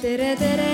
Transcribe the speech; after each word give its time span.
tere, 0.00 0.36
tere. 0.36 0.68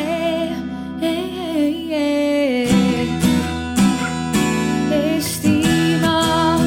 Eestimaa. 4.97 6.59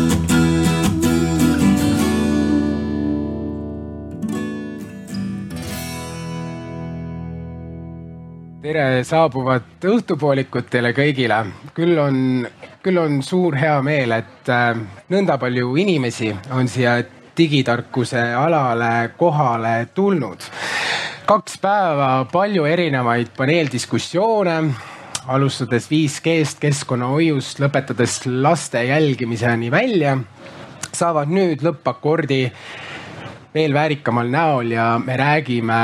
tere 8.61 9.03
saabuvat 9.03 9.63
õhtupoolikut 9.87 10.67
teile 10.69 10.91
kõigile. 10.91 11.45
küll 11.73 11.95
on, 11.97 12.47
küll 12.83 12.99
on 12.99 13.21
suur 13.23 13.55
hea 13.55 13.79
meel, 13.81 14.11
et 14.19 14.51
äh, 14.51 14.75
nõnda 15.15 15.39
palju 15.39 15.77
inimesi 15.79 16.33
on 16.51 16.67
siia 16.67 16.99
digitarkuse 17.39 18.33
alale 18.35 19.13
kohale 19.17 19.87
tulnud. 19.95 20.43
Kaks 21.29 21.59
päeva 21.61 22.25
palju 22.31 22.63
erinevaid 22.65 23.27
paneeldiskussioone, 23.37 24.55
alustades 25.29 25.85
5G-st, 25.91 26.57
keskkonnahoiust, 26.63 27.61
lõpetades 27.61 28.15
laste 28.25 28.81
jälgimiseni 28.87 29.69
välja, 29.69 30.15
saavad 30.89 31.29
nüüd 31.29 31.61
lõppakordi 31.61 32.41
veel 33.53 33.77
väärikamal 33.77 34.33
näol 34.33 34.73
ja 34.73 34.89
me 35.03 35.21
räägime 35.21 35.79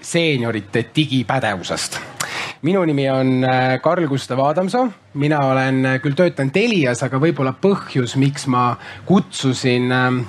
seeniorite 0.00 0.86
digipädevusest. 0.96 2.00
Minu 2.64 2.88
nimi 2.88 3.04
on 3.12 3.44
äh, 3.44 3.76
Karl 3.84 4.08
Gustav 4.08 4.40
Adamsoo, 4.46 4.88
mina 5.20 5.42
olen 5.50 5.84
äh, 5.84 5.98
küll 6.00 6.16
töötanud 6.16 6.56
Telias, 6.56 7.04
aga 7.04 7.20
võib-olla 7.20 7.52
põhjus, 7.52 8.16
miks 8.16 8.48
ma 8.48 8.70
kutsusin 9.04 9.92
ähm, 9.92 10.22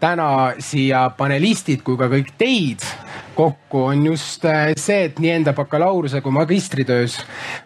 täna 0.00 0.54
siia 0.56 1.10
panelistid 1.20 1.84
kui 1.84 2.00
ka 2.00 2.08
kõik 2.08 2.32
teid 2.40 2.94
kokku, 3.36 3.84
on 3.92 4.06
just 4.06 4.44
äh, 4.48 4.72
see, 4.76 5.06
et 5.10 5.20
nii 5.22 5.34
enda 5.40 5.54
bakalaureuse 5.56 6.22
kui 6.24 6.32
magistritöös 6.34 7.18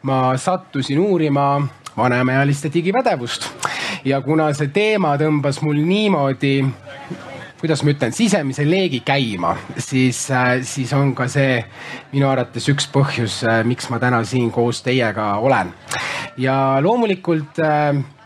ma 0.03 0.37
sattusin 0.37 0.99
uurima 0.99 1.63
vanemaealiste 1.97 2.71
digipädevust 2.75 3.49
ja 4.05 4.21
kuna 4.25 4.51
see 4.57 4.71
teema 4.75 5.17
tõmbas 5.21 5.61
mul 5.65 5.81
niimoodi 5.85 6.55
kuidas 7.61 7.83
ma 7.85 7.93
ütlen, 7.93 8.15
sisemise 8.17 8.65
leegi 8.65 9.03
käima, 9.05 9.53
siis, 9.77 10.23
siis 10.65 10.93
on 10.97 11.13
ka 11.15 11.27
see 11.29 11.59
minu 12.15 12.31
arvates 12.31 12.71
üks 12.73 12.87
põhjus, 12.93 13.43
miks 13.69 13.91
ma 13.93 13.99
täna 14.01 14.23
siin 14.25 14.49
koos 14.55 14.81
teiega 14.87 15.35
olen. 15.45 15.75
ja 16.41 16.55
loomulikult 16.81 17.61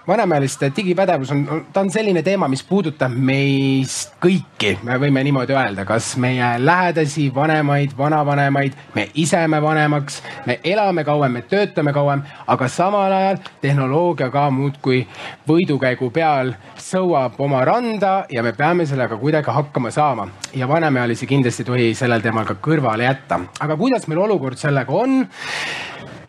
vanemaealiste 0.09 0.73
digipädevus 0.77 1.31
on, 1.31 1.67
ta 1.73 1.81
on 1.81 1.91
selline 1.91 2.23
teema, 2.23 2.49
mis 2.49 2.65
puudutab 2.67 3.13
meist 3.15 4.17
kõiki, 4.23 4.75
me 4.83 4.99
võime 5.01 5.23
niimoodi 5.25 5.55
öelda, 5.57 5.87
kas 5.89 6.15
meie 6.21 6.55
lähedasi, 6.59 7.31
vanemaid, 7.35 7.95
vanavanemaid, 7.99 8.77
me 8.95 9.09
ise 9.15 9.45
jääme 9.45 9.63
vanemaks, 9.63 10.23
me 10.47 10.61
elame 10.65 11.05
kauem, 11.05 11.33
me 11.33 11.43
töötame 11.43 11.93
kauem, 11.93 12.23
aga 12.47 12.69
samal 12.69 13.13
ajal 13.13 13.41
tehnoloogia 13.61 14.31
ka 14.33 14.47
muudkui 14.51 15.03
võidukäigu 15.49 16.11
peal 16.15 16.55
sõuab 16.81 17.37
oma 17.45 17.65
randa 17.65 18.15
ja 18.33 18.43
me 18.43 18.55
peame 18.57 18.87
sellega 18.87 19.17
kuidagi 19.21 19.53
hakkama 19.53 19.91
saama. 19.91 20.29
ja 20.55 20.69
vanemaealisi 20.69 21.27
kindlasti 21.27 21.63
ei 21.63 21.67
tohi 21.67 21.95
sellel 21.95 22.21
teemal 22.21 22.45
ka 22.45 22.55
kõrvale 22.55 23.05
jätta. 23.05 23.41
aga 23.61 23.77
kuidas 23.77 24.09
meil 24.09 24.25
olukord 24.25 24.57
sellega 24.57 24.93
on? 24.93 25.27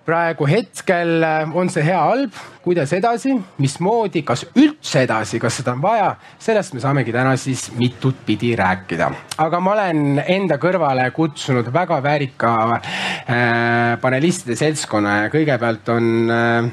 Praegu 0.05 0.45
hetkel 0.45 1.23
äh, 1.25 1.55
on 1.57 1.69
see 1.73 1.83
hea, 1.85 1.97
halb, 1.97 2.35
kuidas 2.65 2.91
edasi, 2.93 3.33
mismoodi, 3.61 4.21
kas 4.25 4.45
üldse 4.53 5.01
edasi, 5.05 5.39
kas 5.41 5.59
seda 5.59 5.73
on 5.73 5.81
vaja, 5.81 6.11
sellest 6.41 6.75
me 6.75 6.81
saamegi 6.83 7.13
täna 7.13 7.33
siis 7.41 7.67
mitut 7.77 8.21
pidi 8.25 8.53
rääkida. 8.57 9.09
aga 9.41 9.59
ma 9.59 9.73
olen 9.73 10.21
enda 10.21 10.59
kõrvale 10.61 11.07
kutsunud 11.15 11.71
väga 11.73 11.97
väärika 12.05 12.51
äh, 12.75 13.95
panelistide 14.01 14.57
seltskonna 14.59 15.17
ja 15.23 15.33
kõigepealt 15.33 15.89
on 15.95 16.11
äh, 16.29 16.69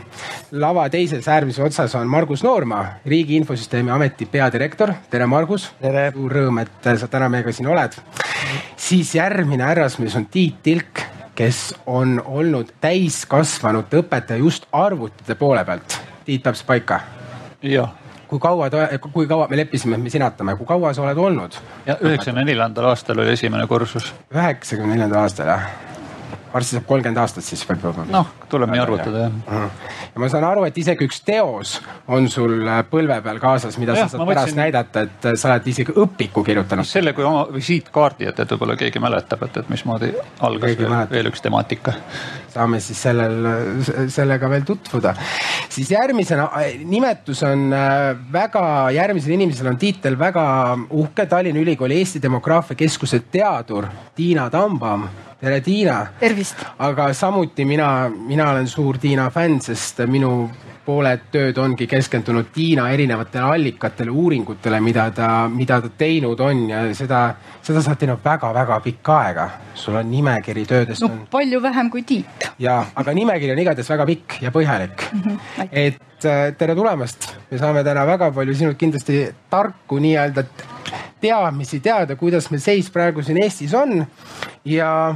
lava 0.53 0.89
teises 0.93 1.29
äärmises 1.29 1.65
otsas 1.65 1.97
on 1.97 2.13
Margus 2.13 2.45
Noorma, 2.45 2.83
Riigi 3.07 3.39
Infosüsteemi 3.41 3.91
Ameti 3.91 4.29
peadirektor. 4.29 4.93
tere, 5.11 5.27
Margus. 5.27 5.71
suur 5.81 6.37
rõõm, 6.37 6.61
et 6.63 6.93
sa 7.01 7.09
täna 7.09 7.33
meiega 7.33 7.53
siin 7.53 7.73
oled. 7.73 7.97
siis 8.77 9.15
järgmine 9.15 9.65
härrasmees 9.65 10.17
on 10.21 10.29
Tiit 10.29 10.63
Tilk 10.63 11.22
kes 11.35 11.75
on 11.87 12.23
olnud 12.25 12.73
täiskasvanute 12.81 14.03
õpetaja 14.03 14.39
just 14.39 14.67
arvutite 14.73 15.35
poole 15.35 15.65
pealt. 15.65 15.99
Tiit, 16.25 16.43
peab 16.43 16.59
see 16.59 16.67
paika? 16.69 17.01
jah. 17.63 17.95
kui 18.29 18.41
kaua, 18.41 18.69
kui 19.13 19.27
kaua 19.27 19.47
me 19.49 19.57
leppisime, 19.57 19.97
et 19.97 20.03
me 20.03 20.11
sinatame, 20.11 20.57
kui 20.57 20.67
kaua 20.67 20.93
sa 20.95 21.03
oled 21.05 21.19
olnud? 21.19 21.57
üheksakümne 21.87 22.45
neljandal 22.49 22.91
aastal 22.93 23.19
oli 23.23 23.33
esimene 23.37 23.67
kursus. 23.67 24.13
üheksakümne 24.35 24.97
neljandal 24.97 25.27
aastal 25.27 25.53
jah? 25.53 25.67
Varsti 26.53 26.77
saab 26.77 26.87
kolmkümmend 26.89 27.21
aastat 27.23 27.45
siis 27.47 27.63
võib-olla. 27.69 28.05
noh, 28.11 28.31
tuleb 28.51 28.73
nii 28.73 28.83
arvutada 28.83 29.25
jah. 29.25 29.87
ja 30.15 30.23
ma 30.23 30.29
saan 30.33 30.45
aru, 30.47 30.67
et 30.69 30.79
isegi 30.79 31.07
üks 31.09 31.23
teos 31.27 31.75
on 32.13 32.29
sul 32.33 32.55
äh, 32.67 32.83
põlve 32.91 33.19
peal 33.25 33.41
kaasas, 33.43 33.79
mida 33.81 33.97
ja, 33.97 34.07
sa 34.07 34.17
saad 34.17 34.29
pärast 34.29 34.51
võtsin... 34.51 34.61
näidata, 34.61 35.05
et 35.09 35.29
äh, 35.31 35.39
sa 35.41 35.51
oled 35.51 35.71
isegi 35.73 35.97
õpiku 36.05 36.45
kirjutanud. 36.47 36.89
selle 36.89 37.15
kui 37.17 37.27
oma 37.27 37.47
visiitkaardi, 37.55 38.29
et, 38.31 38.45
et 38.45 38.55
võib-olla 38.55 38.77
keegi 38.81 39.03
mäletab, 39.03 39.47
et, 39.49 39.59
et 39.63 39.73
mismoodi 39.73 40.13
algas 40.49 40.77
veel, 40.79 40.97
veel 41.11 41.33
üks 41.33 41.45
temaatika. 41.45 41.97
saame 42.53 42.83
siis 42.85 43.01
sellel, 43.09 43.51
sellega 44.13 44.51
veel 44.53 44.69
tutvuda. 44.69 45.15
siis 45.73 45.91
järgmisena, 45.95 46.51
äh, 46.61 46.79
nimetus 46.85 47.43
on 47.49 47.69
väga, 48.33 48.65
järgmisel 48.99 49.37
inimesel 49.39 49.73
on 49.73 49.81
tiitel 49.81 50.19
väga 50.19 50.47
uhke, 50.91 51.27
Tallinna 51.27 51.61
Ülikooli 51.63 52.01
Eesti 52.03 52.23
Demograafia 52.23 52.77
Keskuse 52.77 53.23
teadur 53.33 53.89
Tiina 54.17 54.51
Tambam 54.51 55.09
tere, 55.43 55.61
Tiina. 55.61 56.07
aga 56.79 57.13
samuti 57.15 57.65
mina, 57.67 58.09
mina 58.09 58.51
olen 58.53 58.69
suur 58.71 58.99
Tiina 59.03 59.27
fänn, 59.35 59.59
sest 59.61 60.05
minu 60.07 60.51
pooled 60.87 61.25
tööd 61.35 61.59
ongi 61.63 61.87
keskendunud 61.91 62.53
Tiina 62.55 62.89
erinevatele 62.95 63.49
allikatele, 63.57 64.11
uuringutele, 64.11 64.79
mida 64.83 65.09
ta, 65.15 65.31
mida 65.51 65.81
ta 65.83 65.91
teinud 65.99 66.41
on 66.43 66.63
ja 66.71 66.83
seda, 66.95 67.23
seda 67.63 67.83
sa 67.83 67.91
oled 67.91 68.03
teinud 68.03 68.23
väga-väga 68.23 68.79
pikka 68.85 69.19
aega. 69.19 69.49
sul 69.75 69.97
on 69.99 70.11
nimekiri 70.11 70.65
töödest 70.67 71.03
no, 71.03 71.09
on. 71.09 71.27
palju 71.31 71.63
vähem 71.63 71.91
kui 71.91 72.03
Tiit. 72.03 72.51
ja, 72.59 72.85
aga 72.95 73.15
nimekiri 73.15 73.53
on 73.53 73.63
igatahes 73.63 73.91
väga 73.91 74.07
pikk 74.07 74.43
ja 74.43 74.51
põhjalik 74.51 75.09
mm. 75.13 75.23
-hmm. 75.23 75.69
et 75.73 76.25
äh, 76.25 76.55
tere 76.59 76.75
tulemast, 76.75 77.35
me 77.51 77.59
saame 77.59 77.85
täna 77.85 78.07
väga 78.07 78.31
palju 78.31 78.55
sinult 78.55 78.79
kindlasti 78.79 79.27
tarku 79.51 79.99
nii-öelda 79.99 80.45
teadmisi 81.21 81.81
teada, 81.81 82.17
kuidas 82.17 82.51
meil 82.51 82.61
seis 82.61 82.91
praegu 82.91 83.23
siin 83.23 83.43
Eestis 83.43 83.75
on 83.75 84.07
ja 84.65 85.15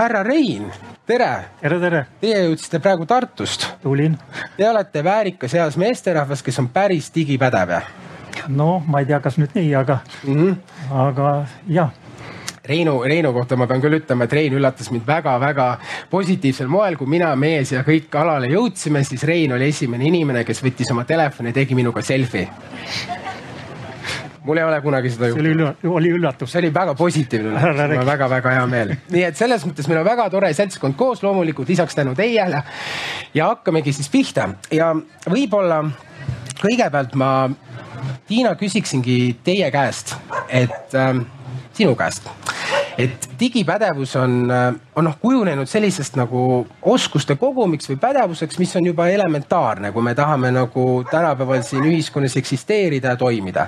härra 0.00 0.24
Rein, 0.24 0.72
tere. 1.06 1.28
tere, 1.60 1.78
tere. 1.80 1.98
Teie 2.22 2.38
jõudsite 2.46 2.78
praegu 2.80 3.04
Tartust. 3.06 3.66
tulin. 3.82 4.14
Te 4.56 4.68
olete 4.68 5.02
väärikas 5.04 5.54
eas 5.54 5.76
meesterahvas, 5.76 6.42
kes 6.42 6.58
on 6.62 6.70
päris 6.72 7.10
digipädev. 7.14 7.74
no 8.48 8.82
ma 8.86 9.02
ei 9.02 9.06
tea, 9.06 9.20
kas 9.20 9.36
nüüd 9.36 9.52
nii, 9.54 9.74
aga 9.76 9.98
mm, 10.24 10.34
-hmm. 10.34 10.56
aga 11.04 11.46
jah 11.68 11.90
Reinu, 12.64 13.02
Reinu 13.02 13.32
kohta 13.32 13.56
ma 13.56 13.66
pean 13.66 13.80
küll 13.80 13.98
ütlema, 13.98 14.24
et 14.24 14.32
Rein 14.32 14.52
üllatas 14.52 14.90
mind 14.90 15.06
väga-väga 15.06 15.78
positiivsel 16.10 16.68
moel, 16.68 16.96
kui 16.96 17.06
mina, 17.06 17.36
meie 17.36 17.64
siia 17.64 17.82
kõik 17.82 18.14
alale 18.14 18.46
jõudsime, 18.46 19.04
siis 19.04 19.22
Rein 19.22 19.52
oli 19.52 19.68
esimene 19.68 20.04
inimene, 20.04 20.44
kes 20.44 20.62
võttis 20.64 20.92
oma 20.92 21.04
telefoni 21.04 21.48
ja 21.48 21.52
tegi 21.52 21.74
minuga 21.74 22.02
selfie 22.02 22.48
mul 24.44 24.60
ei 24.60 24.64
ole 24.64 24.80
kunagi 24.80 25.10
seda 25.12 25.30
juhtunud. 25.30 25.60
see 25.80 25.90
oli, 25.90 25.94
oli 25.94 26.12
üllatus. 26.18 26.52
see 26.52 26.62
oli 26.62 26.72
väga 26.74 26.94
positiivne 26.98 27.50
üllatus, 27.52 27.80
mul 27.80 28.02
on 28.02 28.10
väga-väga 28.10 28.54
hea 28.56 28.66
meel. 28.70 28.94
nii 29.14 29.24
et 29.28 29.40
selles 29.40 29.64
mõttes 29.68 29.88
meil 29.90 30.02
on 30.02 30.08
väga 30.08 30.28
tore 30.32 30.52
seltskond 30.56 30.96
koos, 31.00 31.22
loomulikult 31.22 31.68
lisaks 31.68 31.98
tänu 31.98 32.14
teile. 32.18 32.62
ja 33.34 33.50
hakkamegi 33.52 33.92
siis 33.96 34.08
pihta 34.12 34.48
ja 34.72 34.92
võib-olla 35.28 35.84
kõigepealt 36.60 37.16
ma, 37.16 37.32
Tiina, 38.30 38.54
küsiksingi 38.56 39.40
teie 39.44 39.68
käest, 39.74 40.14
et 40.48 40.94
äh, 40.96 41.18
sinu 41.76 41.96
käest 41.98 42.30
et 43.02 43.28
digipädevus 43.40 44.16
on, 44.16 44.52
on 44.96 45.06
noh 45.06 45.16
kujunenud 45.20 45.68
sellisest 45.68 46.16
nagu 46.20 46.66
oskuste 46.92 47.36
kogumiks 47.40 47.88
või 47.90 47.98
pädevuseks, 48.00 48.58
mis 48.60 48.74
on 48.76 48.86
juba 48.90 49.08
elementaarne, 49.12 49.92
kui 49.94 50.04
me 50.04 50.14
tahame 50.18 50.50
nagu 50.54 50.84
tänapäeval 51.10 51.62
siin 51.66 51.86
ühiskonnas 51.88 52.36
eksisteerida 52.40 53.14
ja 53.14 53.20
toimida. 53.20 53.66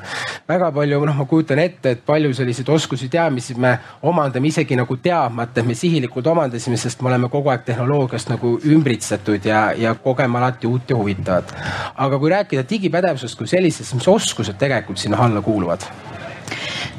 väga 0.48 0.72
palju, 0.72 1.00
noh, 1.06 1.16
ma 1.16 1.26
kujutan 1.28 1.62
ette, 1.62 1.96
et 1.96 2.04
palju 2.06 2.34
selliseid 2.34 2.68
oskusi, 2.68 3.08
teadmisi 3.08 3.54
me 3.54 3.78
omandame 4.02 4.48
isegi 4.48 4.76
nagu 4.76 4.96
teadmata, 4.96 5.60
et 5.60 5.66
me 5.66 5.74
sihilikult 5.78 6.26
omandasime, 6.26 6.76
sest 6.76 7.02
me 7.02 7.12
oleme 7.12 7.30
kogu 7.32 7.52
aeg 7.52 7.64
tehnoloogiast 7.68 8.32
nagu 8.34 8.56
ümbritsetud 8.64 9.48
ja, 9.48 9.64
ja 9.78 9.94
kogeme 9.94 10.38
alati 10.38 10.66
uut 10.66 10.90
ja 10.90 10.96
huvitavat. 10.96 11.54
aga 11.94 12.18
kui 12.18 12.30
rääkida 12.30 12.64
digipädevusest 12.68 13.38
kui 13.38 13.46
sellisest, 13.46 13.94
mis 13.94 14.08
oskused 14.08 14.58
tegelikult 14.58 14.98
sinna 14.98 15.24
alla 15.24 15.42
kuuluvad? 15.42 15.88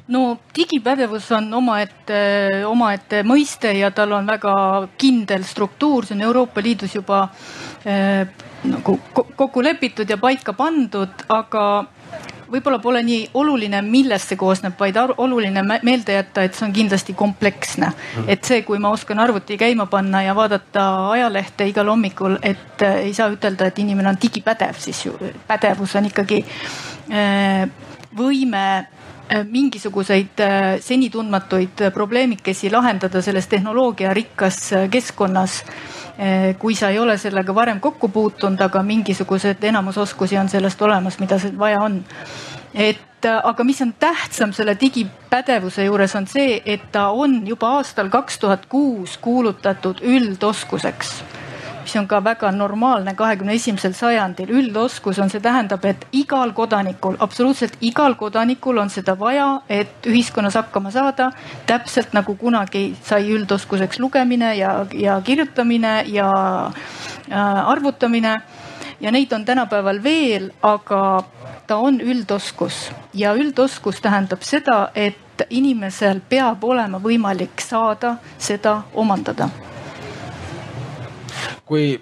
No 0.08 0.40
digipädevus 0.56 1.32
on 1.32 1.54
omaette, 1.54 2.20
omaette 2.68 3.24
mõiste 3.24 3.72
ja 3.78 3.92
tal 3.96 4.12
on 4.18 4.28
väga 4.28 4.54
kindel 5.00 5.46
struktuur, 5.48 6.06
see 6.06 6.18
on 6.18 6.26
Euroopa 6.28 6.64
Liidus 6.64 6.96
juba 6.96 7.24
äh, 7.88 8.28
nagu 8.68 9.00
kokku 9.14 9.64
lepitud 9.64 10.10
ja 10.10 10.18
paika 10.20 10.54
pandud, 10.56 11.24
aga 11.32 11.64
võib-olla 12.54 12.78
pole 12.80 13.02
nii 13.06 13.30
oluline, 13.40 13.80
millest 13.82 14.30
see 14.30 14.38
koosneb, 14.38 14.76
vaid 14.80 14.98
oluline 15.18 15.64
meelde 15.66 16.18
jätta, 16.18 16.44
et 16.44 16.54
see 16.54 16.68
on 16.68 16.74
kindlasti 16.76 17.16
kompleksne. 17.18 17.88
-hmm. 17.88 18.26
et 18.28 18.44
see, 18.44 18.62
kui 18.62 18.80
ma 18.80 18.92
oskan 18.94 19.20
arvuti 19.20 19.58
käima 19.58 19.86
panna 19.86 20.22
ja 20.24 20.36
vaadata 20.36 21.10
ajalehte 21.12 21.68
igal 21.68 21.88
hommikul, 21.88 22.38
et 22.42 22.82
äh, 22.82 22.96
ei 23.08 23.14
saa 23.14 23.30
ütelda, 23.32 23.66
et 23.66 23.80
inimene 23.80 24.10
on 24.10 24.22
digipädev, 24.22 24.76
siis 24.78 25.06
ju 25.06 25.18
pädevus 25.48 25.96
on 25.96 26.06
ikkagi 26.06 26.46
äh, 27.12 27.70
võime 28.18 28.86
mingisuguseid 29.50 30.40
äh, 30.40 30.80
seni 30.80 31.10
tundmatuid 31.10 31.90
probleemikesi 31.94 32.72
lahendada 32.72 33.22
selles 33.22 33.48
tehnoloogiarikkas 33.48 34.74
äh, 34.74 34.90
keskkonnas. 34.90 35.64
kui 36.60 36.76
sa 36.76 36.90
ei 36.94 37.00
ole 37.00 37.16
sellega 37.18 37.56
varem 37.56 37.80
kokku 37.82 38.08
puutunud, 38.14 38.60
aga 38.62 38.84
mingisugused 38.86 39.64
enamusoskusi 39.64 40.38
on 40.38 40.50
sellest 40.50 40.82
olemas, 40.82 41.18
mida 41.20 41.40
vaja 41.58 41.82
on. 41.82 42.04
et 42.74 43.26
aga 43.44 43.64
mis 43.64 43.82
on 43.82 43.96
tähtsam 44.00 44.54
selle 44.54 44.78
digipädevuse 44.82 45.84
juures 45.84 46.16
on 46.16 46.28
see, 46.28 46.62
et 46.66 46.92
ta 46.92 47.08
on 47.10 47.48
juba 47.48 47.80
aastal 47.80 48.10
kaks 48.14 48.40
tuhat 48.40 48.66
kuus 48.70 49.18
kuulutatud 49.18 50.06
üldoskuseks 50.06 51.24
mis 51.84 51.96
on 52.00 52.08
ka 52.08 52.24
väga 52.24 52.52
normaalne 52.52 53.14
kahekümne 53.16 53.54
esimesel 53.54 53.94
sajandil. 53.94 54.50
üldoskus 54.50 55.20
on, 55.20 55.30
see 55.30 55.42
tähendab, 55.44 55.86
et 55.86 56.08
igal 56.12 56.54
kodanikul, 56.56 57.18
absoluutselt 57.20 57.78
igal 57.82 58.16
kodanikul 58.16 58.78
on 58.78 58.90
seda 58.90 59.18
vaja, 59.20 59.62
et 59.70 60.08
ühiskonnas 60.08 60.56
hakkama 60.56 60.92
saada. 60.92 61.32
täpselt 61.68 62.14
nagu 62.14 62.36
kunagi 62.36 62.96
sai 63.04 63.30
üldoskuseks 63.32 64.00
lugemine 64.00 64.56
ja, 64.56 64.86
ja 64.94 65.22
kirjutamine 65.22 66.04
ja 66.08 66.30
äh, 67.32 67.70
arvutamine 67.70 68.42
ja 69.00 69.12
neid 69.12 69.32
on 69.32 69.46
tänapäeval 69.46 70.04
veel, 70.04 70.52
aga 70.62 71.24
ta 71.68 71.78
on 71.78 72.02
üldoskus 72.02 72.92
ja 73.14 73.34
üldoskus 73.34 74.02
tähendab 74.02 74.42
seda, 74.42 74.90
et 74.96 75.46
inimesel 75.50 76.22
peab 76.30 76.64
olema 76.64 77.02
võimalik 77.04 77.62
saada 77.62 78.16
seda 78.38 78.82
omandada 78.94 79.50
kui 81.65 81.94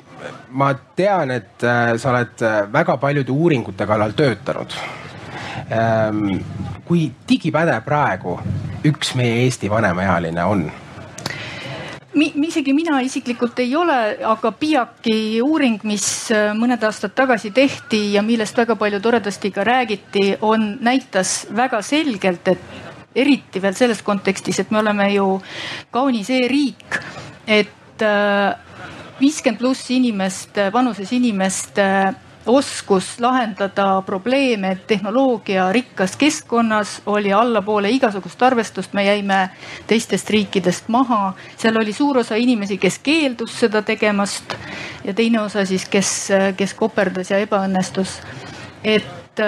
ma 0.58 0.74
tean, 0.96 1.32
et 1.32 1.64
äh, 1.64 1.94
sa 2.02 2.12
oled 2.12 2.42
äh, 2.42 2.62
väga 2.74 2.98
paljude 2.98 3.32
uuringute 3.32 3.86
kallal 3.88 4.16
töötanud. 4.18 4.74
Ähm, 5.72 6.42
kui 6.88 7.12
digipädev 7.30 7.84
praegu 7.86 8.40
üks 8.88 9.14
meie 9.16 9.44
Eesti 9.46 9.70
vanemaealine 9.72 10.46
on? 10.46 10.64
Mi, 12.12 12.28
isegi 12.44 12.74
mina 12.76 12.98
isiklikult 13.06 13.60
ei 13.64 13.70
ole, 13.80 13.98
aga 14.28 14.52
PIAK-i 14.52 15.40
uuring, 15.46 15.78
mis 15.88 16.06
äh, 16.36 16.50
mõned 16.58 16.82
aastad 16.84 17.14
tagasi 17.16 17.54
tehti 17.56 18.02
ja 18.18 18.24
millest 18.26 18.58
väga 18.58 18.76
palju 18.76 19.00
toredasti 19.00 19.54
ka 19.56 19.64
räägiti, 19.64 20.34
on, 20.44 20.74
näitas 20.84 21.46
väga 21.56 21.80
selgelt, 21.86 22.52
et 22.52 23.16
eriti 23.16 23.62
veel 23.64 23.78
selles 23.78 24.02
kontekstis, 24.04 24.60
et 24.60 24.72
me 24.72 24.82
oleme 24.82 25.08
ju 25.14 25.38
kaunis 25.92 26.34
e-riik, 26.36 27.00
et 27.48 28.04
äh, 28.04 28.71
viiskümmend 29.22 29.60
pluss 29.62 29.92
inimest, 29.94 30.58
vanuses 30.74 31.12
inimest 31.14 31.80
oskus 32.46 33.20
lahendada 33.20 34.02
probleeme 34.06 34.78
tehnoloogia 34.88 35.72
rikkas 35.72 36.16
keskkonnas 36.16 37.02
oli 37.06 37.34
allapoole 37.34 37.90
igasugust 37.90 38.44
arvestust, 38.44 38.94
me 38.94 39.06
jäime 39.06 39.50
teistest 39.88 40.30
riikidest 40.30 40.88
maha. 40.88 41.34
seal 41.58 41.78
oli 41.78 41.94
suur 41.94 42.18
osa 42.18 42.36
inimesi, 42.36 42.78
kes 42.78 43.00
keeldus 43.00 43.60
seda 43.60 43.82
tegemast 43.82 44.56
ja 45.04 45.14
teine 45.14 45.42
osa 45.42 45.66
siis, 45.66 45.86
kes, 45.86 46.30
kes 46.58 46.74
koperdas 46.74 47.32
ja 47.32 47.38
ebaõnnestus. 47.38 48.20
et, 48.84 49.40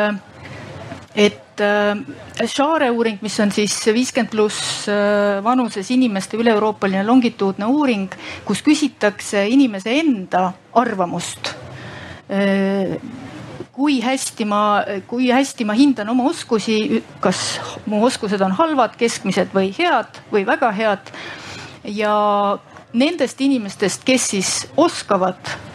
et 1.15 1.43
et 1.53 2.47
Share 2.47 2.87
äh, 2.87 2.91
uuring, 2.91 3.19
mis 3.21 3.35
on 3.39 3.51
siis 3.53 3.75
viiskümmend 3.93 4.31
pluss 4.31 4.87
äh, 4.89 5.41
vanuses 5.43 5.89
inimeste 5.93 6.37
üle-euroopaline 6.39 7.03
longituudne 7.05 7.67
uuring, 7.69 8.13
kus 8.45 8.63
küsitakse 8.65 9.45
inimese 9.53 9.93
enda 9.99 10.47
arvamust 10.73 11.53
äh, 12.33 12.97
kui 13.73 13.99
hästi 14.01 14.45
ma, 14.45 14.63
kui 15.09 15.29
hästi 15.33 15.65
ma 15.65 15.73
hindan 15.77 16.09
oma 16.13 16.27
oskusi, 16.29 17.03
kas 17.21 17.59
mu 17.89 18.03
oskused 18.05 18.41
on 18.45 18.53
halvad, 18.57 18.97
keskmised 18.97 19.53
või 19.53 19.71
head 19.77 20.21
või 20.33 20.45
väga 20.45 20.71
head. 20.73 21.13
ja 21.83 22.13
nendest 22.93 23.41
inimestest, 23.41 24.05
kes 24.05 24.29
siis 24.29 24.51
oskavad 24.77 25.37
Äh, 25.47 25.72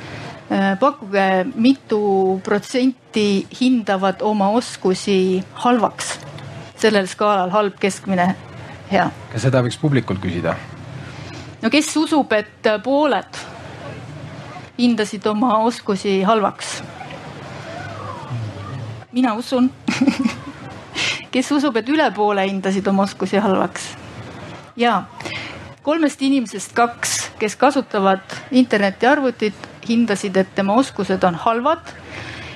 pakkuge, 0.81 1.45
mitu 1.55 2.41
protsenti 2.45 3.47
hindavad 3.61 4.23
oma 4.25 4.49
oskusi 4.57 5.43
halvaks 5.65 6.17
sellel 6.79 7.07
skaalal 7.11 7.51
halb, 7.51 7.77
keskmine, 7.81 8.33
hea. 8.91 9.09
kas 9.33 9.45
seda 9.49 9.63
võiks 9.65 9.79
publikult 9.81 10.21
küsida? 10.23 10.55
no 11.63 11.71
kes 11.73 11.91
usub, 11.99 12.33
et 12.33 12.69
pooled 12.85 13.41
hindasid 14.79 15.27
oma 15.27 15.59
oskusi 15.67 16.21
halvaks? 16.27 16.79
mina 19.13 19.35
usun 19.39 19.71
kes 21.35 21.51
usub, 21.53 21.77
et 21.77 21.89
üle 21.91 22.09
poole 22.15 22.47
hindasid 22.49 22.87
oma 22.89 23.09
oskusi 23.09 23.43
halvaks? 23.43 23.91
ja 24.79 25.03
kolmest 25.83 26.23
inimesest 26.23 26.75
kaks, 26.77 27.19
kes 27.41 27.57
kasutavad 27.57 28.39
internetiarvutit, 28.53 29.68
hindasid, 29.89 30.37
et 30.37 30.55
tema 30.55 30.77
oskused 30.79 31.25
on 31.25 31.35
halvad. 31.35 31.95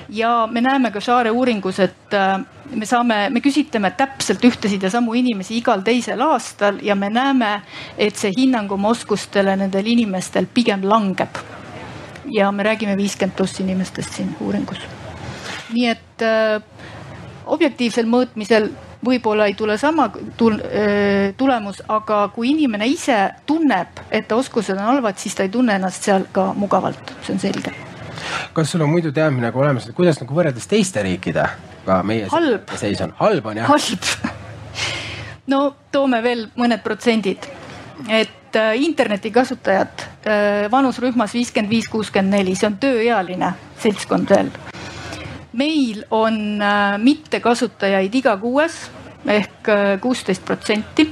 ja 0.09 0.47
me 0.51 0.61
näeme 0.61 0.91
ka 0.91 1.01
Share 1.01 1.31
uuringus, 1.31 1.79
et 1.79 2.13
äh, 2.13 2.39
me 2.75 2.85
saame, 2.85 3.29
me 3.29 3.41
küsitleme 3.41 3.91
täpselt 3.97 4.43
ühtesid 4.45 4.83
ja 4.83 4.89
samu 4.89 5.13
inimesi 5.13 5.57
igal 5.57 5.81
teisel 5.81 6.21
aastal 6.21 6.77
ja 6.81 6.95
me 6.95 7.09
näeme, 7.09 7.61
et 7.97 8.15
see 8.15 8.31
hinnang 8.37 8.71
oma 8.71 8.91
oskustele 8.93 9.55
nendel 9.55 9.87
inimestel 9.87 10.45
pigem 10.53 10.83
langeb. 10.83 11.37
ja 12.31 12.51
me 12.51 12.63
räägime 12.63 12.97
viiskümmend 12.97 13.35
pluss 13.37 13.59
inimestest 13.59 14.13
siin 14.13 14.35
uuringus. 14.39 14.79
nii 15.73 15.87
et 15.87 16.21
äh, 16.21 16.61
objektiivsel 17.45 18.05
mõõtmisel 18.05 18.69
võib-olla 19.05 19.47
ei 19.49 19.55
tule 19.57 19.77
sama 19.77 20.09
tulemus, 21.37 21.81
aga 21.91 22.19
kui 22.35 22.51
inimene 22.53 22.87
ise 22.89 23.17
tunneb, 23.49 24.03
et 24.11 24.27
ta 24.27 24.37
oskused 24.39 24.77
on 24.77 24.83
halvad, 24.83 25.17
siis 25.21 25.35
ta 25.35 25.45
ei 25.45 25.51
tunne 25.53 25.75
ennast 25.79 26.05
seal 26.07 26.27
ka 26.31 26.51
mugavalt, 26.57 27.15
see 27.25 27.35
on 27.35 27.41
selge. 27.43 27.73
kas 28.53 28.71
sul 28.71 28.81
on 28.81 28.89
muidu 28.89 29.11
teadmine 29.11 29.51
ka 29.51 29.59
olemas, 29.59 29.87
et 29.87 29.95
kuidas 29.95 30.19
nagu 30.21 30.35
võrreldes 30.35 30.67
teiste 30.69 31.03
riikidega 31.03 31.99
meie 32.03 32.29
halb. 32.31 32.75
seis 32.79 33.01
on? 33.01 33.15
halb 33.19 33.45
on 33.45 33.59
jah? 33.61 33.67
halb. 33.67 34.09
no 35.53 35.63
toome 35.91 36.21
veel 36.23 36.47
mõned 36.55 36.83
protsendid, 36.85 37.49
et 38.07 38.59
äh, 38.59 38.75
internetikasutajad 38.87 40.05
äh, 40.05 40.71
vanusrühmas 40.71 41.33
viiskümmend 41.33 41.71
viis, 41.71 41.89
kuuskümmend 41.91 42.39
neli, 42.39 42.55
see 42.55 42.71
on 42.71 42.79
tööealine 42.81 43.55
seltskond 43.83 44.31
veel 44.31 44.53
meil 45.53 46.03
on 46.11 46.61
äh, 46.61 46.97
mittekasutajaid 46.97 48.15
iga 48.15 48.37
kuues 48.37 48.89
ehk 49.25 49.69
äh, 49.69 49.99
kuusteist 50.01 50.45
protsenti. 50.45 51.09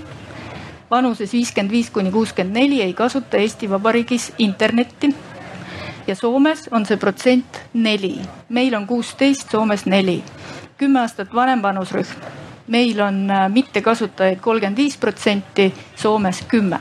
vanuses 0.91 1.33
viiskümmend 1.33 1.71
viis 1.71 1.89
kuni 1.89 2.11
kuuskümmend 2.11 2.57
neli 2.57 2.81
ei 2.81 2.93
kasuta 2.93 3.37
Eesti 3.37 3.69
Vabariigis 3.69 4.33
internetti. 4.37 5.15
ja 6.07 6.15
Soomes 6.15 6.69
on 6.71 6.85
see 6.85 6.97
protsent 6.97 7.61
neli, 7.73 8.19
meil 8.49 8.73
on 8.73 8.87
kuusteist, 8.87 9.51
Soomes 9.51 9.85
neli. 9.85 10.23
kümme 10.77 10.99
aastat 10.99 11.33
vanem 11.33 11.61
vanusrühm, 11.61 12.07
meil 12.67 12.99
on 13.01 13.31
äh, 13.31 13.49
mittekasutajaid 13.49 14.39
kolmkümmend 14.39 14.77
viis 14.77 14.97
protsenti, 14.97 15.73
Soomes 15.95 16.43
kümme. 16.47 16.79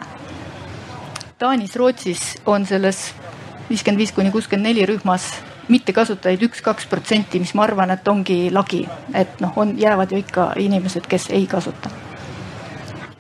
Taanis, 1.38 1.76
Rootsis 1.76 2.38
on 2.46 2.66
selles 2.66 3.14
viiskümmend 3.70 3.98
viis 3.98 4.12
kuni 4.12 4.30
kuuskümmend 4.30 4.66
neli 4.66 4.86
rühmas 4.86 5.49
mittekasutajaid 5.70 6.42
üks-kaks 6.48 6.88
protsenti, 6.90 7.40
mis 7.42 7.52
ma 7.54 7.64
arvan, 7.66 7.92
et 7.94 8.08
ongi 8.08 8.38
lagi, 8.54 8.82
et 9.14 9.40
noh, 9.42 9.54
on, 9.60 9.74
jäävad 9.78 10.12
ju 10.12 10.20
ikka 10.20 10.52
inimesed, 10.60 11.06
kes 11.08 11.30
ei 11.36 11.46
kasuta. 11.50 11.90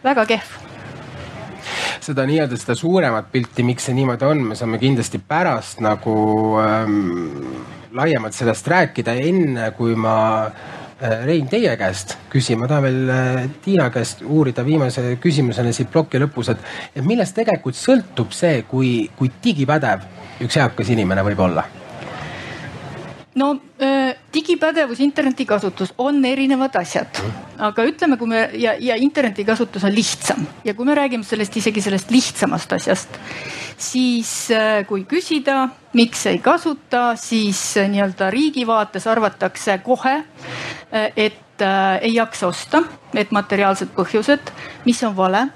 väga 0.04 0.26
kehv. 0.26 0.58
Seda 2.00 2.24
nii-öelda 2.26 2.56
seda 2.56 2.74
suuremat 2.74 3.28
pilti, 3.32 3.62
miks 3.62 3.86
see 3.86 3.94
niimoodi 3.94 4.24
on, 4.26 4.44
me 4.50 4.56
saame 4.56 4.78
kindlasti 4.80 5.20
pärast 5.28 5.82
nagu 5.84 6.14
ähm, 6.58 7.00
laiemalt 7.92 8.34
sellest 8.34 8.68
rääkida, 8.68 9.14
enne 9.20 9.70
kui 9.76 9.94
ma 9.94 10.14
äh, 10.46 11.24
Rein, 11.26 11.48
teie 11.48 11.74
käest 11.80 12.16
küsin, 12.32 12.58
ma 12.60 12.68
tahan 12.70 12.86
veel 12.88 13.12
äh, 13.12 13.42
Tiina 13.64 13.90
käest 13.92 14.24
uurida 14.24 14.64
viimase 14.64 15.18
küsimusena 15.20 15.74
siit 15.76 15.92
ploki 15.92 16.22
lõpus, 16.22 16.54
et, 16.54 16.64
et 16.96 17.04
millest 17.06 17.36
tegelikult 17.36 17.78
sõltub 17.78 18.32
see, 18.36 18.64
kui, 18.68 18.94
kui 19.18 19.32
digipädev 19.44 20.08
üks 20.40 20.56
eakas 20.56 20.96
inimene 20.96 21.26
võib 21.28 21.44
olla 21.50 21.68
no 23.34 23.50
digipädevus, 24.34 25.00
internetikasutus 25.00 25.92
on 25.98 26.24
erinevad 26.24 26.74
asjad, 26.80 27.20
aga 27.62 27.84
ütleme, 27.86 28.18
kui 28.18 28.30
me 28.30 28.40
ja, 28.58 28.74
ja 28.78 28.96
internetikasutus 28.98 29.84
on 29.86 29.94
lihtsam. 29.94 30.46
Ja 30.64 30.74
kui 30.74 30.88
me 30.88 30.96
räägime 30.98 31.26
sellest 31.26 31.56
isegi 31.60 31.82
sellest 31.84 32.10
lihtsamast 32.10 32.72
asjast, 32.74 33.20
siis 33.78 34.32
kui 34.88 35.04
küsida, 35.10 35.68
miks 35.94 36.26
ei 36.30 36.40
kasuta, 36.42 37.14
siis 37.20 37.62
nii-öelda 37.78 38.30
riigi 38.34 38.66
vaates 38.66 39.06
arvatakse 39.10 39.78
kohe, 39.86 40.16
et 41.16 41.64
ei 42.00 42.14
jaksa 42.14 42.48
osta, 42.50 42.82
et 43.14 43.30
materiaalsed 43.36 43.94
põhjused, 43.94 44.52
mis 44.86 45.02
on 45.06 45.16
vale 45.16 45.46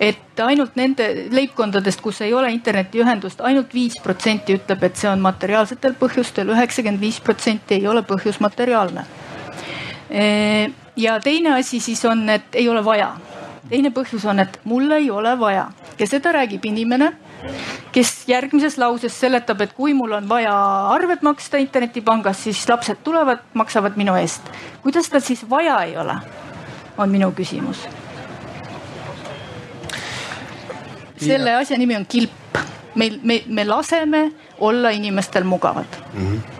et 0.00 0.40
ainult 0.40 0.76
nende 0.78 1.06
leibkondadest, 1.34 2.00
kus 2.00 2.20
ei 2.22 2.32
ole 2.34 2.52
internetiühendust 2.54 3.40
ainult, 3.40 3.48
ainult 3.48 3.74
viis 3.74 3.96
protsenti 4.02 4.54
ütleb, 4.54 4.82
et 4.86 4.96
see 4.96 5.10
on 5.10 5.22
materiaalsetel 5.24 5.96
põhjustel, 5.98 6.52
üheksakümmend 6.54 7.02
viis 7.02 7.20
protsenti 7.24 7.78
ei 7.78 7.86
ole 7.86 8.04
põhjus 8.06 8.40
materiaalne. 8.40 9.04
ja 10.96 11.20
teine 11.20 11.54
asi 11.58 11.80
siis 11.80 12.04
on, 12.04 12.28
et 12.28 12.54
ei 12.54 12.68
ole 12.68 12.84
vaja. 12.84 13.16
teine 13.68 13.90
põhjus 13.90 14.24
on, 14.24 14.38
et 14.38 14.60
mul 14.64 14.90
ei 14.92 15.10
ole 15.10 15.38
vaja 15.38 15.70
ja 15.98 16.06
seda 16.06 16.32
räägib 16.32 16.64
inimene, 16.64 17.12
kes 17.92 18.28
järgmises 18.28 18.78
lauses 18.78 19.20
seletab, 19.20 19.60
et 19.60 19.72
kui 19.72 19.94
mul 19.94 20.12
on 20.12 20.28
vaja 20.28 20.54
arved 20.94 21.22
maksta 21.22 21.58
internetipangas, 21.58 22.44
siis 22.44 22.68
lapsed 22.68 23.02
tulevad, 23.04 23.38
maksavad 23.54 23.96
minu 23.96 24.14
eest. 24.14 24.42
kuidas 24.82 25.08
tal 25.08 25.20
siis 25.20 25.50
vaja 25.50 25.82
ei 25.82 25.96
ole, 25.96 26.14
on 26.98 27.10
minu 27.10 27.32
küsimus 27.32 27.88
selle 31.20 31.50
ja. 31.50 31.58
asja 31.58 31.78
nimi 31.78 31.96
on 31.96 32.06
kilp. 32.06 32.30
meil, 32.94 33.18
me, 33.22 33.42
me 33.46 33.64
laseme 33.64 34.32
olla 34.58 34.90
inimestel 34.90 35.44
mugavad 35.44 36.00
mm. 36.14 36.32
-hmm. 36.32 36.58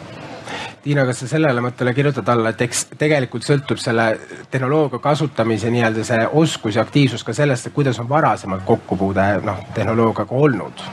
Tiina, 0.83 1.05
kas 1.05 1.19
sa 1.21 1.27
sellele 1.29 1.61
mõttele 1.61 1.93
kirjutad 1.95 2.29
alla, 2.29 2.49
et 2.55 2.61
eks 2.65 2.85
tegelikult 2.99 3.45
sõltub 3.45 3.81
selle 3.83 4.05
tehnoloogia 4.50 4.99
kasutamise 4.99 5.71
nii-öelda 5.71 6.05
see 6.05 6.29
oskus 6.33 6.79
ja 6.79 6.83
aktiivsus 6.83 7.25
ka 7.25 7.35
sellest, 7.35 7.67
et 7.67 7.75
kuidas 7.75 7.99
on 7.99 8.09
varasemalt 8.09 8.62
kokkupuude 8.65 9.27
noh 9.45 9.59
tehnoloogiaga 9.75 10.35
olnud? 10.35 10.85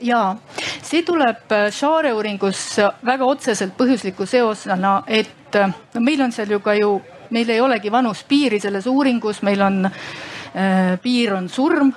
ja 0.00 0.36
see 0.82 1.02
tuleb 1.02 1.52
äh, 1.52 1.66
Share 1.72 2.12
uuringus 2.14 2.62
väga 3.04 3.24
otseselt 3.24 3.76
põhjusliku 3.78 4.26
seosena, 4.26 5.02
et 5.06 5.58
no 5.94 6.00
meil 6.04 6.22
on 6.22 6.32
seal 6.32 6.50
ju 6.52 6.60
ka 6.60 6.74
ju, 6.76 6.96
meil 7.30 7.50
ei 7.50 7.60
olegi 7.60 7.92
vanuspiiri 7.92 8.60
selles 8.60 8.86
uuringus, 8.86 9.42
meil 9.42 9.62
on 9.62 9.84
äh, 9.88 10.96
piir 11.02 11.34
on 11.34 11.48
surm 11.48 11.92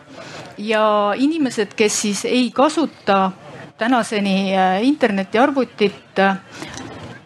ja 0.60 1.14
inimesed, 1.16 1.74
kes 1.76 2.02
siis 2.02 2.26
ei 2.26 2.52
kasuta 2.52 3.32
tänaseni 3.78 4.58
äh, 4.58 4.84
internetiarvutit, 4.84 6.20
äh, 6.20 6.38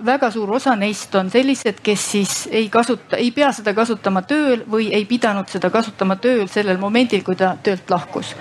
väga 0.06 0.32
suur 0.32 0.52
osa 0.52 0.76
neist 0.76 1.16
on 1.16 1.30
sellised, 1.32 1.80
kes 1.84 2.12
siis 2.12 2.34
ei 2.52 2.70
kasuta, 2.70 3.18
ei 3.18 3.32
pea 3.32 3.52
seda 3.56 3.74
kasutama 3.74 4.22
tööl 4.28 4.66
või 4.70 4.92
ei 4.94 5.06
pidanud 5.10 5.50
seda 5.50 5.70
kasutama 5.74 6.18
tööl 6.22 6.46
sellel 6.52 6.78
momendil, 6.78 7.24
kui 7.24 7.36
ta 7.40 7.56
töölt 7.64 7.90
lahkus. 7.90 8.36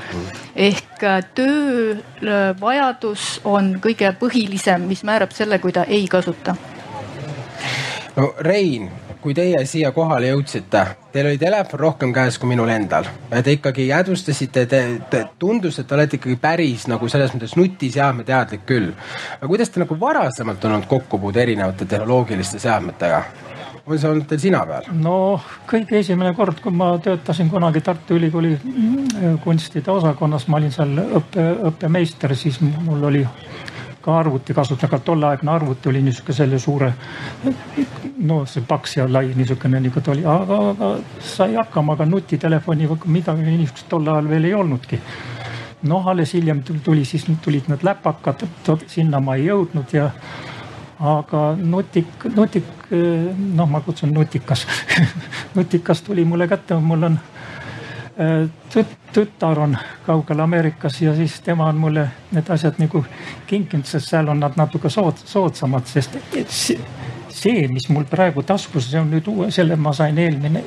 ehk 0.57 1.05
äh, 1.05 1.23
töövajadus 1.35 3.41
on 3.45 3.79
kõige 3.81 4.13
põhilisem, 4.21 4.89
mis 4.89 5.05
määrab 5.05 5.33
selle, 5.33 5.59
kui 5.59 5.73
ta 5.73 5.85
ei 5.85 6.09
kasuta. 6.09 6.57
no 8.17 8.35
Rein, 8.39 8.91
kui 9.23 9.35
teie 9.35 9.61
siia 9.67 9.93
kohale 9.95 10.33
jõudsite, 10.33 10.85
teil 11.13 11.31
oli 11.31 11.39
telefon 11.41 11.81
rohkem 11.81 12.13
käes 12.15 12.39
kui 12.39 12.51
minul 12.51 12.73
endal 12.73 13.07
te 13.43 13.57
ikkagi 13.57 13.87
jäädvustasite, 13.89 14.67
te, 14.67 14.83
te 15.11 15.23
tundus, 15.39 15.79
et 15.79 15.87
te 15.89 15.95
olete 15.97 16.19
ikkagi 16.19 16.37
päris 16.41 16.87
nagu 16.91 17.09
selles 17.11 17.33
mõttes 17.35 17.55
nutiseadmeteadlik 17.59 18.67
küll. 18.69 18.91
aga 19.39 19.49
kuidas 19.49 19.71
te 19.71 19.83
nagu 19.83 19.99
varasemalt 20.01 20.65
olnud 20.65 20.87
kokkupuude 20.91 21.43
erinevate 21.43 21.89
tehnoloogiliste 21.89 22.59
seadmetega? 22.63 23.23
on 23.87 23.99
see 23.99 24.11
olnud 24.11 24.27
teil 24.31 24.41
sina 24.43 24.63
peal? 24.67 24.89
no 24.95 25.17
kõige 25.71 25.99
esimene 25.99 26.35
kord, 26.39 26.61
kui 26.63 26.75
ma 26.75 26.93
töötasin 27.03 27.51
kunagi 27.51 27.83
Tartu 27.85 28.19
Ülikooli 28.19 28.55
kunstide 29.45 29.91
osakonnas, 29.91 30.47
ma 30.49 30.61
olin 30.61 30.75
seal 30.75 30.95
õppe, 31.03 31.49
õppemeister, 31.73 32.37
siis 32.39 32.61
mul 32.63 33.09
oli 33.11 33.25
ka 34.03 34.19
arvuti 34.19 34.55
kasutada, 34.55 34.91
aga 34.91 34.99
tolleaegne 35.07 35.51
arvuti 35.51 35.89
oli 35.89 36.03
niisugune 36.03 36.37
selle 36.37 36.59
suure, 36.59 36.93
no 38.29 38.43
see 38.47 38.65
paks 38.69 38.97
ja 38.99 39.07
lai 39.09 39.33
niisugune 39.37 39.81
nagu 39.81 40.01
ta 40.01 40.15
oli, 40.15 40.25
aga, 40.27 40.59
aga 40.73 40.93
sai 41.33 41.55
hakkama, 41.55 41.97
aga 41.97 42.07
nutitelefoni 42.11 42.89
või 42.91 43.17
midagi 43.19 43.47
niisugust 43.49 43.89
tol 43.91 44.09
ajal 44.09 44.31
veel 44.31 44.51
ei 44.51 44.55
olnudki. 44.55 45.01
noh, 45.83 46.09
alles 46.09 46.33
hiljem 46.35 46.63
tuli, 46.63 47.05
siis 47.05 47.27
tulid 47.43 47.69
need 47.69 47.83
läpakad, 47.83 48.45
sinna 48.87 49.21
ma 49.21 49.35
ei 49.35 49.49
jõudnud 49.49 49.95
ja 49.97 50.11
aga 51.03 51.41
nutik, 51.59 52.29
nutik, 52.37 52.69
noh, 52.91 53.67
ma 53.67 53.81
kutsun 53.81 54.13
nutikas 54.15 54.67
nutikas 55.57 56.03
tuli 56.03 56.25
mulle 56.25 56.47
kätte, 56.49 56.79
mul 56.79 57.11
on 57.11 57.19
tüt, 58.73 58.97
tütar 59.13 59.59
on 59.59 59.77
kaugel 60.07 60.41
Ameerikas 60.41 61.01
ja 61.03 61.15
siis 61.17 61.41
tema 61.41 61.67
on 61.67 61.81
mulle 61.81 62.09
need 62.33 62.49
asjad 62.51 62.79
nagu 62.79 63.05
kinkinud, 63.47 63.87
sest 63.89 64.13
seal 64.13 64.29
on 64.29 64.41
nad 64.41 64.57
natuke 64.57 64.91
sood, 64.91 65.21
soodsamad, 65.25 65.87
sest 65.89 66.19
see, 67.33 67.69
mis 67.69 67.89
mul 67.89 68.05
praegu 68.11 68.43
taskus, 68.43 68.91
see 68.91 69.01
on 69.01 69.11
nüüd 69.13 69.29
uue, 69.33 69.51
selle 69.51 69.77
ma 69.77 69.95
sain 69.97 70.19
eelmine 70.19 70.65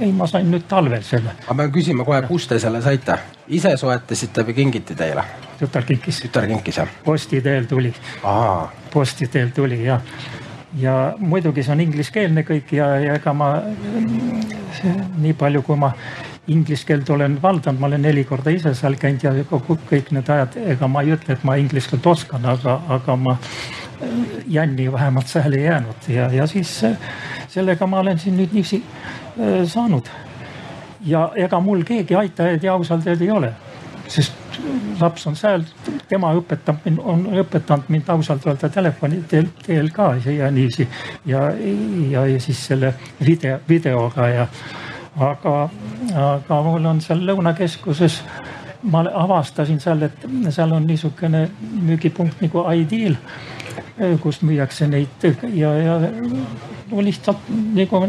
ei, 0.00 0.12
ma 0.12 0.26
sain 0.26 0.48
nüüd 0.50 0.64
talvel 0.68 1.02
selle. 1.04 1.34
ma 1.48 1.56
pean 1.56 1.72
küsima 1.72 2.04
kohe, 2.08 2.22
kust 2.28 2.50
te 2.52 2.58
selle 2.62 2.80
saite? 2.84 3.18
ise 3.48 3.76
soetasite 3.80 4.44
või 4.48 4.56
kingiti 4.62 4.96
teile? 4.96 5.24
tütar 5.60 5.84
kinkis. 5.88 6.22
tütar 6.24 6.48
kinkis 6.48 6.80
jah? 6.80 6.94
posti 7.04 7.42
teel 7.44 7.68
tuli. 7.70 7.92
posti 8.92 9.28
teel 9.28 9.52
tuli 9.56 9.82
jah. 9.84 10.00
ja 10.80 10.96
muidugi 11.18 11.62
see 11.66 11.76
on 11.76 11.84
ingliskeelne 11.84 12.46
kõik 12.48 12.72
ja, 12.76 12.94
ja 13.04 13.20
ega 13.20 13.34
ma 13.36 13.52
nii 15.18 15.36
palju, 15.36 15.62
kui 15.66 15.76
ma 15.76 15.92
inglise 16.50 16.86
keelt 16.86 17.10
olen 17.10 17.38
valdanud, 17.42 17.80
ma 17.80 17.86
olen 17.86 18.02
neli 18.02 18.24
korda 18.26 18.50
ise 18.50 18.72
seal 18.74 18.96
käinud 18.98 19.22
ja 19.22 19.32
kõik 19.50 20.10
need 20.14 20.30
ajad, 20.34 20.56
ega 20.74 20.88
ma 20.90 21.04
ei 21.04 21.14
ütle, 21.14 21.36
et 21.36 21.44
ma 21.46 21.56
inglise 21.60 21.92
keelt 21.92 22.06
oskan, 22.10 22.46
aga, 22.54 22.80
aga 22.96 23.16
ma 23.16 23.36
jänni 24.48 24.92
vähemalt 24.92 25.28
seal 25.28 25.52
ei 25.52 25.64
jäänud 25.64 26.08
ja, 26.08 26.30
ja 26.32 26.46
siis 26.46 26.72
sellega 27.48 27.86
ma 27.86 28.00
olen 28.00 28.18
siin 28.18 28.36
nüüd 28.38 28.54
niiviisi 28.54 28.82
äh, 28.82 29.64
saanud. 29.68 30.08
ja 31.06 31.30
ega 31.36 31.60
mul 31.60 31.82
keegi 31.88 32.14
aitajaid 32.14 32.64
ja 32.64 32.72
ausalt 32.72 33.06
ei 33.06 33.30
ole, 33.30 33.52
sest 34.08 34.36
laps 35.00 35.26
on 35.26 35.36
seal, 35.36 35.64
tema 36.08 36.32
õpetab 36.36 36.82
mind, 36.84 37.00
on 37.04 37.24
õpetanud 37.40 37.88
mind 37.88 38.08
ausalt 38.12 38.46
öelda 38.46 38.68
telefoni 38.68 39.22
teel, 39.28 39.48
teel 39.66 39.88
ka 39.94 40.12
ja 40.24 40.50
niiviisi 40.50 40.88
ja, 41.26 41.46
ja, 42.10 42.26
ja 42.26 42.40
siis 42.40 42.66
selle 42.66 42.94
video, 43.24 43.58
videoga 43.68 44.28
ja 44.28 44.46
aga, 45.18 45.54
aga 46.14 46.60
mul 46.66 46.86
on 46.86 47.00
seal 47.04 47.24
Lõunakeskuses, 47.26 48.20
ma 48.90 49.02
avastasin 49.22 49.80
seal, 49.82 50.02
et 50.06 50.26
seal 50.50 50.72
on 50.72 50.86
niisugune 50.86 51.46
müügipunkt 51.86 52.40
nagu 52.44 52.64
Ideal, 52.72 53.16
kus 54.22 54.40
müüakse 54.46 54.88
neid 54.88 55.26
ja, 55.54 55.74
ja 55.76 55.98
no 56.90 57.02
lihtsalt 57.04 57.50
nagu 57.76 58.04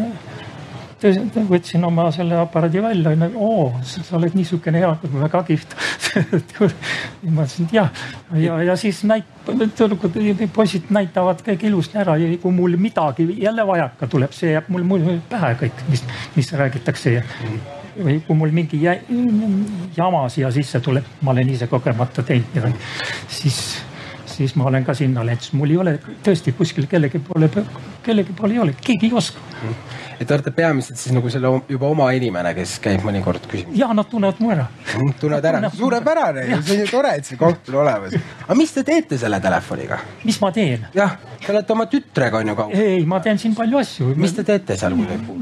võtsin 1.02 1.84
oma 1.86 2.08
selle 2.14 2.38
aparaadi 2.38 2.82
välja, 2.84 3.14
oo, 3.36 3.72
sa 3.84 4.04
oled 4.18 4.36
niisugune 4.38 4.82
hea, 4.84 4.92
väga 5.14 5.44
kihvt 5.48 5.76
ma 7.36 7.46
ütlesin, 7.46 7.68
et 7.68 7.76
jah, 7.76 7.90
ja, 8.38 8.62
ja, 8.68 8.76
siis 8.78 9.04
näit-, 9.10 9.50
poisid 10.54 10.92
näitavad 10.94 11.42
kõik 11.46 11.66
ilusti 11.70 12.00
ära 12.02 12.18
ja 12.22 12.30
kui 12.42 12.54
mul 12.56 12.78
midagi 12.82 13.28
jälle 13.42 13.66
vajaka 13.68 14.10
tuleb, 14.12 14.34
see 14.36 14.54
jääb 14.54 14.70
mul 14.74 14.86
muidu 14.88 15.18
pähe 15.30 15.54
kõik, 15.66 15.86
mis, 15.90 16.04
mis 16.36 16.54
räägitakse. 16.54 17.22
Või 17.92 18.22
kui 18.24 18.36
mul 18.40 18.54
mingi 18.56 18.78
jama 19.98 20.22
siia 20.32 20.48
sisse 20.56 20.80
tuleb, 20.80 21.08
ma 21.28 21.34
olen 21.34 21.50
ise 21.52 21.68
kogemata 21.68 22.24
teinud 22.24 22.54
midagi, 22.56 22.92
siis 23.28 23.58
siis 24.32 24.56
ma 24.56 24.70
olen 24.70 24.86
ka 24.88 24.94
sinna 24.96 25.26
läinud, 25.28 25.44
sest 25.44 25.58
mul 25.60 25.74
ei 25.74 25.78
ole 25.78 25.98
tõesti 26.24 26.54
kuskil 26.56 26.88
kellegi 26.90 27.20
poole, 27.20 27.50
kellegi 28.06 28.34
poole 28.38 28.56
ei 28.56 28.62
ole, 28.64 28.76
keegi 28.80 29.10
ei 29.10 29.18
oska 29.20 29.44
et 30.22 30.28
te 30.28 30.36
olete 30.36 30.52
peamiselt 30.54 31.00
siis 31.02 31.14
nagu 31.16 31.30
selle 31.34 31.50
juba 31.70 31.90
oma 31.90 32.12
inimene, 32.14 32.54
kes 32.58 32.76
käib 32.84 33.02
mõnikord 33.06 33.46
küsimas? 33.50 33.74
ja 33.78 33.90
nad 33.98 34.10
tunnevad 34.10 34.42
mu 34.44 34.52
ära. 34.54 34.68
Mm, 34.94 35.16
tunnevad 35.20 35.48
ära, 35.50 35.72
suurepärane, 35.82 36.46
see 36.62 36.78
on 36.78 36.84
ju 36.84 36.90
tore, 36.92 37.16
et 37.18 37.28
see 37.28 37.40
koht 37.40 37.72
on 37.72 37.80
olemas. 37.82 38.14
aga 38.46 38.58
mis 38.60 38.74
te 38.76 38.86
teete 38.88 39.18
selle 39.22 39.42
telefoniga? 39.42 39.98
mis 40.28 40.38
ma 40.44 40.52
teen? 40.54 40.86
jah, 40.96 41.18
te 41.42 41.50
olete 41.56 41.74
oma 41.74 41.88
tütrega 41.90 42.42
on 42.42 42.54
ju 42.54 42.58
kaugel. 42.60 42.84
ei, 42.86 43.06
ma 43.10 43.22
teen 43.26 43.42
siin 43.42 43.58
palju 43.58 43.82
asju. 43.82 44.12
mis 44.22 44.36
te 44.38 44.46
teete 44.46 44.78
seal? 44.78 44.98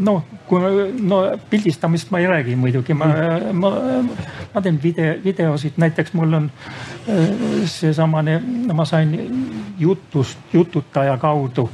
no, 0.10 0.16
kui 0.48 0.96
no 1.12 1.22
pildistamist 1.52 2.14
ma 2.16 2.24
ei 2.24 2.32
räägi 2.32 2.56
muidugi, 2.60 2.96
ma 2.96 3.12
mm., 3.12 3.60
ma, 3.60 3.74
ma 4.54 4.64
teen 4.64 4.80
video, 4.84 5.18
videosid, 5.26 5.76
näiteks 5.82 6.16
mul 6.16 6.40
on 6.40 6.48
äh, 7.12 7.36
seesamane, 7.68 8.40
ma 8.74 8.88
sain 8.88 9.12
jutust, 9.80 10.40
jututaja 10.54 11.18
kaudu 11.20 11.70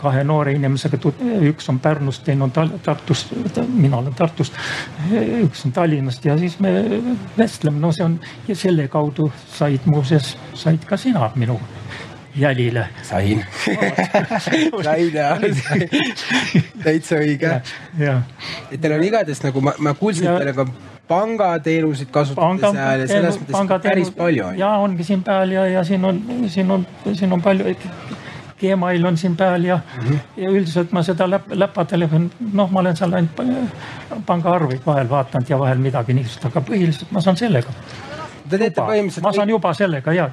kahe 0.00 0.24
noore 0.24 0.54
inimesega, 0.58 0.98
üks 1.48 1.70
on 1.70 1.78
Pärnust, 2.16 2.24
teine 2.24 2.44
on 2.44 2.80
Tartust, 2.82 3.32
mina 3.68 3.96
olen 3.96 4.14
Tartust, 4.14 4.52
üks 5.42 5.64
on 5.66 5.72
Tallinnast 5.72 6.24
ja 6.24 6.38
siis 6.38 6.58
me 6.60 6.72
vestleme, 7.38 7.80
no 7.80 7.92
see 7.92 8.04
on 8.04 8.18
ja 8.48 8.56
selle 8.56 8.88
kaudu 8.88 9.30
said 9.52 9.80
muuseas, 9.86 10.36
said 10.54 10.84
ka 10.86 10.96
sina 10.96 11.30
minu 11.34 11.60
jälile. 12.36 12.88
sain 13.02 13.44
sain 14.84 15.14
jah, 15.14 15.38
täitsa 16.84 17.16
õige. 17.16 17.60
et 18.70 18.80
teil 18.80 18.92
on 18.92 19.04
igatahes 19.04 19.42
nagu 19.42 19.60
ma, 19.60 19.74
ma 19.78 19.94
kuulsin, 19.94 20.28
et 20.28 20.38
teil 20.44 20.52
on 20.52 20.60
ka 20.64 20.66
pangateenuseid 21.08 22.10
kasutate 22.10 22.72
seal 22.72 23.00
ja 23.00 23.08
selles 23.08 23.40
mõttes 23.40 23.82
päris 23.82 24.10
palju 24.10 24.46
on. 24.46 24.58
ja 24.58 24.76
ongi 24.82 25.04
siin 25.04 25.22
peal 25.22 25.52
ja, 25.54 25.66
ja 25.66 25.84
siin 25.84 26.04
on, 26.04 26.22
siin 26.48 26.70
on, 26.70 26.86
siin 27.12 27.32
on 27.32 27.42
palju 27.42 27.76
Gmail 28.60 29.06
on 29.06 29.16
siin 29.16 29.36
peal 29.36 29.64
ja 29.64 29.76
mm, 29.76 30.08
-hmm. 30.08 30.18
ja 30.36 30.50
üldiselt 30.50 30.92
ma 30.92 31.02
seda 31.02 31.30
läp, 31.30 31.48
läpatelefoni, 31.52 32.30
noh, 32.52 32.70
ma 32.70 32.80
olen 32.80 32.96
seal 32.96 33.12
ainult 33.12 33.40
pangaarveid 34.26 34.86
vahel 34.86 35.10
vaadanud 35.10 35.48
ja 35.48 35.58
vahel 35.58 35.78
midagi 35.78 36.14
niisugust, 36.14 36.44
aga 36.44 36.60
põhiliselt 36.60 37.10
ma 37.10 37.20
saan 37.20 37.36
sellega. 37.36 37.72
Te 38.48 38.58
teete 38.58 38.80
põhimõtteliselt. 38.80 39.22
ma 39.22 39.32
saan 39.32 39.48
juba 39.48 39.74
sellega 39.74 40.12
ja, 40.12 40.30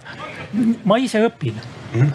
ma 0.86 0.98
ise 0.98 1.26
õpin 1.28 1.56
mm. 1.56 2.02
-hmm. 2.02 2.12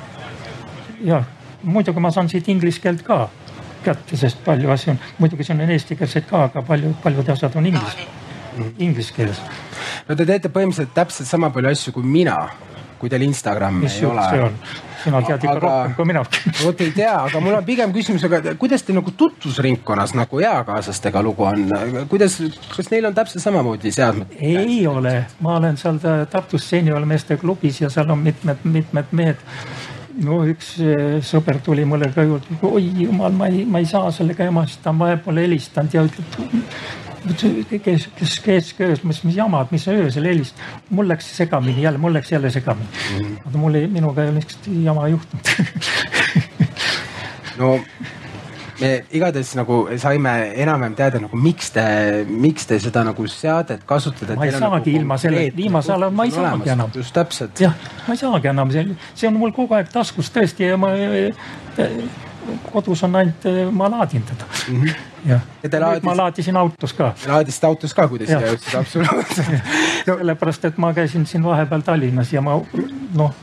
ja 1.04 1.22
muidugi 1.62 2.00
ma 2.00 2.10
saan 2.10 2.28
siit 2.28 2.48
inglise 2.48 2.80
keelt 2.80 3.02
ka 3.02 3.28
kätte, 3.84 4.16
sest 4.16 4.44
palju 4.44 4.70
asju 4.70 4.90
on, 4.90 4.98
muidugi 5.18 5.44
siin 5.44 5.60
on 5.60 5.70
eestikeelseid 5.70 6.26
ka, 6.30 6.44
aga 6.48 6.62
palju, 6.62 6.94
paljud 7.02 7.28
asjad 7.28 7.56
on 7.56 7.66
inglise, 7.66 8.08
inglise 8.78 9.14
keeles. 9.14 9.42
no 10.08 10.16
te 10.16 10.26
teete 10.26 10.48
põhimõtteliselt 10.48 10.94
täpselt 10.94 11.28
sama 11.28 11.50
palju 11.50 11.70
asju 11.70 11.92
kui 11.92 12.02
mina 12.02 12.36
kui 12.98 13.10
teil 13.10 13.22
Instagrami 13.22 13.86
Mis 13.86 14.00
ei 14.00 14.06
ole. 14.06 14.52
Sina 15.04 15.22
tead 15.24 15.44
ikka 15.44 15.54
aga, 15.56 15.64
rohkem 15.64 15.96
kui 15.98 16.08
mina. 16.10 16.24
vot 16.64 16.84
ei 16.84 16.92
tea, 16.96 17.14
aga 17.26 17.42
mul 17.44 17.58
on 17.58 17.66
pigem 17.66 17.92
küsimus, 17.94 18.24
aga 18.28 18.54
kuidas 18.60 18.86
teil 18.86 18.98
nagu 19.00 19.14
tutvusringkonnas 19.18 20.14
nagu 20.18 20.42
eakaaslastega 20.44 21.22
lugu 21.24 21.46
on, 21.48 21.66
kuidas, 22.10 22.38
kas 22.74 22.90
neil 22.92 23.10
on 23.10 23.18
täpselt 23.18 23.44
samamoodi 23.44 23.92
seadmed? 23.94 24.38
ei 24.38 24.80
ole, 24.90 25.14
ma 25.44 25.58
olen 25.58 25.78
seal 25.80 26.00
Tartus 26.30 26.68
seeniormeeste 26.70 27.38
klubis 27.40 27.82
ja 27.82 27.92
seal 27.92 28.10
on 28.10 28.22
mitmed, 28.22 28.64
mitmed 28.64 29.14
mehed 29.16 29.46
no 30.24 30.40
üks 30.48 30.74
eh, 30.82 31.18
sõber 31.24 31.60
tuli 31.64 31.84
mulle 31.88 32.10
ka 32.14 32.24
juurde, 32.26 32.58
oi 32.66 32.88
jumal, 33.04 33.34
ma 33.38 33.50
ei, 33.50 33.64
ma 33.68 33.82
ei 33.82 33.88
saa 33.88 34.10
sellega 34.14 34.48
emast, 34.50 34.80
ta 34.82 34.92
on 34.94 35.02
vahepeal 35.02 35.42
helistanud 35.44 35.94
ja 35.94 36.04
ütleb 36.08 36.38
kes, 37.84 38.08
kes, 38.18 38.38
kes, 38.44 38.72
kes, 38.78 39.04
mis, 39.04 39.22
mis 39.24 39.36
jamad, 39.36 39.72
mis 39.74 39.84
sa 39.84 39.96
öösel 39.96 40.28
helistad. 40.28 40.62
mul 40.90 41.08
läks 41.08 41.36
segamini 41.36 41.82
jälle, 41.82 41.98
mul 41.98 42.14
läks 42.14 42.32
jälle 42.32 42.50
segamini 42.50 42.88
mm.. 43.18 43.36
aga 43.46 43.58
mul 43.58 43.74
ei, 43.74 43.86
minuga 43.86 44.22
ei 44.22 44.32
ole 44.32 44.40
niisugust 44.40 44.70
jama 44.84 45.08
juhtunud 45.08 45.48
no 47.58 47.80
me 48.80 48.90
igatahes 49.10 49.50
nagu 49.58 49.80
saime 49.98 50.32
enam-vähem 50.62 50.94
teada 50.98 51.20
nagu 51.22 51.40
miks 51.42 51.72
te, 51.74 51.84
miks 52.28 52.68
te 52.70 52.78
seda 52.82 53.02
nagu 53.06 53.26
seadet 53.30 53.82
kasutate. 53.88 54.36
ma 54.38 54.46
ei 54.46 54.54
saagi 54.54 54.76
nagu 54.76 54.94
ilma 55.00 55.18
selle, 55.18 55.48
viimasel 55.56 56.06
ajal 56.06 56.14
ma 56.14 56.28
ei 56.28 56.34
saagi 56.34 56.74
enam. 56.76 56.94
just 56.94 57.14
täpselt. 57.16 57.60
jah, 57.60 57.74
ma 58.06 58.14
ei 58.14 58.22
saagi 58.22 58.52
enam, 58.52 58.72
see, 58.74 58.86
see 59.14 59.30
on 59.30 59.38
mul 59.40 59.54
kogu 59.56 59.78
aeg 59.78 59.90
taskus 59.92 60.30
tõesti 60.34 60.70
ja 60.70 60.78
ma 60.80 60.94
kodus 62.72 63.02
on 63.04 63.16
ainult, 63.16 63.48
ma 63.70 63.90
laadin 63.90 64.22
teda 64.22 64.44
mm. 64.68 64.82
-hmm. 64.82 64.94
jah, 65.26 65.40
laadis... 65.80 66.02
ma 66.02 66.16
laadisin 66.16 66.56
autos 66.56 66.92
ka. 66.92 67.14
laadisite 67.26 67.66
autos 67.66 67.94
ka, 67.94 68.08
kui 68.08 68.18
te 68.18 68.26
siia 68.26 68.40
jõudsite, 68.40 68.78
absoluutselt 68.78 69.50
no.. 70.06 70.16
sellepärast, 70.18 70.64
et 70.64 70.78
ma 70.78 70.92
käisin 70.94 71.26
siin 71.26 71.44
vahepeal 71.44 71.80
Tallinnas 71.80 72.32
ja 72.32 72.40
ma 72.40 72.60
noh, 73.14 73.34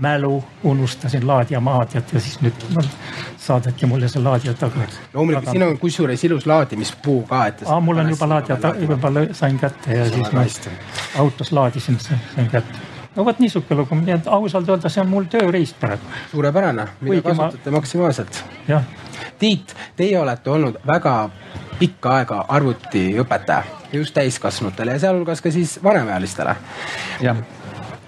mälu 0.00 0.44
unustasin 0.64 1.26
laadijamaad 1.26 1.88
ja 1.94 2.02
siis 2.20 2.40
nüüd 2.42 2.64
no, 2.74 2.82
saadeti 3.36 3.86
mulle 3.86 4.08
see 4.08 4.22
laadija 4.22 4.54
tagasi. 4.54 4.98
loomulikult, 5.14 5.50
siin 5.50 5.62
on 5.62 5.78
kusjuures 5.78 6.24
ilus 6.24 6.46
laadimispuu 6.46 7.22
ka, 7.28 7.46
et. 7.46 7.62
aa, 7.66 7.80
mul 7.80 8.02
on 8.02 8.10
juba 8.10 8.28
laadija, 8.28 8.74
juba 8.80 9.12
sain 9.32 9.58
kätte 9.58 9.94
ja 10.00 10.08
siis 10.10 10.32
ma 10.32 10.44
autos 11.18 11.52
laadisin, 11.52 12.00
sain 12.00 12.50
kätte 12.50 12.93
no 13.16 13.24
vot 13.24 13.38
niisugune 13.38 13.80
lugu, 13.80 13.98
nii 14.00 14.14
et 14.16 14.28
ausalt 14.30 14.68
öelda, 14.68 14.90
see 14.92 15.02
on 15.02 15.10
mul 15.10 15.28
tööriist 15.30 15.78
praegu. 15.80 16.12
suurepärane, 16.32 16.88
mida 17.00 17.20
Kuigi 17.20 17.26
kasutate 17.28 17.70
ma... 17.70 17.78
maksimaalselt. 17.78 18.44
Tiit, 19.38 19.74
teie 19.96 20.18
olete 20.18 20.50
olnud 20.50 20.78
väga 20.86 21.14
pikka 21.78 22.16
aega 22.18 22.44
arvutiõpetaja 22.48 23.82
just 23.92 24.14
täiskasvanutele 24.14 24.96
ja 24.96 25.02
sealhulgas 25.06 25.42
ka 25.42 25.50
siis 25.50 25.78
vanemaealistele. 25.82 26.56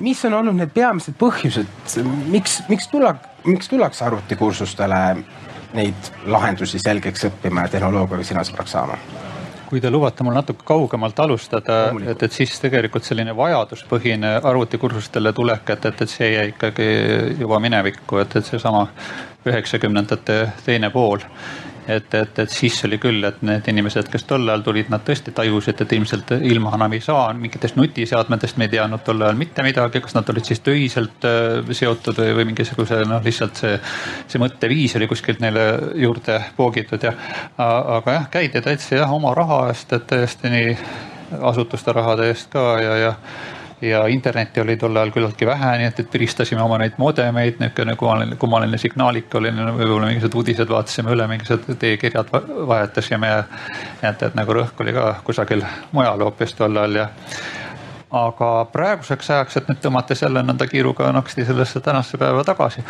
mis 0.00 0.24
on 0.24 0.34
olnud 0.34 0.56
need 0.58 0.70
peamised 0.74 1.14
põhjused, 1.18 2.00
miks, 2.26 2.62
miks 2.68 2.88
tulla, 2.88 3.14
miks 3.44 3.68
tullakse 3.68 4.04
arvutikursustele 4.04 5.00
neid 5.76 6.10
lahendusi 6.26 6.78
selgeks 6.78 7.24
õppima 7.30 7.66
ja 7.66 7.76
tehnoloogiaga 7.76 8.24
sina 8.24 8.44
sõbraks 8.44 8.76
saama? 8.76 8.98
Kui 9.66 9.80
te 9.82 9.90
lubate 9.90 10.24
mul 10.24 10.36
natuke 10.36 10.64
kaugemalt 10.66 11.18
alustada, 11.20 11.78
et, 12.06 12.22
et 12.22 12.32
siis 12.32 12.54
tegelikult 12.62 13.06
selline 13.06 13.34
vajaduspõhine 13.36 14.36
arvutikursustele 14.42 15.32
tulek, 15.36 15.70
et, 15.74 15.88
et, 15.90 16.02
et 16.02 16.12
see 16.12 16.32
jäi 16.32 16.48
ikkagi 16.54 16.88
juba 17.40 17.60
minevikku, 17.62 18.20
et, 18.22 18.36
et 18.38 18.46
seesama 18.46 18.86
üheksakümnendate 19.46 20.40
teine 20.66 20.90
pool 20.94 21.22
et, 21.88 22.14
et, 22.14 22.38
et 22.38 22.50
siis 22.50 22.76
oli 22.84 22.98
küll, 23.02 23.24
et 23.26 23.40
need 23.46 23.68
inimesed, 23.70 24.08
kes 24.12 24.26
tol 24.28 24.46
ajal 24.48 24.64
tulid, 24.66 24.90
nad 24.92 25.04
tõesti 25.06 25.34
tajusid, 25.36 25.80
et 25.82 25.94
ilmselt 25.96 26.32
ilma 26.36 26.74
enam 26.76 26.96
ei 26.96 27.02
saa, 27.04 27.28
mingitest 27.38 27.78
nutiseadmetest 27.78 28.58
me 28.60 28.68
ei 28.68 28.74
teadnud 28.76 29.04
tol 29.06 29.22
ajal 29.22 29.38
mitte 29.38 29.64
midagi, 29.66 30.02
kas 30.04 30.16
nad 30.18 30.30
olid 30.32 30.48
siis 30.48 30.62
töiselt 30.66 31.26
äh, 31.28 31.74
seotud 31.80 32.20
või, 32.22 32.32
või 32.40 32.48
mingisuguse 32.52 33.02
noh, 33.08 33.22
lihtsalt 33.24 33.62
see, 33.62 33.74
see 34.26 34.42
mõtteviis 34.42 34.96
oli 34.98 35.10
kuskilt 35.10 35.42
neile 35.44 35.66
juurde 36.02 36.40
poogitud 36.56 37.06
ja. 37.06 37.14
aga 37.58 38.18
jah, 38.18 38.30
käidi 38.32 38.62
täitsa 38.64 39.02
jah 39.02 39.12
oma 39.12 39.34
raha 39.36 39.66
eest, 39.70 39.92
et 39.96 40.08
täiesti 40.10 40.52
nii 40.52 40.72
asutuste 41.42 41.92
rahade 41.92 42.30
eest 42.30 42.50
ka 42.52 42.64
ja, 42.82 42.96
ja 42.96 43.14
ja 43.80 44.06
internetti 44.06 44.60
oli 44.60 44.76
tol 44.76 44.96
ajal 44.96 45.10
küllaltki 45.12 45.46
vähe, 45.46 45.72
nii 45.78 45.88
et, 45.90 46.00
et 46.00 46.10
piristasime 46.10 46.62
oma 46.62 46.78
neid 46.80 46.96
modemeid, 46.98 47.58
niisugune 47.60 47.96
kummaline, 48.00 48.38
kummaline 48.40 48.78
signaalik 48.80 49.34
oli, 49.34 49.52
võib-olla 49.52 50.08
mingisugused 50.08 50.38
uudised 50.40 50.72
vaatasime 50.72 51.12
üle, 51.12 51.26
mingisugused 51.28 51.80
teekirjad 51.82 52.32
vahetasime 52.72 53.32
ja 53.32 53.42
et, 54.02 54.22
et 54.22 54.38
nagu 54.38 54.56
rõhk 54.56 54.80
oli 54.84 54.96
ka 54.96 55.12
kusagil 55.26 55.64
mujal 55.92 56.24
hoopis 56.24 56.56
tol 56.56 56.76
ajal 56.76 57.02
ja 57.02 57.08
aga 58.16 58.50
praeguseks 58.72 59.30
ajaks, 59.30 59.56
et 59.60 59.70
nüüd 59.70 59.80
tõmmates 59.84 60.22
jälle 60.22 60.42
nõnda 60.46 60.66
kiiruga 60.70 61.10
naksti 61.14 61.44
sellesse 61.48 61.80
tänasesse 61.80 62.18
päeva 62.20 62.44
tagasi. 62.44 62.84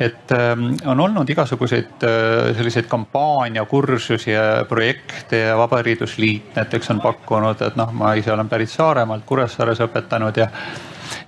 et 0.00 0.32
ähm, 0.32 0.74
on 0.86 1.00
olnud 1.00 1.30
igasuguseid 1.30 2.04
äh, 2.04 2.56
selliseid 2.56 2.86
kampaaniakursusi 2.88 4.30
ja 4.30 4.64
projekte 4.68 5.38
ja 5.38 5.56
Vabariidus 5.58 6.18
Liit 6.18 6.54
näiteks 6.56 6.90
on 6.90 7.00
pakkunud, 7.00 7.62
et 7.62 7.76
noh, 7.76 7.92
ma 7.92 8.14
ise 8.14 8.32
olen 8.32 8.48
pärit 8.48 8.70
Saaremaalt, 8.70 9.24
Kuressaares 9.26 9.80
õpetanud 9.84 10.36
ja 10.36 10.48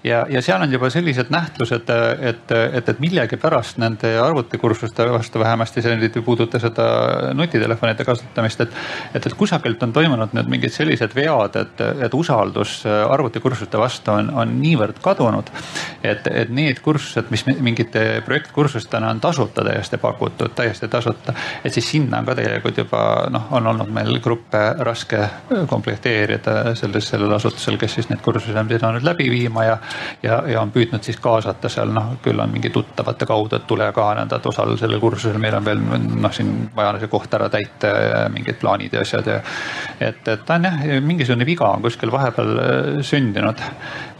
ja, 0.05 0.27
ja 0.29 0.43
seal 0.43 0.63
on 0.63 0.73
juba 0.73 0.91
sellised 0.91 1.31
nähtused, 1.33 1.91
et, 2.31 2.53
et, 2.53 2.89
et 2.89 3.01
millegipärast 3.03 3.81
nende 3.83 4.13
arvutikursuste 4.21 5.07
vastu 5.13 5.43
vähemasti 5.43 5.83
see 5.85 5.97
nüüd 5.97 6.17
ei 6.17 6.25
puuduta 6.25 6.61
seda 6.63 6.87
nutitelefonide 7.37 8.07
kasutamist, 8.09 8.65
et, 8.65 8.77
et, 9.15 9.27
et 9.27 9.37
kusagilt 9.39 9.83
on 9.87 9.93
toimunud 9.97 10.35
nüüd 10.37 10.51
mingid 10.53 10.75
sellised 10.75 11.15
vead, 11.17 11.59
et, 11.61 11.85
et 12.07 12.17
usaldus 12.17 12.81
arvutikursuste 12.87 13.81
vastu 13.81 14.15
on, 14.15 14.33
on 14.43 14.57
niivõrd 14.63 15.03
kadunud. 15.05 15.53
Et, 16.03 16.27
et 16.27 16.51
need 16.53 16.81
kursused, 16.83 17.29
mis 17.31 17.45
mingite 17.47 18.23
projektkursustena 18.25 19.11
on 19.11 19.21
tasuta 19.21 19.65
täiesti 19.65 19.99
pakutud, 19.99 20.53
täiesti 20.57 20.89
tasuta, 20.89 21.35
et 21.65 21.73
siis 21.73 21.91
sinna 21.91 22.21
on 22.21 22.29
ka 22.29 22.37
tegelikult 22.39 22.79
juba 22.83 23.03
noh, 23.31 23.49
on 23.57 23.67
olnud 23.73 23.93
meil 23.93 24.21
gruppe 24.23 24.63
raske 24.79 25.21
komplekteerida 25.69 26.75
selles, 26.79 27.09
sellel 27.13 27.35
asutusel, 27.37 27.79
kes 27.81 27.99
siis 27.99 28.11
neid 28.11 28.23
kursusi 28.25 28.57
on 28.59 28.69
pidanud 28.69 29.05
läbi 29.05 29.31
viima 29.31 29.65
ja 29.65 29.79
ja, 30.23 30.43
ja 30.49 30.61
on 30.63 30.73
püüdnud 30.73 31.05
siis 31.05 31.21
kaasata 31.21 31.69
seal 31.73 31.93
noh, 31.95 32.15
küll 32.25 32.41
on 32.41 32.53
mingi 32.53 32.71
tuttavate 32.71 33.29
kaudu, 33.29 33.57
et 33.57 33.67
tule 33.69 33.91
ka 33.97 34.11
nõnda, 34.19 34.41
et 34.41 34.47
osale 34.47 34.77
sellel 34.81 35.01
kursusel, 35.01 35.39
meil 35.39 35.59
on 35.59 35.65
veel 35.65 35.83
noh, 36.21 36.33
siin 36.33 36.71
vaja 36.77 36.97
see 37.01 37.13
koht 37.13 37.35
ära 37.37 37.49
täita 37.53 37.91
ja 37.91 38.23
mingid 38.33 38.61
plaanid 38.61 38.95
ja 38.97 39.05
asjad 39.05 39.29
ja. 39.29 39.41
et, 40.01 40.23
et 40.29 40.47
ta 40.47 40.57
on 40.57 40.69
jah, 40.69 40.87
mingisugune 41.05 41.47
viga 41.49 41.69
on 41.71 41.85
kuskil 41.85 42.13
vahepeal 42.13 42.57
sündinud 43.07 43.61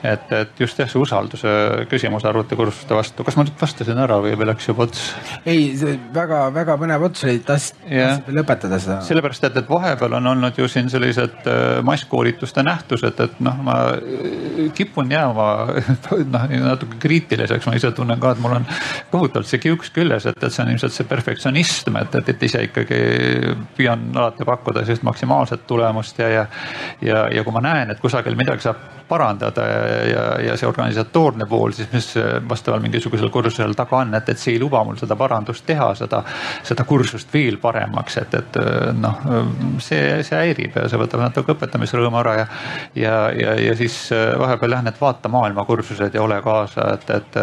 et, 0.03 0.33
et 0.33 0.61
just 0.61 0.79
jah, 0.81 0.89
see 0.89 1.01
usalduse 1.01 1.51
küsimus 1.91 2.25
arvutikursuste 2.29 2.97
vastu, 2.97 3.25
kas 3.27 3.37
ma 3.39 3.45
nüüd 3.47 3.57
vastasin 3.61 3.99
ära 4.01 4.19
või 4.23 4.35
läks 4.49 4.69
juba 4.69 4.87
ots? 4.87 5.03
ei, 5.49 5.71
see 5.79 5.97
väga-väga 6.15 6.77
põnev 6.81 7.07
ots 7.09 7.25
oli, 7.27 7.41
tahtsid 7.47 8.31
lõpetada 8.37 8.81
seda. 8.83 8.99
sellepärast, 9.07 9.47
et, 9.49 9.59
et 9.63 9.71
vahepeal 9.71 10.17
on 10.19 10.31
olnud 10.33 10.59
ju 10.59 10.69
siin 10.71 10.91
sellised 10.93 11.49
äh, 11.51 11.81
masskoolituste 11.87 12.65
nähtused, 12.67 13.21
et 13.25 13.41
noh, 13.45 13.59
ma 13.67 13.77
äh, 13.97 14.71
kipun 14.77 15.11
jääma 15.13 15.49
noh, 16.35 16.47
natuke 16.67 17.01
kriitiliseks, 17.03 17.69
ma 17.69 17.77
ise 17.79 17.93
tunnen 17.97 18.21
ka, 18.21 18.35
et 18.35 18.45
mul 18.45 18.59
on 18.61 18.69
kohutavalt 19.11 19.51
see 19.51 19.63
kiuks 19.63 19.93
küljes, 19.97 20.29
et, 20.31 20.39
et 20.39 20.55
see 20.55 20.65
on 20.65 20.73
ilmselt 20.75 20.97
see 20.97 21.09
perfektsionism, 21.11 21.99
et, 22.03 22.21
et, 22.21 22.33
et 22.35 22.49
ise 22.51 22.65
ikkagi 22.69 23.03
püüan 23.79 24.11
alati 24.15 24.47
pakkuda 24.49 24.85
sellist 24.87 25.07
maksimaalset 25.07 25.67
tulemust 25.71 26.19
ja, 26.23 26.31
ja, 26.31 26.47
ja, 27.05 27.27
ja 27.33 27.45
kui 27.45 27.55
ma 27.55 27.65
näen, 27.65 27.93
et 27.93 28.03
kusagil 28.03 28.39
midagi 28.39 28.69
saab 28.69 29.00
parandada 29.11 29.67
ja, 30.07 30.25
ja 30.47 30.57
see 30.59 30.69
organisatoorne 30.69 31.47
pool 31.51 31.75
siis, 31.77 31.91
mis 31.93 32.09
vastaval 32.49 32.83
mingisugusel 32.85 33.31
kursusel 33.35 33.75
taga 33.79 34.01
on, 34.05 34.15
et, 34.19 34.29
et 34.33 34.41
see 34.41 34.55
ei 34.55 34.63
luba 34.63 34.83
mul 34.87 34.99
seda 35.01 35.17
parandust 35.19 35.67
teha, 35.67 35.91
seda, 35.99 36.23
seda 36.67 36.87
kursust 36.89 37.33
veel 37.35 37.59
paremaks, 37.63 38.21
et, 38.23 38.37
et 38.39 38.59
noh, 38.99 39.25
see, 39.83 40.21
see 40.27 40.39
häirib 40.39 40.79
ja 40.79 40.87
see 40.91 41.01
võtab 41.01 41.25
natuke 41.25 41.55
õpetamisrõõmu 41.57 42.21
ära 42.23 42.37
ja, 42.41 42.47
ja, 42.95 43.15
ja, 43.37 43.57
ja 43.69 43.77
siis 43.79 43.99
vahepeal 44.41 44.79
jah, 44.79 44.85
need 44.87 45.01
vaata 45.01 45.33
maailma 45.33 45.67
kursused 45.69 46.15
ja 46.15 46.23
ole 46.23 46.41
kaasa, 46.45 46.93
et, 46.95 47.11
et 47.19 47.41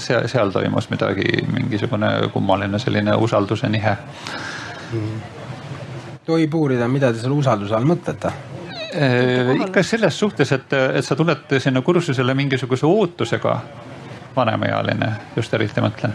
seal, 0.00 0.28
seal 0.30 0.54
toimus 0.54 0.90
midagi, 0.92 1.44
mingisugune 1.50 2.14
kummaline 2.34 2.80
selline 2.82 3.16
usalduse 3.20 3.68
nihe 3.68 3.96
mm.. 4.92 5.20
tohib 6.26 6.54
uurida, 6.54 6.88
mida 6.88 7.12
te 7.12 7.22
selle 7.22 7.36
usalduse 7.36 7.76
all 7.76 7.88
mõtlete? 7.88 8.32
Ikka 8.90 9.82
selles 9.86 10.18
suhtes, 10.18 10.52
et, 10.52 10.72
et 10.72 11.04
sa 11.04 11.16
tuled 11.16 11.56
sinna 11.58 11.82
kursusele 11.86 12.34
mingisuguse 12.34 12.86
ootusega 12.86 13.54
vanemaealine, 14.36 15.10
just 15.36 15.54
eriti 15.54 15.82
mõtlen. 15.82 16.14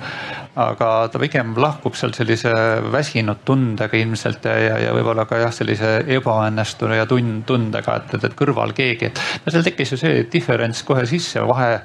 aga 0.55 0.89
ta 1.11 1.19
pigem 1.19 1.51
lahkub 1.59 1.97
seal 1.99 2.13
sellise 2.15 2.51
väsinud 2.91 3.41
tundega 3.45 3.97
ilmselt 3.99 4.45
ja, 4.47 4.53
ja, 4.55 4.77
ja 4.85 4.93
võib-olla 4.95 5.25
ka 5.27 5.41
jah, 5.41 5.51
sellise 5.51 5.97
ebaõnnestunud 6.15 6.95
ja 6.95 7.05
tund, 7.09 7.43
tundega, 7.49 7.97
et, 7.99 8.13
et, 8.15 8.29
et 8.29 8.37
kõrval 8.39 8.71
keegi, 8.77 9.11
et 9.11 9.21
no 9.45 9.51
seal 9.51 9.65
tekkis 9.67 9.95
ju 9.95 9.99
see 9.99 10.23
diferents 10.31 10.83
kohe 10.87 11.03
sisse, 11.09 11.43
vahe 11.43 11.81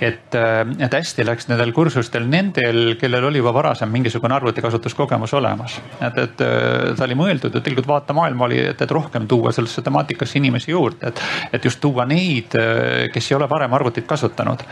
et, 0.00 0.34
äh, 0.34 0.60
et 0.84 0.92
hästi 0.94 1.24
läks 1.26 1.48
nendel 1.50 1.72
kursustel 1.76 2.26
nendel, 2.28 2.96
kellel 3.00 3.28
oli 3.28 3.40
juba 3.40 3.52
varasem 3.54 3.90
mingisugune 3.92 4.34
arvutikasutuskogemus 4.34 5.34
olemas. 5.34 5.80
et, 6.00 6.18
et 6.18 6.40
äh, 6.44 6.94
ta 6.96 7.04
oli 7.04 7.16
mõeldud 7.18 7.54
ju 7.54 7.60
tegelikult 7.60 7.88
vaata 7.88 8.16
maailma 8.16 8.44
oli, 8.48 8.60
et, 8.72 8.82
et 8.82 8.90
rohkem 8.90 9.26
tuua 9.28 9.52
sellesse 9.52 9.82
temaatikasse 9.82 10.38
inimesi 10.38 10.70
juurde, 10.70 11.12
et, 11.12 11.22
et 11.52 11.64
just 11.64 11.80
tuua 11.80 12.06
neid, 12.08 12.56
äh, 12.60 13.06
kes 13.12 13.30
ei 13.30 13.36
ole 13.38 13.48
varem 13.50 13.72
arvutit 13.72 14.06
kasutanud. 14.06 14.64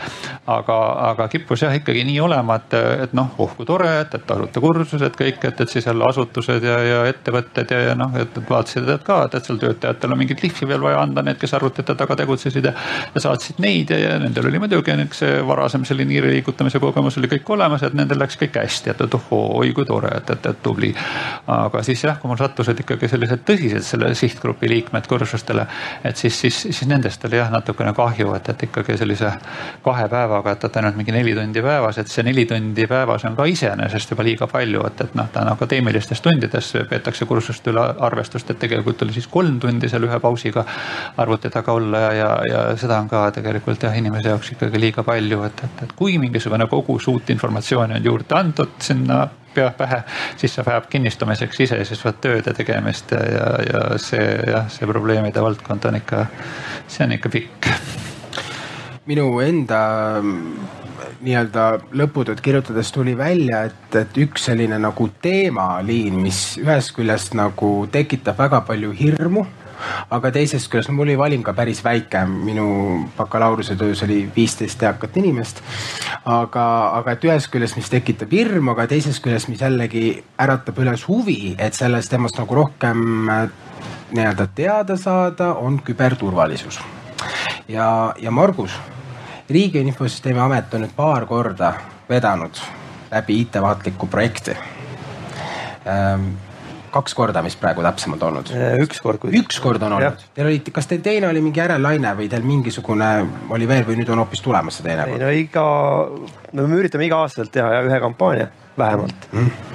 aga, 0.47 0.77
aga 1.09 1.27
kippus 1.27 1.61
jah 1.61 1.73
ikkagi 1.75 2.03
nii 2.05 2.19
olema, 2.19 2.59
et, 2.61 2.73
et 3.07 3.13
noh, 3.17 3.31
oh 3.37 3.55
kui 3.57 3.65
tore, 3.65 3.89
et, 4.01 4.13
et 4.13 4.31
arvutikursused 4.31 5.17
kõik, 5.17 5.41
et, 5.49 5.61
et 5.61 5.69
siis 5.69 5.85
jälle 5.85 6.05
asutused 6.09 6.63
ja, 6.63 6.77
ja 6.83 7.01
ettevõtted 7.09 7.71
ja, 7.71 7.81
ja 7.89 7.95
noh, 7.97 8.13
et 8.19 8.37
vaatasid 8.49 8.89
et 8.89 9.03
ka, 9.05 9.23
et, 9.25 9.37
et 9.39 9.47
seal 9.47 9.59
töötajatel 9.61 10.13
on 10.13 10.21
mingit 10.21 10.43
lihvi 10.43 10.69
veel 10.69 10.83
vaja 10.83 11.01
anda, 11.01 11.23
need, 11.25 11.39
kes 11.41 11.55
arvutite 11.57 11.95
taga 11.97 12.17
tegutsesid 12.21 12.69
ja, 12.69 12.73
ja 13.15 13.23
saatsid 13.23 13.61
neid 13.63 13.91
ja, 13.93 13.99
ja 13.99 14.17
nendel 14.21 14.49
oli 14.51 14.61
muidugi 14.61 14.93
see 15.21 15.39
varasem 15.47 15.85
selline 15.87 16.13
hiire 16.15 16.31
liigutamise 16.33 16.79
kogemus 16.83 17.17
oli 17.19 17.29
kõik 17.31 17.49
olemas, 17.55 17.83
et 17.83 17.95
nendel 17.97 18.19
läks 18.21 18.37
kõik 18.41 18.59
hästi, 18.61 18.91
et, 18.93 19.03
et 19.07 19.17
ohoo, 19.17 19.59
oi 19.61 19.71
kui 19.75 19.85
tore, 19.87 20.11
et, 20.17 20.29
et, 20.35 20.49
et 20.51 20.61
tubli. 20.63 20.91
aga 21.47 21.83
siis 21.83 22.03
jah, 22.03 22.19
kui 22.21 22.29
mul 22.31 22.39
sattusid 22.39 22.79
ikkagi 22.83 23.09
sellised 23.11 23.45
tõsised 23.47 23.85
selle 23.85 24.11
sihtgrupi 24.15 24.69
liikmed 24.69 25.07
kursustele, 25.07 25.67
et 26.03 26.17
siis, 26.17 26.39
siis, 26.45 26.61
siis 26.69 26.83
nendest 26.89 27.25
oli 27.25 27.39
jah 27.39 27.51
natukene 27.53 27.93
kahju, 27.97 28.33
et, 28.37 28.49
et 28.53 28.67
ikkagi 28.69 28.97
sellise 28.99 29.31
kahe 29.85 30.07
päevaga, 30.11 30.55
et, 30.55 30.67
et 30.69 30.79
ainult 30.81 30.99
mingi 30.99 31.15
neli 31.15 31.35
tundi 31.37 31.63
päevas, 31.65 31.99
et 32.01 32.11
see 32.11 32.25
neli 32.25 32.45
tundi 32.49 32.87
päevas 32.89 33.25
on 33.29 33.37
ka 33.37 33.47
iseenesest 33.49 34.15
juba 34.15 34.25
liiga 34.27 34.49
palju, 34.51 34.83
et, 34.89 35.05
et 35.07 35.17
noh, 35.17 35.29
ta 35.31 35.45
on 35.45 35.53
akadeemilistes 35.53 36.21
tundides 36.25 36.73
peetakse 36.89 37.25
kursust 37.29 37.67
üle 37.71 37.83
arvestust, 38.07 38.49
et 38.51 38.59
tegelikult 38.61 39.01
oli 39.05 39.15
siis 39.15 39.27
kolm 39.31 39.59
tundi 39.63 39.89
seal 39.91 40.05
ühe 40.07 40.19
pausiga 40.23 40.65
arvuti 41.21 41.49
taga 41.53 41.73
olla 41.73 41.99
ja, 41.99 42.13
ja, 42.15 42.29
ja 42.49 42.63
seda 42.79 42.99
on 43.01 43.09
ka 43.11 43.25
tegelikult 43.35 43.83
jah, 43.85 43.95
inimese 43.97 44.31
jaoks 44.33 44.51
ikkagi 44.55 44.81
liiga 44.81 45.04
palju, 45.05 45.41
et, 45.47 45.65
et, 45.67 45.81
et 45.85 45.95
kui 45.97 46.19
mingisugune 46.21 46.67
kogus 46.71 47.07
uut 47.11 47.29
informatsiooni 47.33 47.99
on 47.99 48.07
juurde 48.11 48.37
antud 48.37 48.77
sinna 48.83 49.25
pea 49.55 49.71
pähe, 49.77 50.01
siis 50.37 50.55
see 50.55 50.65
vajab 50.67 50.89
kinnistumiseks 50.91 51.61
iseseisvat 51.67 52.19
tööd 52.23 52.49
ja 52.49 52.53
tegemist 52.57 53.13
ja, 53.15 53.21
ja, 53.31 53.49
ja 53.69 53.83
see 54.01 54.25
jah, 54.51 54.67
see 54.71 54.89
probleemide 54.89 55.43
valdkond 55.43 55.87
on 55.89 55.99
ikka, 56.01 56.25
see 56.87 57.07
on 57.07 57.15
ikka 57.15 57.31
pikk. 57.37 57.69
minu 59.05 59.29
enda 59.45 59.81
nii-öelda 61.25 61.65
lõputööd 61.97 62.41
kirjutades 62.43 62.91
tuli 62.93 63.15
välja, 63.17 63.63
et, 63.69 63.95
et 63.97 64.17
üks 64.21 64.49
selline 64.49 64.77
nagu 64.81 65.07
teemaliin, 65.21 66.17
mis 66.21 66.41
ühest 66.61 66.93
küljest 66.97 67.37
nagu 67.37 67.71
tekitab 67.91 68.37
väga 68.41 68.61
palju 68.67 68.91
hirmu 68.97 69.45
aga 70.09 70.31
teisest 70.31 70.69
küljest 70.71 70.91
mul 70.91 71.05
oli 71.05 71.17
valim 71.17 71.43
ka 71.43 71.53
päris 71.53 71.83
väike, 71.83 72.25
minu 72.25 72.67
bakalaureusetöös 73.17 74.03
oli 74.03 74.21
viisteist 74.35 74.83
eakat 74.83 75.17
inimest. 75.17 75.61
aga, 76.25 76.65
aga 76.99 77.11
et 77.11 77.23
ühest 77.23 77.51
küljest, 77.53 77.77
mis 77.77 77.89
tekitab 77.89 78.31
hirmu, 78.31 78.71
aga 78.71 78.87
teisest 78.87 79.23
küljest, 79.23 79.49
mis 79.49 79.61
jällegi 79.61 80.23
äratab 80.41 80.79
üles 80.81 81.07
huvi, 81.07 81.55
et 81.57 81.73
sellest 81.73 82.09
temast 82.09 82.39
nagu 82.41 82.55
rohkem 82.55 83.29
äh, 83.29 83.47
nii-öelda 84.11 84.47
teada 84.55 84.97
saada, 84.97 85.53
on 85.53 85.81
küberturvalisus. 85.83 86.79
ja, 87.67 88.13
ja 88.21 88.31
Margus, 88.31 88.71
Riigi 89.49 89.79
Infosüsteemi 89.79 90.39
Amet 90.39 90.73
on 90.73 90.81
nüüd 90.85 90.95
paar 90.95 91.25
korda 91.25 91.73
vedanud 92.09 92.57
läbi 93.11 93.39
IT-vaatlikku 93.41 94.07
projekti 94.07 94.55
ähm, 95.85 96.33
kaks 96.95 97.15
korda 97.17 97.43
vist 97.45 97.59
praegu 97.61 97.83
täpsemalt 97.85 98.23
olnud? 98.27 98.51
Äh, 98.55 98.77
üks 98.83 99.01
kord. 99.03 99.23
üks 99.35 99.59
kord 99.63 99.83
on 99.87 99.97
olnud. 99.99 100.25
Teil 100.35 100.49
oli, 100.49 100.59
kas 100.75 100.89
teil 100.91 101.03
teine 101.05 101.29
oli 101.29 101.43
mingi 101.43 101.61
järellaine 101.63 102.15
või 102.17 102.29
teil 102.31 102.45
mingisugune 102.47 103.09
oli 103.55 103.69
veel 103.69 103.87
või 103.87 103.99
nüüd 104.01 104.11
on 104.15 104.23
hoopis 104.23 104.43
tulemas 104.45 104.79
see 104.79 104.87
teine 104.87 105.07
kord? 105.09 105.19
ei 105.19 105.25
no 105.25 105.33
iga, 105.45 105.65
me 106.61 106.79
üritame 106.79 107.09
iga-aastaselt 107.09 107.53
teha 107.55 107.81
ühe 107.87 108.03
kampaania 108.03 108.51
vähemalt 108.79 109.33
mm 109.33 109.73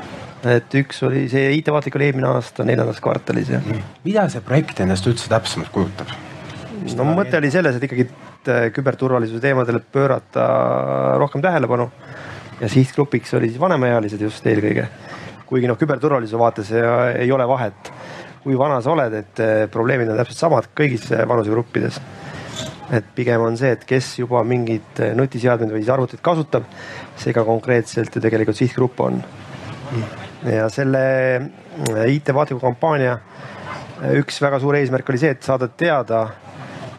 et 0.49 0.75
üks 0.81 1.03
oli 1.05 1.27
see 1.29 1.51
IT-vaatlik 1.59 1.97
oli 1.99 2.07
eelmine 2.09 2.29
aasta 2.31 2.65
neljandas 2.65 3.01
kvartalis 3.05 3.51
jah 3.53 3.61
mm.. 3.61 3.97
mida 4.07 4.25
see 4.33 4.41
projekt 4.45 4.81
endast 4.81 5.05
üldse 5.11 5.29
täpsemalt 5.29 5.73
kujutab? 5.75 6.13
no 6.97 7.07
mõte 7.13 7.37
oli 7.37 7.51
selles, 7.53 7.77
et 7.77 7.85
ikkagi 7.85 8.07
äh, 8.09 8.69
küberturvalisuse 8.73 9.43
teemadele 9.43 9.83
pöörata 9.93 10.47
rohkem 11.21 11.45
tähelepanu 11.45 11.91
ja 12.61 12.69
sihtgrupiks 12.73 13.35
oli 13.37 13.51
siis 13.51 13.61
vanemaealised 13.61 14.21
just 14.25 14.47
eelkõige 14.47 14.89
kuigi 15.51 15.67
noh, 15.67 15.79
küberturvalisuse 15.79 16.39
vaates 16.39 16.71
ei 17.19 17.31
ole 17.35 17.47
vahet, 17.51 17.91
kui 18.45 18.57
vana 18.59 18.79
sa 18.85 18.95
oled, 18.95 19.17
et 19.19 19.43
eh, 19.43 19.65
probleemid 19.73 20.13
on 20.13 20.21
täpselt 20.21 20.45
samad 20.45 20.71
kõigis 20.77 21.11
eh, 21.13 21.27
vanusegruppides. 21.29 22.01
et 22.91 23.07
pigem 23.15 23.41
on 23.41 23.57
see, 23.57 23.71
et 23.71 23.85
kes 23.87 24.07
juba 24.19 24.43
mingit 24.47 25.03
eh, 25.03 25.13
nutiseadmeid 25.15 25.75
või 25.75 25.83
siis 25.83 25.93
arvutit 25.95 26.23
kasutab, 26.23 26.65
see 27.19 27.35
ka 27.35 27.45
konkreetselt 27.45 28.15
ju 28.15 28.23
tegelikult 28.23 28.57
sihtgrupp 28.57 29.01
on. 29.01 29.23
ja 30.47 30.69
selle 30.71 31.03
IT-vaatliku 32.09 32.61
kampaania 32.63 33.19
üks 34.17 34.41
väga 34.41 34.61
suur 34.63 34.79
eesmärk 34.79 35.09
oli 35.11 35.19
see, 35.21 35.35
et 35.35 35.43
saada 35.43 35.69
teada, 35.69 36.25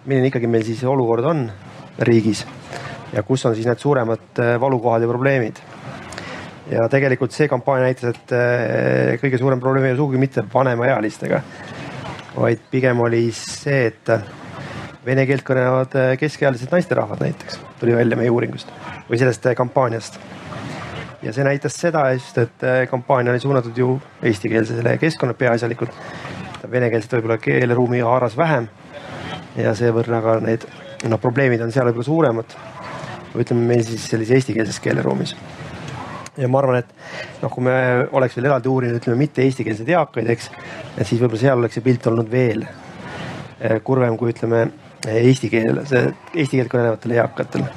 milline 0.06 0.30
ikkagi 0.30 0.48
meil 0.52 0.68
siis 0.68 0.84
olukord 0.84 1.26
on 1.26 1.48
riigis 2.00 2.46
ja 3.16 3.24
kus 3.24 3.46
on 3.46 3.56
siis 3.56 3.66
need 3.66 3.80
suuremad 3.82 4.44
valukohad 4.62 5.02
ja 5.02 5.10
probleemid 5.10 5.64
ja 6.72 6.88
tegelikult 6.92 7.36
see 7.36 7.50
kampaania 7.52 7.90
näitas, 7.90 8.16
et 8.16 8.34
eh, 8.36 9.16
kõige 9.22 9.40
suurem 9.42 9.60
probleem 9.62 9.88
ei 9.88 9.94
ole 9.94 10.00
sugugi 10.00 10.22
mitte 10.22 10.44
vanemaealistega, 10.54 11.42
vaid 12.36 12.64
pigem 12.72 13.02
oli 13.04 13.26
see, 13.36 13.90
et 13.92 14.12
vene 15.06 15.26
keelt 15.28 15.46
kõnelevad 15.48 15.98
eh, 16.00 16.12
keskealised 16.22 16.72
naisterahvad 16.72 17.24
näiteks, 17.26 17.60
tuli 17.82 17.96
välja 17.98 18.20
meie 18.20 18.32
uuringust 18.32 18.72
või 19.10 19.20
sellest 19.20 19.50
eh, 19.50 19.58
kampaaniast. 19.58 20.20
ja 21.22 21.34
see 21.36 21.46
näitas 21.46 21.76
seda 21.78 22.06
just, 22.16 22.38
et 22.42 22.68
kampaania 22.90 23.34
oli 23.34 23.44
suunatud 23.44 23.78
ju 23.78 23.96
eestikeelsele 24.24 24.98
keskkonna 24.98 25.34
peaasjalikult. 25.34 25.92
venekeelset 26.72 27.14
võib-olla 27.14 27.38
keeleruumi 27.38 28.00
haaras 28.00 28.38
vähem 28.38 28.68
ja 29.58 29.74
seevõrra 29.76 30.22
ka 30.22 30.40
need 30.40 30.64
noh, 31.10 31.20
probleemid 31.20 31.62
on 31.62 31.72
seal 31.72 31.90
võib-olla 31.90 32.06
suuremad. 32.06 32.56
ütleme 33.36 33.68
meil 33.68 33.84
siis 33.84 34.08
sellises 34.10 34.36
eestikeelses 34.40 34.80
keeleruumis 34.80 35.36
ja 36.42 36.50
ma 36.50 36.62
arvan, 36.62 36.82
et 36.82 37.44
noh, 37.44 37.52
kui 37.54 37.66
me 37.66 37.76
oleks 38.18 38.38
veel 38.38 38.50
eraldi 38.50 38.72
uurinud, 38.72 38.98
ütleme 39.02 39.20
mitte 39.20 39.46
eestikeelseid 39.46 39.94
eakaid, 39.94 40.32
eks, 40.36 40.50
et 40.98 41.06
siis 41.06 41.22
võib-olla 41.22 41.44
seal 41.44 41.62
oleks 41.62 41.78
see 41.78 41.86
pilt 41.86 42.10
olnud 42.12 42.32
veel 42.32 42.66
eh, 42.66 43.78
kurvem 43.86 44.18
kui 44.20 44.34
ütleme 44.34 44.66
eesti 45.12 45.50
keel, 45.54 45.84
see 45.90 46.04
eesti 46.34 46.58
keelt 46.58 46.74
kõnelevatele 46.74 47.22
eakatele 47.22 47.70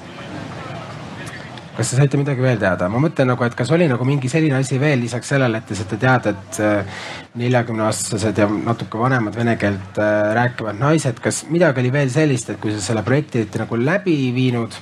kas 1.75 1.91
te 1.91 1.99
saite 1.99 2.19
midagi 2.21 2.43
veel 2.43 2.61
teada? 2.61 2.89
ma 2.93 3.01
mõtlen 3.03 3.29
nagu, 3.33 3.45
et 3.47 3.57
kas 3.59 3.71
oli 3.75 3.89
nagu 3.91 4.07
mingi 4.07 4.31
selline 4.31 4.61
asi 4.61 4.79
veel 4.79 5.01
lisaks 5.03 5.33
sellele, 5.35 5.59
et 5.59 5.69
te 5.69 5.79
saite 5.79 5.99
teada, 6.01 6.35
et 6.35 6.61
eh, 6.63 7.03
neljakümneaastased 7.41 8.39
ja 8.39 8.49
natuke 8.55 9.01
vanemad 9.01 9.35
vene 9.37 9.57
keelt 9.61 9.99
eh, 9.99 10.31
rääkivad 10.39 10.79
naised, 10.81 11.19
kas 11.25 11.45
midagi 11.51 11.83
oli 11.83 11.93
veel 11.95 12.13
sellist, 12.15 12.53
et 12.53 12.61
kui 12.63 12.75
sa 12.75 12.83
selle 12.85 13.03
projekti 13.07 13.43
olite 13.43 13.63
nagu 13.65 13.81
läbi 13.81 14.19
viinud, 14.37 14.79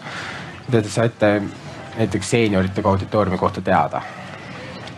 te 0.73 0.85
saite 0.93 1.35
näiteks 1.97 2.31
seeniorite 2.31 2.83
auditooriumi 2.85 3.39
kohta 3.39 3.61
teada? 3.61 4.03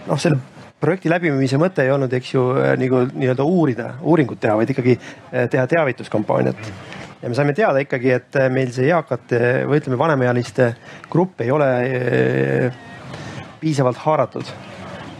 noh, 0.07 0.19
selle 0.21 0.39
projekti 0.85 1.09
läbiviimise 1.09 1.59
mõte 1.61 1.85
ei 1.85 1.93
olnud, 1.95 2.13
eks 2.13 2.35
ju, 2.35 2.43
äh, 2.61 2.75
nagu 2.81 3.05
nii-öelda 3.09 3.47
uurida, 3.49 3.89
uuringut 4.05 4.41
teha, 4.43 4.57
vaid 4.59 4.75
ikkagi 4.75 4.99
äh, 4.99 5.47
teha 5.51 5.65
teavituskampaaniat. 5.71 6.69
ja 7.23 7.31
me 7.31 7.39
saime 7.39 7.55
teada 7.57 7.81
ikkagi, 7.81 8.13
et 8.19 8.37
äh, 8.41 8.51
meil 8.53 8.73
see 8.75 8.91
eakate 8.91 9.41
või 9.69 9.81
ütleme, 9.81 9.99
vanemaealiste 10.01 10.75
grupp 11.11 11.41
ei 11.41 11.51
ole 11.55 11.71
piisavalt 13.63 14.03
haaratud 14.05 14.51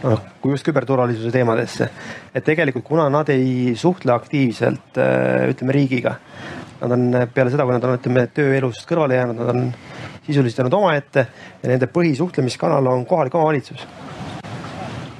noh, 0.03 0.21
kui 0.41 0.53
just 0.53 0.67
küberturvalisuse 0.67 1.33
teemadesse. 1.33 1.89
et 2.35 2.45
tegelikult, 2.45 2.85
kuna 2.85 3.09
nad 3.09 3.29
ei 3.33 3.73
suhtle 3.79 4.13
aktiivselt 4.13 4.99
ütleme 5.49 5.73
riigiga, 5.73 6.13
nad 6.83 6.93
on 6.93 7.07
peale 7.33 7.49
seda, 7.49 7.65
kui 7.65 7.73
nad 7.73 7.89
on, 7.89 7.97
ütleme, 7.97 8.27
tööelust 8.35 8.85
kõrvale 8.89 9.17
jäänud, 9.17 9.41
nad 9.41 9.55
on 9.55 9.71
sisuliselt 10.25 10.57
jäänud 10.57 10.73
omaette 10.73 11.27
ja 11.63 11.69
nende 11.69 11.87
põhisuhtlemiskanal 11.87 12.87
on 12.87 13.05
kohalik 13.05 13.35
omavalitsus. 13.35 13.87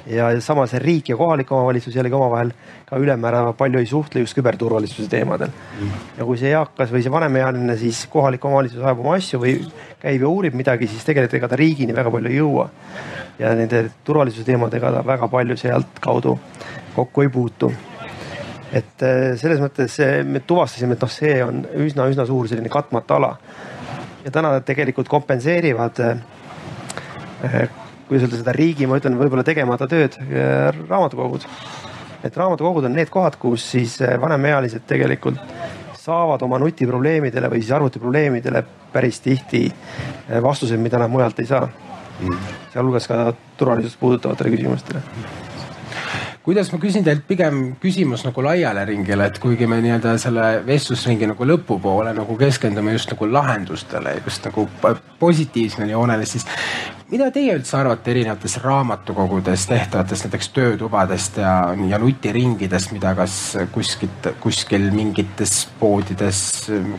ja 0.06 0.40
samas 0.40 0.72
riik 0.72 1.08
ja 1.08 1.16
kohalik 1.16 1.52
omavalitsus 1.52 1.94
jällegi 1.94 2.14
omavahel 2.14 2.52
ka 2.86 2.96
ülemäära 2.96 3.52
palju 3.52 3.78
ei 3.78 3.86
suhtle 3.86 4.20
just 4.20 4.36
küberturvalisuse 4.38 5.08
teemadel. 5.08 5.48
ja 6.18 6.24
kui 6.24 6.38
see 6.38 6.50
eakas 6.50 6.92
või 6.92 7.02
see 7.02 7.12
vanemaealine 7.12 7.76
siis 7.76 8.06
kohalik 8.10 8.44
omavalitsus 8.44 8.82
ajab 8.82 9.02
oma 9.02 9.16
asju 9.16 9.40
või 9.42 9.56
käib 10.02 10.20
ja 10.20 10.28
uurib 10.28 10.54
midagi, 10.54 10.86
siis 10.86 11.04
tegelikult 11.04 11.34
ega 11.34 11.48
ta 11.48 11.56
riigini 11.56 11.96
väga 11.96 12.10
palju 12.10 12.30
ei 12.30 12.38
jõua. 12.38 12.68
ja 13.38 13.54
nende 13.54 13.90
turvalisuse 14.04 14.44
teemadega 14.44 14.92
ta 14.92 15.06
väga 15.06 15.28
palju 15.28 15.56
sealtkaudu 15.56 16.38
kokku 16.94 17.22
ei 17.22 17.28
puutu 17.28 17.72
et 18.72 19.02
äh, 19.02 19.34
selles 19.38 19.60
mõttes 19.62 19.98
me 20.26 20.42
tuvastasime, 20.46 20.96
et 20.96 21.02
noh, 21.02 21.12
see 21.12 21.38
on 21.44 21.62
üsna-üsna 21.86 22.26
suur 22.26 22.48
selline 22.50 22.70
katmata 22.72 23.18
ala. 23.20 23.32
Ja 24.26 24.32
täna 24.34 24.56
tegelikult 24.66 25.08
kompenseerivad, 25.08 26.00
kuidas 28.08 28.26
öelda 28.26 28.40
seda 28.40 28.54
riigi, 28.56 28.88
ma 28.90 28.98
ütlen, 28.98 29.18
võib-olla 29.20 29.44
tegemata 29.46 29.86
tööd 29.90 30.18
raamatukogud. 30.88 31.46
et 32.24 32.36
raamatukogud 32.36 32.88
on 32.88 32.96
need 32.96 33.10
kohad, 33.12 33.38
kus 33.38 33.70
siis 33.70 34.00
vanemaealised 34.20 34.82
tegelikult 34.86 35.38
saavad 35.94 36.42
oma 36.42 36.58
nutiprobleemidele 36.62 37.50
või 37.50 37.62
siis 37.62 37.72
arvutiprobleemidele 37.74 38.62
päris 38.92 39.20
tihti 39.20 39.66
vastuseid, 40.42 40.80
mida 40.80 40.98
nad 40.98 41.10
mujalt 41.10 41.38
ei 41.42 41.46
saa. 41.46 41.68
Mm.. 42.16 42.38
sealhulgas 42.72 43.06
ka 43.10 43.32
turvalisust 43.60 43.98
puudutavatele 44.00 44.54
küsimustele 44.54 45.02
kuidas 46.46 46.68
ma 46.70 46.78
küsin 46.78 47.02
teilt 47.02 47.24
pigem 47.26 47.56
küsimus 47.82 48.22
nagu 48.22 48.42
laiale 48.46 48.84
ringile, 48.86 49.26
et 49.26 49.38
kuigi 49.42 49.66
me 49.66 49.80
nii-öelda 49.82 50.12
selle 50.22 50.44
vestlusringi 50.66 51.26
nagu 51.26 51.48
lõpupoole 51.50 52.12
nagu 52.14 52.36
keskendume 52.38 52.92
just 52.94 53.10
nagu 53.10 53.26
lahendustele, 53.32 54.12
just 54.22 54.46
nagu 54.46 54.68
positiivsele 55.18 55.88
joonele, 55.90 56.28
siis 56.30 56.46
mida 57.10 57.32
teie 57.34 57.56
üldse 57.58 57.74
arvate 57.80 58.12
erinevatest 58.14 58.60
raamatukogudes 58.62 59.64
tehtavatest 59.72 60.28
näiteks 60.28 60.50
töötubadest 60.54 61.40
ja, 61.42 61.56
ja 61.90 61.98
nutiringidest, 62.02 62.94
mida 62.94 63.16
kas 63.18 63.40
kuskilt, 63.74 64.30
kuskil 64.44 64.86
mingites 64.94 65.64
poodides, 65.80 66.44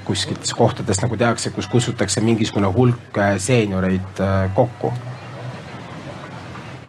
kuskites 0.09 0.51
kohtades 0.59 0.99
nagu 1.05 1.15
tehakse, 1.23 1.55
kus 1.55 1.71
kutsutakse 1.71 2.25
mingisugune 2.25 2.67
hulk 2.75 3.23
seenioreid 3.47 4.21
äh, 4.27 4.51
kokku? 4.59 4.91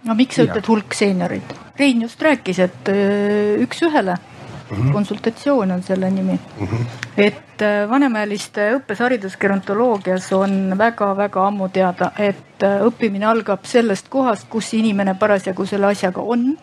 no 0.02 0.18
miks 0.18 0.42
sa 0.42 0.50
ütled 0.50 0.74
hulk 0.74 0.98
seenioreid? 0.98 1.67
Rein 1.78 2.02
just 2.02 2.22
rääkis, 2.22 2.58
et 2.58 2.88
äh, 2.88 3.60
üks-ühele 3.62 4.16
mm 4.16 4.76
-hmm. 4.76 4.92
konsultatsioon 4.92 5.70
on 5.70 5.82
selle 5.82 6.10
nimi 6.10 6.32
mm. 6.60 6.66
-hmm. 6.66 6.84
et 7.16 7.62
äh, 7.62 7.90
vanemaealiste 7.90 8.72
õppes 8.76 8.98
haridusgerontoloogias 8.98 10.32
on 10.32 10.74
väga-väga 10.78 11.46
ammu 11.46 11.68
teada, 11.68 12.10
et 12.18 12.62
äh, 12.62 12.82
õppimine 12.82 13.24
algab 13.26 13.64
sellest 13.64 14.08
kohast, 14.08 14.48
kus 14.48 14.74
inimene 14.74 15.14
parasjagu 15.14 15.66
selle 15.66 15.86
asjaga 15.86 16.20
on 16.20 16.56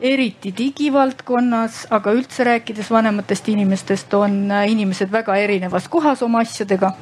eriti 0.00 0.54
digivaldkonnas, 0.58 1.86
aga 1.90 2.12
üldse 2.12 2.44
rääkides 2.44 2.90
vanematest 2.90 3.48
inimestest, 3.48 4.14
on 4.14 4.52
inimesed 4.68 5.12
väga 5.12 5.36
erinevas 5.36 5.88
kohas 5.88 6.22
oma 6.22 6.38
asjadega. 6.38 6.92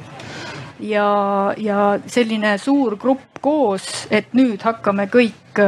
ja, 0.79 1.53
ja 1.57 1.99
selline 2.07 2.57
suur 2.57 2.97
grupp 2.97 3.39
koos, 3.41 4.07
et 4.11 4.33
nüüd 4.33 4.61
hakkame 4.63 5.05
kõik 5.07 5.59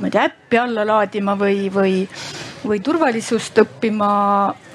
ma 0.00 0.08
ei 0.08 0.14
tea, 0.16 0.26
äppi 0.30 0.58
alla 0.60 0.86
laadima 0.86 1.36
või, 1.38 1.68
või, 1.72 1.94
või 2.64 2.80
turvalisust 2.84 3.58
õppima. 3.64 4.10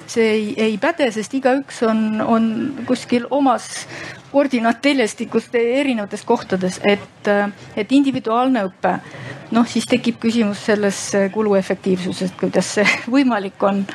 see 0.08 0.28
ei, 0.30 0.54
ei 0.62 0.78
päde, 0.78 1.08
sest 1.12 1.34
igaüks 1.34 1.82
on, 1.84 2.22
on 2.22 2.44
kuskil 2.86 3.26
omas 3.34 3.88
koordinaatteljestikus 4.32 5.48
erinevates 5.56 6.22
kohtades, 6.28 6.80
et, 6.84 7.30
et 7.76 7.92
individuaalne 7.92 8.66
õpe. 8.68 9.00
noh, 9.52 9.66
siis 9.68 9.86
tekib 9.88 10.20
küsimus 10.20 10.66
selles 10.66 11.00
kuluefektiivsusest, 11.34 12.38
kuidas 12.40 12.74
see 12.78 12.86
võimalik 13.16 13.64
on 13.64 13.86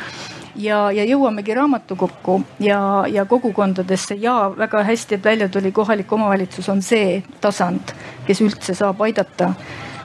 ja, 0.56 0.90
ja 0.92 1.04
jõuamegi 1.04 1.54
raamatukokku 1.54 2.40
ja, 2.64 2.80
ja 3.08 3.24
kogukondadesse 3.28 4.16
ja 4.20 4.52
väga 4.56 4.82
hästi, 4.84 5.18
et 5.18 5.24
välja 5.24 5.48
tuli, 5.48 5.72
kohalik 5.72 6.12
omavalitsus 6.12 6.68
on 6.68 6.82
see 6.82 7.20
tasand, 7.40 7.94
kes 8.26 8.40
üldse 8.44 8.74
saab 8.74 9.02
aidata. 9.06 9.54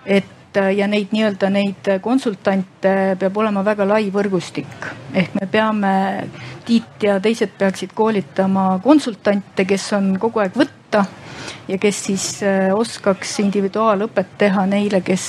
et 0.06 0.35
Äh, 0.58 0.72
ja 0.78 0.88
neid 0.88 1.12
nii-öelda 1.12 1.50
neid 1.52 1.90
konsultante 2.04 2.92
peab 3.20 3.38
olema 3.38 3.64
väga 3.66 3.88
lai 3.88 4.10
võrgustik. 4.14 4.90
ehk 5.14 5.34
me 5.40 5.48
peame, 5.52 5.94
Tiit 6.66 7.04
ja 7.04 7.20
teised 7.22 7.52
peaksid 7.60 7.92
koolitama 7.94 8.80
konsultante, 8.84 9.66
kes 9.70 9.92
on 9.94 10.16
kogu 10.20 10.42
aeg 10.42 10.56
võtta 10.58 11.04
ja 11.68 11.78
kes 11.78 12.04
siis 12.08 12.28
äh, 12.44 12.72
oskaks 12.74 13.40
individuaalõpet 13.44 14.38
teha 14.38 14.66
neile, 14.66 15.02
kes, 15.06 15.28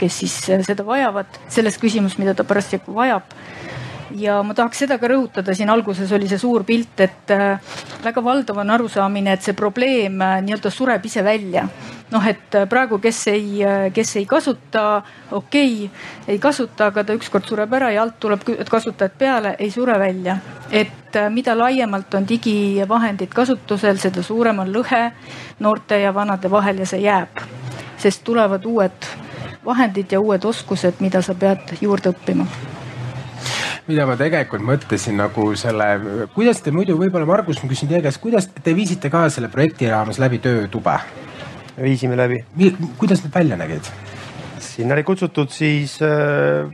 kes 0.00 0.18
siis 0.24 0.38
äh, 0.50 0.64
seda 0.66 0.86
vajavad, 0.86 1.38
selles 1.48 1.78
küsimus, 1.78 2.18
mida 2.18 2.34
ta 2.34 2.44
parasjagu 2.44 2.94
vajab 2.94 3.36
ja 4.14 4.38
ma 4.46 4.54
tahaks 4.54 4.84
seda 4.84 4.98
ka 5.00 5.08
rõhutada, 5.10 5.54
siin 5.56 5.70
alguses 5.72 6.10
oli 6.14 6.28
see 6.30 6.38
suur 6.38 6.64
pilt, 6.66 7.00
et 7.02 7.32
äh, 7.34 7.74
väga 8.04 8.22
valdav 8.24 8.60
on 8.62 8.70
arusaamine, 8.76 9.34
et 9.34 9.42
see 9.42 9.56
probleem 9.58 10.20
äh, 10.22 10.38
nii-öelda 10.44 10.70
sureb 10.70 11.06
ise 11.06 11.24
välja. 11.24 11.66
noh, 12.10 12.26
et 12.28 12.54
äh, 12.54 12.66
praegu, 12.70 13.00
kes 13.02 13.26
ei, 13.32 13.64
kes 13.94 14.16
ei 14.20 14.26
kasuta, 14.26 15.02
okei 15.32 15.72
okay,, 15.86 16.04
ei 16.28 16.38
kasuta, 16.38 16.92
aga 16.92 17.04
ta 17.04 17.16
ükskord 17.16 17.48
sureb 17.48 17.72
ära 17.74 17.90
ja 17.90 18.02
alt 18.02 18.20
tuleb 18.20 18.44
kasutajad 18.70 19.16
peale, 19.18 19.56
ei 19.58 19.70
sure 19.70 19.98
välja. 19.98 20.38
et 20.70 21.18
mida 21.30 21.54
laiemalt 21.58 22.14
on 22.14 22.28
digivahendid 22.28 23.34
kasutusel, 23.34 23.98
seda 23.98 24.22
suurem 24.22 24.58
on 24.58 24.72
lõhe 24.74 25.04
noorte 25.60 25.98
ja 25.98 26.14
vanade 26.14 26.50
vahel 26.50 26.78
ja 26.78 26.86
see 26.86 27.02
jääb. 27.02 27.42
sest 27.96 28.24
tulevad 28.24 28.64
uued 28.64 29.10
vahendid 29.64 30.12
ja 30.12 30.20
uued 30.20 30.44
oskused, 30.44 31.00
mida 31.00 31.22
sa 31.22 31.34
pead 31.34 31.78
juurde 31.80 32.12
õppima 32.12 32.46
mida 33.84 34.06
ma 34.08 34.16
tegelikult 34.16 34.64
mõtlesin 34.64 35.18
nagu 35.20 35.50
selle, 35.60 35.88
kuidas 36.32 36.62
te 36.64 36.72
muidu, 36.72 36.96
võib-olla 36.96 37.28
Margus, 37.28 37.60
ma 37.60 37.68
küsin 37.68 37.90
teie 37.90 38.00
käest, 38.04 38.20
kuidas 38.22 38.48
te 38.48 38.72
viisite 38.76 39.10
ka 39.12 39.26
selle 39.32 39.50
projekti 39.52 39.90
raames 39.90 40.20
läbi 40.22 40.40
töötube? 40.44 40.98
viisime 41.74 42.16
läbi. 42.16 42.44
kuidas 42.98 43.24
need 43.24 43.34
välja 43.34 43.58
nägid? 43.60 43.90
sinna 44.60 44.94
oli 44.94 45.02
kutsutud 45.04 45.50
siis 45.52 45.98
äh, 46.02 46.70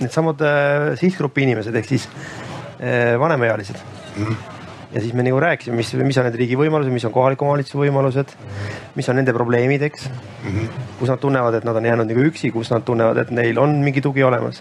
needsamad 0.00 0.40
äh, 0.42 0.88
sihtgrupi 1.00 1.44
inimesed 1.46 1.76
ehk 1.78 1.88
siis 1.88 2.08
äh, 2.80 3.18
vanemaealised 3.20 3.78
mm. 4.16 4.24
-hmm 4.24 4.58
ja 4.92 5.00
siis 5.00 5.14
me 5.16 5.22
nagu 5.24 5.38
rääkisime, 5.40 5.76
mis, 5.76 5.94
mis 5.94 6.18
on 6.20 6.26
need 6.28 6.34
riigi 6.36 6.56
võimalused, 6.56 6.92
mis 6.92 7.04
on 7.08 7.12
kohaliku 7.12 7.46
omavalitsuse 7.46 7.78
võimalused, 7.80 8.34
mis 8.94 9.08
on 9.08 9.16
nende 9.16 9.32
probleemid, 9.32 9.82
eks 9.88 10.08
mm. 10.08 10.50
-hmm. 10.50 10.82
kus 10.98 11.08
nad 11.08 11.18
tunnevad, 11.18 11.54
et 11.54 11.64
nad 11.64 11.76
on 11.76 11.84
jäänud 11.84 12.12
nagu 12.12 12.26
üksi, 12.28 12.50
kus 12.52 12.70
nad 12.70 12.84
tunnevad, 12.84 13.16
et 13.16 13.30
neil 13.30 13.58
on 13.58 13.78
mingi 13.80 14.04
tugi 14.04 14.22
olemas 14.22 14.60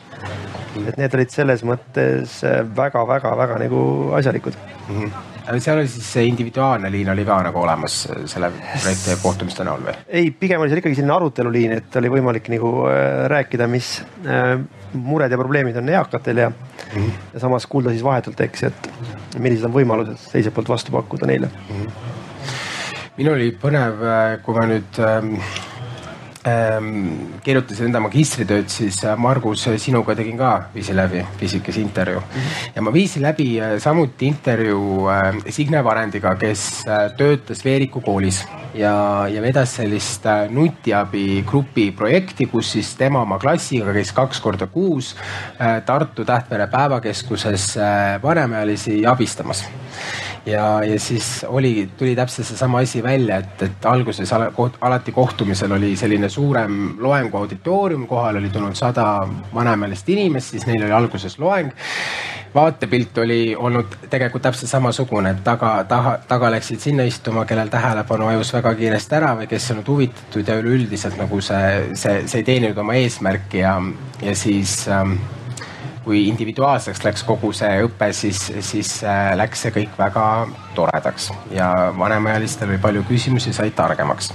et 0.88 0.97
need 0.99 1.17
olid 1.17 1.34
selles 1.34 1.63
mõttes 1.67 2.39
väga-väga-väga 2.77 3.57
äh, 3.57 3.62
nagu 3.65 3.81
asjalikud 4.17 4.55
mm. 4.55 4.99
-hmm. 4.99 5.60
seal 5.60 5.79
oli 5.81 5.88
siis 5.91 6.12
see 6.13 6.25
individuaalne 6.29 6.91
liin 6.91 7.10
oli 7.10 7.25
ka 7.25 7.41
nagu 7.43 7.60
olemas 7.60 8.07
äh, 8.12 8.23
selle 8.25 8.51
projekti 8.51 9.17
kohtumiste 9.23 9.65
näol 9.67 9.84
või? 9.88 9.95
ei, 10.07 10.31
pigem 10.31 10.62
oli 10.62 10.71
seal 10.71 10.84
ikkagi 10.84 10.99
selline 10.99 11.15
aruteluliin, 11.15 11.71
et 11.79 11.95
oli 12.01 12.13
võimalik 12.13 12.49
nagu 12.53 12.73
äh, 12.89 13.25
rääkida, 13.31 13.67
mis 13.67 13.91
mured 14.93 15.31
ja 15.31 15.38
probleemid 15.38 15.77
on 15.77 15.89
eakatel 15.89 16.38
ja 16.38 16.49
mm, 16.49 16.55
-hmm. 16.95 17.12
ja 17.34 17.39
samas 17.39 17.65
kuulda 17.65 17.89
siis 17.89 18.03
vahetult, 18.03 18.41
eks, 18.41 18.63
et 18.63 18.89
millised 19.38 19.65
on 19.65 19.75
võimalused 19.75 20.31
teiselt 20.31 20.53
poolt 20.53 20.69
vastu 20.69 20.91
pakkuda 20.91 21.27
neile 21.27 21.47
mm. 21.47 21.81
-hmm. 21.81 21.91
minul 23.17 23.36
oli 23.36 23.51
põnev, 23.62 24.07
kui 24.43 24.55
ma 24.55 24.65
nüüd 24.71 24.99
ähm, 24.99 25.36
kirjutasin 26.41 27.86
enda 27.86 27.99
magistritööd, 28.01 28.69
siis 28.73 28.97
äh, 29.06 29.17
Margus, 29.19 29.67
äh, 29.69 29.75
sinuga 29.82 30.15
tegin 30.17 30.39
ka, 30.39 30.51
viisin 30.73 30.97
läbi 30.97 31.21
pisikese 31.39 31.82
intervjuu 31.82 32.21
mm. 32.21 32.39
-hmm. 32.39 32.71
ja 32.75 32.82
ma 32.82 32.93
viisin 32.93 33.21
läbi 33.21 33.62
äh, 33.62 33.77
samuti 33.80 34.27
intervjuu 34.27 35.10
Signe 35.49 35.84
Varendiga, 35.84 36.36
kes 36.36 36.84
töötas 37.17 37.65
Veeriku 37.65 38.01
koolis 38.01 38.47
ja, 38.73 39.27
ja 39.27 39.41
vedas 39.41 39.75
sellist 39.75 40.25
äh, 40.25 40.49
nutiabi 40.49 41.43
grupi 41.47 41.91
projekti, 41.91 42.45
kus 42.45 42.71
siis 42.71 42.95
tema 42.95 43.21
oma 43.21 43.39
klassiga 43.39 43.93
käis 43.93 44.12
kaks 44.12 44.41
korda 44.41 44.67
kuus 44.67 45.15
Tartu 45.86 46.25
Tähtvere 46.25 46.67
päevakeskuses 46.67 47.77
vanemaealisi 48.23 49.06
abistamas 49.06 49.65
ja, 50.45 50.84
ja 50.84 50.99
siis 50.99 51.45
oli, 51.47 51.89
tuli 51.97 52.15
täpselt 52.15 52.47
seesama 52.47 52.80
asi 52.80 53.04
välja, 53.04 53.38
et, 53.38 53.62
et 53.62 53.86
alguses 53.86 54.34
alati 54.82 55.12
kohtumisel 55.12 55.71
oli 55.71 55.95
selline 55.95 56.30
suurem 56.30 56.97
loengu 56.99 57.38
auditoorium, 57.38 58.08
kohale 58.08 58.39
oli 58.39 58.49
tulnud 58.49 58.75
sada 58.75 59.19
vanemaealist 59.54 60.10
inimest, 60.10 60.56
siis 60.56 60.67
neil 60.67 60.84
oli 60.84 60.91
alguses 60.91 61.39
loeng. 61.39 61.71
Vaatepilt 62.51 63.17
oli 63.23 63.56
olnud 63.56 63.93
tegelikult 64.12 64.43
täpselt 64.43 64.67
samasugune, 64.69 65.30
et 65.32 65.43
taga, 65.43 65.86
taha, 65.88 66.17
taga 66.27 66.49
läksid 66.51 66.82
sinna 66.84 67.06
istuma, 67.08 67.45
kellel 67.47 67.71
tähelepanu 67.71 68.27
vajus 68.27 68.51
väga 68.58 68.73
kiiresti 68.75 69.15
ära 69.21 69.30
või 69.39 69.47
kes 69.47 69.69
ei 69.69 69.75
olnud 69.75 69.91
huvitatud 69.93 70.51
ja 70.51 70.58
üleüldiselt 70.60 71.15
nagu 71.21 71.39
see, 71.41 71.93
see, 71.95 72.25
see 72.27 72.41
ei 72.41 72.49
teeninud 72.49 72.82
oma 72.84 72.97
eesmärki 72.99 73.63
ja, 73.63 73.77
ja 74.19 74.36
siis 74.36 74.82
ähm, 74.91 75.15
kui 76.04 76.24
individuaalseks 76.28 77.04
läks 77.06 77.24
kogu 77.28 77.52
see 77.54 77.84
õpe, 77.86 78.10
siis, 78.16 78.40
siis 78.66 78.94
äh, 79.06 79.32
läks 79.38 79.66
see 79.66 79.74
kõik 79.76 79.94
väga 80.00 80.26
toredaks 80.76 81.30
ja 81.54 81.68
vanemaealistel 81.98 82.72
oli 82.72 82.80
palju 82.82 83.04
küsimusi, 83.10 83.54
said 83.54 83.76
targemaks. 83.78 84.32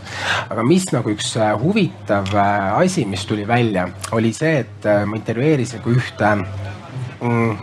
aga 0.50 0.62
mis 0.66 0.86
nagu 0.94 1.10
üks 1.10 1.32
äh, 1.40 1.50
huvitav 1.60 2.30
äh, 2.34 2.68
asi, 2.78 3.04
mis 3.08 3.26
tuli 3.26 3.46
välja, 3.48 3.88
oli 4.14 4.32
see, 4.36 4.60
et 4.62 4.86
ma 5.06 5.18
intervjueerisin 5.18 5.82
ka 5.82 5.90
ühte 5.90 6.32
mm, 6.36 7.58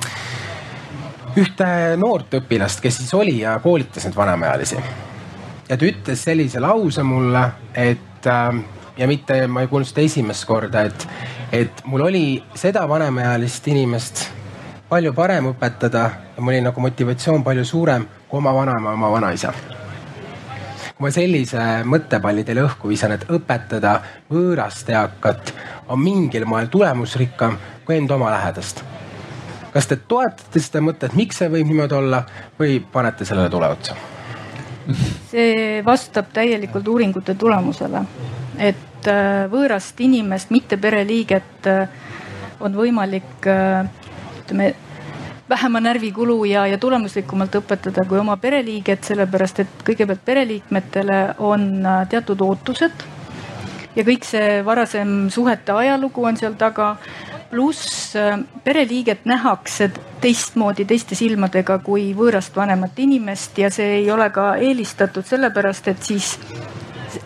ühte 1.39 1.69
noort 1.97 2.35
õpilast, 2.41 2.83
kes 2.83 2.99
siis 2.99 3.15
oli 3.17 3.39
ja 3.39 3.55
koolitas 3.63 4.03
neid 4.05 4.19
vanemaealisi. 4.19 4.83
ja 5.69 5.77
ta 5.77 5.87
ütles 5.87 6.27
sellise 6.27 6.59
lause 6.59 7.07
mulle, 7.07 7.47
et 7.73 8.27
ja 8.97 9.07
mitte, 9.07 9.45
ma 9.47 9.63
ei 9.63 9.71
kuulnud 9.71 9.87
seda 9.89 10.03
esimest 10.05 10.45
korda, 10.45 10.83
et 10.91 11.07
et 11.53 11.83
mul 11.85 12.01
oli 12.01 12.25
seda 12.57 12.87
vanemaealist 12.89 13.67
inimest 13.69 14.25
palju 14.89 15.13
parem 15.13 15.51
õpetada 15.53 16.03
ja 16.35 16.41
mul 16.41 16.55
oli 16.55 16.65
nagu 16.65 16.81
motivatsioon 16.81 17.43
palju 17.45 17.65
suurem 17.65 18.05
kui 18.27 18.41
oma 18.41 18.53
vanaema, 18.55 18.93
oma 18.97 19.11
vanaisa 19.13 19.53
kui 20.93 21.05
ma 21.07 21.11
sellise 21.13 21.61
mõttepalli 21.89 22.45
teile 22.45 22.63
õhku 22.67 22.89
visan, 22.91 23.13
et 23.15 23.25
õpetada 23.33 23.97
võõrast 24.31 24.89
eakat 24.93 25.53
on 25.89 26.01
mingil 26.01 26.45
moel 26.49 26.69
tulemusrikkam 26.73 27.57
kui 27.85 27.97
enda 27.97 28.15
oma 28.15 28.31
lähedast. 28.33 28.83
kas 29.73 29.87
te 29.89 29.95
toetate 29.95 30.61
seda 30.61 30.81
mõtet, 30.85 31.15
miks 31.17 31.37
see 31.41 31.49
võib 31.49 31.67
niimoodi 31.67 31.97
olla 31.97 32.23
või 32.59 32.79
panete 32.79 33.25
sellele 33.25 33.49
tule 33.49 33.67
otsa? 33.67 33.95
see 35.31 35.81
vastab 35.85 36.33
täielikult 36.33 36.87
uuringute 36.87 37.35
tulemusele, 37.35 38.05
et 38.57 38.92
äh, 39.07 39.45
võõrast 39.51 39.99
inimest, 40.03 40.51
mitte 40.53 40.77
pereliiget 40.81 41.67
äh, 41.69 41.87
on 42.63 42.75
võimalik 42.77 43.47
äh, 43.49 43.85
ütleme 44.43 44.73
vähema 45.49 45.81
närvikulu 45.83 46.43
ja, 46.49 46.65
ja 46.67 46.77
tulemuslikumalt 46.81 47.55
õpetada 47.59 48.05
kui 48.09 48.19
oma 48.19 48.37
pereliiget, 48.41 49.03
sellepärast 49.05 49.63
et 49.63 49.83
kõigepealt 49.85 50.23
pereliikmetele 50.25 51.19
on 51.43 51.67
teatud 52.09 52.41
ootused. 52.41 53.05
ja 53.95 54.03
kõik 54.03 54.23
see 54.25 54.63
varasem 54.65 55.29
suhete 55.29 55.71
ajalugu 55.71 56.23
on 56.25 56.37
seal 56.37 56.55
taga. 56.57 56.95
pluss 57.49 58.15
pereliiget 58.63 59.25
nähakse 59.29 59.91
teistmoodi, 60.21 60.85
teiste 60.85 61.15
silmadega 61.15 61.77
kui 61.85 62.13
võõrast 62.17 62.55
vanemat 62.55 62.99
inimest 62.99 63.57
ja 63.57 63.69
see 63.69 63.99
ei 63.99 64.11
ole 64.11 64.29
ka 64.29 64.55
eelistatud 64.55 65.25
sellepärast, 65.25 65.87
et 65.87 66.01
siis 66.01 66.37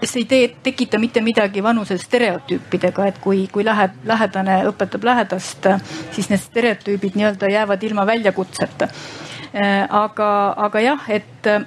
see 0.04 0.22
ei 0.22 0.26
tee, 0.26 0.48
tekita 0.64 1.00
mitte 1.00 1.22
midagi 1.22 1.64
vanuse 1.64 1.98
stereotüüpidega, 2.02 3.08
et 3.08 3.18
kui, 3.24 3.46
kui 3.52 3.66
lähe, 3.66 3.90
lähedane 4.08 4.60
õpetab 4.72 5.08
lähedast, 5.08 5.68
siis 6.16 6.30
need 6.32 6.44
stereotüübid 6.44 7.18
nii-öelda 7.18 7.50
jäävad 7.52 7.84
ilma 7.88 8.06
väljakutseta. 8.08 8.90
Äh, 9.56 9.88
aga, 9.90 10.30
aga 10.68 10.84
jah, 10.84 11.10
et 11.10 11.48
äh, 11.48 11.64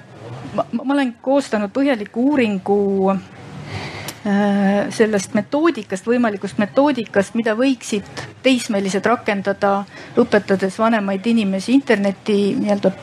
ma, 0.55 0.65
ma 0.77 0.93
olen 0.93 1.15
koostanud 1.21 1.73
põhjaliku 1.73 2.27
uuringu 2.31 2.77
äh, 3.11 4.91
sellest 4.93 5.33
metoodikast, 5.37 6.07
võimalikust 6.07 6.61
metoodikast, 6.61 7.35
mida 7.39 7.55
võiksid 7.57 8.25
teismelised 8.45 9.05
rakendada, 9.05 9.81
õpetades 10.21 10.77
vanemaid 10.79 11.25
inimesi 11.33 11.73
interneti 11.73 12.39
nii-öelda 12.59 12.93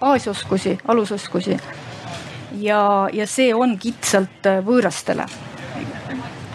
baasoskusi, 0.00 0.76
alusoskusi 0.90 1.56
ja, 2.60 3.08
ja 3.12 3.26
see 3.26 3.54
on 3.54 3.76
kitsalt 3.78 4.46
äh, 4.46 4.60
võõrastele, 4.64 5.26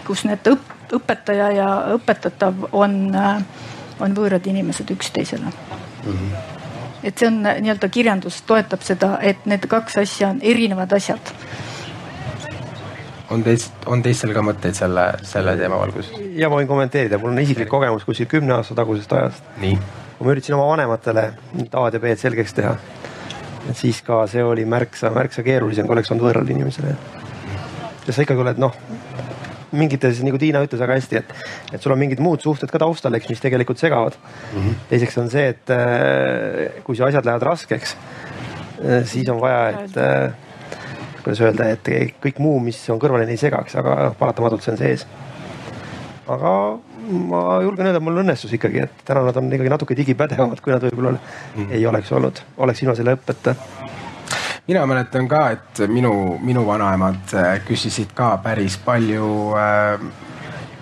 kus 0.06 0.24
need 0.28 0.46
õp, 0.50 0.70
õpetaja 0.92 1.50
ja 1.56 1.68
õpetatav 1.96 2.68
on, 2.72 2.96
äh, 3.14 3.42
on 4.00 4.16
võõrad 4.16 4.46
inimesed 4.48 4.90
üksteisele 4.94 5.50
mm. 5.50 6.12
-hmm. 6.12 6.32
et 7.02 7.18
see 7.18 7.28
on 7.28 7.40
äh, 7.46 7.60
nii-öelda 7.64 7.88
kirjandus 7.88 8.42
toetab 8.46 8.82
seda, 8.82 9.18
et 9.20 9.46
need 9.46 9.66
kaks 9.68 9.98
asja 10.04 10.32
on 10.34 10.40
erinevad 10.42 10.92
asjad 10.92 11.34
on 13.30 13.42
teist, 13.42 13.72
on 13.86 14.02
teistel 14.02 14.34
ka 14.34 14.42
mõtteid 14.44 14.76
selle, 14.76 15.06
selle 15.22 15.56
teema 15.56 15.78
valguses? 15.80 16.12
ja 16.36 16.48
ma 16.48 16.60
võin 16.60 16.68
kommenteerida, 16.68 17.18
mul 17.18 17.32
on 17.32 17.42
isiklik 17.44 17.68
kogemus 17.68 18.04
kuskil 18.04 18.28
kümne 18.28 18.54
aasta 18.58 18.74
tagusest 18.74 19.12
ajast. 19.12 19.44
kui 19.58 20.26
ma 20.26 20.34
üritasin 20.34 20.54
oma 20.58 20.66
vanematele 20.66 21.32
A-d 21.72 21.94
ja 21.94 22.00
B-d 22.00 22.18
selgeks 22.20 22.52
teha 22.58 22.76
et 23.70 23.78
siis 23.78 24.02
ka 24.06 24.24
see 24.30 24.42
oli 24.44 24.64
märksa, 24.68 25.12
märksa 25.14 25.44
keerulisem, 25.46 25.86
kui 25.86 25.96
oleks 25.96 26.10
olnud 26.12 26.26
võõrale 26.26 26.54
inimesele. 26.54 26.96
ja 28.06 28.12
sa 28.12 28.24
ikkagi 28.24 28.42
oled 28.42 28.58
noh, 28.58 28.74
mingites 29.72 30.20
nagu 30.26 30.38
Tiina 30.40 30.62
ütles 30.66 30.80
väga 30.82 30.98
hästi, 30.98 31.20
et, 31.22 31.34
et 31.72 31.82
sul 31.82 31.94
on 31.94 32.00
mingid 32.00 32.20
muud 32.22 32.42
suhted 32.44 32.70
ka 32.72 32.80
taustal, 32.82 33.14
eks, 33.16 33.30
mis 33.30 33.40
tegelikult 33.40 33.80
segavad 33.80 34.16
mm. 34.18 34.60
-hmm. 34.60 34.86
teiseks 34.90 35.18
on 35.18 35.30
see, 35.32 35.48
et 35.54 35.70
äh, 35.72 36.82
kui 36.84 36.96
su 36.96 37.04
asjad 37.06 37.24
lähevad 37.24 37.48
raskeks, 37.52 37.96
äh, 37.96 39.04
siis 39.08 39.28
on 39.28 39.40
vaja, 39.40 39.68
et 39.70 39.96
äh, 39.96 40.32
kuidas 41.22 41.40
öelda, 41.40 41.70
et 41.70 41.88
kõik 42.22 42.38
muu, 42.38 42.58
mis 42.60 42.78
on 42.90 43.00
kõrvaline, 43.00 43.30
ei 43.30 43.40
segaks, 43.40 43.76
aga 43.78 43.96
noh, 44.08 44.16
paratamatult 44.18 44.62
see 44.62 44.72
on 44.74 44.78
sees. 44.78 45.06
aga 46.28 46.52
ma 47.10 47.42
julgen 47.64 47.88
öelda, 47.90 48.00
mul 48.04 48.22
õnnestus 48.22 48.52
ikkagi, 48.56 48.84
et 48.86 49.04
täna 49.08 49.24
nad 49.26 49.36
on 49.40 49.50
ikkagi 49.52 49.72
natuke 49.72 49.96
digipädevamad, 49.98 50.60
kui 50.62 50.74
nad 50.74 50.84
võib-olla 50.86 51.14
mm. 51.16 51.70
ei 51.74 51.86
oleks 51.86 52.12
olnud, 52.12 52.42
oleks 52.62 52.82
ilma 52.84 52.96
selle 52.98 53.16
õppeta 53.18 53.56
mina 54.68 54.84
mäletan 54.86 55.26
ka, 55.28 55.46
et 55.56 55.82
minu, 55.90 56.12
minu 56.42 56.62
vanaemad 56.66 57.34
äh, 57.34 57.54
küsisid 57.66 58.12
ka 58.14 58.36
päris 58.44 58.76
palju 58.84 59.30
äh, 59.58 60.04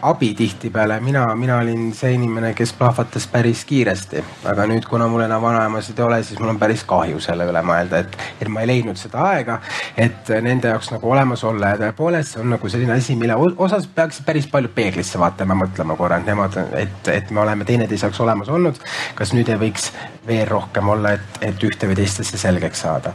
abi 0.02 0.34
tihtipeale, 0.34 1.00
mina, 1.00 1.34
mina 1.36 1.58
olin 1.58 1.90
see 1.94 2.12
inimene, 2.14 2.52
kes 2.54 2.72
plahvatas 2.72 3.26
päris 3.30 3.64
kiiresti. 3.64 4.24
aga 4.48 4.66
nüüd, 4.70 4.86
kuna 4.88 5.08
mul 5.08 5.24
enam 5.26 5.42
vanaemasid 5.42 5.98
ei 5.98 6.04
ole, 6.04 6.22
siis 6.24 6.40
mul 6.40 6.54
on 6.54 6.58
päris 6.58 6.84
kahju 6.88 7.20
selle 7.20 7.46
üle 7.50 7.62
mõelda, 7.66 8.00
et, 8.04 8.16
et 8.40 8.48
ma 8.48 8.64
ei 8.64 8.70
leidnud 8.72 9.00
seda 9.00 9.22
aega, 9.32 9.60
et 9.96 10.32
nende 10.42 10.72
jaoks 10.72 10.90
nagu 10.94 11.12
olemas 11.12 11.44
olla 11.44 11.74
ja 11.74 11.80
tõepoolest 11.84 12.34
see 12.34 12.42
on 12.44 12.50
nagu 12.54 12.72
selline 12.72 12.96
asi, 12.96 13.16
mille 13.18 13.36
osas 13.36 13.86
peaks 13.94 14.22
päris 14.26 14.48
palju 14.50 14.72
peeglisse 14.74 15.20
vaatama, 15.20 15.58
mõtlema 15.64 15.96
korra, 15.98 16.20
et 16.20 16.28
nemad, 16.30 16.58
et, 16.80 17.12
et 17.12 17.30
me 17.30 17.44
oleme 17.44 17.68
teineteise 17.68 18.06
jaoks 18.06 18.20
olemas 18.24 18.48
olnud. 18.48 18.80
kas 19.14 19.34
nüüd 19.36 19.48
ei 19.52 19.60
võiks 19.60 19.90
veel 20.26 20.46
rohkem 20.48 20.88
olla, 20.88 21.16
et, 21.18 21.40
et 21.52 21.64
ühte 21.68 21.90
või 21.90 22.00
teist 22.00 22.24
asja 22.24 22.46
selgeks 22.48 22.86
saada? 22.86 23.14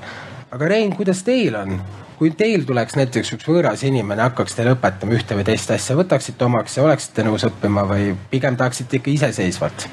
aga 0.51 0.67
Rein, 0.71 0.93
kuidas 0.95 1.23
teil 1.25 1.55
on? 1.59 1.79
Kui 2.17 2.31
teil 2.31 2.63
tuleks 2.67 2.95
näiteks 2.95 3.33
üks 3.35 3.47
võõras 3.49 3.83
inimene, 3.87 4.23
hakkaks 4.29 4.55
teile 4.55 4.75
õpetama 4.75 5.15
ühte 5.17 5.35
või 5.37 5.45
teist 5.47 5.71
asja, 5.75 5.97
võtaksite 5.99 6.47
omaks 6.47 6.77
ja 6.77 6.85
oleksite 6.85 7.25
nõus 7.27 7.43
õppima 7.47 7.83
või 7.89 8.13
pigem 8.31 8.57
tahaksite 8.59 8.99
ikka 8.99 9.11
iseseisvalt? 9.11 9.87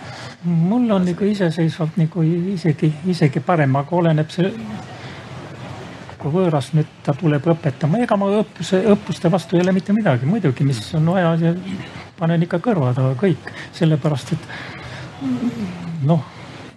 mul 0.45 0.91
on 0.91 1.05
nagu 1.07 1.27
iseseisvalt 1.27 1.99
nagu 2.01 2.25
isegi, 2.55 2.93
isegi 3.11 3.41
parem, 3.47 3.77
aga 3.79 3.97
oleneb 3.97 4.31
see, 4.35 4.51
kui 6.19 6.33
võõras 6.35 6.73
nüüd 6.75 6.91
ta 7.07 7.15
tuleb 7.19 7.47
õpetama, 7.55 8.03
ega 8.03 8.19
ma 8.19 8.31
õppuse, 8.41 8.83
õppuste 8.95 9.31
vastu 9.31 9.59
ei 9.59 9.63
ole 9.63 9.75
mitte 9.77 9.95
midagi, 9.95 10.27
muidugi, 10.27 10.67
mis 10.67 10.83
on 10.99 11.11
vaja, 11.15 11.55
panen 12.19 12.47
ikka 12.47 12.59
kõrva 12.63 12.91
taha 12.95 13.15
kõik, 13.19 13.51
sellepärast 13.79 14.35
et 14.35 14.51
noh, 16.07 16.27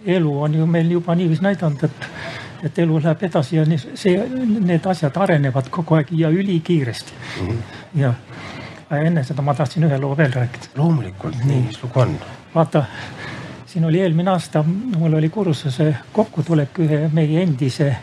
elu 0.06 0.34
on 0.46 0.54
ju 0.54 0.66
meil 0.70 0.90
juba 0.94 1.14
niiviisi 1.18 1.42
näidanud, 1.42 1.86
et 1.86 2.44
et 2.64 2.78
elu 2.78 3.00
läheb 3.02 3.22
edasi 3.28 3.56
ja 3.56 3.64
see, 3.94 4.16
need 4.60 4.86
asjad 4.86 5.16
arenevad 5.16 5.70
kogu 5.70 5.98
aeg 5.98 6.12
ja 6.16 6.30
ülikiiresti 6.30 7.12
mm. 7.12 7.48
-hmm. 7.48 8.00
ja 8.00 8.14
enne 8.90 9.24
seda 9.24 9.42
ma 9.42 9.54
tahtsin 9.54 9.84
ühe 9.84 9.98
loo 9.98 10.16
veel 10.16 10.32
rääkida. 10.32 10.66
loomulikult, 10.76 11.44
nii, 11.44 11.62
mis 11.66 11.82
lugu 11.82 12.00
on? 12.00 12.18
vaata, 12.54 12.84
siin 13.66 13.84
oli 13.84 14.00
eelmine 14.00 14.30
aasta, 14.30 14.64
mul 14.98 15.12
oli 15.12 15.28
kursuse 15.28 15.94
kokkutulek 16.12 16.78
ühe 16.78 17.08
meie 17.12 17.42
endise 17.42 17.96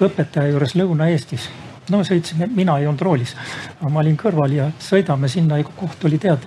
õpetaja 0.00 0.50
juures 0.50 0.76
Lõuna-Eestis 0.76 1.48
no 1.90 2.02
sõitsime, 2.04 2.48
mina 2.54 2.78
ei 2.78 2.86
olnud 2.86 3.02
roolis, 3.02 3.34
aga 3.80 3.90
ma 3.92 4.00
olin 4.02 4.16
kõrval 4.18 4.52
ja 4.52 4.70
sõidame 4.82 5.28
sinna, 5.28 5.58
koht 5.76 6.04
oli 6.04 6.18
teada, 6.18 6.42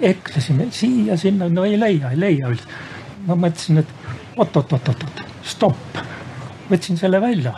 eklesime 0.00 0.68
siia-sinna, 0.70 1.48
no 1.48 1.64
ei 1.64 1.78
leia, 1.80 2.10
ei 2.10 2.20
leia 2.20 2.48
üldse. 2.48 2.82
ma 3.26 3.34
mõtlesin, 3.34 3.78
et 3.78 3.88
oot-oot-oot-oot, 4.36 5.24
stopp 5.42 6.13
võtsin 6.74 6.98
selle 7.00 7.20
välja. 7.22 7.54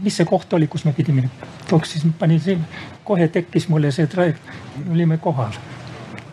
mis 0.00 0.16
see 0.16 0.24
koht 0.24 0.52
oli, 0.56 0.66
kus 0.66 0.86
me 0.88 0.94
pidime, 0.96 1.26
tooks 1.68 1.90
siis 1.92 2.06
panin 2.18 2.40
siin, 2.40 2.62
kohe 3.04 3.26
tekkis 3.28 3.68
mulle 3.68 3.90
see 3.92 4.08
trajekt, 4.08 4.48
olime 4.90 5.18
kohal. 5.20 5.52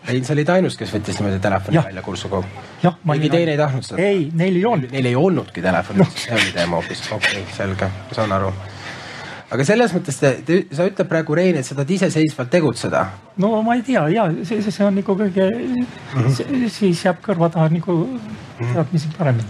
ei, 0.08 0.22
sa 0.24 0.32
olid 0.32 0.48
ainus, 0.48 0.78
kes 0.80 0.94
võttis 0.94 1.20
niimoodi 1.20 1.42
telefoni 1.44 1.76
ja. 1.76 1.84
välja 1.84 2.02
kursuga. 2.02 2.42
keegi 2.80 3.30
teine 3.34 3.52
ei 3.56 3.60
tahtnud 3.60 3.84
seda? 3.84 4.02
ei, 4.02 4.30
neil 4.32 4.56
ei 4.56 4.64
olnud. 4.64 4.90
Neil 4.96 5.12
ei 5.12 5.16
olnudki 5.16 5.62
telefoni 5.62 6.00
no., 6.04 6.08
see 6.16 6.34
oli 6.34 6.56
teema 6.56 6.80
hoopis, 6.80 7.04
okei 7.12 7.42
okay,, 7.42 7.54
selge, 7.56 7.90
saan 8.16 8.32
aru 8.32 8.52
aga 9.48 9.64
selles 9.64 9.92
mõttes 9.96 10.18
te, 10.20 10.32
te, 10.44 10.58
sa 10.76 10.88
ütled 10.88 11.08
praegu 11.08 11.36
Rein, 11.36 11.56
et 11.56 11.66
sa 11.66 11.76
tahad 11.76 11.92
iseseisvalt 11.96 12.50
tegutseda. 12.52 13.04
no 13.40 13.62
ma 13.64 13.76
ei 13.78 13.84
tea 13.84 14.06
ja 14.12 14.26
see, 14.48 14.60
see 14.64 14.84
on 14.84 14.96
nagu 15.00 15.16
kõige 15.16 15.48
mm, 15.52 15.86
-hmm. 16.16 16.68
siis 16.72 17.04
jääb 17.04 17.20
kõrva 17.24 17.52
taha 17.52 17.68
nagu 17.72 18.00
teadmisi 18.58 19.12
paremini 19.16 19.48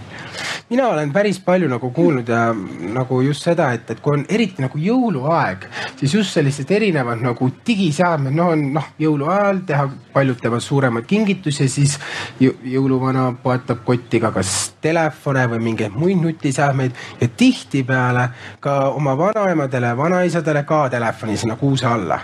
mina 0.69 0.87
olen 0.87 1.13
päris 1.13 1.39
palju 1.39 1.67
nagu 1.69 1.89
kuulnud 1.91 2.27
ja 2.29 2.53
nagu 2.93 3.21
just 3.21 3.45
seda, 3.45 3.71
et, 3.73 3.89
et 3.89 3.99
kui 4.03 4.17
on 4.17 4.25
eriti 4.29 4.61
nagu 4.61 4.77
jõuluaeg, 4.79 5.65
siis 5.99 6.13
just 6.13 6.35
sellised 6.37 6.71
erinevad 6.71 7.21
nagu 7.23 7.49
digiseadmed, 7.67 8.35
noh 8.37 8.53
on 8.53 8.65
noh, 8.77 8.89
jõuluajal 9.01 9.63
teha, 9.69 9.87
paljud 10.13 10.41
teevad 10.41 10.63
suuremaid 10.63 11.07
kingitusi, 11.09 11.69
siis 11.71 11.97
jõuluvana 12.39 13.31
poetab 13.43 13.83
kotti 13.85 14.21
ka 14.21 14.33
kas 14.35 14.55
telefone 14.81 15.47
või 15.53 15.63
mingeid 15.71 15.95
muid 15.97 16.21
nutiseadmeid 16.21 17.05
ja 17.21 17.29
tihtipeale 17.37 18.29
ka 18.59 18.81
oma 18.93 19.17
vanaemadele, 19.17 19.95
vanaisadele 19.97 20.63
ka 20.69 20.85
telefoni 20.93 21.37
sinna 21.37 21.57
kuuse 21.59 21.87
alla 21.89 22.19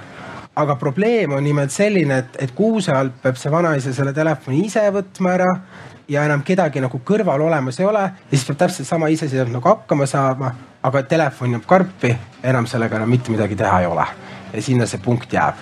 aga 0.56 0.76
probleem 0.80 1.34
on 1.36 1.44
nimelt 1.44 1.72
selline, 1.72 2.18
et, 2.24 2.38
et 2.40 2.52
kuuse 2.56 2.94
alt 2.96 3.18
peab 3.24 3.38
see 3.40 3.52
vanaisa 3.52 3.94
selle 3.94 4.14
telefoni 4.16 4.64
ise 4.70 4.86
võtma 4.94 5.34
ära 5.36 5.50
ja 6.08 6.24
enam 6.28 6.44
kedagi 6.46 6.82
nagu 6.84 7.02
kõrval 7.06 7.44
olemas 7.48 7.80
ei 7.82 7.88
ole 7.90 8.04
ja 8.06 8.32
siis 8.32 8.46
peab 8.48 8.62
täpselt 8.64 8.88
sama 8.88 9.10
iseseisvalt 9.12 9.54
nagu 9.56 9.70
hakkama 9.70 10.08
saama, 10.10 10.52
aga 10.86 11.04
telefon 11.10 11.58
jääb 11.58 11.66
karpi, 11.68 12.14
enam 12.44 12.70
sellega 12.70 13.00
enam 13.00 13.12
mitte 13.12 13.34
midagi 13.34 13.58
teha 13.60 13.82
ei 13.82 13.90
ole. 13.90 14.06
Ja 14.54 14.62
sinna 14.62 14.88
see 14.88 15.02
punkt 15.04 15.34
jääb. 15.34 15.60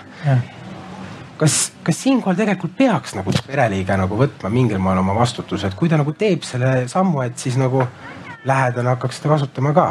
kas, 1.37 1.71
kas 1.83 2.01
siinkohal 2.03 2.37
tegelikult 2.37 2.75
peaks 2.77 3.15
nagu 3.17 3.33
pereliige 3.47 3.97
nagu 3.97 4.17
võtma 4.19 4.51
mingil 4.53 4.79
moel 4.79 5.01
oma 5.01 5.15
vastutuse, 5.17 5.67
et 5.67 5.75
kui 5.79 5.89
ta 5.89 5.97
nagu 5.97 6.13
teeb 6.13 6.45
selle 6.45 6.83
sammu, 6.87 7.23
et 7.25 7.37
siis 7.37 7.57
nagu 7.57 7.81
lähedane 8.45 8.93
hakkaks 8.93 9.21
seda 9.21 9.33
kasutama 9.33 9.73
ka 9.73 9.87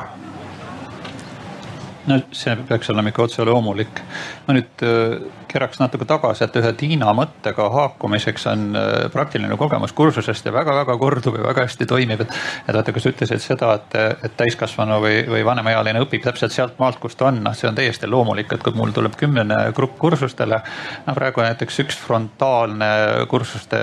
no 2.07 2.19
see 2.33 2.57
peaks 2.69 2.91
olema 2.91 3.13
ikka 3.13 3.27
otse 3.27 3.45
loomulik. 3.47 4.03
ma 4.47 4.57
nüüd 4.57 4.87
äh, 4.87 5.19
kerraks 5.53 5.81
natuke 5.81 6.07
tagasi, 6.09 6.45
et 6.47 6.57
ühe 6.61 6.73
Tiina 6.79 7.13
mõttega 7.17 7.69
haakumiseks 7.73 8.47
on 8.53 8.65
äh, 8.79 8.91
praktiline 9.13 9.57
kogemus 9.61 9.93
kursusest 9.97 10.47
ja 10.49 10.55
väga-väga 10.55 10.97
korduv 10.99 11.39
ja 11.39 11.47
väga 11.47 11.67
hästi 11.67 11.87
toimib. 11.87 12.25
et, 12.25 12.37
et 12.69 12.75
vaata, 12.77 12.93
kui 12.93 13.03
sa 13.05 13.13
ütlesid 13.13 13.43
seda, 13.45 13.75
et, 13.79 13.97
et 14.27 14.37
täiskasvanu 14.37 14.99
või, 15.03 15.23
või 15.29 15.45
vanemaealine 15.47 16.03
õpib 16.05 16.25
täpselt 16.25 16.55
sealt 16.55 16.79
maalt, 16.81 16.99
kus 17.03 17.17
ta 17.17 17.29
on, 17.31 17.43
noh, 17.45 17.55
see 17.57 17.69
on 17.69 17.77
täiesti 17.79 18.09
loomulik, 18.11 18.53
et 18.53 18.63
kui 18.65 18.75
mul 18.77 18.95
tuleb 18.95 19.17
kümnene 19.19 19.59
grupp 19.77 19.99
kursustele. 20.03 20.61
no 21.07 21.15
praegu 21.15 21.45
näiteks 21.45 21.81
üks 21.85 21.99
frontaalne 22.01 22.91
kursuste 23.31 23.79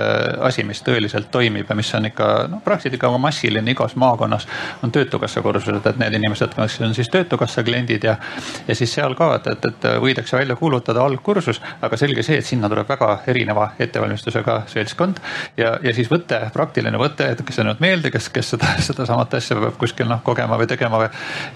asi, 0.46 0.64
mis 0.66 0.82
tõeliselt 0.86 1.30
toimib 1.30 1.70
ja 1.70 1.76
mis 1.78 1.94
on 1.94 2.10
ikka 2.10 2.28
noh, 2.50 2.64
praktiliselt 2.64 2.98
ikka 2.98 3.12
massiline 3.18 3.70
igas 3.70 3.96
maakonnas, 3.96 4.46
on 4.82 4.92
töötukassa 4.92 5.42
kursused, 5.42 5.86
et 5.86 6.00
need 6.00 6.18
inimesed, 6.20 6.54
kes 6.56 6.80
on 6.86 6.94
siis 6.96 7.10
töötukassa 7.12 7.64
kliendid 7.66 8.04
ja, 8.04 8.16
ja 8.68 8.76
siis 8.76 8.92
seal 8.94 9.14
ka, 9.18 9.34
et, 9.38 9.50
et, 9.54 9.70
et 9.70 9.88
võidakse 10.02 10.36
välja 10.36 10.56
kuulutada 10.56 11.04
algkursus, 11.04 11.59
aga 11.80 11.96
selge 12.00 12.22
see, 12.26 12.38
et 12.40 12.46
sinna 12.46 12.68
tuleb 12.70 12.88
väga 12.88 13.10
erineva 13.30 13.70
ettevalmistusega 13.78 14.62
seltskond 14.70 15.20
ja, 15.58 15.74
ja 15.82 15.94
siis 15.96 16.10
võte, 16.10 16.38
praktiline 16.54 16.98
võte, 17.00 17.30
et 17.34 17.42
kes 17.46 17.60
on 17.60 17.70
jäänud 17.70 17.82
meelde, 17.82 18.10
kes, 18.14 18.28
kes 18.34 18.54
seda, 18.54 18.74
sedasamat 18.84 19.36
asja 19.38 19.58
peab 19.60 19.76
kuskil 19.80 20.08
noh 20.10 20.22
kogema 20.24 20.58
või 20.60 20.68
tegema 20.70 21.02
või. 21.02 21.10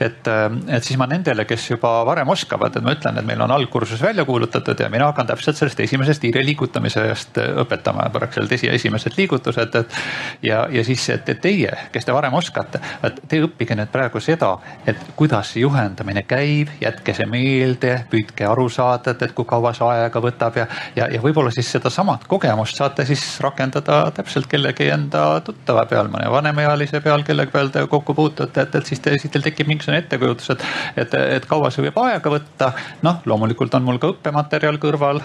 et, 0.04 0.30
et 0.68 0.84
siis 0.86 0.98
ma 1.00 1.08
nendele, 1.10 1.46
kes 1.48 1.70
juba 1.70 1.92
varem 2.06 2.28
oskavad, 2.34 2.76
et 2.76 2.84
ma 2.84 2.94
ütlen, 2.96 3.18
et 3.20 3.28
meil 3.28 3.42
on 3.44 3.54
algkursus 3.54 4.02
välja 4.02 4.24
kuulutatud 4.24 4.80
ja 4.80 4.90
mina 4.92 5.08
hakkan 5.10 5.28
täpselt 5.30 5.58
sellest 5.60 5.80
esimesest 5.84 6.24
hiire 6.24 6.44
liigutamisest 6.44 7.40
õpetama, 7.64 8.08
praktiliselt 8.14 8.56
esi, 8.58 8.70
esimesed 8.72 9.18
liigutused, 9.18 9.80
et. 9.80 9.98
ja, 10.42 10.64
ja 10.70 10.84
siis, 10.84 11.08
et 11.14 11.28
teie, 11.40 11.72
kes 11.92 12.04
te 12.04 12.14
varem 12.14 12.34
oskate, 12.34 12.80
et 13.04 13.20
te 13.28 13.40
õppige 13.44 13.76
nüüd 13.78 13.92
praegu 13.92 14.20
seda, 14.22 14.54
et 14.86 15.00
kuidas 15.16 15.54
see 15.54 15.64
juhendamine 15.64 16.24
käib 16.28 16.72
jätke 16.80 17.14
see 17.16 17.26
meelde, 17.30 17.96
püüdke 18.10 18.46
aru 18.48 18.68
saada, 18.72 19.14
et, 19.14 19.22
et 19.22 19.34
kui 19.36 19.46
kaua 19.48 19.74
see 19.76 19.86
aega 19.94 20.20
võtab 20.22 20.58
ja, 20.58 20.66
ja, 20.96 21.08
ja 21.12 21.20
võib-olla 21.22 21.52
siis 21.54 21.70
sedasamat 21.74 22.26
kogemust 22.30 22.78
saate 22.78 23.06
siis 23.08 23.22
rakendada 23.44 24.00
täpselt 24.14 24.48
kellegi 24.50 24.88
enda 24.94 25.40
tuttava 25.44 25.84
peal, 25.90 26.10
mõne 26.12 26.28
vanemaealise 26.32 27.00
peal, 27.04 27.24
kelle 27.26 27.46
peal 27.52 27.72
te 27.74 27.84
kokku 27.90 28.14
puutute, 28.14 28.66
et, 28.66 28.74
et 28.74 28.90
siis 28.90 29.02
te, 29.04 29.16
siis 29.20 29.32
teil 29.32 29.44
tekib 29.46 29.70
mingisugune 29.70 30.02
ettekujutus, 30.02 30.50
et, 30.54 30.66
et, 31.04 31.16
et 31.38 31.48
kaua 31.48 31.70
see 31.74 31.86
võib 31.86 31.98
aega 32.04 32.34
võtta. 32.36 32.72
noh, 33.06 33.22
loomulikult 33.30 33.74
on 33.78 33.86
mul 33.86 34.00
ka 34.02 34.12
õppematerjal 34.14 34.80
kõrval. 34.82 35.22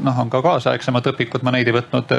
noh, 0.00 0.22
on 0.22 0.30
ka 0.32 0.42
kaasaegsemad 0.44 1.10
õpikud, 1.12 1.44
ma 1.46 1.54
neid 1.56 1.68
ei 1.68 1.76
võtnud, 1.76 2.14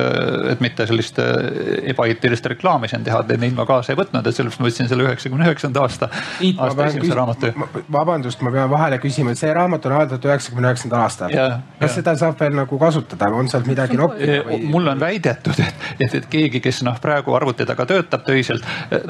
et 0.51 0.63
mitte 0.63 0.87
sellist 0.89 1.19
ebaeetilist 1.19 2.51
reklaami 2.53 2.89
siin 2.91 3.05
teha, 3.07 3.23
neid 3.37 3.55
ma 3.57 3.67
kaasa 3.69 3.93
ei 3.93 3.99
võtnud, 3.99 4.25
et 4.25 4.35
sellepärast 4.35 4.61
ma 4.61 4.69
võtsin 4.69 4.91
selle 4.91 5.07
üheksakümne 5.07 5.47
üheksanda 5.49 5.83
aasta, 5.85 6.09
aasta 6.11 6.89
esimese 6.91 7.17
raamatu. 7.17 7.53
vabandust 7.91 8.27
vabandust, 8.27 8.41
ma 8.41 8.51
pean 8.51 8.69
vahele 8.69 8.99
küsima, 9.01 9.31
et 9.31 9.39
see 9.39 9.53
raamat 9.53 9.85
on 9.87 9.95
avaldatud 9.97 10.29
üheksakümne 10.29 10.71
üheksandal 10.71 11.03
aastal. 11.05 11.33
Kas 11.79 11.91
ja. 11.91 11.95
seda 11.99 12.15
saab 12.17 12.39
veel 12.41 12.55
nagu 12.57 12.79
kasutada, 12.81 13.29
on 13.33 13.49
sealt 13.51 13.67
midagi 13.69 13.97
noppida 13.99 14.39
või? 14.47 14.59
mul 14.71 14.87
on 14.91 14.99
väidetud, 15.01 15.59
et, 15.61 15.85
et, 15.99 16.15
et 16.19 16.27
keegi, 16.31 16.61
kes 16.63 16.81
noh, 16.87 16.97
praegu 17.01 17.35
arvuti 17.37 17.65
taga 17.69 17.85
töötab 17.89 18.23
töiselt, 18.25 18.65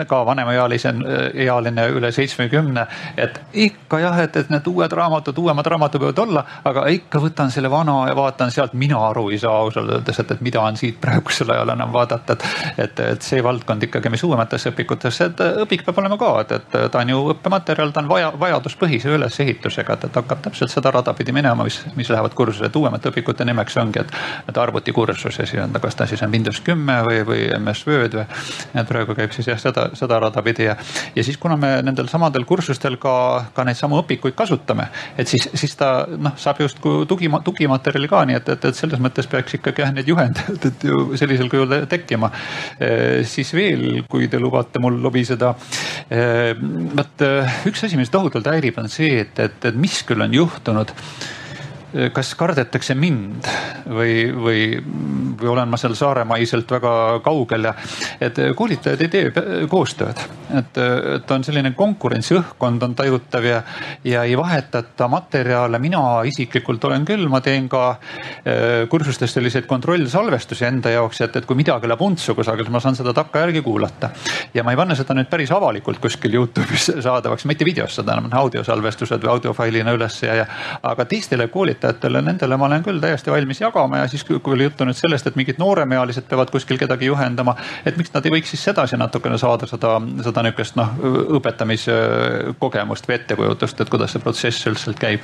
ka 0.07 0.21
vanemaealise, 0.27 0.93
ealine 1.45 1.87
üle 1.95 2.11
seitsmekümne, 2.15 2.85
et 3.17 3.39
ikka 3.67 4.01
jah, 4.03 4.19
et, 4.23 4.35
et 4.41 4.51
need 4.51 4.67
uued 4.71 4.95
raamatud, 4.99 5.39
uuemad 5.43 5.71
raamatud 5.73 6.03
võivad 6.03 6.21
olla, 6.25 6.43
aga 6.67 6.87
ikka 6.97 7.21
võtan 7.23 7.53
selle 7.53 7.71
vana 7.71 7.99
ja 8.09 8.15
vaatan 8.17 8.51
sealt, 8.53 8.75
mina 8.77 8.99
aru 9.09 9.27
ei 9.31 9.39
saa 9.41 9.55
ausalt 9.63 9.91
öeldes, 9.93 10.19
et, 10.23 10.35
et 10.35 10.43
mida 10.43 10.61
on 10.63 10.79
siit 10.79 10.99
praegusel 11.01 11.53
ajal 11.55 11.73
enam 11.75 11.93
vaadata, 11.95 12.35
et, 12.35 12.45
et, 12.87 13.03
et 13.13 13.29
see 13.29 13.43
valdkond 13.43 13.87
ikkagi, 13.87 14.11
mis 14.11 14.23
uuematesse 14.27 14.73
õpikutesse, 14.73 15.31
et 15.31 15.45
õpik 15.63 15.85
peab 15.87 16.03
olema 16.03 16.19
ka, 16.19 16.33
et, 16.43 16.55
et 16.59 16.77
ta 16.91 17.03
on 17.03 17.15
ju 17.15 17.23
õppematerjal, 17.35 17.95
ta 17.95 18.03
on 18.03 18.11
vaja, 18.11 18.33
vajaduspõhise 18.39 19.15
ülesehitusega, 19.15 19.97
et, 19.97 20.07
et 20.09 20.21
hakkab 20.21 20.43
täpselt 20.49 20.73
seda 20.73 20.91
rada 20.93 21.15
pidi 21.17 21.35
minema, 21.35 21.67
mis, 21.67 21.79
mis 21.95 22.11
lähevad 22.11 22.35
kursused. 22.57 22.75
uuemate 22.77 23.11
õpikute 23.11 23.45
nimeks 23.45 23.77
ongi, 23.77 24.01
et, 24.01 24.11
et 24.49 24.57
arvutikursus 24.57 25.39
ja 25.39 25.45
siis 25.45 25.61
on 25.61 25.73
ta, 25.73 25.81
kas 25.83 25.95
ta 25.95 26.07
siis 26.09 26.21
on 26.25 26.31
Windows 26.31 26.59
kümme 26.65 26.99
või, 27.05 27.21
või 27.27 27.41
MS 27.57 27.83
Word 27.87 28.17
või. 28.17 28.25
et 28.73 28.87
praegu 28.89 29.15
käib 29.17 29.33
siis 29.35 29.47
jah 29.47 29.59
seda, 29.61 29.89
seda 29.97 30.19
rada 30.19 30.41
pidi 30.45 30.67
ja, 30.67 30.75
ja 31.15 31.23
siis 31.23 31.37
kuna 31.37 31.57
me 31.57 31.81
nendel 31.85 32.09
samadel 32.09 32.45
kursustel 32.45 32.97
ka, 33.01 33.13
ka 33.53 33.65
neid 33.67 33.77
samu 33.77 34.01
õpikuid 34.01 34.35
kasutame, 34.37 34.89
et 35.17 35.27
siis, 35.27 35.49
siis 35.53 35.75
ta 35.77 36.07
noh, 36.09 36.35
saab 36.37 36.61
justkui 36.63 37.05
tugi, 37.09 37.29
tugimaterjali 37.45 38.09
ka, 38.11 38.23
nii 38.29 38.39
et, 38.39 38.51
et, 38.55 38.69
et 38.71 38.77
selles 38.77 39.01
mõttes 39.03 39.29
peaks 39.29 39.57
ikkagi 39.59 39.85
jah 39.85 39.93
need 39.93 40.09
juhendajad, 40.09 40.69
ju 40.83 41.17
sellisel 41.17 41.51
kujul 41.51 41.77
tekkima 41.89 42.31
e,. 42.79 43.23
siis 43.27 43.53
veel, 43.53 44.03
kui 44.09 44.29
te 44.31 44.39
lubate 44.41 44.81
mul 44.83 44.99
lobiseda 45.03 45.53
e,. 46.09 46.21
vot 46.97 47.27
üks 47.69 47.87
asi, 47.87 47.97
mis 47.99 48.13
tohutult 48.13 48.47
häirib, 48.49 48.79
on 48.81 48.89
see, 48.91 49.21
et, 49.25 49.39
et, 49.43 49.59
et 49.71 49.77
mis 49.77 50.01
küll 50.07 50.23
on 50.23 50.33
juhtunud 50.33 50.93
kas 52.13 52.33
kardetakse 52.37 52.95
mind 52.97 53.47
või, 53.89 54.27
või, 54.33 54.61
või 55.39 55.49
olen 55.49 55.69
ma 55.69 55.79
seal 55.79 55.95
saaremaiselt 55.97 56.69
väga 56.71 56.93
kaugel 57.25 57.69
ja 57.69 57.73
et 58.21 58.37
koolitajad 58.55 59.01
ei 59.01 59.09
tee 59.11 59.31
koostööd. 59.69 60.19
et, 60.57 60.79
et 61.15 61.31
on 61.31 61.43
selline 61.43 61.71
konkurentsiõhkkond 61.77 62.83
on 62.85 62.95
tajutav 62.97 63.47
ja, 63.47 63.61
ja 64.03 64.23
ei 64.23 64.37
vahetata 64.37 65.07
materjale. 65.07 65.79
mina 65.79 66.01
isiklikult 66.29 66.83
olen 66.85 67.05
küll, 67.05 67.27
ma 67.31 67.41
teen 67.41 67.69
ka 67.69 67.83
äh, 67.89 68.85
kursustes 68.89 69.33
selliseid 69.33 69.65
kontrollsalvestusi 69.65 70.67
enda 70.69 70.93
jaoks, 70.93 71.21
et, 71.25 71.35
et 71.35 71.49
kui 71.49 71.57
midagi 71.57 71.89
läheb 71.89 72.05
untsu 72.05 72.35
kusagil, 72.37 72.69
ma 72.69 72.83
saan 72.83 72.95
seda 72.95 73.13
takkajärgi 73.13 73.61
kuulata. 73.65 74.11
ja 74.53 74.63
ma 74.63 74.75
ei 74.75 74.81
panne 74.83 74.95
seda 74.95 75.17
nüüd 75.17 75.31
päris 75.31 75.51
avalikult 75.51 76.01
kuskil 76.03 76.37
Youtube'is 76.37 76.91
saadavaks, 77.07 77.47
mitte 77.49 77.65
videos 77.65 77.97
seda 77.97 78.17
enam 78.17 78.29
audiosalvestused 78.43 79.23
või 79.23 79.33
audiofailina 79.37 79.97
üles 79.97 80.21
ja, 80.23 80.41
ja 80.43 80.47
aga 80.83 81.05
teistele 81.05 81.47
koolitajatele 81.47 81.86
õpetajatele, 81.87 82.21
nendele 82.21 82.57
ma 82.57 82.65
olen 82.67 82.83
küll 82.83 82.99
täiesti 83.01 83.31
valmis 83.31 83.61
jagama 83.61 83.97
ja 84.01 84.07
siis, 84.07 84.23
kui 84.23 84.53
oli 84.53 84.67
juttu 84.67 84.85
nüüd 84.85 84.97
sellest, 84.97 85.27
et 85.27 85.35
mingid 85.35 85.59
nooremealised 85.61 86.27
peavad 86.29 86.51
kuskil 86.51 86.77
kedagi 86.77 87.05
juhendama. 87.05 87.55
et 87.85 87.97
miks 87.97 88.13
nad 88.13 88.25
ei 88.25 88.31
võiks 88.31 88.49
siis 88.49 88.63
sedasi 88.63 88.97
natukene 88.97 89.37
saada 89.37 89.67
seda, 89.67 90.01
seda 90.23 90.43
nihukest 90.43 90.75
noh 90.75 90.89
õpetamiskogemust 91.39 93.07
või 93.07 93.15
ettekujutust, 93.15 93.81
et 93.81 93.89
kuidas 93.89 94.11
see 94.11 94.23
protsess 94.23 94.67
üldse 94.67 94.93
käib 94.93 95.21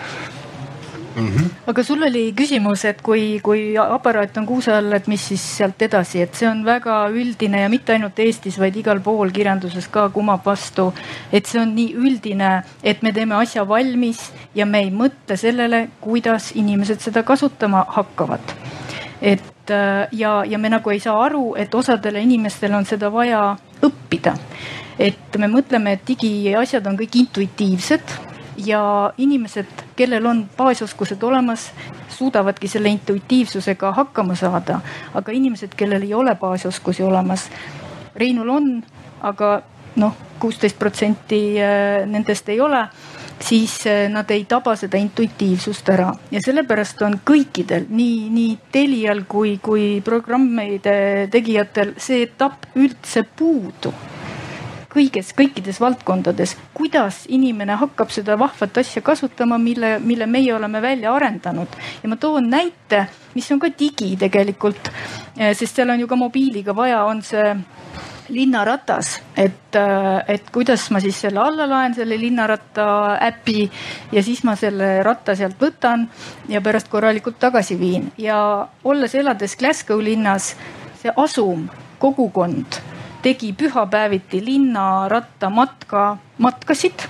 mm. 1.16 1.28
-hmm. 1.28 1.50
aga 1.68 1.84
sul 1.84 2.04
oli 2.04 2.34
küsimus, 2.36 2.86
et 2.86 3.02
kui, 3.02 3.40
kui 3.44 3.78
aparaat 3.78 4.38
on 4.38 4.46
kuuse 4.46 4.74
all, 4.74 4.92
et 4.94 5.08
mis 5.08 5.28
siis 5.28 5.44
sealt 5.58 5.82
edasi, 5.82 6.22
et 6.22 6.36
see 6.36 6.50
on 6.50 6.66
väga 6.66 7.08
üldine 7.10 7.62
ja 7.62 7.70
mitte 7.70 7.94
ainult 7.94 8.20
Eestis, 8.20 8.60
vaid 8.60 8.76
igal 8.76 9.00
pool 9.00 9.32
kirjanduses 9.32 9.88
ka 9.88 10.10
kumab 10.10 10.46
vastu. 10.46 10.94
et 11.32 11.46
see 11.46 11.62
on 11.62 11.76
nii 11.76 11.94
üldine, 11.96 12.64
et 12.84 13.02
me 13.02 13.12
teeme 13.12 13.36
asja 13.36 13.68
valmis 13.68 14.32
ja 14.56 14.66
me 14.66 14.80
ei 14.80 14.92
mõtle 14.92 15.38
sellele, 15.38 15.88
kuidas 16.02 16.52
inimesed 16.56 17.00
seda 17.00 17.24
kasutama 17.24 17.86
hakkavad. 17.88 18.42
et 19.22 19.72
äh, 19.72 20.08
ja, 20.12 20.44
ja 20.46 20.58
me 20.58 20.70
nagu 20.70 20.90
ei 20.90 21.00
saa 21.00 21.24
aru, 21.26 21.56
et 21.56 21.76
osadele 21.76 22.22
inimestele 22.22 22.76
on 22.76 22.86
seda 22.86 23.12
vaja 23.12 23.56
õppida. 23.82 24.38
et 25.00 25.38
me 25.38 25.48
mõtleme, 25.48 25.94
et 25.94 26.08
digiasjad 26.08 26.88
on 26.88 26.98
kõik 26.98 27.16
intuitiivsed 27.16 28.33
ja 28.58 29.14
inimesed, 29.18 29.86
kellel 29.96 30.26
on 30.26 30.46
baasoskused 30.58 31.24
olemas, 31.24 31.72
suudavadki 32.10 32.68
selle 32.68 32.90
intuitiivsusega 32.90 33.92
hakkama 33.92 34.36
saada. 34.36 34.80
aga 35.14 35.32
inimesed, 35.32 35.76
kellel 35.78 36.02
ei 36.02 36.14
ole 36.14 36.36
baasoskusi 36.36 37.04
olemas, 37.04 37.50
Reinul 38.16 38.50
on, 38.50 38.84
aga 39.22 39.62
noh, 39.96 40.16
kuusteist 40.40 40.80
protsenti 40.80 41.56
äh, 41.62 42.06
nendest 42.06 42.50
ei 42.50 42.62
ole 42.62 42.88
siis 43.44 43.88
äh, 43.88 44.10
nad 44.10 44.30
ei 44.30 44.46
taba 44.46 44.76
seda 44.80 44.98
intuitiivsust 44.98 45.90
ära 45.94 46.12
ja 46.32 46.42
sellepärast 46.44 47.02
on 47.06 47.20
kõikidel, 47.26 47.88
nii, 47.90 48.30
nii 48.34 48.58
Telial 48.72 49.24
kui, 49.28 49.58
kui 49.62 50.02
programmide 50.06 51.28
tegijatel 51.32 51.96
see 51.98 52.24
etapp 52.28 52.70
üldse 52.80 53.26
puudu 53.36 53.94
kõiges, 54.94 55.34
kõikides 55.38 55.80
valdkondades, 55.82 56.56
kuidas 56.76 57.24
inimene 57.34 57.78
hakkab 57.82 58.12
seda 58.14 58.38
vahvat 58.40 58.78
asja 58.84 59.02
kasutama, 59.06 59.58
mille, 59.62 59.98
mille 60.04 60.28
meie 60.30 60.54
oleme 60.56 60.82
välja 60.82 61.14
arendanud. 61.14 61.68
ja 62.04 62.10
ma 62.10 62.16
toon 62.16 62.50
näite, 62.50 63.08
mis 63.36 63.52
on 63.52 63.60
ka 63.60 63.72
digi 63.80 64.16
tegelikult, 64.20 64.92
eh, 65.38 65.56
sest 65.56 65.76
seal 65.76 65.90
on 65.90 66.00
ju 66.00 66.08
ka 66.08 66.16
mobiiliga 66.16 66.76
vaja, 66.76 67.04
on 67.06 67.22
see 67.22 67.56
linnaratas, 68.30 69.20
et, 69.38 69.76
eh, 69.76 70.24
et 70.28 70.52
kuidas 70.52 70.90
ma 70.92 71.00
siis 71.00 71.20
selle 71.22 71.40
alla 71.40 71.68
laen, 71.70 71.96
selle 71.96 72.18
linnaratta 72.20 73.18
äpi 73.22 73.70
ja 74.12 74.24
siis 74.24 74.44
ma 74.44 74.56
selle 74.56 75.04
ratta 75.04 75.36
sealt 75.36 75.60
võtan 75.60 76.08
ja 76.48 76.62
pärast 76.62 76.90
korralikult 76.90 77.40
tagasi 77.40 77.80
viin 77.80 78.12
ja 78.18 78.68
olles, 78.84 79.16
elades 79.16 79.58
Glasgow 79.58 80.00
linnas, 80.00 80.56
see 81.02 81.12
asum, 81.18 81.70
kogukond 82.00 82.93
tegi 83.24 83.54
pühapäeviti 83.58 84.46
linnarattamatka, 84.46 86.18
matkasid 86.38 87.06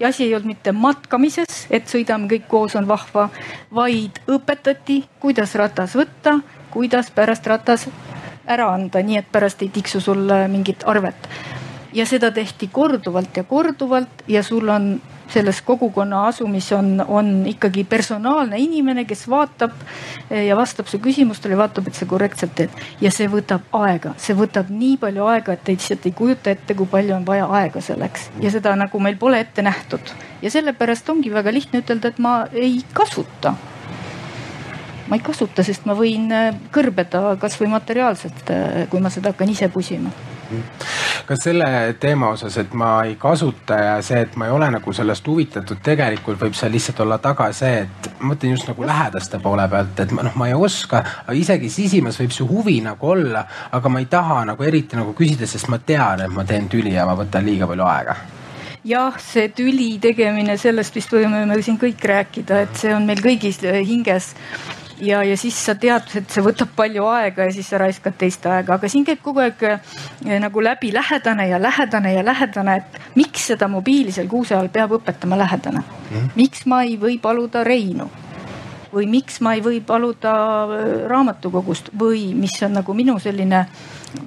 ja 0.00 0.08
asi 0.08 0.24
ei 0.24 0.34
olnud 0.34 0.48
mitte 0.48 0.72
matkamises, 0.72 1.66
et 1.70 1.90
sõidame 1.90 2.28
kõik 2.30 2.46
koos, 2.48 2.76
on 2.78 2.88
vahva, 2.88 3.28
vaid 3.74 4.20
õpetati, 4.30 5.02
kuidas 5.20 5.54
ratas 5.58 5.96
võtta, 5.98 6.38
kuidas 6.72 7.10
pärast 7.14 7.46
ratas 7.46 7.88
ära 8.48 8.70
anda, 8.72 9.02
nii 9.04 9.20
et 9.20 9.30
pärast 9.32 9.62
ei 9.62 9.68
tiksu 9.72 10.00
sulle 10.00 10.46
mingit 10.48 10.86
arvet. 10.86 11.28
ja 11.92 12.04
seda 12.06 12.30
tehti 12.30 12.68
korduvalt 12.72 13.36
ja 13.36 13.44
korduvalt 13.44 14.24
ja 14.28 14.42
sul 14.42 14.68
on 14.68 15.00
selles 15.28 15.62
kogukonna 15.62 16.26
asumis 16.26 16.72
on, 16.72 17.04
on 17.08 17.46
ikkagi 17.46 17.84
personaalne 17.84 18.58
inimene, 18.58 19.04
kes 19.04 19.26
vaatab 19.30 19.72
eh, 20.30 20.46
ja 20.46 20.56
vastab 20.56 20.88
su 20.88 21.00
küsimustele, 21.04 21.56
vaatab, 21.58 21.88
et 21.88 21.98
sa 21.98 22.06
korrektselt 22.08 22.54
teed. 22.58 22.78
ja 23.00 23.12
see 23.14 23.28
võtab 23.30 23.66
aega, 23.76 24.14
see 24.16 24.36
võtab 24.38 24.70
nii 24.72 24.96
palju 25.02 25.26
aega, 25.28 25.54
et 25.54 25.64
te 25.64 25.76
lihtsalt 25.76 26.06
ei 26.08 26.16
kujuta 26.16 26.54
ette, 26.54 26.76
kui 26.78 26.88
palju 26.90 27.16
on 27.16 27.26
vaja 27.26 27.48
aega 27.60 27.82
selleks 27.84 28.30
ja 28.42 28.52
seda 28.54 28.74
nagu 28.78 29.00
meil 29.00 29.18
pole 29.20 29.40
ette 29.40 29.62
nähtud. 29.62 30.14
ja 30.42 30.50
sellepärast 30.50 31.10
ongi 31.10 31.32
väga 31.34 31.52
lihtne 31.52 31.84
ütelda, 31.84 32.08
et 32.12 32.18
ma 32.18 32.38
ei 32.52 32.80
kasuta 32.92 33.54
ma 35.08 35.16
ei 35.16 35.24
kasuta, 35.24 35.64
sest 35.64 35.86
ma 35.88 35.96
võin 35.98 36.32
eh, 36.32 36.50
kõrbeda 36.72 37.36
kasvõi 37.40 37.70
materiaalselt, 37.76 38.48
eh, 38.50 38.82
kui 38.90 39.00
ma 39.00 39.12
seda 39.12 39.34
hakkan 39.34 39.56
ise 39.56 39.68
pusima 39.72 40.12
kas 41.28 41.42
selle 41.44 41.66
teema 42.00 42.30
osas, 42.32 42.56
et 42.60 42.72
ma 42.78 43.02
ei 43.04 43.16
kasuta 43.20 43.76
ja 43.82 43.96
see, 44.04 44.22
et 44.24 44.36
ma 44.40 44.48
ei 44.48 44.54
ole 44.54 44.70
nagu 44.72 44.92
sellest 44.96 45.26
huvitatud, 45.28 45.82
tegelikult 45.84 46.40
võib 46.40 46.56
seal 46.56 46.72
lihtsalt 46.72 47.02
olla 47.04 47.18
taga 47.22 47.50
see, 47.56 47.84
et 47.84 48.08
ma 48.20 48.32
mõtlen 48.32 48.54
just 48.54 48.68
nagu 48.70 48.86
lähedaste 48.88 49.40
poole 49.44 49.68
pealt, 49.68 50.00
et 50.04 50.14
ma 50.16 50.24
noh, 50.26 50.38
ma 50.40 50.48
ei 50.48 50.56
oska, 50.56 51.02
isegi 51.36 51.70
sisimas 51.72 52.20
võib 52.22 52.32
see 52.34 52.48
huvi 52.48 52.78
nagu 52.84 53.12
olla, 53.12 53.44
aga 53.76 53.92
ma 53.92 54.02
ei 54.02 54.08
taha 54.10 54.40
nagu 54.52 54.64
eriti 54.64 54.98
nagu 54.98 55.14
küsida, 55.18 55.46
sest 55.46 55.68
ma 55.68 55.78
tean, 55.78 56.24
et 56.24 56.34
ma 56.34 56.46
teen 56.48 56.68
tüli 56.72 56.96
ja 56.96 57.06
ma 57.08 57.16
võtan 57.18 57.46
liiga 57.46 57.68
palju 57.68 57.88
aega. 57.88 58.16
Jah, 58.88 59.16
see 59.20 59.50
tüli 59.52 59.98
tegemine, 60.00 60.56
sellest 60.56 60.94
vist 60.96 61.12
võime 61.12 61.42
me 61.50 61.56
siin 61.62 61.76
kõik 61.80 62.04
rääkida, 62.08 62.62
et 62.64 62.78
see 62.78 62.94
on 62.94 63.04
meil 63.08 63.20
kõigis 63.20 63.58
hinges 63.60 64.32
ja, 65.00 65.22
ja 65.24 65.36
siis 65.36 65.58
sa 65.66 65.74
tead, 65.78 66.08
et 66.20 66.30
see 66.30 66.44
võtab 66.44 66.72
palju 66.76 67.06
aega 67.10 67.48
ja 67.48 67.54
siis 67.54 67.68
sa 67.70 67.80
raiskad 67.82 68.16
teist 68.18 68.46
aega, 68.46 68.78
aga 68.78 68.90
siin 68.90 69.06
käib 69.06 69.20
kogu 69.24 69.42
aeg 69.44 69.64
eh, 69.68 70.38
nagu 70.42 70.62
läbi 70.64 70.92
lähedane 70.94 71.48
ja 71.48 71.60
lähedane 71.62 72.14
ja 72.14 72.24
lähedane, 72.24 72.76
et 72.82 73.18
miks 73.18 73.48
seda 73.52 73.68
mobiili 73.68 74.14
seal 74.14 74.30
kuuse 74.30 74.56
all 74.56 74.72
peab 74.72 74.96
õpetama 74.98 75.38
lähedane. 75.38 75.84
Mhm. 76.08 76.32
miks 76.36 76.66
ma 76.66 76.82
ei 76.82 76.96
või 77.00 77.18
paluda 77.20 77.64
Reinu 77.64 78.08
või 78.92 79.06
miks 79.10 79.40
ma 79.44 79.54
ei 79.54 79.62
või 79.64 79.80
paluda 79.84 80.32
äh, 80.64 80.84
raamatukogust 81.10 81.92
või 81.98 82.32
mis 82.34 82.56
on 82.62 82.78
nagu 82.80 82.94
minu 82.94 83.18
selline 83.20 83.66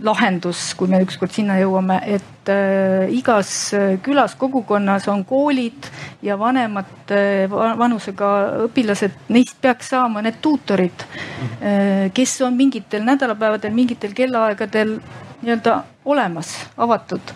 lahendus, 0.06 0.72
kui 0.78 0.90
me 0.90 1.00
ükskord 1.04 1.34
sinna 1.34 1.58
jõuame, 1.60 1.98
et 2.16 2.50
äh, 2.52 3.10
igas 3.14 3.72
äh, 3.78 3.96
külas, 4.04 4.36
kogukonnas 4.40 5.08
on 5.12 5.24
koolid 5.28 5.90
ja 6.26 6.38
vanemad 6.40 7.14
äh, 7.14 7.46
vanusega 7.50 8.32
õpilased, 8.68 9.18
neist 9.34 9.58
peaks 9.62 9.92
saama 9.94 10.24
need 10.26 10.42
tuutorid 10.42 11.06
äh,, 11.06 12.12
kes 12.14 12.38
on 12.46 12.58
mingitel 12.58 13.06
nädalapäevadel, 13.08 13.74
mingitel 13.76 14.16
kellaaegadel 14.18 14.98
nii-öelda 15.42 15.82
olemas, 16.06 16.54
avatud. 16.78 17.34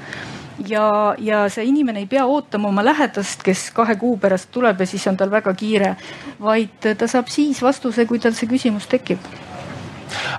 Ja, 0.69 1.15
ja 1.19 1.41
see 1.51 1.65
inimene 1.67 2.05
ei 2.05 2.07
pea 2.07 2.23
ootama 2.31 2.69
oma 2.69 2.85
lähedast, 2.85 3.41
kes 3.43 3.67
kahe 3.75 3.97
kuu 3.99 4.15
pärast 4.21 4.53
tuleb 4.55 4.79
ja 4.79 4.87
siis 4.87 5.03
on 5.11 5.17
tal 5.19 5.33
väga 5.33 5.51
kiire, 5.57 5.95
vaid 6.41 6.93
ta 6.95 7.09
saab 7.11 7.27
siis 7.33 7.59
vastuse, 7.65 8.07
kui 8.07 8.21
tal 8.23 8.37
see 8.37 8.47
küsimus 8.49 8.87
tekib 8.87 9.19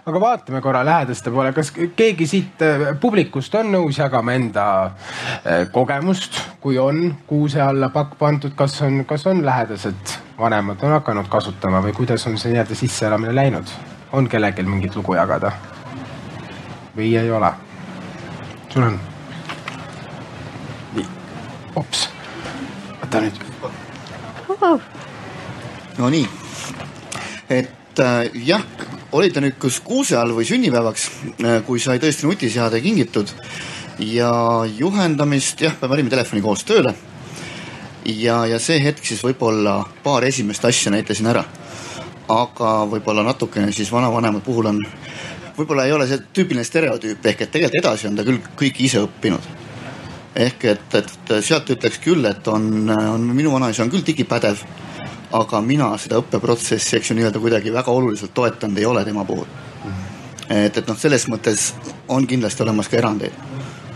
aga 0.07 0.21
vaatame 0.21 0.61
korra 0.61 0.85
lähedaste 0.85 1.31
poole, 1.31 1.53
kas 1.57 1.73
keegi 1.73 2.27
siit 2.27 2.63
äh, 2.63 2.87
publikust 3.01 3.55
on 3.55 3.73
nõus 3.73 3.99
jagama 3.99 4.37
enda 4.37 4.67
äh, 4.85 5.67
kogemust, 5.73 6.41
kui 6.61 6.79
on 6.79 7.11
kuuse 7.27 7.61
alla 7.63 7.89
pakk 7.95 8.19
pandud, 8.19 8.55
kas 8.57 8.81
on, 8.87 9.05
kas 9.09 9.27
on 9.27 9.45
lähedased 9.47 10.17
vanemad 10.39 10.83
on 10.83 10.97
hakanud 10.99 11.29
kasutama 11.29 11.81
või 11.83 11.93
kuidas 11.97 12.27
on 12.27 12.39
see 12.39 12.53
nii-öelda 12.53 12.75
sisseelamine 12.75 13.35
läinud? 13.35 13.77
on 14.13 14.29
kellelgi 14.29 14.63
mingit 14.63 14.97
lugu 14.97 15.15
jagada? 15.15 15.53
või 16.97 17.17
ei 17.17 17.31
ole? 17.31 17.53
sul 18.69 18.91
on? 18.91 19.01
ops, 21.77 22.09
võta 23.03 23.21
nüüd. 23.21 23.43
Nonii, 25.97 26.27
et 27.53 28.01
äh, 28.01 28.31
jah, 28.47 28.65
oli 29.17 29.33
ta 29.33 29.43
nüüd 29.43 29.59
kas 29.61 29.81
kuuse 29.85 30.17
all 30.19 30.35
või 30.37 30.47
sünnipäevaks, 30.49 31.09
äh, 31.43 31.59
kui 31.67 31.81
sai 31.83 31.99
tõesti 32.03 32.29
nutiseade 32.29 32.81
kingitud 32.85 33.33
ja 33.99 34.31
juhendamist 34.79 35.61
jah, 35.65 35.77
me 35.81 35.89
panime 35.89 36.13
telefoni 36.13 36.43
koos 36.45 36.65
tööle. 36.69 36.95
ja, 38.05 38.45
ja 38.47 38.59
see 38.63 38.79
hetk 38.83 39.05
siis 39.05 39.23
võib-olla 39.25 39.81
paar 40.05 40.25
esimest 40.25 40.65
asja 40.65 40.93
näitasin 40.95 41.27
ära. 41.27 41.45
aga 42.29 42.73
võib-olla 42.91 43.23
natukene 43.23 43.73
siis 43.73 43.93
vanavanemate 43.93 44.45
puhul 44.45 44.67
on, 44.67 44.81
võib-olla 45.57 45.87
ei 45.87 45.93
ole 45.93 46.07
see 46.07 46.19
tüüpiline 46.33 46.65
stereotüüp 46.65 47.27
ehk 47.27 47.41
et 47.41 47.51
tegelikult 47.51 47.85
edasi 47.85 48.09
on 48.09 48.17
ta 48.17 48.25
küll 48.25 48.43
kõik 48.57 48.81
ise 48.81 49.01
õppinud 49.01 49.55
ehk 50.37 50.65
et, 50.65 50.95
et 50.95 51.33
sealt 51.41 51.71
ütleks 51.73 52.01
küll, 52.03 52.25
et 52.29 52.49
on, 52.49 52.91
on 52.91 53.23
minu 53.33 53.53
vanaisa 53.53 53.85
on 53.85 53.91
küll 53.93 54.05
digipädev, 54.07 54.61
aga 55.33 55.61
mina 55.61 55.91
seda 55.99 56.21
õppeprotsessi, 56.23 56.97
eks 56.99 57.11
ju, 57.11 57.17
nii-öelda 57.19 57.43
kuidagi 57.43 57.73
väga 57.75 57.93
oluliselt 57.93 58.35
toetanud 58.35 58.79
ei 58.79 58.87
ole 58.87 59.05
tema 59.05 59.25
puhul. 59.25 59.47
et, 60.49 60.77
et 60.77 60.87
noh, 60.87 60.99
selles 60.99 61.27
mõttes 61.29 61.73
on 62.09 62.27
kindlasti 62.27 62.63
olemas 62.63 62.89
ka 62.89 62.97
erandeid. 62.97 63.33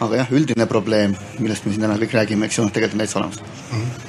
aga 0.00 0.22
jah, 0.22 0.30
üldine 0.32 0.66
probleem, 0.66 1.14
millest 1.38 1.66
me 1.66 1.72
siin 1.72 1.82
täna 1.84 1.98
kõik 2.00 2.14
räägime, 2.16 2.46
eks 2.46 2.58
ju, 2.58 2.64
noh, 2.64 2.72
tegelikult 2.72 2.98
on 2.98 3.04
täitsa 3.04 3.20
olemas 3.20 4.08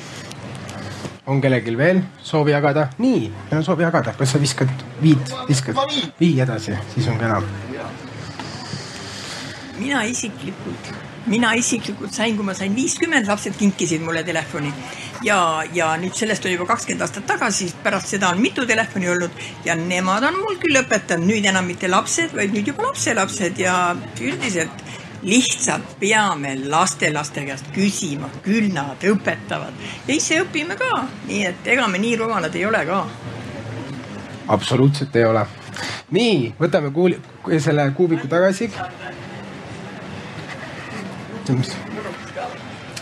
on 1.31 1.41
kellelgi 1.41 1.77
veel 1.77 2.01
soovi 2.23 2.51
jagada? 2.51 2.87
nii, 2.97 3.29
meil 3.29 3.59
on 3.59 3.63
soovi 3.63 3.83
jagada, 3.83 4.13
kas 4.17 4.33
sa 4.33 4.41
viskad, 4.41 4.71
viid, 5.01 5.35
viskad, 5.47 5.77
vii 6.19 6.33
edasi, 6.41 6.75
siis 6.95 7.07
on 7.07 7.19
kena. 7.21 7.41
mina 9.79 10.03
isiklikult 10.03 10.93
mina 11.29 11.53
isiklikult 11.57 12.13
sain, 12.13 12.35
kui 12.37 12.45
ma 12.45 12.53
sain 12.57 12.73
viiskümmend, 12.75 13.27
lapsed 13.29 13.57
kinkisid 13.59 14.01
mulle 14.01 14.23
telefoni 14.25 14.71
ja, 15.25 15.37
ja 15.73 15.91
nüüd 16.01 16.15
sellest 16.17 16.45
on 16.45 16.55
juba 16.55 16.65
kakskümmend 16.73 17.05
aastat 17.05 17.27
tagasi, 17.29 17.69
pärast 17.83 18.15
seda 18.15 18.31
on 18.33 18.41
mitu 18.41 18.65
telefoni 18.67 19.09
olnud 19.11 19.43
ja 19.65 19.75
nemad 19.77 20.25
on 20.29 20.39
mul 20.41 20.57
küll 20.61 20.81
õpetanud, 20.81 21.27
nüüd 21.29 21.45
enam 21.51 21.69
mitte 21.69 21.91
lapsed, 21.91 22.33
vaid 22.37 22.55
nüüd 22.55 22.73
juba 22.73 22.89
lapselapsed 22.89 23.61
ja 23.61 23.77
üldiselt 24.21 24.83
lihtsalt 25.21 25.99
peame 25.99 26.55
lastelaste 26.69 27.45
käest 27.45 27.69
küsima, 27.75 28.29
küll 28.41 28.71
nad 28.73 29.03
õpetavad 29.05 29.77
ja 30.07 30.15
ise 30.15 30.41
õpime 30.41 30.77
ka, 30.79 31.05
nii 31.29 31.43
et 31.51 31.71
ega 31.75 31.87
me 31.87 32.01
nii 32.01 32.15
rumalad 32.23 32.55
ei 32.57 32.65
ole 32.65 32.81
ka. 32.89 33.03
absoluutselt 34.47 35.15
ei 35.15 35.25
ole. 35.25 35.45
nii, 36.11 36.53
võtame 36.59 36.91
kuuli, 36.91 37.21
selle 37.59 37.91
kuubiku 37.97 38.27
tagasi? 38.27 38.71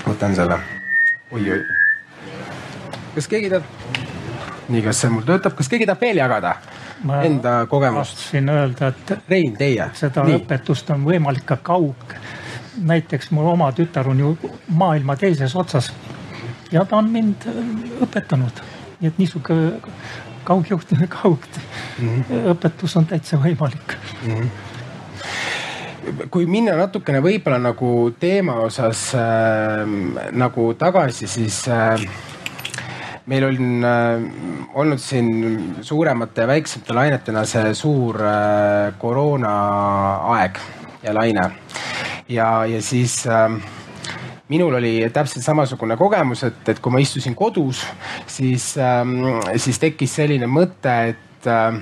Võtan 0.08 0.36
selle 0.36 0.58
oi,. 1.32 1.42
oi-oi. 1.42 1.64
kas 3.16 3.28
keegi 3.28 3.50
tahab? 3.52 3.64
nii, 4.70 4.84
kas 4.86 5.02
see 5.04 5.12
mul 5.14 5.26
töötab, 5.28 5.56
kas 5.58 5.70
keegi 5.72 5.88
tahab 5.90 6.06
veel 6.08 6.22
jagada 6.22 6.56
ma 7.04 7.22
enda 7.28 7.66
kogemust? 7.70 8.18
tahtsin 8.18 8.50
öelda, 8.50 8.94
et. 8.94 9.14
Rein, 9.30 9.56
teie. 9.58 9.90
seda 9.94 10.24
nii. 10.28 10.40
õpetust 10.42 10.94
on 10.96 11.04
võimalik 11.08 11.46
ka 11.50 11.60
kaug. 11.72 12.16
näiteks 12.80 13.32
mu 13.36 13.44
oma 13.52 13.72
tütar 13.76 14.08
on 14.08 14.20
ju 14.20 14.36
maailma 14.68 15.16
teises 15.20 15.56
otsas 15.56 15.92
ja 16.72 16.86
ta 16.86 17.00
on 17.02 17.10
mind 17.12 17.48
õpetanud, 18.06 18.64
nii 19.02 19.12
et 19.12 19.20
niisugune 19.20 19.74
kaugjuhtimine, 20.48 21.12
kaugõpetus 21.20 22.96
mhm. 22.96 22.98
on 23.04 23.14
täitsa 23.14 23.42
võimalik 23.44 23.98
mm. 24.24 24.34
-hmm 24.34 24.69
kui 26.32 26.48
minna 26.50 26.76
natukene 26.80 27.22
võib-olla 27.24 27.60
nagu 27.62 27.92
teema 28.20 28.60
osas 28.66 29.10
äh, 29.18 29.84
nagu 30.32 30.74
tagasi, 30.80 31.28
siis 31.30 31.62
äh, 31.72 32.04
meil 33.30 33.46
on 33.46 33.86
äh, 33.86 34.24
olnud 34.74 35.02
siin 35.02 35.76
suuremate 35.86 36.46
ja 36.46 36.48
väiksemate 36.50 36.96
lainetena 36.98 37.46
see 37.50 37.74
suur 37.78 38.22
äh, 38.26 38.94
koroonaaeg 39.02 40.62
ja 41.04 41.14
laine. 41.14 41.52
ja, 42.30 42.50
ja 42.66 42.82
siis 42.82 43.22
äh, 43.28 43.52
minul 44.50 44.74
oli 44.74 44.94
täpselt 45.14 45.46
samasugune 45.46 45.98
kogemus, 45.98 46.44
et, 46.44 46.62
et 46.70 46.82
kui 46.82 46.94
ma 46.94 47.02
istusin 47.04 47.36
kodus, 47.38 47.84
siis 48.28 48.74
äh,, 48.78 49.06
siis 49.58 49.80
tekkis 49.80 50.16
selline 50.22 50.50
mõte, 50.50 50.96
et 51.14 51.48
äh, 51.48 51.78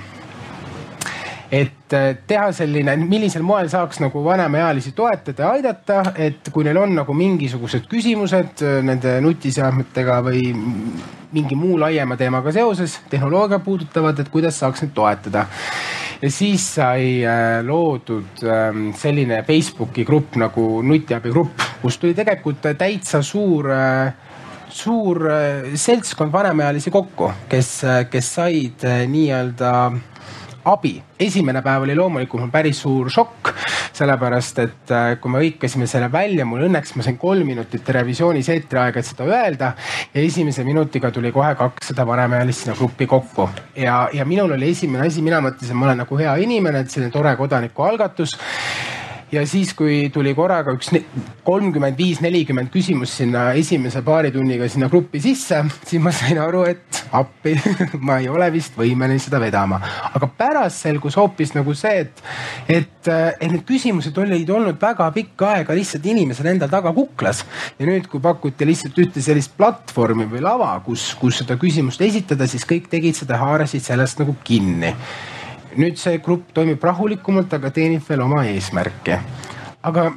et 1.51 1.93
äh, 1.95 2.17
teha 2.27 2.49
selline, 2.55 2.97
millisel 3.07 3.43
moel 3.45 3.69
saaks 3.71 4.01
nagu 4.03 4.23
vanemaealisi 4.23 4.91
toetada 4.95 5.45
ja 5.45 5.51
aidata, 5.55 6.01
et 6.19 6.49
kui 6.51 6.65
neil 6.67 6.79
on 6.81 6.95
nagu 6.97 7.15
mingisugused 7.15 7.87
küsimused 7.91 8.63
äh, 8.65 8.79
nende 8.85 9.17
nutiseadmetega 9.23 10.19
või 10.25 10.51
mingi 11.31 11.55
muu 11.59 11.77
laiema 11.79 12.17
teemaga 12.19 12.51
seoses, 12.55 12.97
tehnoloogia 13.11 13.59
puudutavad, 13.63 14.19
et 14.19 14.31
kuidas 14.31 14.59
saaks 14.59 14.83
neid 14.83 14.93
toetada. 14.95 15.45
ja 16.21 16.31
siis 16.31 16.65
sai 16.75 17.23
äh, 17.23 17.61
loodud 17.63 18.43
ähm, 18.43 18.89
selline 18.95 19.43
Facebooki 19.47 20.03
grupp 20.05 20.35
nagu 20.35 20.81
nutiabigrupp, 20.83 21.63
kus 21.81 21.97
tuli 21.97 22.13
tegelikult 22.17 22.73
täitsa 22.77 23.21
suur 23.21 23.71
suur 24.77 25.23
seltskond 25.79 26.31
vanemaealisi 26.31 26.91
kokku, 26.91 27.31
kes, 27.49 27.69
kes 28.11 28.33
said 28.35 28.83
nii-öelda 29.07 29.71
abi. 30.71 30.95
esimene 31.19 31.61
päev 31.65 31.85
oli 31.85 31.95
loomulikult 31.95 32.43
mul 32.43 32.51
päris 32.53 32.81
suur 32.83 33.09
šokk, 33.13 33.51
sellepärast 33.97 34.59
et 34.63 34.93
äh, 34.93 35.07
kui 35.21 35.31
me 35.31 35.41
hõikasime 35.41 35.87
selle 35.89 36.11
välja, 36.11 36.45
mul 36.45 36.67
õnneks 36.67 36.95
ma 36.95 37.05
sain 37.05 37.17
kolm 37.17 37.47
minutit 37.47 37.83
televisioonis 37.87 38.49
eetriaega, 38.53 38.99
et 38.99 39.09
seda 39.09 39.25
öelda. 39.29 39.73
ja 40.13 40.21
esimese 40.21 40.63
minutiga 40.63 41.11
tuli 41.11 41.31
kohe 41.31 41.55
kakssada 41.55 42.05
vanemaealist 42.07 42.65
sinna 42.65 42.77
gruppi 42.77 43.07
kokku 43.07 43.49
ja, 43.75 44.09
ja 44.13 44.25
minul 44.25 44.51
oli 44.57 44.71
esimene 44.75 45.07
asi, 45.07 45.21
mina 45.21 45.41
mõtlesin, 45.41 45.77
ma 45.77 45.89
olen 45.89 46.03
nagu 46.05 46.19
hea 46.19 46.35
inimene, 46.43 46.85
et 46.85 46.93
selline 46.93 47.11
tore 47.11 47.35
kodanikualgatus 47.39 48.37
ja 49.31 49.43
siis, 49.47 49.73
kui 49.75 50.07
tuli 50.13 50.31
korraga 50.35 50.71
üks 50.75 50.89
kolmkümmend 51.47 51.97
viis, 51.99 52.21
nelikümmend 52.23 52.71
küsimust 52.71 53.19
sinna 53.19 53.49
esimese 53.59 54.01
paari 54.05 54.31
tunniga 54.31 54.67
sinna 54.71 54.89
gruppi 54.91 55.19
sisse, 55.23 55.59
siis 55.87 56.03
ma 56.03 56.13
sain 56.15 56.39
aru, 56.39 56.63
et 56.69 57.01
appi 57.17 57.55
ma 58.07 58.19
ei 58.21 58.29
ole 58.31 58.47
vist 58.53 58.77
võimeline 58.79 59.19
seda 59.21 59.41
vedama. 59.43 59.79
aga 60.13 60.29
pärast 60.39 60.85
selgus 60.85 61.17
hoopis 61.19 61.53
nagu 61.57 61.75
see, 61.77 62.05
et, 62.05 62.23
et, 62.79 63.11
et 63.11 63.47
need 63.51 63.65
küsimused 63.67 64.17
olid 64.23 64.49
olnud 64.49 64.79
väga 64.81 65.09
pikka 65.15 65.53
aega 65.57 65.75
lihtsalt 65.75 66.07
inimesel 66.07 66.53
endal 66.53 66.71
taga 66.71 66.93
kuklas. 66.95 67.43
ja 67.79 67.87
nüüd, 67.89 68.07
kui 68.11 68.23
pakuti 68.23 68.67
lihtsalt 68.67 68.99
ühte 69.03 69.23
sellist 69.23 69.57
platvormi 69.59 70.29
või 70.31 70.43
lava, 70.45 70.71
kus, 70.85 71.09
kus 71.19 71.43
seda 71.43 71.59
küsimust 71.59 72.01
esitada, 72.01 72.47
siis 72.47 72.67
kõik 72.67 72.87
tegid 72.91 73.17
seda, 73.19 73.39
haarasid 73.43 73.83
sellest 73.83 74.23
nagu 74.23 74.35
kinni 74.47 74.95
nüüd 75.77 75.97
see 76.01 76.17
grupp 76.23 76.53
toimib 76.53 76.83
rahulikumalt, 76.83 77.53
aga 77.53 77.71
teenib 77.73 78.05
veel 78.07 78.23
oma 78.25 78.43
eesmärke. 78.49 79.19
aga 79.87 80.11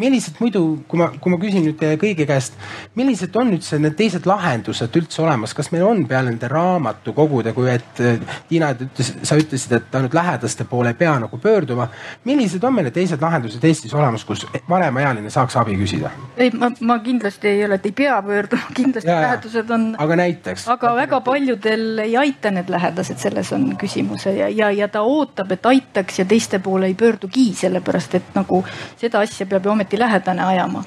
millised 0.00 0.40
muidu, 0.40 0.62
kui 0.88 1.00
ma, 1.00 1.10
kui 1.20 1.32
ma 1.32 1.38
küsin 1.40 1.64
nüüd 1.66 1.78
teie 1.80 1.98
kõigi 2.00 2.26
käest, 2.28 2.56
millised 2.98 3.34
on 3.38 3.52
üldse 3.54 3.78
need 3.80 3.96
teised 3.98 4.26
lahendused 4.28 4.96
üldse 5.00 5.22
olemas, 5.24 5.54
kas 5.56 5.70
meil 5.74 5.84
on 5.86 6.04
peale 6.08 6.30
nende 6.30 6.48
raamatukogude, 6.50 7.52
kui 7.56 7.70
et 7.72 8.00
Tiina 8.48 8.72
ütles, 8.74 9.12
sa 9.26 9.38
ütlesid, 9.38 9.74
et 9.76 9.98
ainult 9.98 10.14
lähedaste 10.16 10.66
poole 10.68 10.94
ei 10.94 10.98
pea 10.98 11.16
nagu 11.22 11.38
pöörduma. 11.38 11.88
millised 12.24 12.64
on 12.64 12.74
meil 12.74 12.88
need 12.88 12.96
teised 12.96 13.22
lahendused 13.22 13.64
Eestis 13.64 13.94
olemas, 13.94 14.24
kus 14.24 14.46
vanemaealine 14.68 15.30
saaks 15.30 15.56
abi 15.60 15.76
küsida? 15.80 16.10
ei, 16.36 16.50
ma, 16.56 16.70
ma 16.80 16.98
kindlasti 17.04 17.48
ei 17.48 17.64
ole, 17.64 17.80
et 17.80 17.86
ei 17.86 17.92
pea 17.92 18.20
pöörduma, 18.22 18.62
kindlasti 18.80 19.10
ja, 19.10 19.20
lähedased 19.26 19.70
on. 19.70 19.86
aga 19.98 20.16
näiteks? 20.22 20.68
aga 20.74 20.94
väga 20.96 21.20
paljudel 21.26 22.04
ei 22.06 22.16
aita 22.16 22.54
need 22.54 22.70
lähedased, 22.72 23.20
selles 23.20 23.52
on 23.56 23.70
küsimus 23.80 24.26
ja, 24.26 24.48
ja, 24.48 24.70
ja 24.70 24.88
ta 24.88 25.02
ootab, 25.06 25.52
et 25.52 25.66
aitaks 25.66 26.22
ja 26.22 26.24
teiste 26.28 26.58
poole 26.58 26.90
ei 26.90 26.94
pöördugi, 26.94 27.50
sellepärast 27.56 28.14
et 28.20 28.34
nagu 28.34 28.62
seda 29.00 29.22
asja 29.24 29.46
peab 29.50 29.66
ju 29.66 29.74
ometi 29.74 29.89
ometi 29.90 29.98
lähedane 29.98 30.42
ajama. 30.44 30.84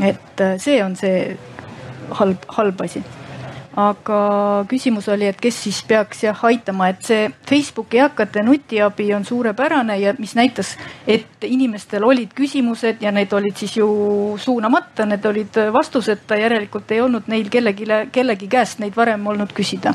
et 0.00 0.40
äh, 0.40 0.58
see 0.58 0.82
on 0.84 0.96
see 0.96 1.36
halb, 2.10 2.38
halb 2.48 2.80
asi. 2.80 3.02
Aga 3.76 4.64
küsimus 4.70 5.08
oli, 5.08 5.26
et 5.26 5.40
kes 5.40 5.56
siis 5.64 5.82
peaks 5.82 6.22
jah 6.22 6.44
aitama, 6.46 6.88
et 6.88 7.02
see 7.02 7.30
Facebooki 7.48 7.98
eakate 7.98 8.42
nutiabi 8.42 9.08
on 9.14 9.24
suurepärane 9.24 9.98
ja 9.98 10.14
mis 10.18 10.34
näitas, 10.34 10.76
et 11.06 11.42
inimestel 11.42 12.04
olid 12.04 12.30
küsimused 12.34 13.02
ja 13.02 13.10
need 13.10 13.32
olid 13.32 13.56
siis 13.56 13.76
ju 13.76 14.36
suunamata, 14.38 15.06
need 15.06 15.26
olid 15.26 15.58
vastuseta, 15.72 16.36
järelikult 16.38 16.90
ei 16.90 17.00
olnud 17.00 17.26
neil 17.26 17.50
kellelegi, 17.50 17.86
kellegi 18.12 18.48
käest 18.48 18.78
neid 18.78 18.94
varem 18.96 19.26
olnud 19.26 19.50
küsida 19.54 19.94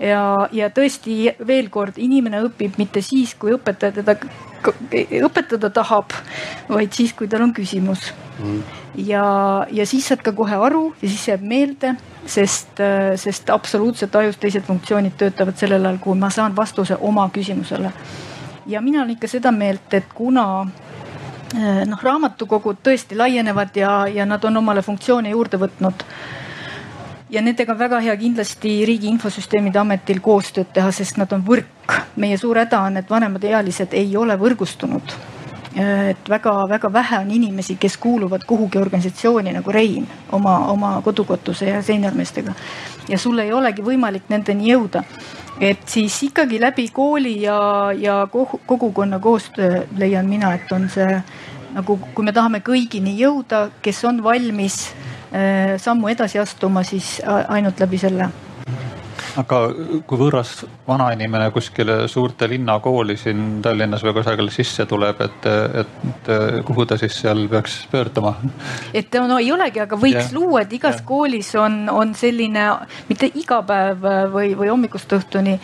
ja, 0.00 0.48
ja 0.52 0.70
tõesti 0.74 1.34
veel 1.46 1.68
kord, 1.72 1.98
inimene 2.00 2.42
õpib 2.46 2.78
mitte 2.80 3.02
siis, 3.04 3.34
kui 3.38 3.52
õpetaja 3.56 4.00
teda 4.00 4.16
õpetada 5.24 5.70
tahab, 5.72 6.12
vaid 6.68 6.92
siis, 6.92 7.14
kui 7.16 7.28
tal 7.28 7.46
on 7.46 7.52
küsimus 7.56 8.10
mm.. 8.38 8.58
ja, 9.08 9.24
ja 9.72 9.86
siis 9.88 10.10
saad 10.10 10.20
ka 10.24 10.34
kohe 10.36 10.56
aru 10.56 10.90
ja 11.00 11.08
siis 11.08 11.28
jääb 11.30 11.44
meelde, 11.46 11.94
sest, 12.28 12.82
sest 13.20 13.50
absoluutselt 13.50 14.16
ajus 14.20 14.36
teised 14.40 14.66
funktsioonid 14.66 15.16
töötavad 15.20 15.56
sellel 15.56 15.86
ajal, 15.86 16.00
kui 16.02 16.18
ma 16.18 16.30
saan 16.30 16.56
vastuse 16.56 16.98
oma 17.00 17.28
küsimusele. 17.32 17.92
ja 18.66 18.80
mina 18.80 19.02
olen 19.02 19.16
ikka 19.16 19.28
seda 19.28 19.52
meelt, 19.52 19.94
et 19.94 20.12
kuna 20.14 20.66
eh, 21.56 21.86
noh, 21.86 22.02
raamatukogud 22.02 22.84
tõesti 22.84 23.16
laienevad 23.16 23.76
ja, 23.76 23.94
ja 24.12 24.26
nad 24.26 24.44
on 24.44 24.60
omale 24.60 24.82
funktsioone 24.82 25.32
juurde 25.32 25.60
võtnud 25.60 26.04
ja 27.30 27.42
nendega 27.42 27.72
on 27.72 27.78
väga 27.78 28.00
hea 28.04 28.16
kindlasti 28.18 28.72
Riigi 28.86 29.10
Infosüsteemide 29.10 29.78
Ametil 29.80 30.20
koostööd 30.22 30.72
teha, 30.74 30.90
sest 30.92 31.18
nad 31.20 31.32
on 31.32 31.44
võrk. 31.46 31.66
meie 32.16 32.36
suur 32.38 32.58
häda 32.58 32.80
on, 32.86 32.96
et 32.96 33.10
vanemad 33.10 33.44
ealised 33.44 33.94
ei 33.94 34.16
ole 34.16 34.36
võrgustunud. 34.38 35.14
et 35.74 36.28
väga-väga 36.28 36.92
vähe 36.92 37.18
on 37.18 37.30
inimesi, 37.30 37.76
kes 37.76 37.96
kuuluvad 37.96 38.44
kuhugi 38.46 38.78
organisatsiooni 38.78 39.52
nagu 39.52 39.72
Rein 39.72 40.06
oma, 40.32 40.66
oma 40.66 41.02
kodukotuse 41.04 41.66
ja 41.66 41.82
seenermeestega. 41.82 42.54
ja 43.08 43.18
sul 43.18 43.38
ei 43.38 43.52
olegi 43.52 43.82
võimalik 43.82 44.22
nendeni 44.28 44.72
jõuda. 44.72 45.04
et 45.60 45.86
siis 45.86 46.22
ikkagi 46.22 46.60
läbi 46.60 46.88
kooli 46.88 47.42
ja, 47.42 47.92
ja 47.92 48.26
kogukonna 48.66 49.18
koostöö 49.18 49.86
leian 49.96 50.26
mina, 50.26 50.54
et 50.54 50.72
on 50.72 50.88
see 50.88 51.22
nagu, 51.74 52.00
kui 52.14 52.24
me 52.24 52.32
tahame 52.32 52.58
kõigini 52.58 53.14
jõuda, 53.18 53.70
kes 53.82 54.04
on 54.04 54.22
valmis 54.22 54.90
Äh, 54.90 55.09
sammu 55.78 56.08
edasi 56.10 56.40
astuma, 56.42 56.82
siis 56.82 57.20
ainult 57.24 57.80
läbi 57.80 57.98
selle 58.02 58.30
aga 59.38 59.58
kui 60.08 60.18
võõras 60.18 60.52
vanainimene 60.88 61.50
kuskile 61.54 61.96
suurte 62.10 62.48
linnakooli 62.50 63.16
siin 63.20 63.60
Tallinnas 63.62 64.02
või 64.04 64.14
kusagil 64.16 64.50
sisse 64.52 64.86
tuleb, 64.90 65.20
et, 65.24 65.48
et 65.82 66.30
kuhu 66.66 66.86
ta 66.88 66.98
siis 67.00 67.16
seal 67.22 67.44
peaks 67.50 67.80
pöörduma? 67.92 68.34
et 68.94 69.18
no 69.28 69.38
ei 69.38 69.52
olegi, 69.52 69.82
aga 69.84 69.98
võiks 70.00 70.30
yeah. 70.30 70.34
luua, 70.34 70.64
et 70.64 70.72
igas 70.76 70.98
yeah. 70.98 71.06
koolis 71.06 71.52
on, 71.58 71.82
on 71.92 72.14
selline 72.18 72.66
mitte 73.08 73.30
iga 73.40 73.60
päev 73.66 74.06
või, 74.34 74.54
või 74.58 74.72
hommikust 74.72 75.12
õhtuni, 75.18 75.56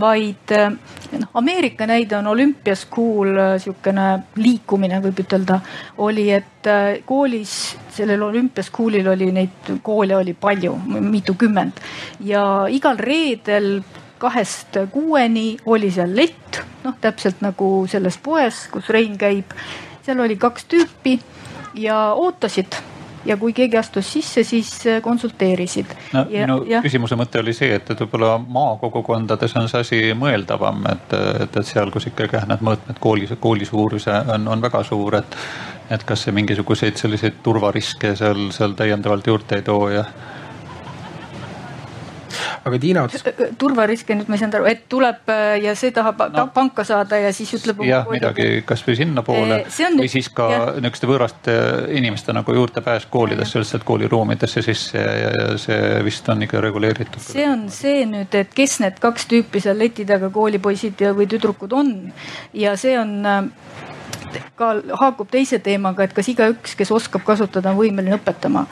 vaid 0.00 0.56
noh, 0.56 1.28
Ameerika 1.38 1.86
näide 1.88 2.18
on 2.18 2.32
olümpiaskuul, 2.32 3.36
sihukene 3.62 4.08
liikumine 4.40 5.02
võib 5.04 5.22
ütelda, 5.24 5.60
oli, 6.02 6.30
et 6.32 6.51
äh, 6.66 7.00
koolis 7.06 7.76
sellel 7.92 8.22
olümpiaskuulil 8.22 9.08
oli 9.08 9.32
neid 9.32 9.72
koole 9.82 10.16
oli 10.16 10.34
palju, 10.34 10.76
mitukümmend 11.00 11.82
ja 12.24 12.66
igal 12.68 12.98
reedel 12.98 13.82
kahest 14.22 14.78
kuueni 14.92 15.56
oli 15.66 15.90
seal 15.90 16.14
lett, 16.16 16.62
noh 16.84 16.94
täpselt 17.02 17.42
nagu 17.42 17.74
selles 17.90 18.18
poes, 18.22 18.68
kus 18.70 18.88
Rein 18.88 19.18
käib. 19.18 19.54
seal 20.02 20.20
oli 20.20 20.36
kaks 20.36 20.66
tüüpi 20.70 21.18
ja 21.74 22.12
ootasid 22.14 22.78
ja 23.24 23.36
kui 23.36 23.52
keegi 23.52 23.78
astus 23.78 24.12
sisse, 24.12 24.44
siis 24.44 24.70
äh, 24.86 25.02
konsulteerisid. 25.02 25.94
no 26.12 26.24
ja, 26.30 26.46
minu 26.46 26.62
ja. 26.68 26.82
küsimuse 26.82 27.16
mõte 27.18 27.40
oli 27.42 27.54
see, 27.56 27.70
et, 27.76 27.90
et 27.90 28.00
võib-olla 28.04 28.36
maakogukondades 28.38 29.56
on 29.60 29.68
see 29.70 29.84
asi 29.86 30.00
mõeldavam, 30.18 30.82
et, 30.92 31.14
et, 31.44 31.56
et 31.56 31.66
seal, 31.66 31.90
kus 31.94 32.08
ikkagi 32.10 32.42
need 32.50 32.64
mõõtmed 32.66 32.98
kooli, 33.02 33.28
kooli 33.40 33.68
suuruse 33.68 34.16
on, 34.34 34.48
on 34.54 34.64
väga 34.64 34.82
suur, 34.86 35.20
et, 35.22 35.38
et 35.90 36.04
kas 36.04 36.26
see 36.26 36.34
mingisuguseid 36.36 37.00
selliseid 37.00 37.42
turvariske 37.42 38.14
seal, 38.16 38.50
seal 38.54 38.76
täiendavalt 38.78 39.26
juurde 39.26 39.58
ei 39.58 39.66
too 39.66 39.88
ja 39.92 40.06
aga 42.64 42.78
Tiina 42.78 43.02
ots-. 43.06 43.24
turvariske 43.58 44.14
nüüd 44.16 44.30
ma 44.30 44.36
ei 44.36 44.42
saanud 44.42 44.56
aru, 44.58 44.68
et 44.70 44.84
tuleb 44.90 45.30
äh, 45.32 45.56
ja 45.64 45.74
see 45.78 45.92
tahab 45.94 46.20
no. 46.32 46.46
panka 46.54 46.84
saada 46.86 47.18
ja 47.20 47.32
siis 47.34 47.52
ütleb. 47.58 47.82
jah, 47.86 48.06
midagi 48.10 48.62
kasvõi 48.66 48.96
sinnapoole 49.00 49.62
või 49.98 50.10
siis 50.12 50.30
ka 50.34 50.48
niisuguste 50.76 51.10
võõraste 51.10 51.56
inimeste 51.98 52.34
nagu 52.36 52.56
juurdepääs 52.56 53.08
koolidesse, 53.12 53.62
lihtsalt 53.62 53.86
kooliruumidesse 53.88 54.62
sisse 54.64 55.00
ja, 55.00 55.14
ja, 55.24 55.32
ja 55.40 55.60
see 55.60 56.02
vist 56.06 56.28
on 56.32 56.46
ikka 56.46 56.62
reguleeritud. 56.64 57.22
see 57.24 57.48
on 57.48 57.66
see 57.72 58.06
nüüd, 58.08 58.34
et 58.38 58.54
kes 58.54 58.78
need 58.84 59.00
kaks 59.02 59.28
tüüpi 59.30 59.62
seal 59.64 59.80
leti 59.82 60.06
taga 60.08 60.30
koolipoisid 60.32 61.02
või 61.16 61.28
tüdrukud 61.30 61.74
on 61.76 61.94
ja 62.56 62.76
see 62.80 62.94
on 63.00 63.18
äh, 63.26 63.42
ka 64.56 64.74
haakub 65.00 65.30
teise 65.30 65.58
teemaga, 65.58 66.04
et 66.04 66.12
kas 66.16 66.28
igaüks, 66.32 66.76
kes 66.78 66.92
oskab 66.94 67.24
kasutada, 67.26 67.72
on 67.72 67.80
võimeline 67.80 68.18
õpetama 68.18 68.66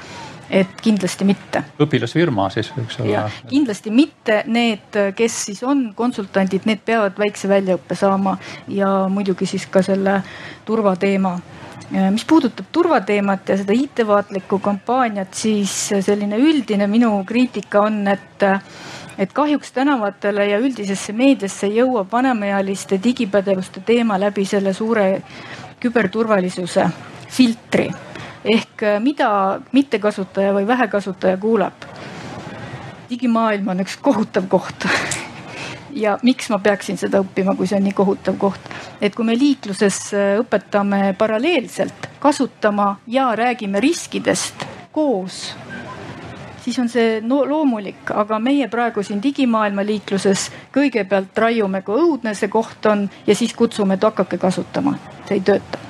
et 0.51 0.81
kindlasti 0.83 1.25
mitte. 1.25 1.63
õpilasfirma 1.79 2.49
siis 2.51 2.73
võiks 2.75 2.99
olla? 3.01 3.29
kindlasti 3.49 3.93
mitte, 3.95 4.43
need, 4.51 4.99
kes 5.17 5.37
siis 5.47 5.63
on 5.63 5.91
konsultandid, 5.97 6.67
need 6.67 6.83
peavad 6.85 7.19
väikse 7.19 7.49
väljaõppe 7.51 7.95
saama 7.95 8.37
ja 8.69 8.91
muidugi 9.13 9.47
siis 9.47 9.69
ka 9.71 9.83
selle 9.87 10.21
turvateema 10.67 11.37
mis 12.11 12.25
puudutab 12.25 12.67
turvateemat 12.73 13.49
ja 13.51 13.57
seda 13.59 13.75
IT-vaatlikku 13.75 14.61
kampaaniat, 14.63 15.35
siis 15.35 15.73
selline 16.07 16.39
üldine 16.39 16.87
minu 16.91 17.13
kriitika 17.27 17.83
on, 17.89 18.05
et, 18.09 18.45
et 19.19 19.33
kahjuks 19.33 19.73
tänavatele 19.73 20.47
ja 20.47 20.59
üldisesse 20.59 21.13
meediasse 21.13 21.67
jõuab 21.67 22.13
vanemaealiste 22.13 23.01
digipädevuste 23.03 23.81
teema 23.87 24.21
läbi 24.21 24.45
selle 24.45 24.73
suure 24.73 25.23
küberturvalisuse 25.81 26.87
filtri 27.29 27.91
ehk 28.45 28.83
äh, 28.83 29.01
mida 29.01 29.61
mittekasutaja 29.73 30.53
või 30.55 30.67
vähekasutaja 30.67 31.37
kuuleb. 31.37 31.89
digimaailm 33.11 33.69
on 33.69 33.81
üks 33.81 33.97
kohutav 34.01 34.47
koht 34.49 34.87
ja 36.05 36.19
miks 36.23 36.51
ma 36.51 36.59
peaksin 36.59 36.99
seda 36.99 37.21
õppima, 37.21 37.57
kui 37.57 37.67
see 37.67 37.77
on 37.77 37.85
nii 37.85 37.97
kohutav 37.97 38.39
koht. 38.39 38.61
et 39.01 39.15
kui 39.15 39.25
me 39.25 39.39
liikluses 39.39 40.01
äh, 40.15 40.39
õpetame 40.41 41.15
paralleelselt 41.19 42.09
kasutama 42.21 42.97
ja 43.07 43.35
räägime 43.37 43.81
riskidest 43.81 44.67
koos, 44.93 45.55
siis 46.65 46.79
on 46.79 46.89
see 46.89 47.21
no 47.25 47.43
loomulik, 47.49 48.11
aga 48.15 48.39
meie 48.39 48.69
praegu 48.69 49.03
siin 49.03 49.23
digimaailma 49.23 49.85
liikluses 49.87 50.49
kõigepealt 50.75 51.39
raiume, 51.39 51.83
kui 51.83 52.01
õudne 52.01 52.35
see 52.35 52.49
koht 52.49 52.87
on 52.87 53.09
ja 53.27 53.35
siis 53.35 53.55
kutsume, 53.55 53.95
et 53.95 54.11
hakake 54.11 54.39
kasutama. 54.39 54.99
see 55.29 55.41
ei 55.41 55.47
tööta 55.47 55.90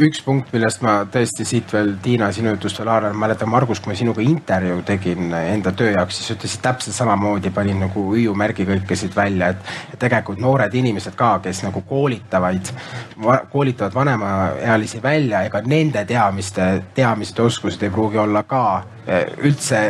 üks 0.00 0.22
punkt, 0.24 0.48
millest 0.54 0.80
ma 0.84 0.94
tõesti 1.12 1.44
siit 1.48 1.72
veel, 1.74 1.92
Tiina, 2.02 2.30
sinu 2.32 2.54
jutust 2.54 2.78
veel 2.80 2.88
haaran, 2.92 3.16
mäletan, 3.20 3.50
Margus, 3.52 3.80
kui 3.82 3.92
ma 3.92 3.96
sinuga 3.98 4.22
intervjuu 4.24 4.80
tegin 4.86 5.34
enda 5.36 5.72
töö 5.76 5.90
jaoks, 5.92 6.20
siis 6.20 6.32
ütlesid 6.36 6.62
täpselt 6.64 6.96
samamoodi, 6.96 7.52
panin 7.54 7.82
nagu 7.84 8.06
hüüumärgi 8.14 8.64
kõikesid 8.68 9.16
välja, 9.16 9.50
et, 9.52 9.72
tegelikult 10.00 10.40
noored 10.40 10.74
inimesed 10.80 11.16
ka, 11.18 11.34
kes 11.44 11.62
nagu 11.66 11.82
koolitavad, 11.88 12.72
koolitavad 13.52 13.96
vanemaealisi 13.96 15.02
välja, 15.04 15.44
ega 15.50 15.62
nende 15.66 16.04
teadmiste, 16.08 16.70
teadmised 16.96 17.38
ja 17.38 17.48
oskused 17.50 17.84
ei 17.84 17.92
pruugi 17.92 18.20
olla 18.22 18.44
ka 18.48 18.64
eh, 19.06 19.26
üldse 19.44 19.82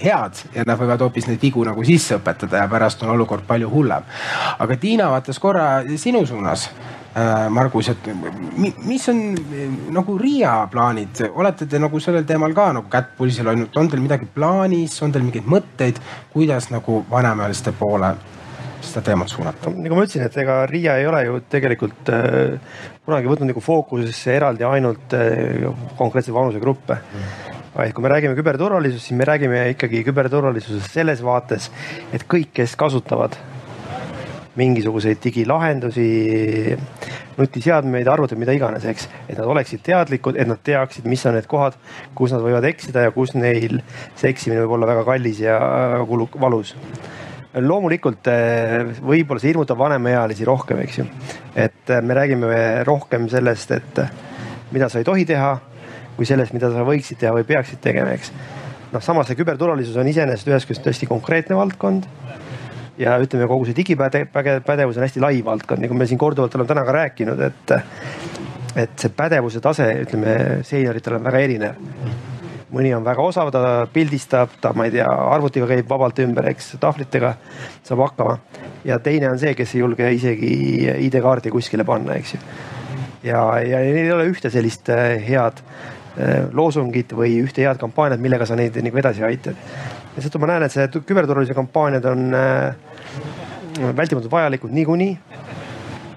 head 0.00 0.40
ja 0.54 0.64
nad 0.64 0.80
võivad 0.80 1.02
hoopis 1.04 1.28
neid 1.28 1.42
vigu 1.42 1.64
nagu 1.66 1.84
sisse 1.84 2.16
õpetada 2.16 2.62
ja 2.62 2.70
pärast 2.72 3.02
on 3.04 3.12
olukord 3.12 3.44
palju 3.46 3.68
hullem. 3.68 4.06
aga 4.58 4.76
Tiina 4.80 5.10
vaatas 5.12 5.38
korra 5.38 5.66
sinu 6.00 6.24
suunas 6.26 6.70
Margus, 7.50 7.88
et 7.90 8.08
mis 8.86 9.08
on 9.10 9.22
nagu 9.90 10.14
Riia 10.18 10.52
plaanid, 10.70 11.24
olete 11.34 11.66
te 11.66 11.80
nagu 11.82 11.98
sellel 12.02 12.26
teemal 12.28 12.54
ka 12.54 12.68
nagu 12.76 12.86
kätt 12.92 13.16
pulsil 13.18 13.50
hoidnud, 13.50 13.74
on 13.80 13.90
teil 13.90 14.04
midagi 14.04 14.28
plaanis, 14.30 14.94
on 15.02 15.10
teil 15.10 15.26
mingeid 15.26 15.48
mõtteid, 15.50 15.98
kuidas 16.30 16.70
nagu 16.70 17.00
vanemaealiste 17.10 17.74
poole 17.74 18.12
seda 18.80 19.02
teemat 19.10 19.28
suunata? 19.28 19.74
nagu 19.74 19.98
ma 19.98 20.06
ütlesin, 20.06 20.22
et 20.28 20.38
ega 20.40 20.62
Riia 20.70 20.96
ei 21.00 21.10
ole 21.10 21.24
ju 21.26 21.42
tegelikult 21.50 22.14
äh, 22.14 22.80
kunagi 23.04 23.32
võtnud 23.32 23.50
nagu 23.50 23.64
fookusesse 23.64 24.36
eraldi 24.38 24.66
ainult 24.70 25.18
äh, 25.18 25.66
konkreetseid 25.98 26.36
vanusegruppe. 26.36 27.00
Mm 27.00 27.48
vaid 27.70 27.92
kui 27.94 28.02
me 28.02 28.10
räägime 28.10 28.34
küberturvalisusest, 28.34 29.06
siis 29.06 29.18
me 29.18 29.24
räägime 29.24 29.60
ikkagi 29.70 30.02
küberturvalisusest 30.04 30.90
selles 30.90 31.22
vaates, 31.22 31.70
et 32.12 32.24
kõik, 32.28 32.50
kes 32.58 32.74
kasutavad 32.76 33.36
mingisuguseid 34.58 35.20
digilahendusi, 35.22 36.06
nutiseadmeid, 37.38 38.08
arvuteid, 38.10 38.40
mida 38.40 38.54
iganes, 38.56 38.84
eks. 38.90 39.06
et 39.28 39.38
nad 39.38 39.46
oleksid 39.46 39.82
teadlikud, 39.86 40.38
et 40.40 40.48
nad 40.50 40.58
teaksid, 40.64 41.06
mis 41.10 41.22
on 41.28 41.36
need 41.38 41.46
kohad, 41.50 41.78
kus 42.18 42.34
nad 42.34 42.42
võivad 42.42 42.66
eksida 42.68 43.06
ja 43.06 43.14
kus 43.14 43.36
neil 43.38 43.78
see 44.18 44.32
eksimine 44.32 44.64
võib 44.64 44.76
olla 44.78 44.90
väga 44.90 45.06
kallis 45.06 45.42
ja 45.44 45.56
väga 45.94 46.04
kulu-, 46.10 46.30
valus 46.42 46.74
loomulikult 47.50 48.28
eh, 48.30 48.92
võib-olla 49.02 49.42
see 49.42 49.50
hirmutab 49.50 49.78
vanemaealisi 49.80 50.46
rohkem, 50.46 50.82
eks 50.84 51.00
ju. 51.00 51.06
et 51.54 51.90
eh, 51.90 52.02
me 52.02 52.14
räägime 52.14 52.60
rohkem 52.86 53.26
sellest, 53.30 53.74
et 53.74 54.02
mida 54.74 54.90
sa 54.90 55.00
ei 55.00 55.06
tohi 55.06 55.26
teha, 55.26 55.56
kui 56.16 56.28
sellest, 56.28 56.54
mida 56.54 56.70
sa 56.70 56.86
võiksid 56.86 57.18
teha 57.22 57.34
või 57.34 57.46
peaksid 57.48 57.82
tegema, 57.82 58.14
eks. 58.14 58.30
noh, 58.92 59.02
samas 59.02 59.30
see 59.30 59.38
küberturvalisus 59.38 59.98
on 59.98 60.10
iseenesest 60.10 60.50
ühest 60.50 60.70
küljest 60.70 60.86
tõesti 60.86 61.10
konkreetne 61.10 61.58
valdkond 61.58 62.06
ja 63.00 63.16
ütleme, 63.22 63.48
kogu 63.48 63.66
see 63.68 63.76
digipädevus 63.76 64.98
on 64.98 65.06
hästi 65.06 65.22
lai 65.22 65.40
valdkond, 65.44 65.82
nagu 65.84 65.96
me 65.96 66.08
siin 66.08 66.20
korduvalt 66.20 66.54
oleme 66.56 66.68
täna 66.68 66.84
ka 66.86 66.96
rääkinud, 66.96 67.44
et, 67.46 67.74
et 68.84 68.96
see 69.00 69.12
pädevuse 69.16 69.62
tase, 69.64 69.86
ütleme 70.04 70.34
seenioritel 70.66 71.16
on 71.18 71.28
väga 71.28 71.46
erinev. 71.46 71.86
mõni 72.70 72.92
on 72.94 73.02
väga 73.02 73.22
osav, 73.26 73.48
ta 73.50 73.86
pildistab, 73.90 74.52
ta, 74.62 74.70
ma 74.78 74.84
ei 74.86 74.92
tea, 74.94 75.06
arvutiga 75.06 75.66
käib 75.66 75.88
vabalt 75.90 76.20
ümber, 76.22 76.46
eks, 76.52 76.76
tahvlitega 76.80 77.32
saab 77.82 78.04
hakkama. 78.04 78.36
ja 78.84 78.98
teine 78.98 79.30
on 79.30 79.38
see, 79.38 79.54
kes 79.58 79.74
ei 79.74 79.80
julge 79.80 80.12
isegi 80.14 80.52
ID-kaardi 81.06 81.50
kuskile 81.50 81.84
panna, 81.84 82.14
eks 82.14 82.34
ju. 82.34 82.42
ja, 83.24 83.40
ja 83.64 83.80
neil 83.86 84.04
ei 84.04 84.12
ole 84.12 84.28
ühte 84.30 84.50
sellist 84.50 84.88
eh, 84.88 85.16
head 85.26 85.64
eh, 86.16 86.46
loosungit 86.52 87.16
või 87.16 87.40
ühte 87.42 87.64
head 87.64 87.80
kampaaniat, 87.80 88.20
millega 88.20 88.46
sa 88.46 88.60
neid 88.60 88.76
nagu 88.84 89.02
edasi 89.02 89.24
aitad 89.24 89.58
ja 90.14 90.22
seetõttu 90.22 90.40
ma 90.42 90.52
näen, 90.52 90.66
et 90.66 90.74
see 90.74 90.86
küberturvalisuse 91.06 91.56
kampaaniad 91.56 92.06
on 92.10 92.30
äh, 92.34 92.89
vältimatult 93.96 94.32
vajalikud 94.32 94.72
niikuinii. 94.74 95.14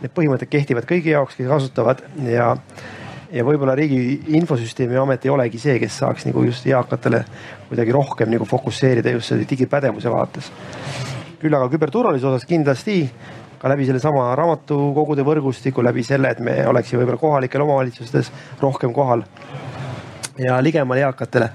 Need 0.04 0.12
põhimõtted 0.16 0.52
kehtivad 0.52 0.88
kõigi 0.88 1.14
jaoks, 1.14 1.38
kes 1.38 1.48
kasutavad 1.48 2.02
ja, 2.28 2.50
ja 3.32 3.46
võib-olla 3.48 3.76
Riigi 3.80 4.36
Infosüsteemi 4.38 4.98
Amet 5.00 5.26
ei 5.26 5.32
olegi 5.32 5.62
see, 5.62 5.78
kes 5.80 6.02
saaks 6.02 6.28
nagu 6.28 6.44
just 6.44 6.68
eakatele 6.68 7.24
kuidagi 7.70 7.96
rohkem 7.96 8.34
nagu 8.34 8.48
fokusseerida 8.50 9.16
just 9.16 9.32
selle 9.32 9.48
digipädevuse 9.50 10.12
vaates. 10.12 10.52
küll 11.40 11.56
aga 11.56 11.68
küberturvalisuse 11.72 12.30
osas 12.30 12.46
kindlasti 12.48 12.98
ka 13.60 13.70
läbi 13.72 13.86
sellesama 13.88 14.34
raamatukogude 14.36 15.24
võrgustiku, 15.24 15.84
läbi 15.84 16.04
selle, 16.04 16.34
et 16.36 16.40
me 16.44 16.58
oleksime 16.68 17.00
võib-olla 17.00 17.20
kohalikel 17.20 17.64
omavalitsustes 17.64 18.32
rohkem 18.60 18.92
kohal 18.94 19.24
ja 20.38 20.64
ligemal 20.64 20.98
eakatele. 20.98 21.50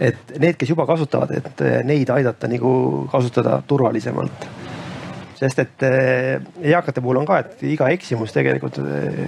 et 0.00 0.38
need, 0.38 0.54
kes 0.54 0.70
juba 0.70 0.86
kasutavad, 0.86 1.32
et 1.34 1.62
neid 1.84 2.10
aidata 2.14 2.46
nagu 2.48 3.08
kasutada 3.10 3.62
turvalisemalt. 3.66 4.46
Sest 5.38 5.62
et 5.62 5.86
eh, 5.86 6.38
eakate 6.72 7.02
puhul 7.04 7.20
on 7.20 7.28
ka, 7.28 7.40
et 7.44 7.62
iga 7.70 7.90
eksimus 7.94 8.34
tegelikult 8.34 8.80
eh, 8.82 9.24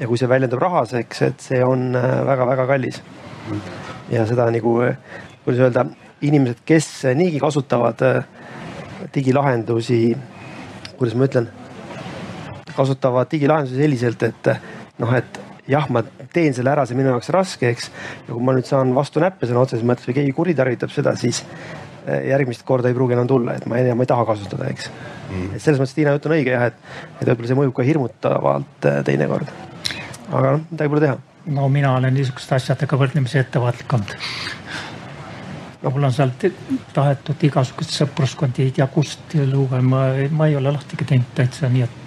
ja 0.00 0.08
kui 0.08 0.20
see 0.20 0.30
väljendub 0.30 0.62
rahas, 0.62 0.94
eks, 0.98 1.22
et 1.28 1.42
see 1.42 1.62
on 1.66 1.90
väga-väga 1.94 2.66
kallis. 2.70 3.02
ja 4.10 4.24
seda 4.26 4.48
nagu, 4.54 4.76
kuidas 5.44 5.62
öelda, 5.66 5.86
inimesed, 6.22 6.62
kes 6.66 6.88
niigi 7.18 7.40
kasutavad 7.42 8.02
digilahendusi, 9.14 10.00
kuidas 10.98 11.16
ma 11.18 11.26
ütlen, 11.26 11.48
kasutavad 12.76 13.30
digilahendusi 13.30 13.82
selliselt, 13.82 14.22
et 14.22 14.52
noh, 15.02 15.14
et 15.18 15.40
jah, 15.68 15.86
ma 15.90 16.02
teen 16.32 16.54
selle 16.54 16.72
ära, 16.72 16.86
see 16.86 16.96
on 16.96 17.02
minu 17.02 17.12
jaoks 17.12 17.30
raske, 17.34 17.70
eks. 17.70 17.90
ja 18.26 18.32
kui 18.32 18.44
ma 18.44 18.54
nüüd 18.56 18.68
saan 18.68 18.94
vastu 18.96 19.22
näppe 19.22 19.48
sõna 19.48 19.62
otseses 19.64 19.86
mõttes 19.86 20.08
või 20.08 20.18
keegi 20.20 20.34
kuritarvitab 20.36 20.92
seda, 20.94 21.14
siis 21.18 21.42
eh, 21.42 21.81
järgmist 22.06 22.64
korda 22.66 22.90
ei 22.90 22.96
pruugi 22.96 23.16
enam 23.16 23.28
tulla, 23.30 23.56
et 23.58 23.66
ma 23.70 23.78
ei, 23.78 23.92
ma 23.94 24.04
ei 24.04 24.10
taha 24.10 24.24
kasutada, 24.26 24.68
eks. 24.72 24.88
Mm.. 25.30 25.52
et 25.56 25.62
selles 25.62 25.80
mõttes 25.80 25.94
Tiina 25.96 26.14
jutt 26.16 26.26
on 26.28 26.34
õige 26.36 26.54
jah, 26.54 26.66
et, 26.70 26.80
et 27.20 27.28
võib-olla 27.28 27.50
see 27.50 27.58
mõjub 27.58 27.76
ka 27.76 27.86
hirmutavalt 27.86 28.88
eh, 28.90 28.98
teinekord. 29.06 29.52
aga 30.30 30.56
noh, 30.56 30.66
midagi 30.72 30.92
pole 30.94 31.04
teha. 31.06 31.16
no 31.58 31.68
mina 31.72 31.94
olen 31.98 32.14
niisuguste 32.16 32.58
asjadega 32.58 32.98
võrdlemisi 32.98 33.40
ettevaatlik 33.42 33.96
olnud 33.98 34.16
no. 35.82 35.90
Mul 35.90 36.08
on 36.08 36.14
sealt 36.14 36.44
tahetud 36.94 37.48
igasuguseid 37.48 38.02
sõpruskondi 38.02 38.66
ei 38.66 38.74
tea 38.76 38.86
kust 38.90 39.34
luua, 39.34 39.80
ma, 39.82 40.04
ma 40.30 40.50
ei 40.50 40.58
ole 40.58 40.74
lahtigi 40.74 41.06
teinud 41.08 41.32
täitsa, 41.38 41.70
nii 41.72 41.86
et 41.86 41.98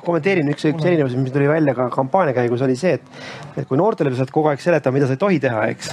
kommenteerin 0.00 0.48
üks, 0.48 0.64
üks 0.70 0.86
erinevus, 0.86 1.16
mis 1.20 1.34
tuli 1.34 1.48
välja 1.50 1.74
ka 1.76 1.90
kampaania 1.92 2.36
käigus, 2.36 2.62
oli 2.64 2.76
see, 2.80 2.94
et, 2.96 3.26
et 3.56 3.66
kui 3.68 3.76
noortele 3.76 4.14
sa 4.16 4.24
kogu 4.30 4.48
aeg 4.52 4.62
seletama, 4.62 4.96
mida 4.96 5.08
sa 5.08 5.16
ei 5.16 5.20
tohi 5.20 5.40
teha, 5.42 5.66
eks 5.74 5.92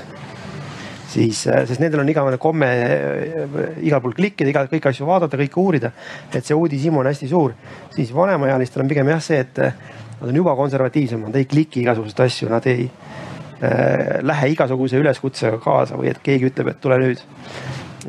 siis, 1.14 1.47
äh, 1.47 1.64
sest 1.68 1.82
nendel 1.82 2.01
on 2.03 2.09
igavene 2.09 2.39
komme 2.41 2.70
äh, 2.70 3.66
igal 3.86 4.01
pool 4.03 4.16
klikkida, 4.18 4.49
iga, 4.49 4.66
kõiki 4.72 4.89
asju 4.89 5.07
vaadata, 5.07 5.39
kõike 5.39 5.59
uurida. 5.61 5.91
et 6.34 6.45
see 6.45 6.57
uudishimu 6.57 7.01
on 7.01 7.09
hästi 7.11 7.30
suur, 7.30 7.53
siis 7.95 8.14
vanemaealistel 8.16 8.84
on 8.84 8.89
pigem 8.91 9.11
jah 9.14 9.22
see, 9.24 9.41
et 9.43 9.61
äh, 9.61 9.76
nad 10.20 10.30
on 10.30 10.41
juba 10.41 10.55
konservatiivsemad, 10.57 11.30
nad 11.30 11.39
ei 11.41 11.49
kliki 11.49 11.84
igasuguseid 11.84 12.26
asju, 12.26 12.49
nad 12.51 12.68
ei 12.72 12.88
äh, 12.88 14.24
lähe 14.26 14.53
igasuguse 14.55 15.01
üleskutsega 15.01 15.59
kaasa 15.64 15.99
või 15.99 16.11
et 16.14 16.24
keegi 16.24 16.49
ütleb, 16.51 16.74
et 16.74 16.82
tule 16.82 16.99
nüüd. 17.01 17.22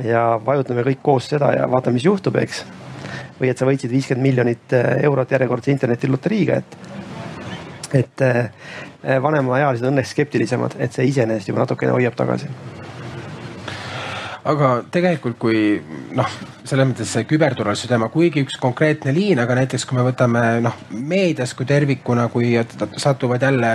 ja 0.05 0.24
vajutame 0.44 0.82
kõik 0.82 1.02
koos 1.02 1.28
seda 1.30 1.52
ja 1.55 1.68
vaatame, 1.70 2.00
mis 2.00 2.09
juhtub, 2.09 2.36
eks 2.40 2.64
või 3.38 3.50
et 3.50 3.59
sa 3.59 3.66
võitsid 3.66 3.90
viiskümmend 3.90 4.22
miljonit 4.22 4.74
eurot 5.02 5.32
järjekordse 5.34 5.72
internetiloteriiga, 5.72 6.61
et, 6.61 6.76
et 7.98 8.24
vanemaealised 9.22 9.90
õnneks 9.90 10.14
skeptilisemad, 10.14 10.78
et 10.78 10.94
see 10.94 11.11
iseenesest 11.11 11.50
juba 11.50 11.64
natukene 11.64 11.94
hoiab 11.94 12.14
tagasi 12.18 12.50
aga 14.45 14.70
tegelikult, 14.92 15.38
kui 15.40 15.61
noh, 16.16 16.32
selles 16.64 16.88
mõttes 16.88 17.12
see 17.16 17.26
küberturvalisuse 17.28 17.90
teema, 17.90 18.11
kuigi 18.12 18.45
üks 18.45 18.59
konkreetne 18.61 19.14
liin, 19.16 19.40
aga 19.40 19.57
näiteks 19.61 19.86
kui 19.88 19.99
me 19.99 20.05
võtame 20.07 20.42
noh, 20.64 20.76
meedias 20.92 21.55
kui 21.57 21.68
tervikuna, 21.68 22.28
kui 22.32 22.53
satuvad 23.01 23.47
jälle 23.49 23.72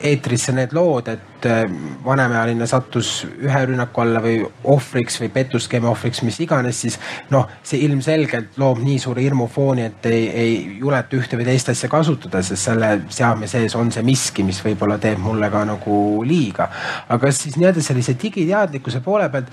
eetrisse 0.00 0.52
need 0.54 0.72
lood, 0.76 1.08
et 1.10 1.46
äh, 1.48 1.64
vanemaealine 2.04 2.66
sattus 2.70 3.24
ühe 3.26 3.62
rünnaku 3.70 4.02
alla 4.04 4.22
või 4.22 4.40
ohvriks 4.70 5.18
või 5.22 5.30
pettuskeemi 5.34 5.88
ohvriks, 5.90 6.22
mis 6.26 6.38
iganes, 6.44 6.80
siis 6.84 6.98
noh, 7.34 7.48
see 7.66 7.82
ilmselgelt 7.86 8.58
loob 8.60 8.82
nii 8.84 8.98
suure 9.02 9.24
hirmufooni, 9.24 9.86
et 9.90 10.08
ei, 10.10 10.24
ei 10.28 10.56
juleta 10.78 11.18
ühte 11.18 11.38
või 11.40 11.48
teist 11.50 11.72
asja 11.74 11.90
kasutada, 11.92 12.42
sest 12.46 12.70
selle 12.70 12.92
seadme 13.14 13.50
sees 13.50 13.76
on 13.78 13.92
see 13.94 14.06
miski, 14.06 14.46
mis 14.46 14.62
võib-olla 14.64 15.00
teeb 15.02 15.22
mulle 15.22 15.50
ka 15.52 15.64
nagu 15.68 16.00
liiga. 16.26 16.70
aga 17.08 17.32
siis 17.34 17.58
nii-öelda 17.58 17.82
sellise 17.82 18.14
digiteadlikkuse 18.22 19.02
poole 19.04 19.28
pealt 19.32 19.50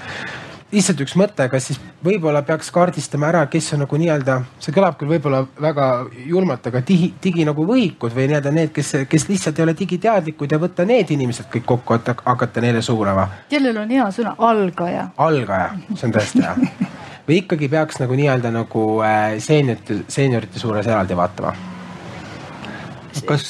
lihtsalt 0.75 1.01
üks 1.05 1.15
mõte, 1.19 1.47
kas 1.51 1.69
siis 1.69 1.79
võib-olla 2.05 2.41
peaks 2.45 2.71
kaardistama 2.73 3.29
ära, 3.31 3.43
kes 3.51 3.71
on 3.75 3.83
nagu 3.85 3.99
nii-öelda, 3.99 4.37
see 4.63 4.75
kõlab 4.75 4.97
küll 4.99 5.11
võib-olla 5.15 5.43
väga 5.61 5.89
julmalt, 6.27 6.67
aga 6.71 6.81
digi, 6.85 7.11
digi 7.23 7.45
nagu 7.47 7.65
võhikud 7.67 8.15
või 8.15 8.27
nii-öelda 8.31 8.53
need, 8.55 8.73
kes, 8.75 8.93
kes 9.09 9.27
lihtsalt 9.31 9.59
ei 9.59 9.67
ole 9.67 9.75
digiteadlikud 9.77 10.51
ja 10.51 10.61
võtta 10.61 10.87
need 10.87 11.13
inimesed 11.15 11.49
kõik 11.53 11.67
kokku, 11.73 11.99
et 11.99 12.11
hakata 12.25 12.63
neile 12.63 12.83
suunama. 12.85 13.27
kellel 13.51 13.83
on 13.83 13.95
hea 13.97 14.09
sõna, 14.15 14.35
algaja. 14.37 15.09
algaja, 15.17 15.71
see 15.93 16.09
on 16.09 16.17
tõesti 16.17 16.43
hea. 16.43 16.89
või 17.27 17.39
ikkagi 17.43 17.69
peaks 17.71 18.01
nagu 18.01 18.17
nii-öelda 18.17 18.51
nagu 18.53 18.89
äh, 19.05 19.39
seeniorite, 19.43 20.03
seeniorite 20.11 20.61
suures 20.61 20.87
eraldi 20.87 21.17
vaatama 21.17 21.55
kas 23.27 23.45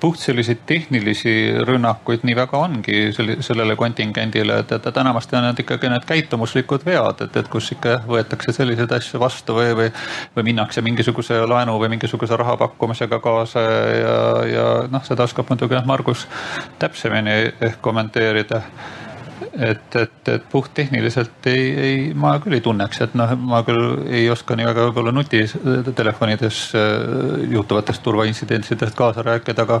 puht 0.00 0.20
selliseid 0.20 0.60
tehnilisi 0.66 1.32
rünnakuid 1.66 2.24
nii 2.28 2.36
väga 2.36 2.60
ongi 2.60 3.00
sellele 3.14 3.76
kontingendile, 3.78 4.60
et, 4.62 4.72
et 4.76 5.00
enamasti 5.02 5.38
on 5.38 5.46
need 5.48 5.62
ikkagi 5.64 5.90
need 5.92 6.06
käitumuslikud 6.08 6.84
vead, 6.86 7.24
et, 7.26 7.40
et 7.40 7.50
kus 7.52 7.72
ikka 7.74 7.98
võetakse 8.08 8.54
selliseid 8.56 8.92
asju 8.98 9.20
vastu 9.22 9.56
või, 9.58 9.72
või, 9.78 9.88
või 10.36 10.48
minnakse 10.50 10.84
mingisuguse 10.84 11.40
laenu 11.46 11.78
või 11.80 11.92
mingisuguse 11.96 12.36
raha 12.36 12.56
pakkumisega 12.60 13.20
kaasa 13.24 13.64
ja, 13.64 14.14
ja 14.52 14.68
noh, 14.90 15.04
seda 15.06 15.28
oskab 15.28 15.50
muidugi 15.50 15.80
Margus 15.88 16.26
täpsemini 16.78 17.38
ehk 17.60 17.80
kommenteerida 17.84 18.62
et, 19.58 19.96
et, 19.96 20.28
et 20.28 20.44
puhttehniliselt 20.50 21.46
ei, 21.50 21.62
ei, 21.78 21.96
ma 22.14 22.36
küll 22.42 22.54
ei 22.58 22.62
tunneks, 22.62 23.00
et 23.02 23.14
noh, 23.18 23.32
ma 23.42 23.60
küll 23.66 24.04
ei 24.06 24.28
oska 24.30 24.54
nii 24.56 24.66
väga 24.68 24.84
võib-olla 24.86 25.12
nutitelefonides 25.16 26.60
äh, 26.78 27.48
juhtuvatest 27.50 28.02
turvaintsidentsidest 28.04 28.94
kaasa 28.98 29.24
rääkida, 29.26 29.64
aga, 29.66 29.80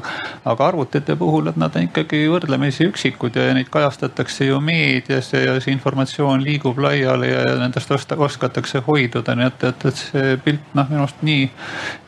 aga 0.50 0.68
arvutite 0.72 1.14
puhul, 1.20 1.52
et 1.52 1.60
nad 1.60 1.76
on 1.78 1.86
ikkagi 1.86 2.24
võrdlemisi 2.32 2.88
üksikud 2.88 3.38
ja 3.38 3.52
neid 3.54 3.70
kajastatakse 3.70 4.48
ju 4.48 4.58
meedias 4.64 5.30
ja 5.32 5.54
see 5.62 5.76
informatsioon 5.76 6.42
liigub 6.42 6.80
laiali 6.82 7.30
ja 7.30 7.44
nendest 7.62 7.94
osta, 7.94 8.18
oskatakse 8.18 8.82
hoiduda, 8.88 9.36
nii 9.38 9.48
et, 9.52 9.68
et, 9.70 9.88
et 9.92 10.02
see 10.02 10.34
pilt 10.42 10.74
noh, 10.74 10.90
minu 10.90 11.04
arust 11.06 11.22
nii, 11.26 11.46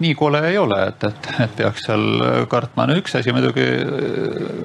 nii 0.03 0.19
kole 0.19 0.43
ei 0.51 0.59
ole, 0.59 0.81
et, 0.91 1.07
et, 1.07 1.31
et 1.47 1.57
peaks 1.63 1.87
seal 1.87 2.47
kartma. 2.51 2.89
no 2.91 2.99
üks 2.99 3.15
asi 3.21 3.31
muidugi, 3.35 3.69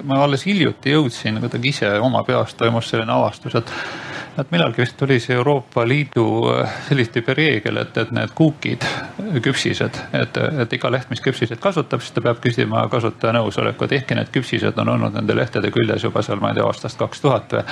ma 0.10 0.24
alles 0.26 0.48
hiljuti 0.50 0.96
jõudsin 0.96 1.38
kuidagi 1.44 1.70
ise 1.76 1.94
oma 2.02 2.26
peast 2.26 2.58
toimus 2.58 2.95
selline 2.96 3.20
avastus, 3.20 3.60
et 3.60 3.76
et 4.38 4.52
millalgi 4.52 4.82
vist 4.82 4.98
tuli 5.00 5.16
see 5.24 5.36
Euroopa 5.36 5.86
Liidu 5.88 6.26
äh, 6.52 6.72
sellist 6.90 7.14
tüüpi 7.16 7.34
reegel, 7.38 7.80
et, 7.80 7.98
et 7.98 8.12
need 8.16 8.34
kuukid, 8.36 8.84
küpsised, 9.44 10.00
et, 10.16 10.40
et 10.64 10.74
iga 10.76 10.92
leht, 10.92 11.08
mis 11.12 11.22
küpsiseid 11.24 11.62
kasutab, 11.64 12.04
siis 12.04 12.16
ta 12.16 12.24
peab 12.26 12.42
küsima 12.44 12.84
kasutaja 12.92 13.36
nõusolekut, 13.38 13.96
ehkki 13.96 14.18
need 14.18 14.32
küpsised 14.36 14.80
on 14.82 14.92
olnud 14.96 15.16
nende 15.16 15.38
lehtede 15.38 15.72
küljes 15.76 16.04
juba 16.04 16.24
seal, 16.26 16.42
ma 16.44 16.52
ei 16.52 16.60
tea, 16.60 16.66
aastast 16.68 17.00
kaks 17.00 17.24
tuhat 17.24 17.56
või. 17.56 17.64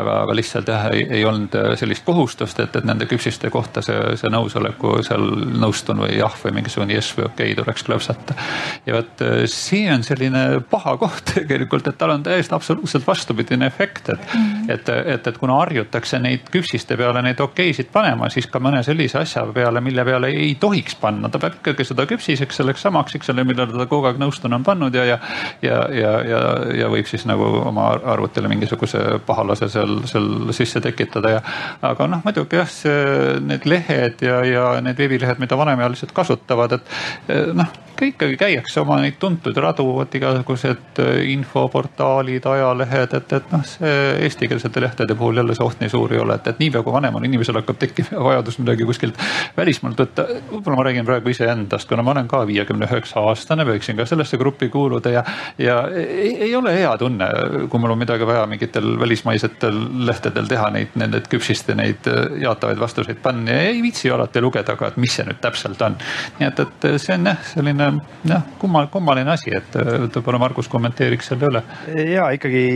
aga, 0.00 0.16
aga 0.24 0.36
lihtsalt 0.36 0.72
jah, 0.72 0.88
ei, 0.94 1.04
ei 1.20 1.24
olnud 1.28 1.54
sellist 1.78 2.04
kohustust, 2.06 2.58
et, 2.64 2.74
et 2.76 2.88
nende 2.90 3.06
küpsiste 3.10 3.50
kohta 3.54 3.82
see, 3.84 4.16
see 4.18 4.32
nõusoleku 4.34 4.98
seal 5.06 5.28
nõustun 5.62 6.02
või 6.04 6.18
jah 6.18 6.34
või 6.42 6.58
mingisugune 6.58 6.98
yes 6.98 7.12
või 7.16 7.28
okei 7.28 7.52
okay 7.52 7.60
tuleks 7.60 7.86
klõpsata. 7.86 8.38
ja 8.86 8.98
vot 8.98 9.24
äh, 9.26 9.44
see 9.50 9.86
on 9.94 10.02
selline 10.06 10.44
paha 10.70 10.96
koht 10.98 11.34
tegelikult, 11.38 11.86
et 11.86 12.00
tal 12.02 12.16
on 12.16 12.26
täiesti 12.26 12.54
absoluutselt 12.56 13.06
vastupidine 13.06 13.70
efekt, 13.70 14.10
et, 14.16 14.36
et, 14.68 14.88
et, 14.88 15.26
et 15.26 15.38
kuna 15.38 15.56
harjutakse 15.60 16.18
neid 16.22 16.48
küpsiste 16.52 16.96
peale 16.98 17.22
neid 17.24 17.40
okeisid 17.40 17.90
panema, 17.92 18.28
siis 18.32 18.48
ka 18.50 18.60
mõne 18.62 18.82
sellise 18.86 19.20
asja 19.20 19.44
peale, 19.54 19.82
mille 19.84 20.04
peale 20.04 20.30
ei 20.34 20.54
tohiks 20.60 20.96
panna, 21.00 21.30
ta 21.30 21.40
peab 21.42 21.60
ikkagi 21.60 21.86
seda 21.88 22.06
küpsiseks 22.10 22.60
selleks 22.60 22.84
samaks, 22.86 23.16
eks 23.18 23.32
ole, 23.34 23.44
millele 23.48 23.76
ta 23.76 23.88
kogu 23.90 24.10
aeg 24.10 24.20
nõustuna 24.20 24.60
on 24.60 24.66
pannud 24.66 24.94
ja, 24.94 25.06
ja. 25.08 25.18
ja, 25.62 25.82
ja, 25.94 26.14
ja, 26.26 26.40
ja 26.82 26.90
võib 26.92 27.08
siis 27.10 27.26
nagu 27.28 27.46
oma 27.64 27.90
arvutile 28.14 28.50
mingisuguse 28.52 29.20
pahalase 29.26 29.70
seal, 29.72 30.00
seal 30.10 30.54
sisse 30.56 30.82
tekitada 30.84 31.36
ja. 31.36 31.44
aga 31.92 32.08
noh, 32.10 32.24
muidugi 32.26 32.60
jah, 32.60 32.70
see, 32.70 33.36
need 33.44 33.68
lehed 33.68 34.26
ja, 34.26 34.40
ja 34.46 34.66
need 34.84 34.98
veebilehed, 35.00 35.42
mida 35.42 35.58
vanemaealised 35.60 36.12
kasutavad, 36.16 36.78
et 36.80 37.54
noh 37.56 37.78
ikkagi 38.06 38.36
käiakse 38.40 38.80
oma 38.80 38.96
neid 39.02 39.18
tuntud 39.20 39.56
radu, 39.60 39.84
vot 39.94 40.14
igasugused 40.14 41.00
infoportaalid, 41.32 42.46
ajalehed, 42.46 43.16
et, 43.18 43.32
et 43.36 43.52
noh, 43.52 43.64
see 43.66 44.00
eestikeelsete 44.40 44.80
lehtede 44.80 45.14
puhul 45.14 45.36
jälle 45.36 45.54
see 45.54 45.64
oht 45.64 45.80
nii 45.80 45.88
suur 45.88 46.12
ei 46.14 46.18
ole, 46.18 46.34
et, 46.34 46.46
et 46.46 46.58
niipea 46.58 46.82
kui 46.82 46.92
vanemal 46.92 47.24
inimesel 47.24 47.58
hakkab 47.60 47.76
tekkima 47.78 48.22
vajadus 48.28 48.58
midagi 48.58 48.84
kuskilt 48.88 49.18
välismaalt 49.56 50.00
võtta. 50.00 50.24
võib-olla 50.50 50.76
ma 50.78 50.84
räägin 50.86 51.04
praegu 51.08 51.28
iseendast, 51.28 51.88
kuna 51.88 52.02
ma 52.02 52.14
olen 52.14 52.28
ka 52.28 52.40
viiekümne 52.48 52.88
üheksa 52.88 53.20
aastane, 53.20 53.66
võiksin 53.68 53.98
ka 53.98 54.06
sellesse 54.08 54.38
gruppi 54.40 54.68
kuuluda 54.72 55.12
ja, 55.12 55.24
ja 55.58 55.76
ei, 55.92 56.32
ei 56.48 56.54
ole 56.56 56.72
hea 56.74 56.96
tunne, 56.98 57.28
kui 57.68 57.80
mul 57.82 57.94
on 57.94 58.00
midagi 58.00 58.26
vaja 58.26 58.46
mingitel 58.48 58.96
välismaisetel 59.00 59.80
lehtedel 60.08 60.48
teha 60.48 60.70
neid, 60.76 60.96
nende 61.00 61.20
küpsiste 61.28 61.76
neid 61.76 62.08
jaatavaid 62.40 62.80
vastuseid 62.80 63.20
panna 63.22 63.58
ja 63.58 63.68
ei 63.74 63.82
viitsi 63.82 64.10
alati 64.10 64.40
lugeda 64.40 64.76
ka, 64.76 64.88
et 64.88 65.00
mis 65.00 65.18
see 65.18 65.28
nüüd 65.28 65.40
täpselt 65.44 65.84
on. 65.84 65.98
nii 66.40 66.48
et, 66.48 66.64
et 66.64 66.90
see 66.96 67.18
on 67.18 67.32
jah, 67.32 67.44
selline 67.52 67.92
jah, 68.28 68.48
kummal, 68.58 68.88
kummaline 68.92 69.36
asi, 69.36 69.52
et 69.56 69.76
võib-olla 69.76 70.40
Margus 70.40 70.68
kommenteeriks 70.72 71.32
selle 71.32 71.50
üle. 71.50 71.64
ja 72.08 72.30
ikkagi 72.36 72.68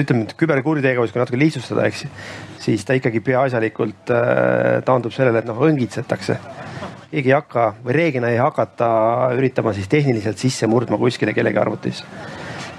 ütleme, 0.00 0.26
et 0.26 0.34
küberkuritegevus, 0.38 1.12
kui 1.12 1.20
natuke 1.20 1.38
lihtsustada, 1.40 1.86
eks, 1.88 2.04
siis 2.62 2.84
ta 2.86 2.96
ikkagi 2.96 3.22
peaasjalikult 3.24 4.12
äh, 4.14 4.78
taandub 4.86 5.14
sellele, 5.14 5.42
et 5.42 5.48
noh, 5.48 5.58
õngitsetakse. 5.68 6.38
keegi 7.12 7.28
ei 7.28 7.34
hakka 7.36 7.64
või 7.84 7.96
reeglina 7.96 8.30
ei 8.32 8.38
hakata 8.40 8.86
üritama 9.36 9.74
siis 9.76 9.88
tehniliselt 9.88 10.38
sisse 10.40 10.66
murdma 10.66 10.96
kuskile 10.96 11.34
kellegi 11.36 11.58
arvutisse. 11.58 12.04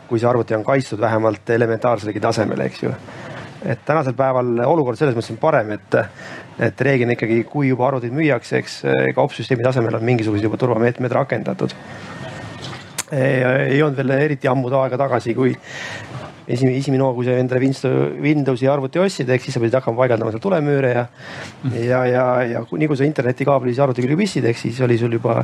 kui 0.07 0.19
see 0.19 0.27
arvuti 0.29 0.55
on 0.55 0.63
kaitstud 0.63 0.99
vähemalt 0.99 1.49
elementaarselegi 1.49 2.19
tasemele, 2.19 2.65
eks 2.65 2.83
ju. 2.83 2.93
et 3.65 3.85
tänasel 3.85 4.13
päeval 4.13 4.65
olukord 4.65 4.97
selles 4.97 5.15
mõttes 5.15 5.31
on 5.31 5.37
parem, 5.37 5.71
et, 5.71 5.95
et 6.59 6.81
reeglina 6.81 7.13
ikkagi, 7.13 7.43
kui 7.43 7.67
juba 7.67 7.87
arvuteid 7.87 8.13
müüakse, 8.13 8.57
eks 8.57 8.81
ka 9.15 9.21
opsüsteemi 9.21 9.63
tasemel 9.63 9.95
on 9.95 10.03
mingisugused 10.03 10.43
juba 10.43 10.57
turvameetmed 10.57 11.11
rakendatud 11.11 11.73
ei 13.13 13.81
olnud 13.83 13.97
veel 13.97 14.15
eriti 14.17 14.49
ammu 14.49 14.71
aega 14.73 14.97
tagasi, 14.97 15.33
kui 15.37 15.53
esimene, 16.47 16.77
esimene 16.77 17.03
hoogu, 17.03 17.21
kui 17.21 17.27
sa 17.27 17.37
endale 17.39 17.61
Windowsi 18.23 18.67
arvuti 18.69 18.99
ostsid, 18.99 19.29
ehk 19.29 19.45
siis 19.45 19.55
sa 19.55 19.61
pidid 19.63 19.77
hakkama 19.79 20.03
paigaldama 20.03 20.33
seal 20.33 20.43
tulemüüre 20.43 20.91
ja 20.93 21.05
ja, 21.79 22.03
ja, 22.09 22.25
ja 22.55 22.65
nii 22.65 22.89
kui 22.91 22.99
sa 22.99 23.07
internetikaabli 23.07 23.73
siis 23.73 23.83
arvuti 23.83 24.05
külge 24.05 24.19
pistsid, 24.19 24.49
ehk 24.49 24.59
siis 24.59 24.81
oli 24.85 24.97
sul 24.99 25.15
juba 25.19 25.41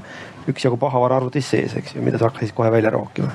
üksjagu 0.50 0.80
pahavara 0.82 1.22
arvutis 1.22 1.50
sees, 1.56 1.78
eks 1.80 1.95
ju, 1.95 2.04
mida 2.06 2.20
sa 2.20 2.30
hakkasid 2.30 2.56
kohe 2.58 2.72
välja 2.74 2.93
rookima. 2.95 3.32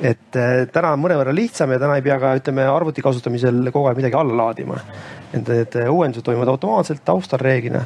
Et 0.00 0.36
äh, 0.36 0.66
täna 0.72 0.92
on 0.92 1.00
mõnevõrra 1.00 1.32
lihtsam 1.34 1.72
ja 1.72 1.80
täna 1.80 1.96
ei 1.96 2.04
pea 2.04 2.18
ka 2.20 2.34
ütleme 2.36 2.66
arvuti 2.68 3.04
kasutamisel 3.04 3.70
kogu 3.72 3.88
aeg 3.88 4.00
midagi 4.02 4.18
alla 4.18 4.36
laadima. 4.44 4.80
et 5.32 5.48
need 5.48 5.78
uuendused 5.90 6.24
toimuvad 6.24 6.48
automaatselt 6.52 7.04
taustal 7.04 7.40
reeglina 7.40 7.84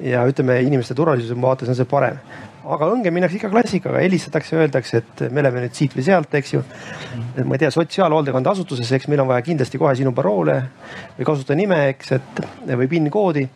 ja 0.00 0.26
ütleme 0.28 0.60
inimeste 0.62 0.94
turvalisuse 0.94 1.40
vaates 1.40 1.68
on 1.68 1.78
see 1.78 1.88
parem 1.88 2.20
aga 2.68 2.88
õnge 2.92 3.12
minnakse 3.14 3.38
ikka 3.38 3.50
klassikaga, 3.52 4.00
helistatakse, 4.02 4.56
öeldakse, 4.58 5.00
et 5.00 5.22
me 5.32 5.40
oleme 5.40 5.62
nüüd 5.64 5.76
siit 5.76 5.94
või 5.96 6.04
sealt, 6.04 6.34
eks 6.36 6.52
ju. 6.52 6.62
ma 7.44 7.56
ei 7.56 7.62
tea, 7.62 7.70
sotsiaalhoolekandeasutuses, 7.72 8.90
eks 8.98 9.08
meil 9.08 9.22
on 9.24 9.30
vaja 9.30 9.44
kindlasti 9.46 9.80
kohe 9.80 9.94
sinu 9.96 10.12
paroole 10.16 10.58
või 11.16 11.28
kasutajanime, 11.28 11.80
eks, 11.94 12.12
et 12.18 12.42
või 12.68 12.90
PIN 12.90 13.08
koodi. 13.14 13.46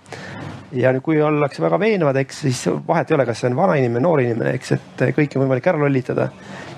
ja 0.72 0.94
nüüd, 0.94 1.04
kui 1.04 1.20
ollakse 1.20 1.60
väga 1.62 1.78
veenvad, 1.80 2.16
eks 2.22 2.44
siis 2.46 2.64
vahet 2.86 3.10
ei 3.10 3.18
ole, 3.18 3.26
kas 3.28 3.42
see 3.42 3.50
on 3.50 3.56
vana 3.58 3.76
inimene, 3.76 4.04
noor 4.06 4.22
inimene, 4.24 4.54
eks, 4.56 4.72
et 4.78 5.04
kõiki 5.12 5.36
on 5.36 5.44
võimalik 5.44 5.68
ära 5.68 5.82
lollitada 5.82 6.30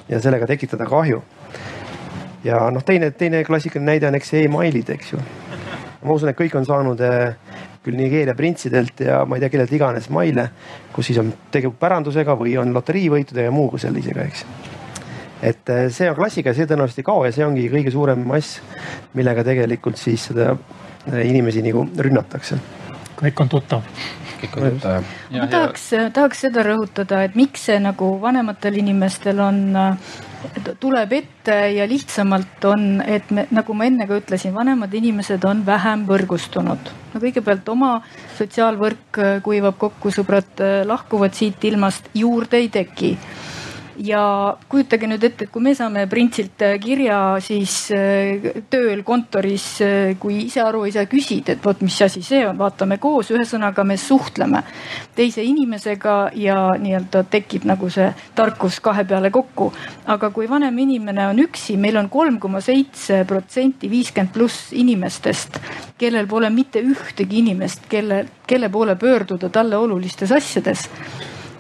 ja 0.09 0.21
sellega 0.21 0.47
tekitada 0.47 0.87
kahju. 0.87 1.23
ja 2.45 2.71
noh, 2.71 2.85
teine, 2.85 3.11
teine 3.11 3.45
klassikaline 3.45 3.93
näide 3.93 4.09
on 4.09 4.15
eks 4.15 4.35
emailid, 4.43 4.91
eks 4.97 5.13
ju. 5.13 5.21
ma 6.03 6.13
usun, 6.13 6.29
et 6.29 6.39
kõik 6.39 6.57
on 6.59 6.67
saanud 6.69 7.01
küll 7.85 7.99
Nigeeria 8.01 8.35
printsidelt 8.37 9.01
ja 9.05 9.23
ma 9.29 9.37
ei 9.37 9.45
tea, 9.45 9.53
kellelt 9.53 9.73
iganes 9.77 10.09
maile, 10.13 10.49
kus 10.93 11.11
siis 11.11 11.21
on 11.21 11.31
tegu 11.53 11.75
pärandusega 11.81 12.37
või 12.41 12.57
on 12.61 12.73
loteriivõitude 12.77 13.45
ja 13.45 13.53
muu 13.53 13.79
sellisega, 13.81 14.25
eks. 14.25 14.45
et 15.43 15.73
eh, 15.75 15.87
see 15.93 16.09
on 16.11 16.17
klassika 16.17 16.53
ja 16.53 16.59
see 16.59 16.69
tõenäoliselt 16.71 17.03
ei 17.05 17.09
kao 17.11 17.27
ja 17.27 17.33
see 17.37 17.45
ongi 17.47 17.69
kõige 17.73 17.93
suurem 17.93 18.25
mass, 18.29 18.61
millega 19.15 19.45
tegelikult 19.45 20.01
siis 20.01 20.31
seda 20.31 20.55
eh, 20.55 21.25
inimesi 21.29 21.65
nagu 21.65 21.87
rünnatakse. 22.09 22.61
kõik 23.21 23.45
on 23.45 23.53
tuttav 23.53 23.85
ma 25.31 25.47
tahaks, 25.51 25.89
tahaks 26.13 26.45
seda 26.47 26.65
rõhutada, 26.67 27.25
et 27.25 27.37
miks 27.39 27.67
see 27.69 27.79
nagu 27.83 28.15
vanematel 28.23 28.79
inimestel 28.83 29.41
on 29.41 29.61
tuleb 30.81 31.13
ette 31.17 31.57
ja 31.73 31.87
lihtsamalt 31.89 32.65
on, 32.69 33.01
et 33.07 33.31
me, 33.31 33.47
nagu 33.55 33.77
ma 33.77 33.87
enne 33.89 34.07
ka 34.09 34.19
ütlesin, 34.21 34.55
vanemad 34.55 34.93
inimesed 34.95 35.45
on 35.49 35.65
vähem 35.67 36.05
võrgustunud. 36.09 36.93
no 37.15 37.23
kõigepealt 37.23 37.69
oma 37.73 37.95
sotsiaalvõrk 38.39 39.21
kuivab 39.47 39.79
kokku, 39.79 40.13
sõbrad 40.13 40.61
lahkuvad 40.85 41.35
siit 41.35 41.65
ilmast, 41.65 42.11
juurde 42.15 42.61
ei 42.61 42.69
teki 42.69 43.17
ja 44.03 44.57
kujutage 44.69 45.09
nüüd 45.09 45.25
ette, 45.27 45.47
et 45.47 45.53
kui 45.53 45.63
me 45.63 45.75
saame 45.77 46.05
printsilt 46.11 46.63
äh, 46.65 46.77
kirja, 46.83 47.19
siis 47.45 47.75
äh, 47.95 48.63
tööl 48.71 49.05
kontoris, 49.07 49.67
äh, 49.85 50.15
kui 50.21 50.45
ise 50.47 50.63
aru 50.65 50.85
ei 50.89 50.95
saa, 50.95 51.07
küsid, 51.11 51.53
et 51.55 51.65
vot 51.65 51.81
mis 51.85 51.97
asi 52.05 52.23
see 52.25 52.43
on, 52.47 52.59
vaatame 52.59 52.99
koos, 53.03 53.31
ühesõnaga 53.35 53.85
me 53.87 53.97
suhtleme 54.01 54.65
teise 55.15 55.45
inimesega 55.47 56.17
ja 56.41 56.59
nii-öelda 56.81 57.25
tekib 57.31 57.67
nagu 57.69 57.91
see 57.93 58.09
tarkus 58.35 58.81
kahe 58.85 59.05
peale 59.09 59.31
kokku. 59.35 59.73
aga 60.07 60.31
kui 60.31 60.49
vanem 60.49 60.79
inimene 60.79 61.29
on 61.29 61.39
üksi, 61.47 61.77
meil 61.81 61.97
on 61.97 62.09
kolm 62.09 62.39
koma 62.41 62.61
seitse 62.61 63.25
protsenti 63.29 63.91
viiskümmend 63.91 64.33
pluss 64.35 64.73
inimestest, 64.73 65.61
kellel 65.99 66.27
pole 66.27 66.51
mitte 66.51 66.83
ühtegi 66.83 67.41
inimest, 67.41 67.89
kelle, 67.89 68.25
kelle 68.47 68.69
poole 68.69 68.97
pöörduda 68.97 69.49
talle 69.49 69.77
olulistes 69.77 70.33
asjades 70.33 70.89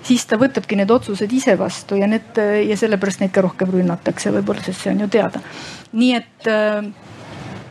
siis 0.04 0.26
ta 0.28 0.38
võtabki 0.40 0.76
need 0.78 0.90
otsused 0.90 1.32
ise 1.32 1.56
vastu 1.58 1.98
ja 2.00 2.08
need 2.10 2.38
ja 2.68 2.76
sellepärast 2.76 3.24
neid 3.24 3.32
ka 3.34 3.44
rohkem 3.44 3.72
rünnatakse 3.72 4.32
võib-olla, 4.34 4.64
sest 4.64 4.84
see 4.84 4.92
on 4.94 5.04
ju 5.04 5.08
teada. 5.12 5.40
nii 5.92 6.12
et 6.16 6.50
äh, 6.50 6.84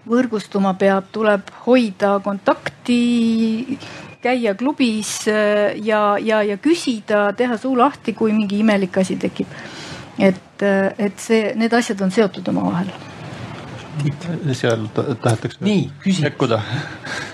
võrgustuma 0.09 0.73
peab, 0.79 1.07
tuleb 1.15 1.53
hoida 1.65 2.17
kontakti, 2.23 3.77
käia 4.23 4.55
klubis 4.59 5.15
äh, 5.31 5.77
ja, 5.85 6.17
ja, 6.19 6.43
ja 6.43 6.57
küsida, 6.57 7.29
teha 7.37 7.57
suu 7.57 7.77
lahti, 7.77 8.13
kui 8.13 8.33
mingi 8.33 8.59
imelik 8.63 8.97
asi 9.03 9.17
tekib 9.21 9.47
et, 10.19 10.61
et 10.97 11.19
see, 11.19 11.53
need 11.57 11.73
asjad 11.73 12.01
on 12.05 12.11
seotud 12.13 12.47
omavahel. 12.53 12.91
seal 14.53 14.87
tahetakse 14.93 15.61
nii, 15.61 15.89
sekkuda. 16.19 16.61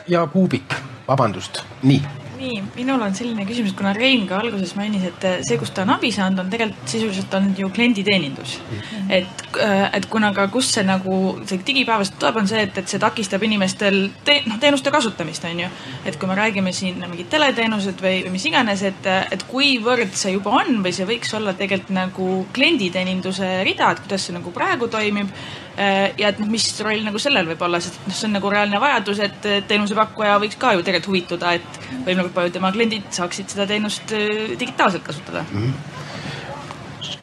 ja 0.08 0.26
Puubik, 0.28 0.76
vabandust, 1.08 1.64
nii 1.84 2.19
nii, 2.40 2.62
minul 2.76 3.02
on 3.04 3.16
selline 3.16 3.46
küsimus, 3.48 3.76
kuna 3.78 3.92
Rein 3.96 4.26
ka 4.30 4.40
alguses 4.40 4.74
mainis, 4.78 5.06
et 5.10 5.28
see, 5.48 5.58
kus 5.60 5.74
ta 5.76 5.84
on 5.86 5.94
abi 5.96 6.12
saanud, 6.16 6.42
on 6.44 6.52
tegelikult 6.52 6.94
sisuliselt 6.94 7.34
on 7.38 7.52
ju 7.58 7.70
klienditeenindus 7.76 8.58
mm. 8.60 8.80
-hmm. 8.80 9.12
et, 9.18 9.46
äh, 9.66 9.90
et 9.98 10.06
kuna 10.12 10.32
ka, 10.34 10.48
kus 10.48 10.72
see 10.74 10.84
nagu 10.88 11.16
see 11.46 11.62
digipäevast 11.68 12.20
tuleb, 12.20 12.42
on 12.44 12.48
see, 12.48 12.64
et, 12.68 12.78
et 12.78 12.88
see 12.88 13.00
takistab 13.00 13.44
inimestel 13.44 14.10
te, 14.26 14.42
noh, 14.48 14.60
teenuste 14.60 14.92
kasutamist, 14.92 15.46
on 15.46 15.60
ju. 15.66 15.70
et 16.06 16.20
kui 16.20 16.30
me 16.30 16.36
räägime 16.36 16.74
siin 16.74 17.00
mingid 17.08 17.30
teleteenused 17.30 18.02
või, 18.02 18.24
või 18.26 18.36
mis 18.38 18.46
iganes, 18.46 18.84
et, 18.84 19.10
et 19.32 19.44
kuivõrd 19.48 20.14
see 20.14 20.36
juba 20.38 20.60
on 20.62 20.84
või 20.84 20.94
see 20.96 21.06
võiks 21.06 21.34
olla 21.36 21.54
tegelikult 21.54 21.96
nagu 21.96 22.30
klienditeeninduse 22.54 23.64
rida, 23.64 23.92
et 23.92 24.06
kuidas 24.06 24.26
see 24.26 24.38
nagu 24.38 24.52
praegu 24.52 24.88
toimib 24.88 25.28
Äh, 25.28 25.59
ja 25.80 26.32
et 26.32 26.40
noh, 26.42 26.50
mis 26.52 26.66
roll 26.84 27.06
nagu 27.06 27.22
sellel 27.22 27.48
võib 27.54 27.62
olla, 27.68 27.80
sest 27.84 28.02
noh, 28.08 28.16
see 28.16 28.28
on 28.28 28.36
nagu 28.36 28.52
reaalne 28.52 28.82
vajadus, 28.82 29.22
et 29.24 29.48
teenusepakkuja 29.70 30.40
võiks 30.44 30.60
ka 30.60 30.74
ju 30.76 30.84
tegelikult 30.84 31.14
huvituda, 31.14 31.54
et 31.56 31.80
võimalikult 32.08 32.36
paljud 32.36 32.58
tema 32.58 32.74
kliendid 32.76 33.08
saaksid 33.16 33.56
seda 33.56 33.68
teenust 33.70 34.12
äh, 34.16 34.54
digitaalselt 34.60 35.08
kasutada. 35.08 35.46
Mm. 35.52 35.66
-hmm 35.70 35.98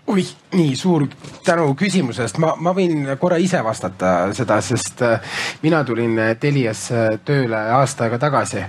oih, 0.07 0.29
nii 0.55 0.77
suur 0.79 1.03
tänu 1.45 1.75
küsimuse 1.75 2.23
eest, 2.23 2.39
ma, 2.39 2.53
ma 2.63 2.71
võin 2.75 3.09
korra 3.19 3.37
ise 3.43 3.59
vastata 3.65 4.33
seda, 4.39 4.61
sest 4.63 5.03
äh, 5.03 5.41
mina 5.63 5.83
tulin 5.85 6.15
Teliasse 6.41 7.19
tööle 7.27 7.59
aasta 7.79 8.07
aega 8.07 8.19
tagasi 8.19 8.63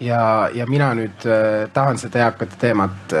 ja, 0.00 0.22
ja 0.54 0.66
mina 0.66 0.94
nüüd 0.96 1.28
tahan 1.72 2.00
seda 2.00 2.24
eakate 2.24 2.56
teemat 2.64 3.14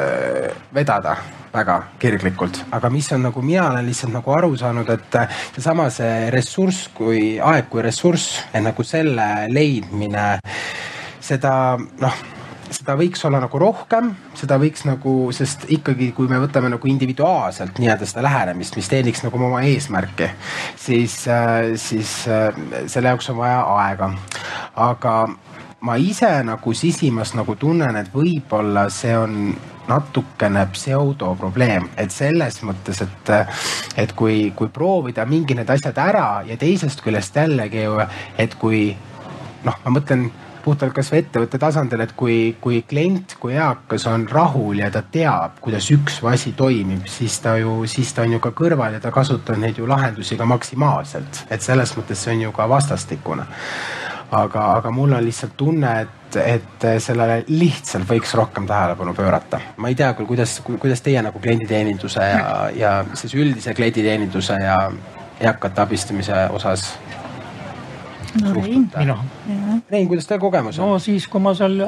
vedada 0.74 1.16
väga 1.52 1.76
kirglikult, 1.98 2.64
aga 2.72 2.90
mis 2.90 3.10
on 3.12 3.24
nagu 3.26 3.42
mina 3.42 3.68
olen 3.70 3.86
lihtsalt 3.86 4.14
nagu 4.14 4.34
aru 4.34 4.56
saanud, 4.58 4.90
et 4.94 5.16
äh, 5.18 5.38
seesama 5.54 5.88
see 5.90 6.28
ressurss 6.34 6.90
kui 6.94 7.38
aeg 7.42 7.70
kui 7.70 7.82
ressurss, 7.82 8.44
et 8.52 8.62
nagu 8.62 8.86
selle 8.86 9.30
leidmine, 9.50 10.36
seda 11.20 11.54
noh 11.78 12.20
seda 12.70 12.94
võiks 12.98 13.24
olla 13.26 13.40
nagu 13.42 13.58
rohkem, 13.58 14.12
seda 14.38 14.54
võiks 14.60 14.84
nagu, 14.86 15.14
sest 15.34 15.66
ikkagi, 15.74 16.12
kui 16.14 16.30
me 16.30 16.38
võtame 16.42 16.70
nagu 16.70 16.90
individuaalselt 16.90 17.80
nii-öelda 17.82 18.06
seda 18.06 18.22
lähenemist, 18.26 18.76
mis 18.78 18.90
teeniks 18.90 19.24
nagu 19.26 19.40
oma 19.42 19.62
eesmärki, 19.66 20.30
siis, 20.78 21.16
äh, 21.28 21.72
siis 21.80 22.14
äh, 22.30 22.54
selle 22.86 23.10
jaoks 23.10 23.30
on 23.32 23.40
vaja 23.42 23.64
aega. 23.74 24.12
aga 24.76 25.14
ma 25.80 25.96
ise 25.96 26.30
nagu 26.46 26.74
sisimas 26.76 27.34
nagu 27.34 27.56
tunnen, 27.56 27.96
et 27.96 28.12
võib-olla 28.14 28.86
see 28.92 29.16
on 29.16 29.54
natukene 29.90 30.66
pseudoprobleem, 30.74 31.90
et 32.00 32.14
selles 32.14 32.60
mõttes, 32.66 33.02
et, 33.04 33.32
et 34.00 34.14
kui, 34.16 34.50
kui 34.56 34.70
proovida 34.72 35.26
mingi 35.28 35.56
need 35.58 35.70
asjad 35.70 35.98
ära 36.00 36.28
ja 36.46 36.58
teisest 36.60 37.02
küljest 37.04 37.36
jällegi 37.36 37.84
ju, 37.86 37.98
et 38.38 38.54
kui 38.60 38.88
noh, 39.66 39.82
ma 39.84 39.98
mõtlen 39.98 40.30
puhtalt 40.60 40.92
kasvõi 40.92 41.22
ettevõtte 41.22 41.58
tasandil, 41.60 42.02
et 42.04 42.12
kui, 42.16 42.36
kui 42.60 42.82
klient, 42.88 43.36
kui 43.40 43.56
eakas 43.56 44.04
on 44.10 44.26
rahul 44.30 44.82
ja 44.82 44.90
ta 44.92 45.02
teab, 45.02 45.56
kuidas 45.64 45.88
üks 45.94 46.20
asi 46.28 46.52
toimib, 46.56 47.08
siis 47.08 47.38
ta 47.40 47.56
ju, 47.60 47.80
siis 47.90 48.12
ta 48.14 48.26
on 48.26 48.36
ju 48.36 48.42
ka 48.44 48.52
kõrval 48.56 48.96
ja 48.96 49.00
ta 49.00 49.12
kasutab 49.14 49.60
neid 49.60 49.80
ju 49.80 49.88
lahendusi 49.88 50.36
ka 50.36 50.48
maksimaalselt, 50.48 51.46
et 51.50 51.64
selles 51.64 51.96
mõttes 51.96 52.26
see 52.26 52.36
on 52.36 52.46
ju 52.48 52.52
ka 52.56 52.68
vastastikune 52.68 53.48
aga, 54.30 54.64
aga 54.76 54.90
mul 54.90 55.12
on 55.12 55.24
lihtsalt 55.24 55.56
tunne, 55.56 55.92
et, 56.00 56.38
et 56.44 56.86
sellele 57.02 57.40
lihtsalt 57.48 58.08
võiks 58.08 58.34
rohkem 58.38 58.66
tähelepanu 58.66 59.14
pöörata. 59.14 59.60
ma 59.76 59.90
ei 59.90 59.94
tea 59.98 60.12
küll, 60.14 60.28
kuidas, 60.30 60.60
kuidas 60.64 61.02
teie 61.02 61.22
nagu 61.22 61.42
klienditeeninduse 61.42 62.26
ja, 62.32 62.50
ja 62.76 62.92
siis 63.14 63.34
üldise 63.34 63.74
klienditeeninduse 63.74 64.58
ja 64.62 64.76
eakate 65.40 65.82
abistamise 65.82 66.44
osas 66.50 66.92
no 68.42 68.52
Rein, 68.54 68.90
mina. 68.98 69.16
Rein, 69.90 70.08
kuidas 70.08 70.26
teil 70.26 70.40
kogemus 70.40 70.78
on? 70.78 70.92
no 70.94 70.98
siis, 71.02 71.26
kui 71.28 71.42
ma 71.42 71.54
seal 71.58 71.80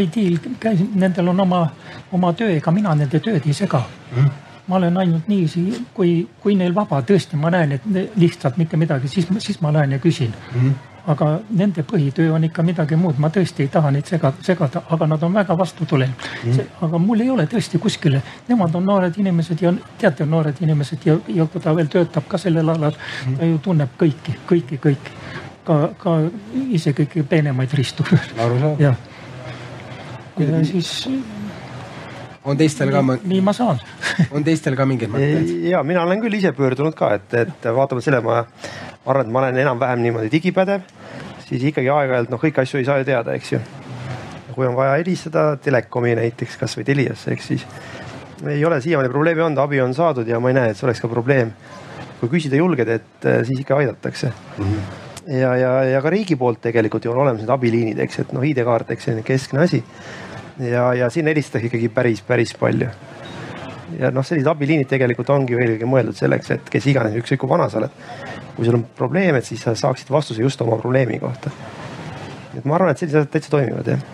ID-l 0.00 0.40
käisin, 0.60 0.90
nendel 0.98 1.30
on 1.30 1.44
oma, 1.46 1.66
oma 2.12 2.32
töö, 2.32 2.56
ega 2.56 2.74
mina 2.74 2.94
nende 2.98 3.20
tööd 3.22 3.46
ei 3.46 3.54
sega 3.54 3.84
mm. 4.16 4.32
ma 4.66 4.80
olen 4.80 4.98
ainult 5.04 5.30
niiviisi, 5.30 5.84
kui, 5.94 6.16
kui 6.42 6.58
neil 6.58 6.74
vaba 6.74 7.04
tõesti, 7.06 7.38
ma 7.38 7.54
näen, 7.54 7.78
et 7.78 7.86
lihtsalt 8.18 8.58
mitte 8.58 8.80
midagi, 8.80 9.12
siis, 9.12 9.30
siis 9.38 9.62
ma 9.62 9.70
lähen 9.76 9.94
ja 9.94 10.02
küsin 10.02 10.34
mm 10.54 10.90
aga 11.06 11.28
nende 11.50 11.84
põhitöö 11.84 12.32
on 12.32 12.44
ikka 12.48 12.62
midagi 12.64 12.96
muud, 12.96 13.18
ma 13.20 13.28
tõesti 13.32 13.66
ei 13.66 13.70
taha 13.72 13.90
neid 13.92 14.08
segada, 14.08 14.40
segada, 14.44 14.82
aga 14.94 15.08
nad 15.12 15.22
on 15.26 15.34
väga 15.36 15.56
vastutulevad 15.58 16.28
mm.. 16.44 16.70
aga 16.86 17.00
mul 17.02 17.20
ei 17.20 17.30
ole 17.30 17.44
tõesti 17.50 17.80
kuskile, 17.80 18.22
nemad 18.48 18.74
on 18.74 18.86
noored 18.88 19.18
inimesed 19.20 19.64
ja 19.64 19.72
teate, 20.00 20.24
noored 20.24 20.62
inimesed 20.64 21.04
ja, 21.04 21.18
ja 21.28 21.46
kui 21.46 21.60
ta 21.60 21.74
veel 21.76 21.90
töötab 21.92 22.28
ka 22.28 22.40
sellel 22.40 22.72
alal 22.72 22.96
mm., 22.96 23.36
ta 23.38 23.50
ju 23.50 23.60
tunneb 23.64 23.98
kõiki, 24.00 24.38
kõiki, 24.48 24.80
kõiki. 24.86 25.18
ka, 25.64 25.78
ka 26.00 26.16
isegi 26.70 27.04
kõige 27.04 27.28
peenemaid 27.28 27.76
ristu. 27.76 28.06
jah. 28.78 28.96
ja 30.38 30.64
siis 30.64 30.96
on 32.44 32.56
teistel 32.56 32.90
ka? 32.92 33.04
nii 33.24 33.44
ma 33.44 33.52
saan 33.56 33.80
on 34.32 34.44
teistel 34.44 34.76
ka 34.76 34.88
mingeid 34.88 35.12
mõtteid? 35.12 35.54
ja 35.68 35.84
mina 35.84 36.08
olen 36.08 36.24
küll 36.24 36.40
ise 36.40 36.52
pöördunud 36.56 36.96
ka, 36.96 37.12
et, 37.18 37.40
et 37.44 37.70
vaatamata 37.76 38.08
sellele 38.08 38.24
ma 38.24 38.40
arvan, 39.04 39.26
et 39.26 39.32
ma 39.32 39.42
olen 39.42 39.58
enam-vähem 39.64 40.04
niimoodi 40.04 40.30
digipädev, 40.32 40.84
siis 41.54 41.70
ikkagi 41.70 41.90
aeg-ajalt 41.92 42.32
noh, 42.32 42.40
kõiki 42.42 42.62
asju 42.64 42.80
ei 42.80 42.88
saa 42.88 43.00
ju 43.00 43.06
teada, 43.08 43.34
eks 43.38 43.52
ju. 43.54 43.60
kui 44.54 44.66
on 44.66 44.76
vaja 44.78 44.98
helistada 45.00 45.56
telekomi 45.58 46.14
näiteks 46.14 46.58
kasvõi 46.60 46.84
Teliasse, 46.86 47.32
eks 47.34 47.46
siis 47.50 47.64
ei 48.50 48.64
ole 48.64 48.80
siiamaani 48.80 49.10
probleemi 49.10 49.42
olnud, 49.42 49.58
abi 49.62 49.80
on 49.82 49.94
saadud 49.94 50.28
ja 50.28 50.38
ma 50.40 50.50
ei 50.50 50.58
näe, 50.58 50.70
et 50.70 50.78
see 50.78 50.86
oleks 50.86 51.02
ka 51.02 51.10
probleem. 51.10 51.54
kui 52.20 52.30
küsida 52.36 52.56
julged, 52.56 52.88
et 52.88 53.26
siis 53.44 53.60
ikka 53.60 53.76
aidatakse 53.76 54.30
mm. 54.58 54.64
-hmm. 54.64 55.32
ja, 55.40 55.56
ja, 55.56 55.72
ja 55.84 56.02
ka 56.02 56.10
riigi 56.10 56.36
poolt 56.36 56.60
tegelikult 56.60 57.04
ju 57.04 57.12
on 57.12 57.18
olemas 57.18 57.40
need 57.40 57.50
abiliinid, 57.50 57.98
eks, 57.98 58.18
et 58.18 58.32
noh, 58.32 58.44
ID-kaart, 58.44 58.90
eks 58.90 59.04
see 59.04 59.16
on 59.16 59.22
keskne 59.22 59.60
asi 59.60 59.82
ja, 60.58 60.94
ja 60.94 61.10
sinna 61.10 61.34
helistatakse 61.34 61.66
ikkagi 61.66 61.88
päris, 61.88 62.22
päris 62.22 62.54
palju. 62.54 62.88
Ja 63.98 64.10
noh, 64.14 64.26
sellised 64.26 64.50
abiliinid 64.50 64.88
tegelikult 64.90 65.30
ongi 65.34 65.56
eelkõige 65.58 65.88
mõeldud 65.88 66.18
selleks, 66.18 66.50
et 66.56 66.72
kes 66.72 66.90
iganes, 66.90 67.16
ükskõik 67.20 67.44
kui 67.44 67.50
vana 67.50 67.68
sa 67.70 67.80
oled. 67.82 68.02
kui 68.56 68.66
sul 68.66 68.76
on 68.78 68.84
probleem, 68.96 69.34
et 69.34 69.44
siis 69.44 69.62
sa 69.62 69.74
saaksid 69.74 70.10
vastuse 70.10 70.42
just 70.42 70.60
oma 70.62 70.76
probleemi 70.78 71.18
kohta. 71.18 71.50
et 72.56 72.64
ma 72.64 72.74
arvan, 72.74 72.90
et 72.90 72.98
sellised 72.98 73.20
asjad 73.20 73.32
täitsa 73.32 73.50
toimivad 73.50 73.86
jah 73.94 74.04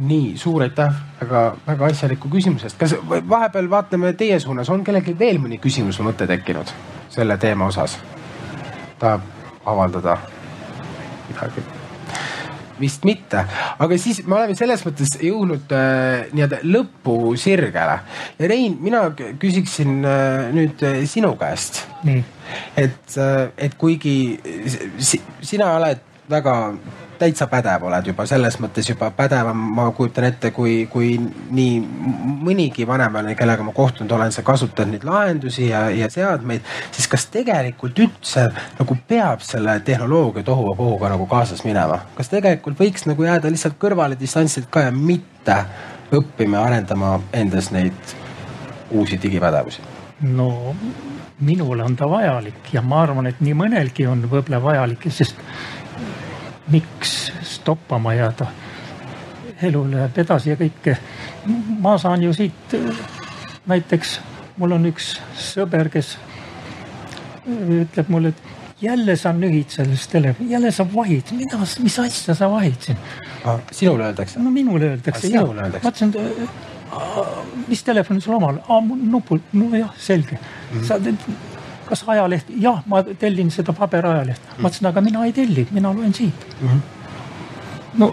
nii 0.00 0.36
suur 0.38 0.62
aitäh 0.62 0.94
väga, 1.20 1.56
väga 1.66 1.86
asjaliku 1.86 2.28
küsimuse 2.28 2.66
eest. 2.66 2.78
kas 2.78 2.94
vahepeal 3.28 3.70
vaatame 3.70 4.12
teie 4.12 4.40
suunas, 4.40 4.70
on 4.70 4.84
kellelgi 4.84 5.18
veel 5.18 5.40
mõni 5.42 5.60
küsimus 5.60 6.00
või 6.00 6.10
mõte 6.10 6.28
tekkinud 6.30 6.72
selle 7.08 7.36
teema 7.36 7.68
osas? 7.68 7.98
tahab 8.98 9.28
avaldada 9.66 10.16
midagi? 11.28 11.79
Vist 12.80 13.04
mitte, 13.08 13.44
aga 13.78 13.98
siis 14.00 14.22
me 14.26 14.38
oleme 14.38 14.56
selles 14.58 14.84
mõttes 14.86 15.16
jõudnud 15.20 15.72
äh, 15.76 16.28
nii-öelda 16.34 16.62
lõpusirgele. 16.66 17.96
ja 18.38 18.50
Rein, 18.50 18.78
mina 18.80 19.06
küsiksin 19.40 20.00
äh, 20.04 20.50
nüüd 20.56 20.84
äh, 20.86 21.02
sinu 21.10 21.34
käest. 21.40 21.84
et, 22.76 23.16
äh, 23.16 23.48
et 23.56 23.76
kuigi 23.78 24.40
si, 24.98 25.20
sina 25.42 25.74
oled 25.76 26.00
väga 26.30 26.56
täitsa 27.20 27.46
pädev 27.50 27.84
oled 27.88 28.06
juba 28.10 28.24
selles 28.28 28.56
mõttes 28.62 28.88
juba 28.88 29.10
pädevam, 29.14 29.60
ma 29.76 29.86
kujutan 29.96 30.26
ette, 30.30 30.50
kui, 30.56 30.86
kui 30.90 31.12
nii 31.20 31.76
mõnigi 32.46 32.86
vanemaline, 32.88 33.36
kellega 33.38 33.64
ma 33.66 33.74
kohtunud 33.76 34.12
olen, 34.16 34.32
sa 34.34 34.44
kasutad 34.46 34.88
neid 34.90 35.04
lahendusi 35.06 35.68
ja, 35.68 35.86
ja 35.94 36.08
seadmeid, 36.12 36.66
siis 36.96 37.08
kas 37.10 37.28
tegelikult 37.32 38.00
üldse 38.00 38.48
nagu 38.78 38.98
peab 39.08 39.44
selle 39.46 39.76
tehnoloogia 39.86 40.46
tohuvabohuga 40.46 41.12
nagu 41.14 41.28
kaasas 41.30 41.64
minema? 41.68 42.00
kas 42.16 42.32
tegelikult 42.32 42.80
võiks 42.80 43.06
nagu 43.10 43.28
jääda 43.28 43.52
lihtsalt 43.52 43.78
kõrvale 43.80 44.18
distantsilt 44.20 44.70
ka 44.72 44.86
ja 44.88 44.94
mitte 44.94 45.62
õppima 46.16 46.58
ja 46.58 46.66
arendama 46.70 47.18
endas 47.36 47.70
neid 47.74 48.16
uusi 48.90 49.20
digipädevusi? 49.22 49.84
no 50.20 50.74
minule 51.40 51.84
on 51.84 51.96
ta 51.96 52.08
vajalik 52.10 52.72
ja 52.72 52.82
ma 52.82 53.02
arvan, 53.02 53.30
et 53.30 53.40
nii 53.40 53.54
mõnelgi 53.56 54.06
on 54.08 54.24
võib-olla 54.28 54.60
vajalik, 54.62 55.06
sest 55.12 55.38
miks 56.70 57.32
stoppama 57.42 58.14
jääda. 58.14 58.46
elu 59.62 59.82
läheb 59.90 60.18
edasi 60.18 60.50
ja 60.50 60.56
kõike. 60.56 60.96
ma 61.80 61.98
saan 61.98 62.22
ju 62.22 62.32
siit 62.32 62.76
näiteks, 63.66 64.20
mul 64.56 64.72
on 64.72 64.86
üks 64.86 65.18
sõber, 65.36 65.90
kes 65.92 66.16
ütleb 67.48 68.08
mulle, 68.08 68.28
et 68.28 68.82
jälle 68.82 69.16
sa 69.16 69.32
nühid 69.32 69.68
sellest 69.68 70.10
telefoni, 70.12 70.52
jälle 70.52 70.72
sa 70.72 70.86
vahid, 70.94 71.32
mida, 71.36 71.60
mis 71.82 71.98
asja 71.98 72.34
sa 72.34 72.50
vahid 72.50 72.80
siin 72.80 72.98
ah,? 73.44 73.60
sinule 73.72 74.04
öeldakse? 74.04 74.40
no 74.40 74.50
minule 74.50 74.94
öeldakse 74.94 75.32
ah,. 75.36 75.48
öeldakse? 75.64 75.84
ma 75.84 75.90
ütlesin, 75.90 76.48
mis 77.68 77.82
telefon 77.86 78.20
sul 78.20 78.34
omal, 78.38 78.60
nupul, 79.02 79.42
nojah, 79.52 79.92
selge 79.98 80.38
mm. 80.38 80.80
-hmm. 80.80 80.86
sa 80.86 80.98
kas 81.90 82.04
ajaleht, 82.06 82.50
jah, 82.62 82.82
ma 82.86 83.02
tellin 83.02 83.50
seda 83.54 83.74
paberajalehte 83.76 84.56
mm.. 84.56 84.62
ma 84.62 84.70
ütlesin, 84.70 84.90
aga 84.92 85.04
mina 85.04 85.26
ei 85.26 85.36
telli, 85.36 85.66
mina 85.70 85.94
loen 85.94 86.14
siit 86.14 86.46
mm. 86.60 86.68
-hmm. 86.68 86.80
no 88.02 88.12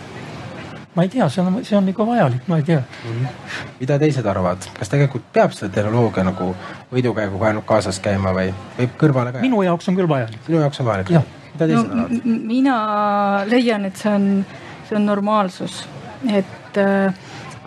ma 0.98 1.04
ei 1.06 1.10
tea, 1.14 1.30
see 1.30 1.44
on, 1.46 1.60
see 1.62 1.78
on 1.78 1.86
nagu 1.86 2.06
vajalik, 2.10 2.48
ma 2.50 2.58
ei 2.58 2.64
tea 2.64 2.80
mm. 2.80 3.12
-hmm. 3.12 3.66
mida 3.80 4.00
teised 4.00 4.26
arvavad, 4.26 4.70
kas 4.80 4.90
tegelikult 4.90 5.28
peab 5.34 5.54
seda 5.54 5.70
tehnoloogia 5.76 6.24
nagu 6.26 6.56
võidukäiguga 6.94 7.52
ainult 7.52 7.68
kaasas 7.70 8.00
käima 8.02 8.34
või 8.34 8.54
võib 8.80 8.98
kõrvale 9.04 9.34
ka? 9.36 9.44
minu 9.46 9.62
jaoks 9.62 9.90
on 9.90 10.00
küll 10.00 10.10
vajalik. 10.10 10.40
sinu 10.46 10.64
jaoks 10.66 10.82
on 10.82 10.90
vajalik? 10.90 11.14
mida 11.54 11.68
teised 11.68 11.94
no, 11.94 12.04
arvavad? 12.04 12.26
mina 12.54 12.78
leian, 13.46 13.86
et 13.86 14.02
see 14.02 14.14
on, 14.14 14.46
see 14.90 14.98
on 14.98 15.06
normaalsus, 15.06 15.84
et 16.34 16.82
äh, 16.82 17.14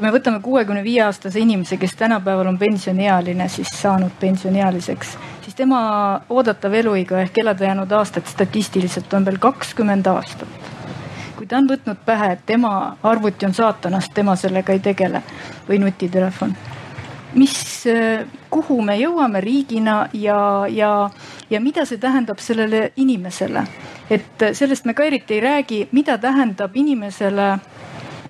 kui 0.00 0.08
me 0.08 0.12
võtame 0.14 0.40
kuuekümne 0.40 0.82
viie 0.84 1.02
aastase 1.04 1.42
inimese, 1.44 1.76
kes 1.76 1.94
tänapäeval 2.00 2.48
on 2.48 2.58
pensioniealine, 2.58 3.48
siis 3.52 3.68
saanud 3.82 4.14
pensioniealiseks, 4.20 5.16
siis 5.50 5.56
tema 5.56 6.20
oodatav 6.30 6.74
eluiga 6.78 7.18
ehk 7.20 7.38
elada 7.42 7.64
jäänud 7.64 7.90
aastad 7.92 8.26
statistiliselt 8.26 9.14
on 9.14 9.24
veel 9.24 9.38
kakskümmend 9.38 10.06
aastat 10.06 10.48
kui 11.36 11.46
ta 11.48 11.56
on 11.58 11.66
võtnud 11.66 11.96
pähe, 12.06 12.32
et 12.32 12.44
tema 12.46 12.96
arvuti 13.02 13.46
on 13.48 13.54
saatanast, 13.54 14.12
tema 14.14 14.36
sellega 14.36 14.72
ei 14.72 14.78
tegele 14.78 15.22
või 15.68 15.78
nutitelefon. 15.80 16.54
mis, 17.34 17.84
kuhu 18.50 18.82
me 18.82 18.96
jõuame 18.98 19.40
riigina 19.40 20.08
ja, 20.12 20.66
ja, 20.68 21.10
ja 21.50 21.60
mida 21.60 21.84
see 21.84 21.98
tähendab 21.98 22.38
sellele 22.38 22.92
inimesele? 22.96 23.64
et 24.10 24.44
sellest 24.52 24.84
me 24.84 24.94
ka 24.94 25.02
eriti 25.02 25.34
ei 25.34 25.40
räägi, 25.40 25.88
mida 25.92 26.18
tähendab 26.18 26.76
inimesele 26.76 27.58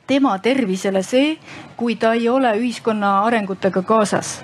tema 0.07 0.39
tervisele 0.39 1.03
see, 1.03 1.37
kui 1.77 1.97
ta 1.97 2.13
ei 2.13 2.29
ole 2.29 2.55
ühiskonna 2.57 3.21
arengutega 3.27 3.83
kaasas 3.83 4.41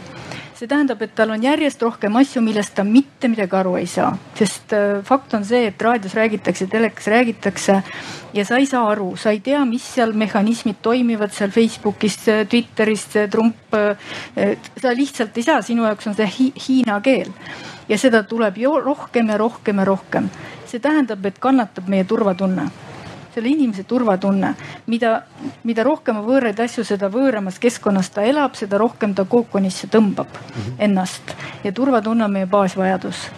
see 0.57 0.69
tähendab, 0.69 1.03
et 1.05 1.13
tal 1.17 1.35
on 1.35 1.43
järjest 1.43 1.83
rohkem 1.85 2.17
asju, 2.17 2.41
millest 2.45 2.75
ta 2.79 2.85
mitte 2.87 3.29
midagi 3.29 3.57
aru 3.59 3.75
ei 3.77 3.89
saa, 3.91 4.13
sest 4.39 4.73
äh, 4.77 5.03
fakt 5.05 5.35
on 5.37 5.45
see, 5.45 5.67
et 5.71 5.83
raadios 5.83 6.17
räägitakse, 6.17 6.69
telekas 6.73 7.11
räägitakse 7.13 7.77
ja 8.37 8.45
sa 8.49 8.61
ei 8.61 8.69
saa 8.69 8.87
aru, 8.91 9.11
sa 9.21 9.35
ei 9.35 9.43
tea, 9.45 9.61
mis 9.69 9.85
seal 9.97 10.17
mehhanismid 10.17 10.81
toimivad 10.83 11.35
seal 11.37 11.53
Facebookis, 11.53 12.19
Twitteris, 12.49 13.09
Trump. 13.31 13.77
Äh, 13.77 14.57
sa 14.81 14.95
lihtsalt 14.97 15.37
ei 15.37 15.45
saa, 15.47 15.63
sinu 15.63 15.85
jaoks 15.85 16.09
on 16.09 16.17
see 16.17 16.29
hi 16.39 16.51
hiina 16.69 17.01
keel 17.05 17.33
ja 17.89 17.99
seda 18.01 18.25
tuleb 18.27 18.57
ju 18.59 18.73
rohkem 18.81 19.29
ja 19.31 19.39
rohkem 19.41 19.85
ja 19.85 19.85
rohkem. 19.85 20.31
see 20.67 20.81
tähendab, 20.83 21.25
et 21.27 21.39
kannatab 21.39 21.87
meie 21.89 22.05
turvatunne 22.05 22.71
selle 23.37 23.49
inimese 23.53 23.85
turvatunne. 23.85 24.55
mida, 24.87 25.11
mida 25.65 25.85
rohkem 25.85 26.17
on 26.17 26.25
võõraid 26.25 26.61
asju, 26.65 26.85
seda 26.89 27.11
võõramas 27.13 27.59
keskkonnas 27.61 28.09
ta 28.15 28.25
elab, 28.25 28.57
seda 28.57 28.81
rohkem 28.81 29.13
ta 29.15 29.27
kookonisse 29.29 29.91
tõmbab 29.93 30.33
mm 30.33 30.57
-hmm. 30.57 30.81
ennast 30.89 31.37
ja 31.65 31.73
turvatunne 31.73 32.25
on 32.25 32.33
meie 32.33 32.47
baasvajadus 32.47 33.29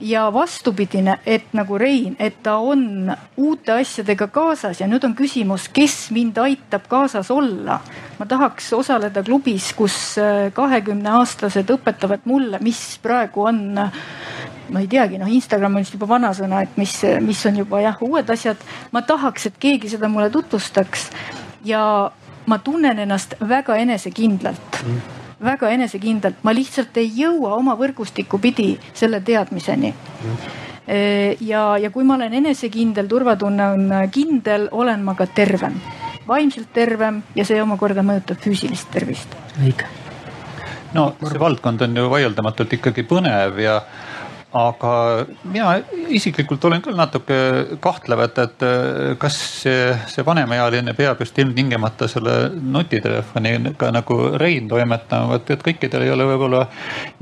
ja 0.00 0.26
vastupidine, 0.32 1.18
et 1.26 1.52
nagu 1.56 1.78
Rein, 1.78 2.16
et 2.18 2.42
ta 2.42 2.56
on 2.58 3.12
uute 3.36 3.72
asjadega 3.72 4.28
kaasas 4.28 4.80
ja 4.80 4.88
nüüd 4.90 5.04
on 5.08 5.14
küsimus, 5.16 5.68
kes 5.72 6.10
mind 6.12 6.38
aitab 6.42 6.88
kaasas 6.88 7.30
olla. 7.30 7.80
ma 8.18 8.26
tahaks 8.26 8.72
osaleda 8.72 9.22
klubis, 9.22 9.72
kus 9.76 10.18
äh, 10.18 10.52
kahekümne 10.52 11.10
aastased 11.18 11.70
õpetavad 11.70 12.24
mulle, 12.24 12.58
mis 12.60 12.98
praegu 13.02 13.48
on 13.48 13.78
ma 14.70 14.80
ei 14.80 14.88
teagi, 14.90 15.18
noh, 15.18 15.30
Instagram 15.30 15.76
on 15.76 15.84
vist 15.84 15.94
juba 15.94 16.08
vanasõna, 16.10 16.62
et 16.66 16.76
mis, 16.76 16.94
mis 17.22 17.42
on 17.46 17.60
juba 17.62 17.80
jah, 17.84 18.00
uued 18.02 18.30
asjad. 18.30 18.56
ma 18.92 19.02
tahaks, 19.02 19.46
et 19.46 19.58
keegi 19.58 19.92
seda 19.94 20.08
mulle 20.08 20.30
tutvustaks 20.30 21.10
ja 21.64 22.10
ma 22.46 22.58
tunnen 22.58 22.98
ennast 22.98 23.34
väga 23.40 23.76
enesekindlalt 23.82 24.82
mm. 24.84 25.25
Väga 25.44 25.70
enesekindlalt, 25.74 26.40
ma 26.42 26.54
lihtsalt 26.56 26.96
ei 26.96 27.10
jõua 27.18 27.54
oma 27.56 27.76
võrgustikku 27.76 28.40
pidi 28.40 28.70
selle 28.94 29.20
teadmiseni 29.20 29.92
mm. 29.92 30.54
ja, 31.44 31.66
ja 31.80 31.90
kui 31.92 32.04
ma 32.08 32.16
olen 32.16 32.38
enesekindel, 32.40 33.08
turvatunne 33.10 33.68
on 33.74 33.94
kindel, 34.12 34.68
olen 34.72 35.04
ma 35.04 35.14
ka 35.18 35.26
tervem, 35.26 35.76
vaimselt 36.28 36.72
tervem 36.72 37.22
ja 37.36 37.44
see 37.44 37.60
omakorda 37.62 38.06
mõjutab 38.06 38.40
füüsilist 38.40 38.90
tervist. 38.92 39.36
õige 39.60 39.88
no 40.96 41.10
see 41.20 41.40
valdkond 41.40 41.84
on 41.84 41.96
ju 41.96 42.08
vaieldamatult 42.10 42.76
ikkagi 42.78 43.04
põnev 43.08 43.60
ja 43.60 43.80
aga 44.54 45.26
mina 45.50 45.74
isiklikult 46.14 46.64
olen 46.64 46.82
küll 46.84 46.96
natuke 46.96 47.36
kahtlev, 47.82 48.22
et, 48.26 48.38
et 48.38 48.64
kas 49.20 49.36
see, 49.62 49.90
see 50.10 50.24
vanemaealine 50.26 50.94
peab 50.96 51.20
just 51.20 51.38
ilmtingimata 51.42 52.08
selle 52.08 52.36
nutitelefoniga 52.54 53.90
nagu 53.94 54.18
Rein 54.38 54.68
toimetama, 54.70 55.40
et, 55.40 55.50
et 55.56 55.64
kõikidel 55.66 56.06
ei 56.06 56.12
ole 56.14 56.28
võib-olla 56.30 56.62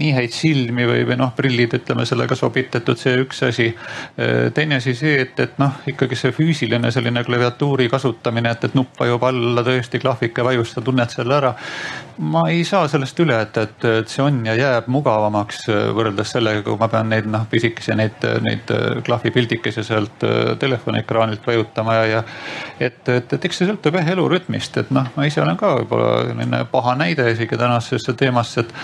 nii 0.00 0.12
häid 0.18 0.34
silmi 0.36 0.86
või, 0.88 1.04
või 1.08 1.18
noh, 1.20 1.32
prillid, 1.36 1.78
ütleme 1.80 2.06
sellega 2.08 2.36
sobitatud, 2.38 3.00
see 3.00 3.16
üks 3.24 3.42
asi. 3.48 3.70
teine 4.54 4.78
asi 4.82 4.94
see, 4.98 5.16
et, 5.24 5.40
et 5.40 5.58
noh, 5.62 5.80
ikkagi 5.90 6.18
see 6.18 6.34
füüsiline 6.34 6.92
selline 6.94 7.24
klaviatuuri 7.24 7.88
kasutamine, 7.92 8.52
et, 8.54 8.68
et 8.68 8.76
nupp 8.78 9.00
vajub 9.00 9.24
alla 9.30 9.64
tõesti, 9.66 10.02
klahvike 10.02 10.44
vajus, 10.44 10.74
sa 10.76 10.84
tunned 10.84 11.10
selle 11.14 11.38
ära. 11.40 11.54
ma 12.18 12.44
ei 12.50 12.62
saa 12.64 12.86
sellest 12.88 13.18
üle, 13.24 13.40
et, 13.42 13.56
et, 13.58 13.88
et 14.02 14.12
see 14.12 14.22
on 14.22 14.44
ja 14.46 14.54
jääb 14.58 14.86
mugavamaks 14.92 15.66
võrreldes 15.96 16.36
sellega, 16.36 16.62
kui 16.66 16.78
ma 16.78 16.88
pean 16.92 17.10
neid 17.10 17.23
neid 17.24 17.32
noh, 17.32 17.46
pisikesi 17.50 17.94
neid, 17.96 18.24
neid 18.44 18.70
äh, 18.72 19.02
klahvipildikesi 19.04 19.84
sealt 19.84 20.24
äh, 20.24 20.56
telefoniekraanilt 20.60 21.46
vajutama 21.46 21.94
ja, 21.94 22.04
ja 22.06 22.22
et, 22.80 23.08
et, 23.08 23.32
et 23.32 23.44
eks 23.44 23.60
see 23.60 23.68
sõltub 23.68 23.96
jah 23.96 24.10
elurütmist, 24.14 24.76
et 24.82 24.90
noh, 24.94 25.08
ma 25.16 25.26
ise 25.28 25.42
olen 25.42 25.56
ka 25.60 25.74
võib-olla 25.78 26.12
selline 26.28 26.62
paha 26.70 26.94
näide 27.00 27.26
isegi 27.32 27.58
tänasesse 27.60 28.14
teemasse, 28.18 28.64
et, 28.64 28.74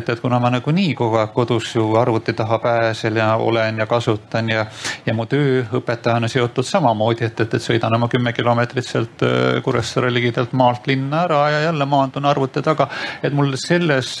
et, 0.00 0.08
et 0.14 0.20
kuna 0.22 0.38
ma 0.42 0.50
nagunii 0.54 0.94
kogu 0.98 1.18
aeg 1.20 1.34
kodus 1.34 1.72
ju 1.74 1.88
arvuti 1.98 2.34
taha 2.38 2.58
pääsen 2.62 3.16
ja 3.18 3.34
olen 3.36 3.82
ja 3.82 3.86
kasutan 3.90 4.50
ja, 4.52 4.66
ja 5.06 5.14
mu 5.14 5.26
töö 5.26 5.64
õpetajana 5.80 6.30
seotud 6.30 6.66
samamoodi, 6.66 7.26
et, 7.28 7.40
et, 7.44 7.58
et 7.58 7.64
sõidan 7.64 7.94
oma 7.98 8.10
kümme 8.12 8.32
kilomeetrit 8.36 8.86
sealt 8.86 9.26
äh, 9.26 9.62
Kuressaare 9.64 10.12
ligidalt 10.14 10.54
maalt 10.56 10.86
linna 10.90 11.24
ära 11.26 11.42
ja 11.54 11.64
jälle 11.68 11.88
maandun 11.88 12.28
arvuti 12.28 12.62
taga. 12.62 12.88
et 13.22 13.34
mul 13.34 13.54
selles, 13.58 14.14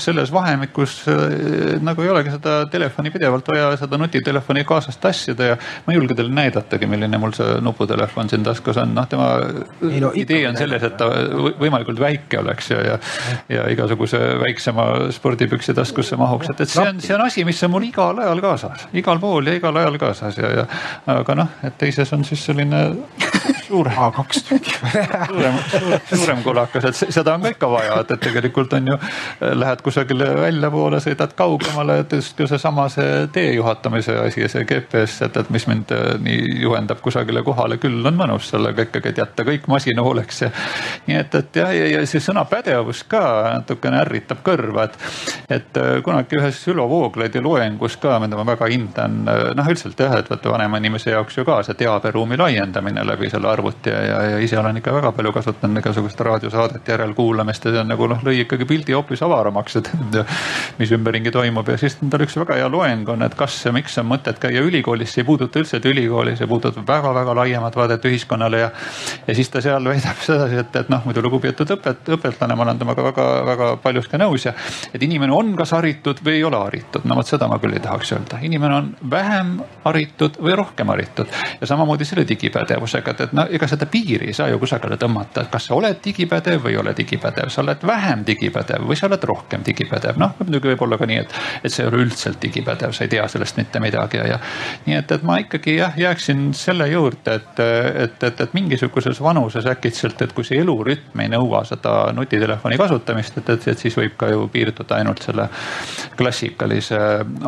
selles 0.00 0.32
vahemikus 0.32 1.04
nagu 1.84 2.02
ei 2.02 2.08
olegi 2.10 2.34
seda 2.34 2.64
telefoni 2.70 3.03
pidevalt 3.10 3.48
vaja 3.48 3.70
seda 3.80 3.98
nutitelefoni 4.00 4.64
kaasas 4.68 4.96
tassida 5.02 5.50
ja 5.52 5.56
ma 5.86 5.92
ei 5.92 5.98
julge 5.98 6.16
teile 6.16 6.32
näidatagi, 6.34 6.88
milline 6.90 7.18
mul 7.20 7.34
see 7.36 7.58
nuputelefon 7.64 8.30
siin 8.30 8.44
taskus 8.46 8.78
on, 8.80 8.94
noh 8.96 9.08
tema 9.10 9.28
ei, 9.90 10.00
no, 10.02 10.12
idee 10.14 10.44
on 10.48 10.58
selles, 10.58 10.82
et 10.86 10.96
ta 11.00 11.08
võimalikult 11.60 12.00
väike 12.00 12.40
oleks 12.40 12.70
ja, 12.74 12.80
ja, 12.88 12.98
ja 13.52 13.66
igasuguse 13.72 14.20
väiksema 14.42 14.86
spordipüksi 15.14 15.74
taskusse 15.76 16.18
mahuks, 16.20 16.52
et, 16.54 16.64
et 16.64 16.74
see 16.74 16.86
on, 16.86 17.02
see 17.04 17.16
on 17.16 17.26
asi, 17.26 17.44
mis 17.48 17.62
on 17.66 17.74
mul 17.74 17.88
igal 17.88 18.22
ajal 18.24 18.44
kaasas, 18.44 18.88
igal 18.96 19.20
pool 19.22 19.50
ja 19.50 19.58
igal 19.58 19.82
ajal 19.82 19.98
kaasas 20.02 20.38
ja, 20.40 20.52
ja 20.60 20.68
aga 21.18 21.38
noh, 21.42 21.58
et 21.66 21.78
teises 21.80 22.12
on 22.16 22.24
siis 22.26 22.44
selline 22.50 22.86
suurem 23.68 23.92
A2 23.96 24.42
suurem, 24.44 25.58
suurem, 25.70 26.00
suurem 26.10 26.42
kulakas, 26.42 26.84
et 26.90 27.14
seda 27.14 27.34
on 27.34 27.44
ka 27.44 27.52
ikka 27.54 27.68
vaja, 27.70 27.98
et, 28.02 28.10
et 28.14 28.22
tegelikult 28.28 28.72
on 28.76 28.92
ju, 28.92 28.98
lähed 29.40 29.82
kusagile 29.84 30.28
väljapoole, 30.38 31.00
sõidad 31.04 31.32
kaugemale, 31.38 32.00
et 32.04 32.12
just 32.18 32.36
ka 32.38 32.48
seesama 32.50 32.86
see 32.92 33.26
tee 33.34 33.54
juhatamise 33.56 34.16
asi, 34.26 34.46
see 34.52 34.66
GPS, 34.68 35.20
et, 35.28 35.38
et 35.40 35.52
mis 35.54 35.66
mind 35.70 35.94
äh, 35.94 36.04
nii 36.22 36.60
juhendab 36.64 37.00
kusagile 37.04 37.42
kohale, 37.46 37.78
küll 37.82 38.04
on 38.04 38.18
mõnus 38.18 38.50
sellega 38.52 38.86
ikkagi, 38.88 39.14
et 39.14 39.22
jätta 39.22 39.46
kõik 39.46 39.68
masina 39.70 40.04
hooleks 40.04 40.42
ja. 40.44 40.50
nii 41.08 41.18
et, 41.20 41.38
et 41.40 41.60
jah, 41.62 41.72
ja, 41.74 41.88
ja 41.96 42.04
see 42.08 42.22
sõna 42.24 42.44
pädevus 42.50 43.04
ka 43.08 43.24
natukene 43.58 44.02
ärritab 44.04 44.44
kõrva, 44.46 44.88
et, 44.88 44.98
et 45.60 45.80
äh, 45.80 45.98
kunagi 46.04 46.40
ühes 46.40 46.60
Ülo 46.72 46.86
Vooglaidi 46.90 47.42
loengus 47.44 47.98
ka, 48.02 48.18
mida 48.22 48.38
ma 48.38 48.46
väga 48.52 48.68
hindan, 48.72 49.22
äh, 49.30 49.42
noh 49.56 49.72
üldiselt 49.72 50.00
jah, 50.00 50.18
et 50.20 50.30
vaata 50.30 50.52
vanema 50.52 50.80
inimese 50.82 51.14
jaoks 51.14 51.38
ju 51.38 51.46
ka 51.48 51.62
see 51.66 51.78
teaberuumi 51.84 52.38
laiendamine 52.40 53.04
läbi 53.06 53.30
selle 53.32 53.53
arvuti 53.54 53.90
ja, 53.90 54.00
ja, 54.04 54.20
ja 54.34 54.42
ise 54.42 54.58
olen 54.58 54.80
ikka 54.80 54.92
väga 54.94 55.12
palju 55.16 55.32
kasutanud 55.34 55.80
igasugust 55.80 56.20
raadiosaadete 56.20 56.92
järelkuulamist 56.92 57.64
ja 57.64 57.74
see 57.74 57.82
on 57.82 57.90
nagu 57.92 58.08
noh, 58.10 58.22
lõi 58.26 58.40
ikkagi 58.44 58.68
pildi 58.68 58.96
hoopis 58.96 59.22
avaramaks, 59.24 59.78
et 59.80 59.90
mis 60.80 60.92
ümberringi 60.94 61.32
toimub 61.34 61.68
ja 61.72 61.78
siis 61.80 61.96
tal 62.10 62.24
üks 62.24 62.36
väga 62.40 62.58
hea 62.60 62.68
loeng 62.70 63.08
on, 63.14 63.24
et 63.26 63.34
kas 63.38 63.56
ja 63.66 63.72
miks 63.74 63.98
on 64.02 64.08
mõtet 64.10 64.40
käia 64.42 64.62
ülikoolis, 64.64 65.12
see 65.14 65.22
ei 65.24 65.28
puuduta 65.28 65.62
üldse 65.62 65.80
ülikooli, 65.84 66.36
see 66.38 66.48
puudutab 66.50 66.86
väga-väga 66.88 67.36
laiemat 67.40 67.76
vaadet 67.76 68.04
ühiskonnale 68.08 68.62
ja. 68.64 68.70
ja 69.26 69.36
siis 69.36 69.50
ta 69.52 69.62
seal 69.64 69.84
väidab 69.88 70.22
sedasi, 70.28 70.60
et, 70.64 70.76
et 70.82 70.92
noh, 70.92 71.02
muidu 71.06 71.22
lugupeetud 71.24 71.74
õpet-, 71.76 72.12
õpetlane, 72.18 72.56
ma 72.56 72.66
olen 72.66 72.80
temaga 72.80 73.06
väga-väga 73.10 73.70
paljus 73.84 74.08
ka 74.10 74.20
nõus 74.20 74.48
ja. 74.48 74.54
et 74.92 75.02
inimene 75.02 75.34
on 75.34 75.54
kas 75.58 75.74
haritud 75.76 76.22
või 76.24 76.38
ei 76.38 76.44
ole 76.46 76.60
haritud, 76.60 77.06
no 77.08 77.18
vot 77.18 77.30
seda 77.30 77.48
ma 77.50 77.58
küll 77.62 77.76
ei 77.76 77.84
tahaks 77.84 78.14
öelda, 78.16 78.40
inimene 78.46 78.80
on 78.80 78.90
vähem 79.10 79.56
haritud 79.84 80.38
või 80.42 80.56
rohkem 80.58 80.92
haritud. 80.92 81.30
ja 81.60 81.66
samamoodi 81.70 82.06
selle 82.08 82.26
digipädevusega, 82.28 83.14
et, 83.14 83.20
et 83.28 83.36
no 83.44 83.50
ega 83.52 83.68
seda 83.70 83.88
piiri 83.90 84.30
ei 84.32 84.36
saa 84.36 84.48
ju 84.52 84.60
kusagile 84.62 84.98
tõmmata, 85.00 85.44
et 85.44 85.52
kas 85.52 85.68
sa 85.70 85.78
oled 85.78 86.00
digipädev 86.04 86.64
või 86.64 86.74
ei 86.74 86.80
ole 86.82 86.96
digipädev, 86.96 87.52
sa 87.52 87.62
oled 87.62 87.84
vähem 87.86 88.24
digipädev 88.26 88.88
või 88.88 88.98
sa 88.98 89.08
oled 89.10 89.28
rohkem 89.30 89.64
digipädev, 89.66 90.18
noh 90.20 90.36
muidugi 90.40 90.72
võib 90.72 90.86
olla 90.88 91.00
ka 91.00 91.08
nii, 91.10 91.22
et, 91.24 91.38
et 91.62 91.72
sa 91.72 91.84
ei 91.84 91.90
ole 91.92 92.04
üldse 92.06 92.34
digipädev 92.40 92.74
pädev, 92.74 92.92
sa 92.92 93.04
ei 93.04 93.08
tea 93.08 93.28
sellest 93.28 93.56
mitte 93.56 93.80
midagi 93.80 94.16
ja, 94.16 94.26
ja 94.34 94.38
nii 94.86 94.96
et, 94.98 95.12
et 95.16 95.24
ma 95.26 95.38
ikkagi 95.42 95.76
jah, 95.78 95.96
jääksin 95.98 96.46
selle 96.56 96.88
juurde, 96.88 97.34
et, 97.38 97.62
et, 98.04 98.26
et, 98.28 98.40
et 98.40 98.54
mingisuguses 98.56 99.20
vanuses 99.22 99.66
äkitselt, 99.70 100.22
et 100.22 100.32
kui 100.36 100.46
see 100.46 100.60
elurütm 100.62 101.22
ei 101.24 101.30
nõua 101.32 101.64
seda 101.68 102.12
nutitelefoni 102.16 102.78
kasutamist, 102.80 103.38
et, 103.40 103.52
et, 103.56 103.68
et 103.74 103.84
siis 103.84 103.96
võib 103.98 104.16
ka 104.20 104.30
ju 104.32 104.46
piirduda 104.52 104.98
ainult 105.00 105.22
selle 105.24 105.48
klassikalise 106.18 107.00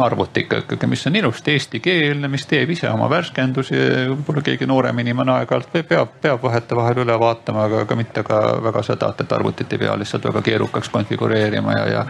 arvutiga 0.02 0.62
ikkagi, 0.64 0.90
mis 0.90 1.06
on 1.08 1.20
ilusti 1.20 1.56
eestikeelne, 1.56 2.30
mis 2.32 2.46
teeb 2.48 2.70
ise 2.74 2.90
oma 2.90 3.08
värskendusi. 3.10 3.76
võib-olla 4.12 4.44
keegi 4.46 4.68
noorem 4.68 5.04
inimene 5.04 5.36
aeg-ajalt 5.40 5.72
peab, 5.88 6.08
peab 6.22 6.42
vahetevahel 6.42 7.02
üle 7.04 7.18
vaatama, 7.20 7.66
aga, 7.68 7.82
aga 7.86 7.96
mitte 7.98 8.22
ka 8.26 8.40
väga 8.62 8.82
seda, 8.86 9.12
et 9.20 9.32
arvutit 9.32 9.72
ei 9.72 9.82
pea 9.84 9.98
lihtsalt 9.98 10.24
väga 10.30 10.42
keerukaks 10.42 10.88
konfigureerima 10.94 11.78
ja, 11.78 11.86
ja 11.86 12.06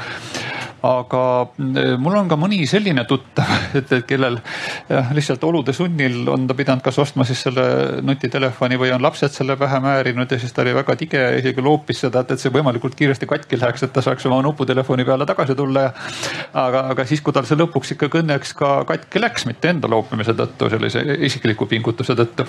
aga 0.85 1.23
eh, 1.81 1.95
mul 1.99 2.17
on 2.21 2.29
ka 2.29 2.39
mõni 2.39 2.63
selline 2.69 3.05
tuttav, 3.09 3.49
et, 3.79 3.93
et 3.93 4.07
kellel 4.09 4.39
jah, 4.91 5.11
lihtsalt 5.17 5.45
olude 5.49 5.75
sunnil 5.77 6.27
on 6.33 6.47
ta 6.49 6.57
pidanud 6.59 6.85
kas 6.85 6.99
ostma 7.03 7.25
siis 7.29 7.43
selle 7.47 7.67
nutitelefoni 8.07 8.79
või 8.81 8.93
on 8.95 9.05
lapsed 9.05 9.33
selle 9.35 9.57
pähe 9.61 9.81
määrinud 9.83 10.31
ja 10.31 10.39
siis 10.41 10.53
ta 10.53 10.63
oli 10.65 10.75
väga 10.77 10.97
tige 11.01 11.23
ja 11.23 11.33
isegi 11.41 11.65
loopis 11.65 12.05
seda, 12.05 12.23
et, 12.23 12.35
et 12.37 12.43
see 12.43 12.53
võimalikult 12.55 12.97
kiiresti 12.99 13.29
katki 13.31 13.61
läheks, 13.61 13.87
et 13.87 13.95
ta 13.95 14.05
saaks 14.05 14.27
oma 14.29 14.43
nuputelefoni 14.45 15.07
peale 15.09 15.27
tagasi 15.29 15.57
tulla 15.59 15.87
ja. 15.89 15.93
aga, 16.67 16.87
aga 16.93 17.07
siis, 17.09 17.23
kui 17.25 17.35
tal 17.35 17.49
see 17.49 17.59
lõpuks 17.59 17.95
ikkagi 17.97 18.23
õnneks 18.23 18.55
ka 18.59 18.73
katki 18.89 19.23
läks, 19.23 19.47
mitte 19.49 19.73
enda 19.73 19.91
loopimise 19.91 20.37
tõttu, 20.37 20.71
sellise 20.73 21.03
isikliku 21.27 21.69
pingutuse 21.71 22.17
tõttu. 22.19 22.47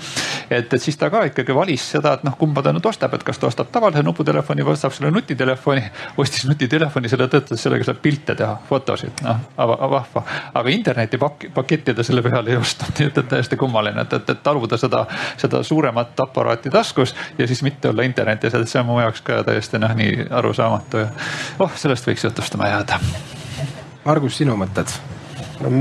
et, 0.50 0.74
et 0.74 0.82
siis 0.82 0.98
ta 1.00 1.10
ka 1.14 1.24
ikkagi 1.32 1.56
valis 1.56 1.90
seda, 1.96 2.18
et 2.18 2.28
noh, 2.28 2.36
kumba 2.38 2.64
ta 2.66 2.76
nüüd 2.76 2.86
ostab, 2.86 3.16
et 3.18 3.26
kas 3.28 3.40
ta 3.40 3.50
ostab 3.50 3.72
tavalise 3.74 4.04
nuputelefoni 4.06 4.66
või 4.66 4.76
ostab 4.76 4.96
selle 4.96 5.12
nutitelefoni. 5.16 5.84
ostis 6.18 6.46
nutitelefoni 6.50 7.10
selle 7.10 7.30
tõttu, 7.32 7.56
et 7.56 7.62
sellega 7.62 7.88
saab 7.88 8.02
pilte 8.18 8.36
teha, 8.36 8.58
fotosid, 8.70 9.22
noh 9.24 9.38
vahva. 9.58 10.24
aga 10.54 10.70
internetipaketti 10.70 11.94
ta 11.94 12.04
selle 12.04 12.22
peale 12.22 12.52
ei 12.52 12.58
ostnud, 12.58 12.94
nii 13.00 13.10
et, 13.12 13.18
et 13.18 13.30
täiesti 13.30 13.58
kummaline, 13.58 14.02
et, 14.02 14.14
et, 14.14 14.30
et 14.30 14.44
taluda 14.44 14.78
seda, 14.78 15.06
seda 15.38 15.64
suuremat 15.64 16.20
aparaati 16.20 16.70
taskus 16.74 17.16
ja 17.38 17.48
siis 17.48 17.64
mitte 17.64 17.90
olla 17.90 18.04
internetis, 18.04 18.54
et 18.54 18.70
see 18.70 18.82
on 18.82 18.90
mu 18.90 19.00
jaoks 19.02 19.22
ka 19.22 19.44
täiesti 19.48 19.82
noh, 19.82 19.94
nii 19.98 20.28
arusaamatu 20.30 21.04
ja 21.04 21.12
oh, 21.60 21.76
sellest 21.76 22.08
võiks 22.08 22.26
jutustama 22.28 22.72
jääda. 22.74 23.00
Margus, 24.06 24.42
sinu 24.42 24.58
mõtted? 24.58 24.98
no 25.58 25.72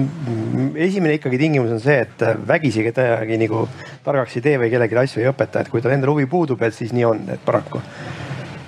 esimene 0.80 1.18
ikkagi 1.18 1.38
tingimus 1.40 1.72
on 1.74 1.82
see, 1.84 1.98
et 2.06 2.22
vägisi 2.48 2.84
kedagi 2.86 3.36
nagu 3.40 3.66
targaks 4.04 4.38
ei 4.38 4.44
tee 4.46 4.60
või 4.60 4.70
kellelegi 4.72 5.02
asju 5.02 5.24
ei 5.24 5.28
õpeta, 5.32 5.60
et 5.60 5.72
kui 5.72 5.84
tal 5.84 5.92
endal 5.96 6.14
huvi 6.14 6.28
puudub, 6.30 6.62
et 6.64 6.74
siis 6.74 6.94
nii 6.96 7.04
on, 7.04 7.26
et 7.34 7.44
paraku. 7.44 7.82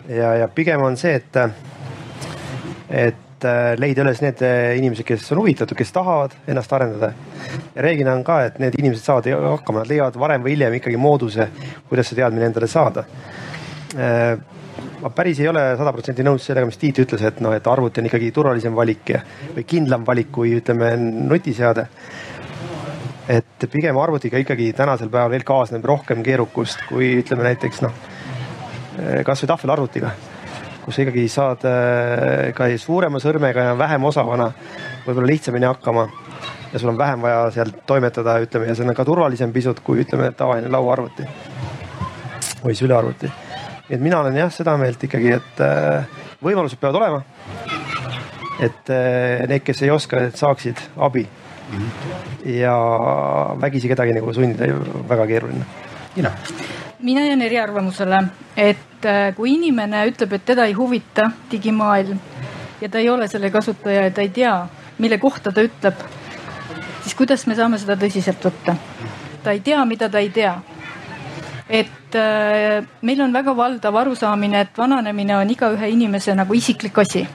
ja, 0.08 0.34
ja 0.42 0.50
pigem 0.52 0.84
on 0.84 1.00
see, 1.00 1.16
et, 1.16 1.40
et 3.06 3.24
leida 3.78 4.02
üles 4.02 4.20
need 4.24 4.42
inimesed, 4.78 5.06
kes 5.06 5.30
on 5.34 5.42
huvitatud, 5.42 5.76
kes 5.78 5.92
tahavad 5.94 6.34
ennast 6.48 6.72
arendada. 6.72 7.12
ja 7.74 7.82
reeglina 7.82 8.14
on 8.14 8.24
ka, 8.24 8.42
et 8.48 8.58
need 8.58 8.78
inimesed 8.78 9.04
saavad 9.04 9.28
hakkama, 9.28 9.84
nad 9.84 9.90
leiavad 9.92 10.18
varem 10.18 10.44
või 10.44 10.56
hiljem 10.56 10.78
ikkagi 10.80 11.00
mooduse, 11.00 11.48
kuidas 11.88 12.10
see 12.10 12.18
teadmine 12.18 12.50
endale 12.50 12.70
saada 12.70 13.04
ma 15.00 15.10
päris 15.14 15.38
ei 15.40 15.48
ole 15.48 15.62
sada 15.78 15.92
protsenti 15.94 16.24
nõus 16.26 16.46
sellega, 16.46 16.66
mis 16.68 16.78
Tiit 16.80 16.98
ütles, 17.04 17.22
et 17.26 17.38
noh, 17.44 17.54
et 17.54 17.66
arvuti 17.70 18.02
on 18.02 18.08
ikkagi 18.08 18.30
turvalisem 18.34 18.74
valik 18.74 19.12
ja, 19.14 19.22
või 19.54 19.66
kindlam 19.68 20.06
valik 20.06 20.32
kui 20.34 20.56
ütleme 20.58 20.94
nutiseade. 20.98 21.86
et 23.28 23.64
pigem 23.70 23.98
arvutiga 24.00 24.38
ikkagi 24.40 24.72
tänasel 24.72 25.10
päeval 25.12 25.30
veel 25.30 25.44
kaasneb 25.44 25.84
rohkem 25.84 26.22
keerukust 26.24 26.86
kui 26.88 27.10
ütleme 27.20 27.44
näiteks 27.44 27.82
noh, 27.84 27.92
kasvõi 29.24 29.50
tahvelarvutiga, 29.50 30.12
kus 30.88 31.02
ikkagi 31.04 31.26
saad 31.28 31.66
äh, 31.68 32.48
ka 32.56 32.70
suurema 32.80 33.20
sõrmega 33.20 33.70
ja 33.70 33.74
vähem 33.78 34.08
osavana 34.08 34.48
võib-olla 35.04 35.28
lihtsamini 35.28 35.68
hakkama 35.68 36.06
ja 36.72 36.80
sul 36.80 36.94
on 36.94 37.00
vähem 37.00 37.20
vaja 37.24 37.50
seal 37.52 37.74
toimetada, 37.86 38.38
ütleme 38.40 38.70
ja 38.70 38.76
see 38.76 38.88
on 38.88 38.96
ka 38.96 39.04
turvalisem 39.04 39.52
pisut 39.52 39.84
kui 39.84 40.00
ütleme 40.04 40.32
tavaline 40.36 40.72
lauaarvuti 40.72 41.28
või 42.64 42.74
sülearvuti 42.76 43.30
nii 43.88 43.96
et 43.96 44.04
mina 44.04 44.20
olen 44.20 44.36
jah 44.36 44.50
seda 44.52 44.76
meelt 44.80 45.04
ikkagi, 45.04 45.32
et 45.38 45.62
äh, 45.64 46.20
võimalused 46.44 46.80
peavad 46.80 47.00
olema. 47.00 47.22
et 48.60 48.90
äh, 48.90 49.46
need, 49.48 49.62
kes 49.64 49.82
ei 49.86 49.90
oska, 49.90 50.20
need 50.20 50.36
saaksid 50.36 50.80
abi. 50.96 51.26
ja 52.48 52.74
vägisi 53.60 53.88
kedagi 53.88 54.14
nagu 54.16 54.32
sundida 54.32 54.72
väga 55.08 55.26
keeruline. 55.28 55.66
Ina 56.16 56.32
mina 57.02 57.26
jään 57.26 57.42
eriarvamusele, 57.42 58.22
et 58.56 59.06
äh, 59.06 59.34
kui 59.36 59.54
inimene 59.54 60.06
ütleb, 60.10 60.32
et 60.32 60.44
teda 60.44 60.64
ei 60.66 60.72
huvita 60.72 61.30
digimaailm 61.50 62.18
ja 62.80 62.88
ta 62.88 62.98
ei 62.98 63.10
ole 63.10 63.28
selle 63.28 63.50
kasutaja 63.50 64.04
ja 64.04 64.10
ta 64.10 64.20
ei 64.20 64.28
tea, 64.28 64.54
mille 64.98 65.18
kohta 65.18 65.52
ta 65.52 65.62
ütleb, 65.62 66.02
siis 67.02 67.14
kuidas 67.14 67.46
me 67.46 67.54
saame 67.54 67.78
seda 67.78 67.96
tõsiselt 67.96 68.42
võtta? 68.44 68.76
ta 69.42 69.54
ei 69.54 69.60
tea, 69.60 69.84
mida 69.84 70.08
ta 70.08 70.18
ei 70.18 70.30
tea 70.34 70.56
et 71.68 72.14
äh, 72.14 72.84
meil 73.02 73.20
on 73.20 73.32
väga 73.32 73.54
valdav 73.56 73.96
arusaamine, 73.96 74.60
et 74.60 74.78
vananemine 74.78 75.36
on 75.36 75.50
igaühe 75.50 75.90
inimese 75.92 76.34
nagu 76.34 76.54
isiklik 76.54 76.98
asi. 76.98 77.26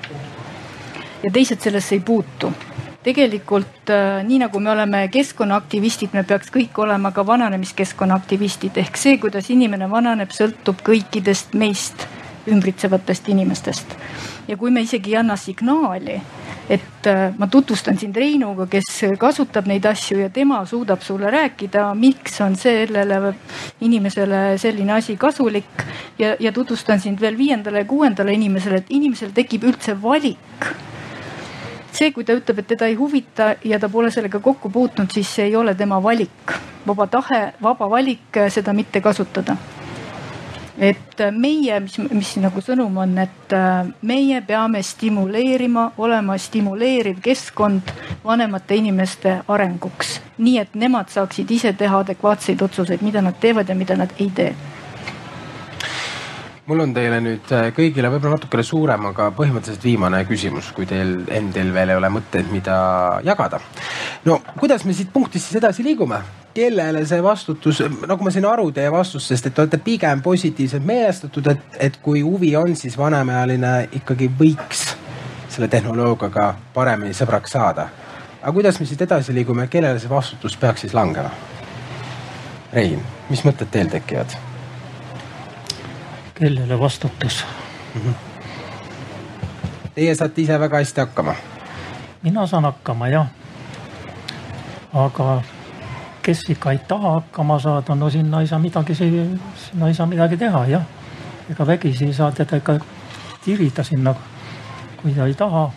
ja 1.23 1.31
teised 1.31 1.61
sellesse 1.61 1.95
ei 1.95 1.99
puutu. 1.99 2.51
Tegelikult 3.03 3.91
äh, 3.91 4.21
nii 4.25 4.39
nagu 4.45 4.59
me 4.59 4.71
oleme 4.71 5.07
keskkonnaaktivistid, 5.13 6.13
me 6.13 6.23
peaks 6.27 6.51
kõik 6.53 6.77
olema 6.83 7.11
ka 7.11 7.25
vananemiskeskkonna 7.27 8.17
aktivistid 8.21 8.77
ehk 8.79 8.99
see, 8.99 9.17
kuidas 9.21 9.49
inimene 9.53 9.89
vananeb, 9.91 10.31
sõltub 10.35 10.83
kõikidest 10.85 11.57
meist 11.59 12.07
ümbritsevatest 12.47 13.29
inimestest. 13.31 13.97
ja 14.47 14.57
kui 14.57 14.71
me 14.71 14.81
isegi 14.83 15.13
ei 15.13 15.21
anna 15.21 15.37
signaali 15.39 16.21
et 16.69 17.07
äh, 17.07 17.33
ma 17.37 17.47
tutvustan 17.47 17.97
sind 17.99 18.15
Reinuga, 18.15 18.67
kes 18.71 19.01
kasutab 19.19 19.67
neid 19.67 19.85
asju 19.85 20.21
ja 20.21 20.29
tema 20.29 20.61
suudab 20.65 21.01
sulle 21.03 21.31
rääkida, 21.31 21.89
miks 21.95 22.39
on 22.41 22.55
sellele 22.55 23.33
inimesele 23.81 24.57
selline 24.57 24.93
asi 24.93 25.17
kasulik. 25.17 25.85
ja, 26.19 26.35
ja 26.39 26.51
tutvustan 26.51 26.99
sind 26.99 27.21
veel 27.21 27.37
viiendale 27.37 27.83
ja 27.83 27.85
kuuendale 27.85 28.33
inimesele, 28.33 28.83
et 28.83 28.89
inimesel 28.89 29.35
tekib 29.35 29.63
üldse 29.63 30.01
valik 30.01 30.71
see, 31.93 32.11
kui 32.11 32.25
ta 32.25 32.35
ütleb, 32.37 32.63
et 32.63 32.67
teda 32.73 32.89
ei 32.89 32.97
huvita 32.99 33.53
ja 33.65 33.79
ta 33.79 33.89
pole 33.89 34.11
sellega 34.11 34.39
kokku 34.43 34.69
puutunud, 34.73 35.11
siis 35.13 35.29
see 35.35 35.49
ei 35.51 35.55
ole 35.55 35.75
tema 35.75 36.01
valik, 36.03 36.57
vaba 36.87 37.07
tahe, 37.07 37.45
vaba 37.61 37.89
valik 37.89 38.43
seda 38.49 38.73
mitte 38.73 39.01
kasutada. 39.01 39.57
Et 40.73 41.21
äh, 41.21 41.29
meie, 41.31 41.77
mis, 41.85 41.99
mis 42.09 42.31
nagu 42.41 42.61
sõnum 42.65 42.95
on, 42.97 43.11
et 43.21 43.53
äh, 43.53 43.85
meie 44.01 44.41
peame 44.41 44.81
stimuleerima, 44.81 45.91
olema 46.01 46.37
stimuleeriv 46.41 47.21
keskkond 47.21 47.93
vanemate 48.25 48.81
inimeste 48.81 49.37
arenguks. 49.47 50.19
nii 50.37 50.57
et 50.57 50.73
nemad 50.75 51.13
saaksid 51.13 51.51
ise 51.51 51.73
teha 51.77 51.99
adekvaatseid 52.01 52.61
otsuseid, 52.61 53.05
mida 53.05 53.21
nad 53.21 53.37
teevad 53.39 53.69
ja 53.69 53.75
mida 53.75 53.95
nad 53.95 54.09
ei 54.19 54.31
tee 54.33 54.55
mul 56.65 56.79
on 56.79 56.93
teile 56.95 57.19
nüüd 57.23 57.51
äh, 57.51 57.69
kõigile 57.75 58.11
võib-olla 58.13 58.37
natukene 58.37 58.63
suurem, 58.63 59.09
aga 59.09 59.27
põhimõtteliselt 59.35 59.83
viimane 59.83 60.21
küsimus, 60.27 60.71
kui 60.75 60.87
teil 60.87 61.17
endil 61.33 61.73
veel 61.75 61.91
ei 61.91 61.99
ole 61.99 62.11
mõtteid, 62.13 62.51
mida 62.53 62.77
jagada. 63.25 63.59
no 64.25 64.39
kuidas 64.59 64.85
me 64.85 64.95
siit 64.95 65.11
punktist 65.13 65.49
siis 65.49 65.59
edasi 65.59 65.83
liigume? 65.83 66.21
kellele 66.53 67.01
see 67.09 67.23
vastutus, 67.23 67.79
nagu 68.05 68.23
ma 68.23 68.31
sain 68.31 68.45
aru 68.45 68.67
teie 68.71 68.91
vastustest, 68.93 69.47
et 69.47 69.55
te 69.55 69.63
olete 69.63 69.79
pigem 69.81 70.21
positiivselt 70.21 70.85
meelestatud, 70.85 71.47
et, 71.49 71.79
et 71.87 71.97
kui 72.01 72.21
huvi 72.21 72.51
on, 72.55 72.75
siis 72.77 72.97
vanemaealine 72.97 73.73
ikkagi 73.99 74.29
võiks 74.39 74.85
selle 75.49 75.67
tehnoloogiaga 75.67 76.47
paremini 76.73 77.17
sõbraks 77.17 77.57
saada. 77.57 77.89
aga 78.41 78.53
kuidas 78.53 78.79
me 78.79 78.85
siit 78.85 79.01
edasi 79.01 79.33
liigume, 79.33 79.67
kellele 79.67 79.99
see 79.99 80.13
vastutus 80.13 80.57
peaks 80.57 80.85
siis 80.85 80.93
langema? 80.93 81.33
Rein, 82.73 83.01
mis 83.29 83.43
mõtted 83.45 83.73
teil 83.73 83.89
tekivad? 83.89 84.52
Kellele 86.33 86.79
vastutus 86.79 87.45
mm? 87.95 88.01
-hmm. 88.01 88.13
Teie 89.95 90.15
saate 90.15 90.41
ise 90.41 90.59
väga 90.59 90.77
hästi 90.77 91.01
hakkama? 91.01 91.35
mina 92.23 92.47
saan 92.47 92.63
hakkama 92.63 93.07
jah. 93.07 93.27
aga 94.93 95.41
kes 96.23 96.49
ikka 96.49 96.71
ei 96.71 96.77
taha 96.87 97.11
hakkama 97.11 97.59
saada, 97.59 97.95
no 97.95 98.09
sinna 98.09 98.41
ei 98.41 98.47
saa 98.47 98.59
midagi, 98.59 98.95
sinna 98.95 99.87
ei 99.87 99.93
saa 99.93 100.05
midagi 100.05 100.37
teha, 100.37 100.65
jah. 100.65 100.83
ega 101.51 101.67
vägisi 101.67 102.05
ei 102.05 102.13
saa 102.13 102.31
teda 102.31 102.57
ikka 102.57 102.79
tirida 103.45 103.83
sinna, 103.83 104.15
kui 105.01 105.13
ta 105.13 105.25
ei 105.25 105.33
taha. 105.33 105.71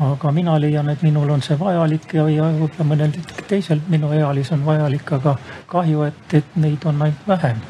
aga 0.00 0.32
mina 0.32 0.60
leian, 0.60 0.88
et 0.88 1.02
minul 1.02 1.30
on 1.30 1.42
see 1.42 1.58
vajalik 1.58 2.14
ja, 2.14 2.28
ja 2.28 2.50
võib-olla 2.52 2.84
mõnel 2.84 3.16
teisel 3.48 3.80
minuealisel 3.88 4.58
on 4.58 4.66
vajalik, 4.66 5.12
aga 5.12 5.38
kahju, 5.66 6.02
et, 6.02 6.34
et 6.34 6.56
neid 6.56 6.84
on 6.84 7.02
ainult 7.02 7.28
vähem. 7.28 7.64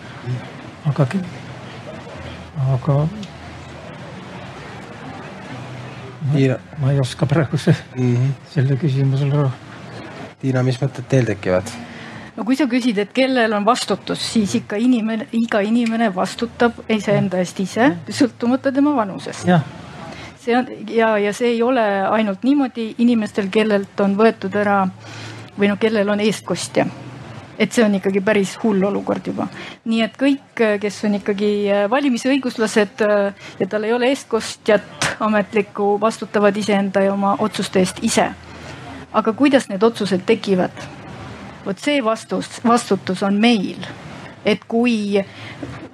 Aga, 0.87 1.07
aga 2.73 2.97
ma, 6.33 6.59
ma 6.81 6.93
ei 6.93 7.01
oska 7.01 7.27
praegu 7.27 7.59
see, 7.59 7.75
mm 7.97 8.15
-hmm. 8.15 8.33
selle 8.51 8.77
küsimusele 8.77 9.51
Tiina, 10.41 10.63
mis 10.63 10.79
mõtted 10.83 11.09
teil 11.09 11.25
tekivad? 11.25 11.71
no 12.37 12.45
kui 12.45 12.57
sa 12.57 12.67
küsid, 12.67 12.99
et 12.99 13.13
kellel 13.13 13.53
on 13.53 13.65
vastutus, 13.65 14.33
siis 14.33 14.55
ikka 14.55 14.77
inimene, 14.77 15.27
iga 15.33 15.61
inimene 15.61 16.15
vastutab 16.15 16.73
iseenda 16.89 17.39
eest 17.39 17.61
ise, 17.61 17.97
sõltumata 18.11 18.73
tema 18.73 18.97
vanusest. 18.97 19.49
see 20.41 20.57
on 20.57 20.67
ja, 20.89 21.19
ja 21.19 21.33
see 21.33 21.49
ei 21.49 21.63
ole 21.63 21.83
ainult 22.11 22.43
niimoodi 22.43 22.95
inimestel, 22.99 23.49
kellelt 23.51 24.01
on 24.01 24.17
võetud 24.17 24.55
ära 24.55 24.89
või 25.59 25.69
noh, 25.69 25.79
kellel 25.79 26.09
on 26.09 26.21
eestkostja 26.21 26.87
et 27.59 27.73
see 27.73 27.85
on 27.85 27.95
ikkagi 27.99 28.20
päris 28.20 28.57
hull 28.62 28.83
olukord 28.85 29.27
juba. 29.27 29.49
nii 29.85 30.03
et 30.07 30.16
kõik, 30.20 30.65
kes 30.81 31.05
on 31.09 31.19
ikkagi 31.20 31.51
valimisõiguslased 31.91 33.05
ja 33.61 33.69
tal 33.69 33.85
ei 33.85 33.93
ole 33.93 34.11
eestkostjat 34.12 35.15
ametlikku, 35.20 35.97
vastutavad 36.01 36.57
iseenda 36.57 37.01
ja 37.01 37.12
oma 37.12 37.37
otsuste 37.41 37.81
eest 37.81 38.03
ise 38.03 38.31
aga 39.12 39.33
kuidas 39.33 39.69
need 39.69 39.83
otsused 39.83 40.27
tekivad? 40.27 40.85
vot 41.66 41.78
see 41.83 42.03
vastus, 42.05 42.61
vastutus 42.65 43.23
on 43.27 43.41
meil 43.43 43.87
et 44.47 44.62
kui 44.70 45.19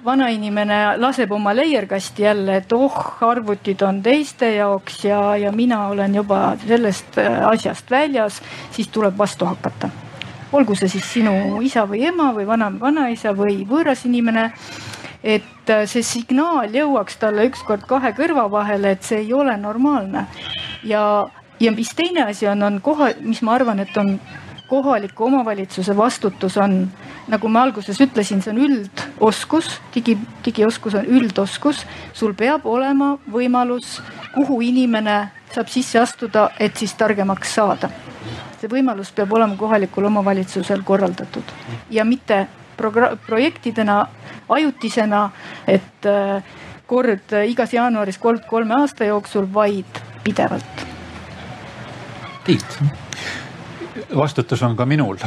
vanainimene 0.05 0.79
laseb 1.01 1.31
oma 1.31 1.55
leierkasti 1.55 2.27
jälle, 2.27 2.59
et 2.61 2.73
oh, 2.75 2.97
arvutid 3.25 3.81
on 3.87 4.01
teiste 4.05 4.51
jaoks 4.55 5.05
ja, 5.07 5.21
ja 5.39 5.51
mina 5.51 5.87
olen 5.87 6.15
juba 6.15 6.41
sellest 6.67 7.17
äh, 7.17 7.39
asjast 7.47 7.91
väljas, 7.91 8.41
siis 8.71 8.91
tuleb 8.93 9.17
vastu 9.17 9.49
hakata. 9.49 9.89
Olgu 10.53 10.75
see 10.75 10.87
siis 10.87 11.05
sinu 11.17 11.61
isa 11.61 11.87
või 11.89 12.03
ema 12.07 12.31
või 12.35 12.47
vana, 12.47 12.71
vanaisa 12.79 13.33
või 13.37 13.63
võõras 13.67 14.05
inimene 14.05 14.51
et 15.23 15.69
äh, 15.71 15.85
see 15.87 16.03
signaal 16.03 16.73
jõuaks 16.75 17.17
talle 17.21 17.47
ükskord 17.47 17.87
kahe 17.87 18.11
kõrva 18.17 18.49
vahele, 18.51 18.93
et 18.93 19.07
see 19.07 19.23
ei 19.23 19.33
ole 19.33 19.55
normaalne. 19.57 20.27
ja, 20.83 21.03
ja 21.59 21.71
mis 21.71 21.93
teine 21.95 22.27
asi 22.27 22.47
on, 22.47 22.63
on 22.63 22.81
koha, 22.81 23.13
mis 23.21 23.41
ma 23.41 23.55
arvan, 23.55 23.79
et 23.79 23.97
on 23.97 24.17
kohaliku 24.67 25.25
omavalitsuse 25.25 25.95
vastutus 25.97 26.57
on, 26.57 26.87
nagu 27.27 27.47
ma 27.47 27.63
alguses 27.63 27.99
ütlesin, 28.01 28.41
see 28.41 28.51
on 28.51 28.61
üldoskus, 28.67 29.77
digi, 29.95 30.17
digioskus 30.45 30.97
on 30.99 31.07
üldoskus. 31.07 31.85
sul 32.13 32.33
peab 32.33 32.65
olema 32.65 33.13
võimalus, 33.31 34.01
kuhu 34.33 34.59
inimene 34.61 35.31
saab 35.53 35.69
sisse 35.69 35.99
astuda, 35.99 36.49
et 36.59 36.77
siis 36.77 36.93
targemaks 36.97 37.55
saada. 37.55 37.89
see 38.61 38.69
võimalus 38.71 39.11
peab 39.11 39.31
olema 39.33 39.55
kohalikul 39.59 40.05
omavalitsusel 40.07 40.83
korraldatud 40.83 41.43
ja 41.91 42.05
mitte 42.05 42.47
projektidena, 43.27 44.07
ajutisena, 44.49 45.29
et 45.67 46.05
äh, 46.05 46.43
kord 46.87 47.35
igas 47.47 47.73
jaanuaris, 47.73 48.17
kord 48.17 48.45
kolme 48.49 48.75
aasta 48.75 49.05
jooksul, 49.05 49.47
vaid 49.53 50.01
pidevalt. 50.23 50.85
Tiit. 52.43 52.79
vastutus 54.15 54.63
on 54.63 54.75
ka 54.75 54.85
minul, 54.85 55.17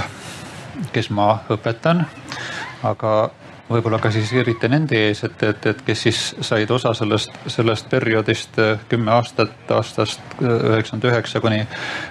kes 0.92 1.10
ma 1.10 1.38
õpetan, 1.50 2.04
aga 2.82 3.30
võib-olla 3.70 3.98
ka 3.98 4.10
siis 4.14 4.30
eriti 4.36 4.68
nende 4.70 4.98
ees, 5.08 5.22
et, 5.26 5.42
et, 5.42 5.66
et 5.72 5.82
kes 5.86 6.02
siis 6.06 6.20
said 6.46 6.70
osa 6.70 6.92
sellest, 6.94 7.34
sellest 7.50 7.88
perioodist 7.90 8.58
äh, 8.62 8.80
kümme 8.88 9.12
aastat, 9.16 9.54
aastast 9.74 10.20
äh, 10.38 10.50
üheksakümmend 10.70 11.08
üheksa 11.10 11.42
kuni 11.42 11.62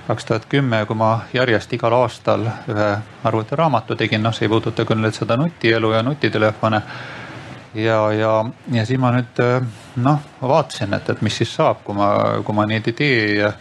kaks 0.08 0.26
tuhat 0.26 0.48
kümme, 0.52 0.84
kui 0.86 1.00
ma 1.00 1.12
järjest 1.34 1.74
igal 1.78 1.96
aastal 1.96 2.48
ühe 2.72 2.90
arvutiraamatu 3.24 3.96
tegin, 4.00 4.24
noh, 4.26 4.36
see 4.36 4.50
ei 4.50 4.52
puuduta 4.52 4.86
küll 4.88 5.04
nüüd 5.04 5.16
seda 5.16 5.40
nutielu 5.40 5.94
ja 5.96 6.04
nutitelefone. 6.04 6.82
ja, 7.76 8.00
ja, 8.12 8.34
ja 8.72 8.86
siis 8.86 9.00
ma 9.00 9.14
nüüd 9.16 9.44
äh, 9.44 9.60
noh, 10.04 10.32
vaatasin, 10.42 10.94
et, 11.00 11.10
et 11.10 11.22
mis 11.22 11.44
siis 11.44 11.56
saab, 11.56 11.84
kui 11.88 11.96
ma, 11.96 12.12
kui 12.44 12.56
ma 12.56 12.68
neid 12.68 12.92
ei 12.92 13.00
tee 13.00 13.22
ja 13.40 13.54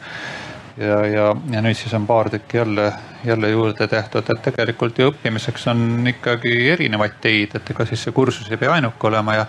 ja, 0.77 1.07
ja, 1.07 1.37
ja 1.51 1.63
nüüd 1.63 1.77
siis 1.79 1.95
on 1.95 2.07
paar 2.07 2.31
tükki 2.31 2.57
jälle, 2.57 2.93
jälle 3.25 3.51
juurde 3.51 3.87
tehtud, 3.89 4.27
et 4.35 4.43
tegelikult 4.43 4.99
ju 4.99 5.11
õppimiseks 5.13 5.69
on 5.71 6.09
ikkagi 6.11 6.55
erinevaid 6.75 7.21
teid, 7.21 7.55
et 7.55 7.71
ega 7.71 7.87
siis 7.87 8.03
see 8.05 8.17
kursus 8.17 8.51
ei 8.51 8.59
pea 8.61 8.73
ainuke 8.75 9.07
olema 9.07 9.39
ja. 9.39 9.47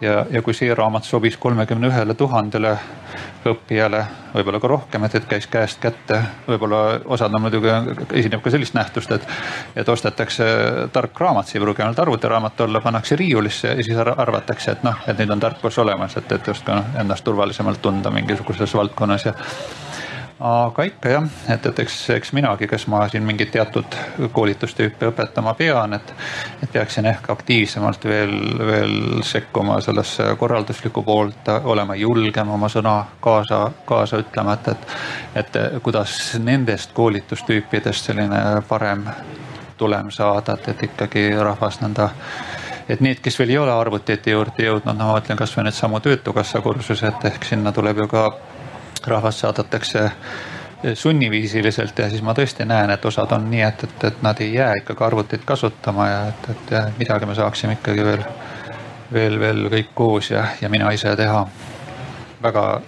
ja, 0.00 0.24
ja 0.30 0.42
kui 0.42 0.54
see 0.54 0.74
raamat 0.74 1.08
sobis 1.08 1.36
kolmekümne 1.40 1.90
ühele 1.90 2.14
tuhandele 2.14 2.76
õppijale, 3.50 4.04
võib-olla 4.34 4.60
ka 4.60 4.68
rohkem, 4.68 5.04
et, 5.06 5.14
et 5.16 5.26
käis 5.26 5.46
käest 5.50 5.80
kätte. 5.80 6.20
võib-olla 6.46 7.00
osad 7.08 7.34
on 7.34 7.42
muidugi, 7.46 7.72
esineb 8.20 8.42
ka 8.44 8.52
sellist 8.52 8.76
nähtust, 8.76 9.10
et, 9.16 9.26
et 9.80 9.88
ostetakse 9.88 10.44
tark 10.92 11.20
raamat, 11.20 11.48
see 11.48 11.58
ei 11.58 11.64
pruugi 11.64 11.82
ainult 11.82 11.98
arvutiraamat 12.04 12.60
olla, 12.66 12.84
pannakse 12.84 13.16
riiulisse 13.16 13.74
ja 13.74 13.84
siis 13.84 13.96
arvatakse, 13.96 14.76
et 14.76 14.84
noh, 14.84 15.00
et 15.08 15.18
nüüd 15.18 15.32
on 15.32 15.40
tarkus 15.40 15.78
olemas, 15.80 16.18
et, 16.20 16.32
et 16.36 16.52
justkui 16.52 16.76
noh, 16.76 16.92
ennast 17.00 17.24
turvalisemalt 17.24 17.80
tunda 17.82 18.12
mingisuguses 18.12 18.76
valdkonnas 18.76 19.30
ja 19.30 19.34
aga 20.40 20.84
ikka 20.88 21.08
jah, 21.08 21.24
et, 21.52 21.66
et 21.66 21.78
eks, 21.82 21.96
eks 22.14 22.32
minagi, 22.32 22.66
kes 22.68 22.86
ma 22.88 23.02
siin 23.12 23.24
mingit 23.28 23.50
teatud 23.52 23.96
koolitustüüpi 24.32 25.10
õpetama 25.10 25.52
pean, 25.58 25.92
et, 25.98 26.14
et 26.64 26.72
peaksin 26.72 27.08
ehk 27.10 27.28
aktiivsemalt 27.34 28.04
veel, 28.08 28.32
veel 28.70 28.94
sekkuma 29.26 29.80
sellesse 29.84 30.30
korralduslikku 30.40 31.02
poolt, 31.04 31.50
olema 31.64 31.96
julgem 32.00 32.54
oma 32.56 32.70
sõna 32.72 32.94
kaasa, 33.20 33.66
kaasa 33.84 34.22
ütlema, 34.24 34.56
et, 34.56 34.72
et, 34.72 35.60
et 35.60 35.82
kuidas 35.84 36.16
nendest 36.40 36.96
koolitustüüpidest 36.96 38.08
selline 38.08 38.40
parem 38.68 39.04
tulem 39.76 40.08
saada, 40.12 40.56
et, 40.56 40.72
et 40.72 40.88
ikkagi 40.88 41.28
rahvas 41.36 41.82
nõnda 41.84 42.08
et 42.90 43.00
need, 43.04 43.20
kes 43.22 43.36
veel 43.38 43.52
ei 43.52 43.58
ole 43.60 43.72
arvutite 43.72 44.32
juurde 44.32 44.64
jõudnud, 44.64 44.96
no 44.96 45.12
ma 45.12 45.20
ütlen 45.20 45.38
kasvõi 45.38 45.68
needsamu 45.68 46.00
töötukassa 46.02 46.62
kursused, 46.64 47.28
ehk 47.28 47.44
sinna 47.46 47.72
tuleb 47.76 48.00
ju 48.02 48.08
ka 48.10 48.24
rahvast 49.06 49.38
saadetakse 49.38 50.10
sunniviisiliselt 50.94 51.98
ja 51.98 52.10
siis 52.10 52.22
ma 52.22 52.34
tõesti 52.34 52.64
näen, 52.64 52.90
et 52.90 53.04
osad 53.04 53.32
on 53.36 53.50
nii, 53.50 53.62
et, 53.62 53.84
et, 53.84 54.04
et 54.04 54.22
nad 54.22 54.40
ei 54.40 54.54
jää 54.54 54.74
ikkagi 54.80 55.04
arvutit 55.04 55.44
kasutama 55.44 56.08
ja 56.08 56.20
et, 56.28 56.48
et 56.50 56.70
ja, 56.70 56.84
midagi 56.98 57.26
me 57.26 57.34
saaksime 57.34 57.76
ikkagi 57.76 58.04
veel, 58.04 58.22
veel, 59.12 59.40
veel 59.40 59.66
kõik 59.74 59.90
koos 59.94 60.30
ja, 60.30 60.46
ja 60.60 60.68
mina 60.68 60.90
ise 60.96 61.16
teha. 61.16 61.46
väga 62.42 62.80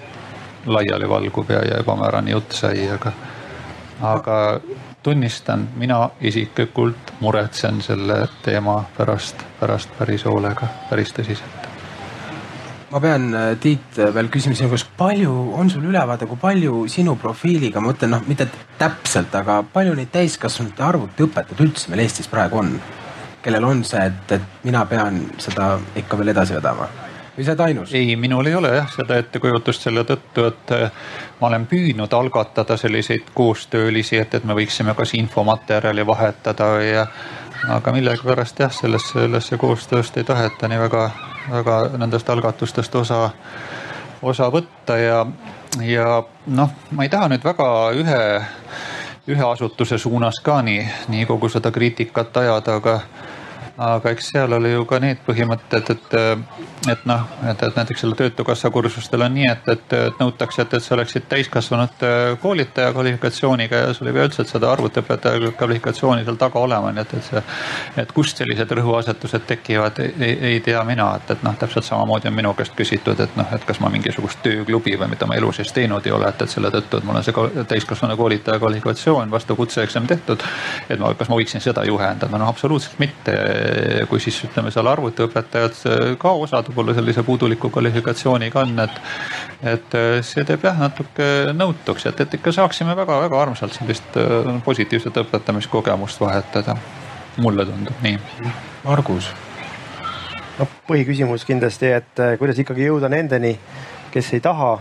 laialivalguv 0.67 1.51
ja, 1.51 1.59
ja 1.69 1.79
ebamäärane 1.83 2.31
jutt 2.31 2.53
sai, 2.53 2.89
aga, 2.91 3.13
aga 4.01 4.37
tunnistan, 5.03 5.69
mina 5.77 6.11
isiklikult 6.21 7.13
muretsen 7.21 7.83
selle 7.83 8.29
teema 8.43 8.85
pärast, 8.97 9.45
pärast 9.61 9.99
päris 9.99 10.25
hoolega, 10.25 10.67
päris 10.91 11.13
tõsiselt 11.13 11.62
ma 12.93 13.01
pean, 13.01 13.35
äh, 13.35 13.57
Tiit, 13.61 13.99
äh, 13.99 14.15
veel 14.15 14.29
küsima 14.33 14.57
sinu 14.57 14.71
käest, 14.73 14.91
palju 14.99 15.33
on 15.59 15.71
sul 15.73 15.85
ülevaade, 15.89 16.29
kui 16.29 16.41
palju 16.41 16.87
sinu 16.93 17.17
profiiliga, 17.21 17.81
ma 17.81 17.93
mõtlen 17.93 18.13
noh, 18.13 18.27
mitte 18.29 18.49
täpselt, 18.79 19.35
aga 19.35 19.63
palju 19.73 19.95
neid 19.97 20.13
täiskasvanute 20.13 20.85
arvutiõpetajaid 20.85 21.65
üldse 21.65 21.93
meil 21.93 22.05
Eestis 22.07 22.31
praegu 22.31 22.61
on? 22.63 22.77
kellel 23.43 23.65
on 23.67 23.81
see, 23.83 23.99
et, 24.07 24.37
et 24.37 24.61
mina 24.63 24.85
pean 24.87 25.17
seda 25.43 25.73
ikka 25.99 26.15
veel 26.21 26.31
edasi 26.31 26.55
vedama 26.55 26.87
või 27.37 27.47
sa 27.47 27.55
oled 27.55 27.65
ainus? 27.65 27.95
ei, 27.97 28.17
minul 28.17 28.47
ei 28.47 28.55
ole 28.55 28.71
jah 28.77 28.89
seda 28.93 29.17
ettekujutust 29.19 29.89
selle 29.89 30.05
tõttu, 30.07 30.45
et 30.47 30.75
äh, 30.77 30.93
ma 31.41 31.49
olen 31.49 31.67
püüdnud 31.67 32.13
algatada 32.15 32.77
selliseid 32.77 33.33
koostöölisi, 33.35 34.21
et, 34.21 34.35
et 34.35 34.45
me 34.45 34.55
võiksime 34.59 34.95
kas 34.95 35.17
infomaterjali 35.19 36.07
vahetada 36.07 36.71
ja 36.85 37.07
aga 37.73 37.95
millegipärast 37.95 38.61
jah, 38.61 38.73
sellesse, 38.75 39.17
sellesse 39.17 39.59
koostööst 39.59 40.17
ei 40.21 40.29
taheta 40.29 40.69
nii 40.69 40.83
väga 40.85 41.09
väga 41.51 41.79
nendest 41.99 42.31
algatustest 42.31 42.95
osa, 42.95 43.31
osa 44.23 44.49
võtta 44.53 44.97
ja, 44.99 45.27
ja 45.85 46.23
noh, 46.47 46.71
ma 46.91 47.07
ei 47.07 47.13
taha 47.13 47.29
nüüd 47.33 47.45
väga 47.45 47.69
ühe, 47.99 48.23
ühe 49.29 49.47
asutuse 49.49 49.99
suunas 49.99 50.41
ka 50.45 50.61
nii, 50.63 50.87
nii 51.09 51.27
kogu 51.27 51.49
seda 51.53 51.71
kriitikat 51.75 52.37
ajada, 52.37 52.79
aga 52.81 53.01
aga 53.79 54.11
eks 54.13 54.29
seal 54.33 54.53
oli 54.53 54.73
ju 54.73 54.85
ka 54.89 54.99
need 55.01 55.21
põhimõtted, 55.27 55.91
et, 55.95 56.15
et 56.93 57.05
noh, 57.09 57.25
et, 57.49 57.63
et 57.63 57.77
näiteks 57.79 58.03
selle 58.05 58.17
töötukassa 58.19 58.71
kursustel 58.71 59.25
on 59.25 59.33
nii, 59.33 59.47
et, 59.49 59.69
et, 59.73 59.95
et 59.97 60.21
nõutakse, 60.21 60.63
et, 60.67 60.75
et 60.77 60.85
sa 60.85 60.95
oleksid 60.97 61.25
täiskasvanud 61.31 62.05
koolitaja 62.43 62.93
kvalifikatsiooniga 62.93 63.83
ja 63.87 63.95
sul 63.97 64.11
ei 64.11 64.17
pea 64.17 64.27
üldse 64.29 64.45
seda 64.49 64.73
arvutiõpetaja 64.75 65.55
kvalifikatsiooni 65.57 66.27
seal 66.27 66.37
taga 66.41 66.61
olema, 66.61 66.93
nii 66.93 67.05
et, 67.05 67.15
et 67.17 67.29
see. 67.31 67.43
et 68.05 68.13
kust 68.13 68.43
sellised 68.43 68.75
rõhuasetused 68.77 69.47
tekivad, 69.49 70.03
ei, 70.05 70.37
ei 70.53 70.61
tea 70.65 70.83
mina, 70.89 71.09
et, 71.17 71.33
et 71.37 71.47
noh, 71.47 71.57
täpselt 71.59 71.89
samamoodi 71.89 72.29
on 72.29 72.37
minu 72.37 72.53
käest 72.59 72.77
küsitud, 72.77 73.21
et 73.25 73.41
noh, 73.41 73.57
et 73.57 73.65
kas 73.69 73.81
ma 73.81 73.89
mingisugust 73.93 74.43
tööklubi 74.45 74.99
või 75.01 75.15
mida 75.15 75.29
ma 75.29 75.41
elu 75.41 75.53
sees 75.57 75.73
teinud 75.73 76.07
ei 76.07 76.13
ole, 76.13 76.29
et, 76.29 76.45
et 76.45 76.53
selle 76.53 76.73
tõttu, 76.75 77.01
et 77.01 77.09
mul 77.09 77.23
on 77.23 77.25
see 77.25 77.65
täiskasvanu 77.73 78.19
koolitaja 78.21 78.61
kvalifikatsioon 78.61 79.33
vastu 79.33 79.57
kutseeksam 79.57 80.07
tehtud. 80.07 80.45
et 80.91 81.01
ma, 81.01 81.15
kas 81.17 81.33
ma 81.33 81.41
võiksin 81.41 81.65
seda 81.65 81.85
juhendada, 81.89 82.37
no 82.39 82.53
absoluutselt 82.53 83.01
mitte 83.01 83.33
kui 84.09 84.21
siis 84.21 84.39
ütleme 84.47 84.71
seal 84.75 84.89
arvutiõpetajad 84.91 86.17
ka 86.21 86.33
osad 86.45 86.69
võib-olla 86.71 86.95
sellise 86.97 87.23
puuduliku 87.27 87.71
kvalifikatsiooniga 87.73 88.65
on, 88.65 88.79
et. 88.85 89.01
et 89.75 89.97
see 90.27 90.45
teeb 90.49 90.65
jah 90.65 90.79
natuke 90.79 91.29
nõutuks, 91.57 92.07
et, 92.09 92.21
et 92.25 92.35
ikka 92.39 92.53
saaksime 92.55 92.97
väga-väga 92.97 93.41
armsalt 93.43 93.77
sellist 93.77 94.17
äh, 94.21 94.51
positiivset 94.65 95.17
õpetamiskogemust 95.25 96.21
vahetada. 96.21 96.77
mulle 97.37 97.65
tundub 97.65 98.03
nii. 98.03 98.19
Margus. 98.85 99.31
no 100.59 100.67
põhiküsimus 100.89 101.47
kindlasti, 101.49 101.87
et 101.87 102.21
äh, 102.21 102.37
kuidas 102.39 102.59
ikkagi 102.59 102.87
jõuda 102.87 103.09
nendeni, 103.09 103.57
kes 104.13 104.33
ei 104.35 104.41
taha 104.41 104.75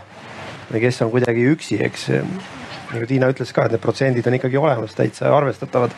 või 0.72 0.82
kes 0.82 1.02
on 1.02 1.12
kuidagi 1.12 1.46
üksi, 1.54 1.80
eks. 1.84 2.10
nagu 2.92 3.08
Tiina 3.08 3.30
ütles 3.32 3.54
ka, 3.54 3.66
et 3.66 3.76
need 3.76 3.84
protsendid 3.84 4.28
on 4.28 4.36
ikkagi 4.40 4.58
olemas, 4.58 4.96
täitsa 4.96 5.32
arvestatavad 5.36 5.96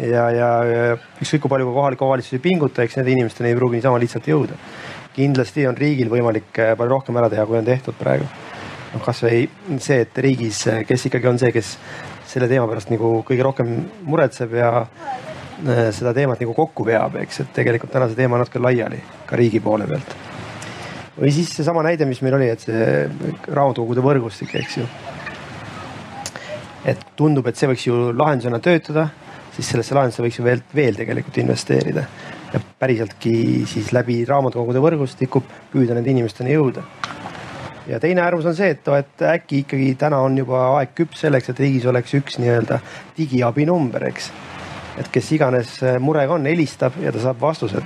ja, 0.00 0.24
ja, 0.32 0.48
ja 0.64 0.84
ükskõik 1.20 1.44
kui 1.44 1.52
palju 1.52 1.68
ka 1.68 1.76
kohalik 1.76 2.02
omavalitsus 2.04 2.36
ei 2.38 2.44
pinguta, 2.44 2.84
eks 2.84 2.96
nende 2.98 3.12
inimesteni 3.14 3.52
ei 3.52 3.58
pruugi 3.58 3.78
niisama 3.78 4.00
lihtsalt 4.00 4.28
jõuda. 4.30 4.56
kindlasti 5.14 5.66
on 5.66 5.76
riigil 5.76 6.08
võimalik 6.08 6.58
äh, 6.58 6.76
palju 6.78 6.94
rohkem 6.94 7.18
ära 7.18 7.28
teha, 7.28 7.44
kui 7.46 7.58
on 7.58 7.66
tehtud 7.66 7.96
praegu. 7.98 8.28
noh, 8.94 9.02
kasvõi 9.04 9.48
see, 9.78 10.00
et 10.06 10.18
riigis, 10.18 10.62
äh, 10.70 10.84
kes 10.86 11.06
ikkagi 11.10 11.28
on 11.28 11.38
see, 11.38 11.52
kes 11.52 11.76
selle 12.30 12.48
teema 12.48 12.68
pärast 12.70 12.90
nagu 12.90 13.20
kõige 13.26 13.44
rohkem 13.44 13.74
muretseb 14.06 14.54
ja 14.56 14.72
äh, 14.80 15.90
seda 15.96 16.14
teemat 16.16 16.40
nagu 16.40 16.54
kokku 16.56 16.86
veab, 16.86 17.20
eks, 17.24 17.44
et 17.44 17.54
tegelikult 17.60 17.92
täna 17.92 18.08
see 18.08 18.18
teema 18.22 18.38
on 18.38 18.44
natuke 18.44 18.62
laiali 18.62 19.02
ka 19.26 19.36
riigi 19.36 19.60
poole 19.60 19.88
pealt. 19.90 20.16
või 21.20 21.32
siis 21.34 21.52
seesama 21.52 21.84
näide, 21.84 22.06
mis 22.08 22.22
meil 22.22 22.38
oli, 22.38 22.48
et 22.48 22.60
see 22.64 23.08
raamatukogude 23.48 24.04
võrgustik, 24.04 24.54
eks 24.62 24.78
ju. 24.80 24.86
et 26.88 27.10
tundub, 27.16 27.46
et 27.46 27.56
see 27.56 27.68
võiks 27.68 27.90
ju 27.90 28.06
lahendusena 28.16 28.62
töötada 28.64 29.10
siis 29.60 29.74
sellesse 29.74 29.96
lahendusse 29.96 30.24
võiks 30.24 30.38
ju 30.40 30.44
veel, 30.44 30.62
veel 30.74 30.96
tegelikult 30.96 31.40
investeerida. 31.42 32.04
ja 32.50 32.58
päriseltki 32.78 33.64
siis 33.70 33.92
läbi 33.94 34.24
raamatukogude 34.26 34.80
võrgustiku 34.82 35.42
püüda 35.70 35.94
nende 35.94 36.10
inimesteni 36.10 36.54
jõuda. 36.54 36.82
ja 37.86 38.00
teine 38.00 38.24
äärmus 38.24 38.46
on 38.46 38.56
see, 38.56 38.70
et, 38.70 38.88
et 38.88 39.26
äkki 39.34 39.64
ikkagi 39.64 39.94
täna 39.98 40.18
on 40.24 40.38
juba 40.38 40.62
aeg 40.78 40.94
küps 40.94 41.20
selleks, 41.26 41.50
et 41.50 41.60
riigis 41.60 41.86
oleks 41.86 42.14
üks 42.14 42.40
nii-öelda 42.40 42.80
digiabinumber, 43.18 44.08
eks. 44.08 44.32
et 44.98 45.12
kes 45.12 45.32
iganes 45.36 45.76
murega 46.00 46.34
on, 46.34 46.48
helistab 46.48 46.98
ja 47.02 47.12
ta 47.12 47.20
saab 47.20 47.40
vastused. 47.40 47.84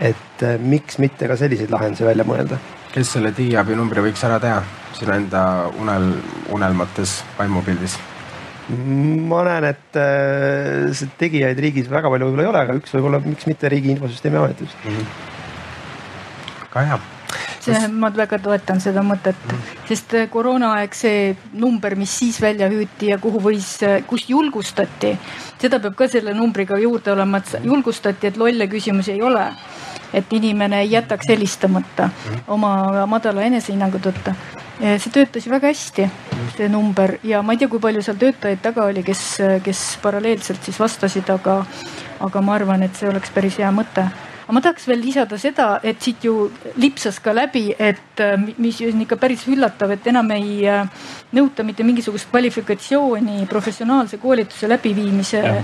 et 0.00 0.42
eh, 0.42 0.58
miks 0.58 0.98
mitte 0.98 1.28
ka 1.28 1.36
selliseid 1.36 1.70
lahendusi 1.70 2.08
välja 2.08 2.24
mõelda. 2.24 2.58
kes 2.92 3.12
selle 3.18 3.34
digiabinumbri 3.36 4.08
võiks 4.08 4.24
ära 4.24 4.40
teha 4.40 4.62
sinu 4.98 5.12
enda 5.12 5.42
unel, 5.78 6.14
unelmates 6.48 7.20
vaimupildis? 7.38 7.98
Ma 8.68 9.42
näen, 9.46 9.64
et 9.70 9.96
äh, 9.96 11.04
tegijaid 11.20 11.60
riigis 11.64 11.88
väga 11.90 12.10
palju 12.12 12.28
võib-olla 12.28 12.44
ei 12.44 12.50
ole, 12.52 12.64
aga 12.66 12.80
üks 12.80 12.92
võib-olla, 12.96 13.20
miks 13.24 13.48
mitte 13.48 13.70
Riigi 13.72 13.94
Infosüsteemi 13.94 14.40
Ametis 14.40 14.74
mm. 14.84 14.96
-hmm. 14.96 15.06
väga 16.66 16.84
hea 16.90 16.98
see, 17.64 17.88
ma 17.88 18.10
väga 18.14 18.38
toetan 18.42 18.80
seda 18.80 19.02
mõtet 19.02 19.36
mm, 19.36 19.56
-hmm. 19.56 19.88
sest 19.88 20.14
äh, 20.14 20.28
koroonaaeg, 20.30 20.94
see 20.94 21.36
number, 21.52 21.96
mis 21.96 22.18
siis 22.18 22.40
välja 22.40 22.68
hüüti 22.68 23.12
ja 23.12 23.18
kuhu 23.18 23.40
võis, 23.40 23.70
äh, 23.82 24.02
kus 24.06 24.28
julgustati, 24.28 25.16
seda 25.58 25.80
peab 25.80 25.96
ka 25.96 26.08
selle 26.08 26.34
numbriga 26.34 26.78
juurde 26.78 27.12
olema, 27.12 27.38
et 27.38 27.64
julgustati, 27.64 28.26
et 28.26 28.36
lolle 28.36 28.68
küsimusi 28.68 29.12
ei 29.12 29.22
ole. 29.22 29.52
et 30.12 30.32
inimene 30.32 30.78
ei 30.80 30.90
jätaks 30.90 31.28
helistamata 31.28 32.06
mm 32.06 32.12
-hmm. 32.12 32.40
oma 32.46 33.06
madala 33.06 33.42
enesehinnangu 33.42 33.98
tõttu 33.98 34.32
see 34.78 35.10
töötas 35.12 35.46
ju 35.46 35.52
väga 35.52 35.72
hästi, 35.72 36.06
see 36.56 36.68
number. 36.70 37.18
Ja 37.26 37.42
ma 37.42 37.54
ei 37.54 37.60
tea, 37.60 37.68
kui 37.70 37.82
palju 37.82 38.02
seal 38.04 38.18
töötajaid 38.20 38.62
taga 38.62 38.86
oli, 38.86 39.02
kes, 39.06 39.24
kes 39.64 39.84
paralleelselt 40.02 40.64
siis 40.64 40.78
vastasid, 40.80 41.28
aga, 41.34 41.60
aga 42.24 42.42
ma 42.44 42.56
arvan, 42.58 42.86
et 42.86 42.96
see 42.98 43.10
oleks 43.10 43.34
päris 43.34 43.58
hea 43.58 43.70
mõte. 43.74 44.06
Aga 44.48 44.54
ma 44.56 44.62
tahaks 44.64 44.86
veel 44.88 45.02
lisada 45.04 45.36
seda, 45.36 45.66
et 45.84 45.98
siit 46.00 46.22
ju 46.24 46.46
lipsas 46.80 47.18
ka 47.20 47.34
läbi, 47.36 47.66
et 47.76 48.22
mis 48.56 48.78
on 48.86 49.02
ikka 49.04 49.18
päris 49.20 49.42
üllatav, 49.50 49.92
et 49.92 50.06
enam 50.08 50.30
ei 50.32 50.62
nõuta 51.36 51.66
mitte 51.68 51.84
mingisugust 51.84 52.30
kvalifikatsiooni 52.30 53.44
professionaalse 53.50 54.16
koolituse 54.22 54.70
läbiviimise 54.72 55.42
ja 55.44 55.58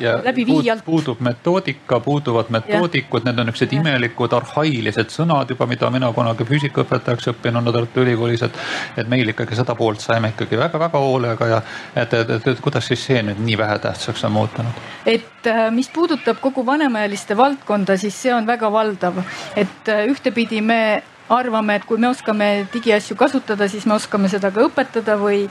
ja 0.00 0.18
läbiviijalt. 0.24 0.84
puudub 0.84 1.20
metoodika, 1.20 2.00
puuduvad 2.00 2.50
metoodikud, 2.54 3.24
need 3.24 3.38
on 3.38 3.48
niisugused 3.48 3.74
imelikud 3.78 4.32
arhailised 4.36 5.12
sõnad 5.14 5.50
juba, 5.52 5.66
mida 5.66 5.90
mina 5.90 6.12
kunagi 6.12 6.46
füüsikaõpetajaks 6.48 7.30
õppinuna 7.32 7.72
Tartu 7.72 8.04
Ülikoolis, 8.04 8.42
et. 8.46 8.58
et 8.96 9.08
meil 9.08 9.28
ikkagi 9.34 9.58
seda 9.58 9.74
poolt 9.78 10.00
saime 10.04 10.32
ikkagi 10.34 10.58
väga-väga 10.58 11.02
hoolega 11.02 11.50
ja 11.50 11.60
et, 11.96 12.14
et, 12.14 12.30
et, 12.38 12.48
et 12.54 12.64
kuidas 12.64 12.88
siis 12.88 13.04
see 13.10 13.22
nüüd 13.22 13.42
nii 13.44 13.58
vähetähtsaks 13.58 14.24
on 14.24 14.32
muutunud? 14.32 14.82
et 15.06 15.46
äh, 15.46 15.68
mis 15.74 15.88
puudutab 15.94 16.40
kogu 16.40 16.66
vanemaealiste 16.66 17.36
valdkonda, 17.36 17.96
siis 17.96 18.22
see 18.22 18.34
on 18.34 18.46
väga 18.46 18.72
valdav, 18.72 19.22
et 19.56 19.88
äh, 19.88 20.06
ühtepidi 20.10 20.60
me 20.62 20.80
arvame, 21.28 21.76
et 21.78 21.84
kui 21.84 21.98
me 22.00 22.08
oskame 22.08 22.48
digiasju 22.72 23.16
kasutada, 23.18 23.68
siis 23.68 23.86
me 23.86 23.96
oskame 23.96 24.30
seda 24.32 24.50
ka 24.54 24.64
õpetada 24.68 25.18
või, 25.20 25.44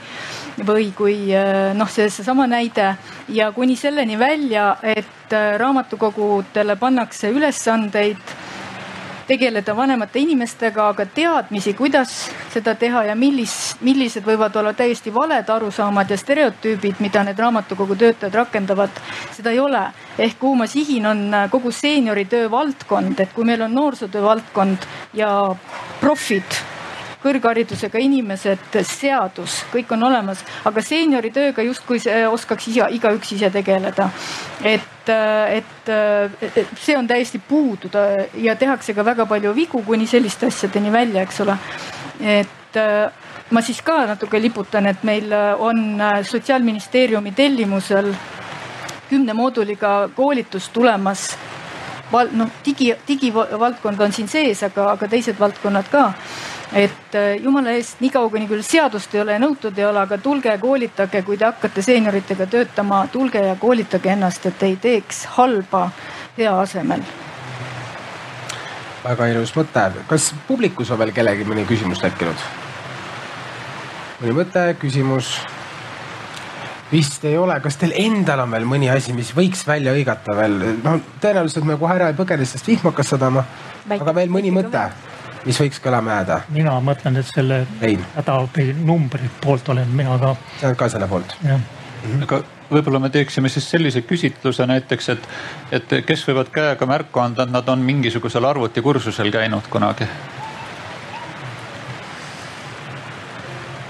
või 0.66 0.90
kui 0.96 1.16
eh, 1.34 1.70
noh, 1.78 1.90
see 1.90 2.08
seesama 2.10 2.48
näide. 2.50 2.92
Ja 3.34 3.50
kuni 3.54 3.76
selleni 3.76 4.18
välja, 4.18 4.72
et 4.82 5.32
eh, 5.32 5.54
raamatukogudele 5.60 6.78
pannakse 6.80 7.32
ülesandeid 7.34 8.37
tegeleda 9.28 9.74
vanemate 9.76 10.22
inimestega, 10.22 10.88
aga 10.92 11.06
teadmisi, 11.06 11.74
kuidas 11.76 12.14
seda 12.52 12.74
teha 12.78 13.04
ja 13.10 13.16
millis, 13.18 13.76
millised 13.84 14.24
võivad 14.26 14.56
olla 14.56 14.72
täiesti 14.76 15.12
valed 15.14 15.50
arusaamad 15.52 16.10
ja 16.10 16.18
stereotüübid, 16.18 17.02
mida 17.04 17.22
need 17.26 17.38
raamatukogu 17.38 17.98
töötajad 18.00 18.40
rakendavad, 18.42 19.02
seda 19.36 19.52
ei 19.52 19.60
ole. 19.60 19.84
ehk 20.18 20.38
kuhu 20.38 20.54
ma 20.56 20.66
sihin, 20.66 21.06
on 21.06 21.36
kogu 21.50 21.70
seenioritöö 21.70 22.50
valdkond, 22.50 23.20
et 23.20 23.32
kui 23.32 23.44
meil 23.44 23.62
on 23.62 23.74
noorsootöö 23.74 24.22
valdkond 24.22 24.88
ja 25.14 25.30
profid 26.00 26.58
kõrgharidusega 27.22 27.98
inimesed, 27.98 28.78
seadus, 28.86 29.62
kõik 29.72 29.90
on 29.96 30.06
olemas, 30.08 30.44
aga 30.68 30.82
seenioritööga 30.82 31.64
justkui 31.66 32.00
oskaks 32.30 32.68
iga, 32.72 32.88
igaüks 32.94 33.32
ise 33.36 33.50
tegeleda. 33.50 34.10
et, 34.64 34.97
et, 35.08 35.90
et 36.56 36.72
see 36.78 36.96
on 36.96 37.06
täiesti 37.06 37.38
puudu 37.38 37.90
ja 38.34 38.56
tehakse 38.56 38.94
ka 38.94 39.04
väga 39.04 39.26
palju 39.26 39.54
vigu 39.54 39.82
kuni 39.82 40.06
selliste 40.06 40.46
asjadeni 40.46 40.92
välja, 40.92 41.22
eks 41.22 41.40
ole. 41.40 41.58
et 42.20 42.80
ma 43.50 43.62
siis 43.62 43.80
ka 43.82 44.04
natuke 44.06 44.40
liputan, 44.40 44.86
et 44.86 45.02
meil 45.02 45.32
on 45.58 46.02
sotsiaalministeeriumi 46.22 47.32
tellimusel 47.32 48.12
kümne 49.08 49.32
mooduliga 49.32 50.08
koolitus 50.16 50.68
tulemas 50.68 51.30
val-, 52.12 52.32
noh, 52.32 52.50
digi, 52.64 52.92
digivaldkond 53.08 54.00
on 54.00 54.12
siin 54.12 54.28
sees, 54.28 54.62
aga, 54.66 54.92
aga 54.94 55.08
teised 55.08 55.40
valdkonnad 55.40 55.88
ka 55.92 56.04
et 56.72 57.14
äh, 57.14 57.36
jumala 57.40 57.72
eest, 57.76 58.00
niikaua 58.00 58.28
kuni 58.30 58.48
küll 58.48 58.62
seadust 58.66 59.14
ei 59.14 59.22
ole 59.22 59.36
ja 59.36 59.40
nõutud 59.40 59.78
ei 59.78 59.86
ole, 59.88 60.02
aga 60.02 60.18
tulge 60.20 60.52
ja 60.52 60.58
koolitage, 60.60 61.22
kui 61.24 61.38
te 61.40 61.46
hakkate 61.48 61.82
seenioritega 61.84 62.46
töötama, 62.46 63.06
tulge 63.12 63.42
ja 63.46 63.56
koolitage 63.60 64.12
ennast, 64.12 64.46
et 64.50 64.62
ei 64.66 64.76
teeks 64.76 65.24
halba 65.38 65.88
hea 66.36 66.52
asemel. 66.60 67.02
väga 69.04 69.26
ilus 69.32 69.54
mõte. 69.56 69.90
kas 70.08 70.34
publikus 70.48 70.90
on 70.90 70.98
veel 70.98 71.12
kellelgi 71.12 71.44
mõni 71.48 71.64
küsimus 71.66 72.04
tekkinud? 72.04 72.48
mõni 74.20 74.36
mõte, 74.42 74.74
küsimus? 74.80 75.38
vist 76.92 77.24
ei 77.24 77.36
ole, 77.36 77.60
kas 77.60 77.76
teil 77.76 77.92
endal 77.96 78.44
on 78.44 78.50
veel 78.50 78.64
mõni 78.68 78.88
asi, 78.92 79.12
mis 79.12 79.32
võiks 79.36 79.64
välja 79.66 79.96
hõigata 79.96 80.36
veel? 80.36 80.60
no 80.84 80.98
tõenäoliselt 81.20 81.64
me 81.64 81.80
kohe 81.80 81.96
ära 81.96 82.12
ei 82.12 82.16
põgene, 82.18 82.44
sest 82.44 82.68
vihm 82.68 82.90
hakkas 82.92 83.14
sadama. 83.16 83.44
aga 83.88 84.14
veel 84.20 84.28
mõni 84.28 84.52
mõte? 84.52 84.90
Mis 85.46 85.60
võiks 85.60 85.82
kõlama 85.82 86.20
jääda? 86.20 86.40
mina 86.54 86.78
mõtlen, 86.84 87.18
et 87.20 87.32
selle 87.34 87.64
hädaabi 88.16 88.70
numbri 88.82 89.30
poolt 89.44 89.68
olen 89.74 89.90
mina 89.90 90.18
ka. 90.18 90.36
sa 90.60 90.70
oled 90.70 90.80
ka 90.84 90.88
selle 90.88 91.10
poolt? 91.10 91.36
jah 91.44 91.60
Mhm. 92.02 92.22
aga 92.22 92.42
võib-olla 92.70 93.00
me 93.02 93.10
teeksime 93.10 93.50
siis 93.50 93.66
sellise 93.70 94.02
küsitluse 94.06 94.66
näiteks, 94.68 95.08
et, 95.14 95.28
et 95.72 95.94
kes 96.06 96.24
võivad 96.28 96.50
käega 96.54 96.86
märku 96.86 97.22
anda, 97.22 97.46
et 97.46 97.54
nad 97.54 97.68
on 97.68 97.82
mingisugusel 97.84 98.44
arvutikursusel 98.44 99.32
käinud 99.34 99.70
kunagi. 99.70 100.08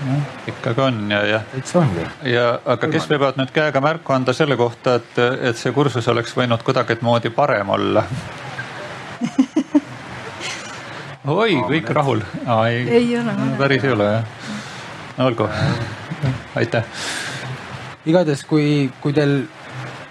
noh, 0.09 0.23
ikkagi 0.49 0.81
on 0.81 1.11
ja, 1.11 1.23
ja. 1.27 1.41
täitsa 1.53 1.83
on 1.83 1.91
ju. 1.99 2.07
ja 2.33 2.45
aga 2.65 2.89
kes 2.89 3.11
võivad 3.11 3.37
nüüd 3.37 3.53
käega 3.53 3.83
märku 3.85 4.15
anda 4.15 4.33
selle 4.33 4.57
kohta, 4.57 4.95
et, 5.03 5.19
et 5.51 5.59
see 5.59 5.75
kursus 5.75 6.09
oleks 6.09 6.37
võinud 6.39 6.63
kuidagimoodi 6.65 7.35
parem 7.35 7.75
olla 7.77 8.07
oi, 11.29 11.57
kõik 11.69 11.91
rahul. 11.93 12.23
ei, 12.69 12.85
ei 12.89 13.19
ole. 13.19 13.35
päris 13.59 13.85
ei 13.85 13.93
ole 13.93 14.05
jah. 14.05 14.25
no 15.19 15.27
olgu, 15.27 15.49
aitäh. 16.57 16.85
igatahes, 18.07 18.45
kui, 18.49 18.91
kui 19.03 19.13
teil 19.13 19.43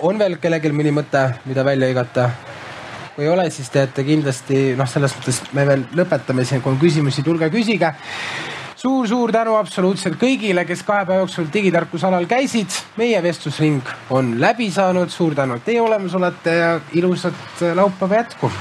on 0.06 0.20
veel 0.20 0.38
kellelgi 0.42 0.74
mõni 0.76 0.94
mõte, 0.94 1.24
mida 1.50 1.66
välja 1.66 1.90
hõigata 1.90 2.30
kui 3.16 3.26
ei 3.26 3.32
ole, 3.34 3.48
siis 3.50 3.72
teate 3.74 4.06
kindlasti 4.06 4.76
noh, 4.78 4.90
selles 4.90 5.16
mõttes 5.18 5.42
me 5.58 5.66
veel 5.66 5.88
lõpetame 5.98 6.46
siin, 6.46 6.62
kui 6.62 6.76
on 6.76 6.80
küsimusi, 6.82 7.26
tulge 7.26 7.50
küsige 7.54 7.94
suur-suur 8.78 9.34
tänu 9.34 9.56
absoluutselt 9.58 10.20
kõigile, 10.22 10.68
kes 10.70 10.86
kahe 10.86 11.02
päeva 11.08 11.24
jooksul 11.24 11.50
digitarkusalal 11.54 12.30
käisid. 12.30 12.70
meie 12.98 13.24
vestlusring 13.24 13.82
on 14.14 14.36
läbi 14.42 14.70
saanud, 14.72 15.10
suur 15.10 15.36
tänu, 15.36 15.58
et 15.58 15.66
teie 15.66 15.82
olemas 15.82 16.14
olete 16.16 16.58
ja 16.62 16.80
ilusat 16.94 17.66
laupäeva 17.74 18.22
jätku. 18.22 18.52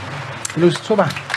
ilusat 0.56 0.84
suve 0.84 1.35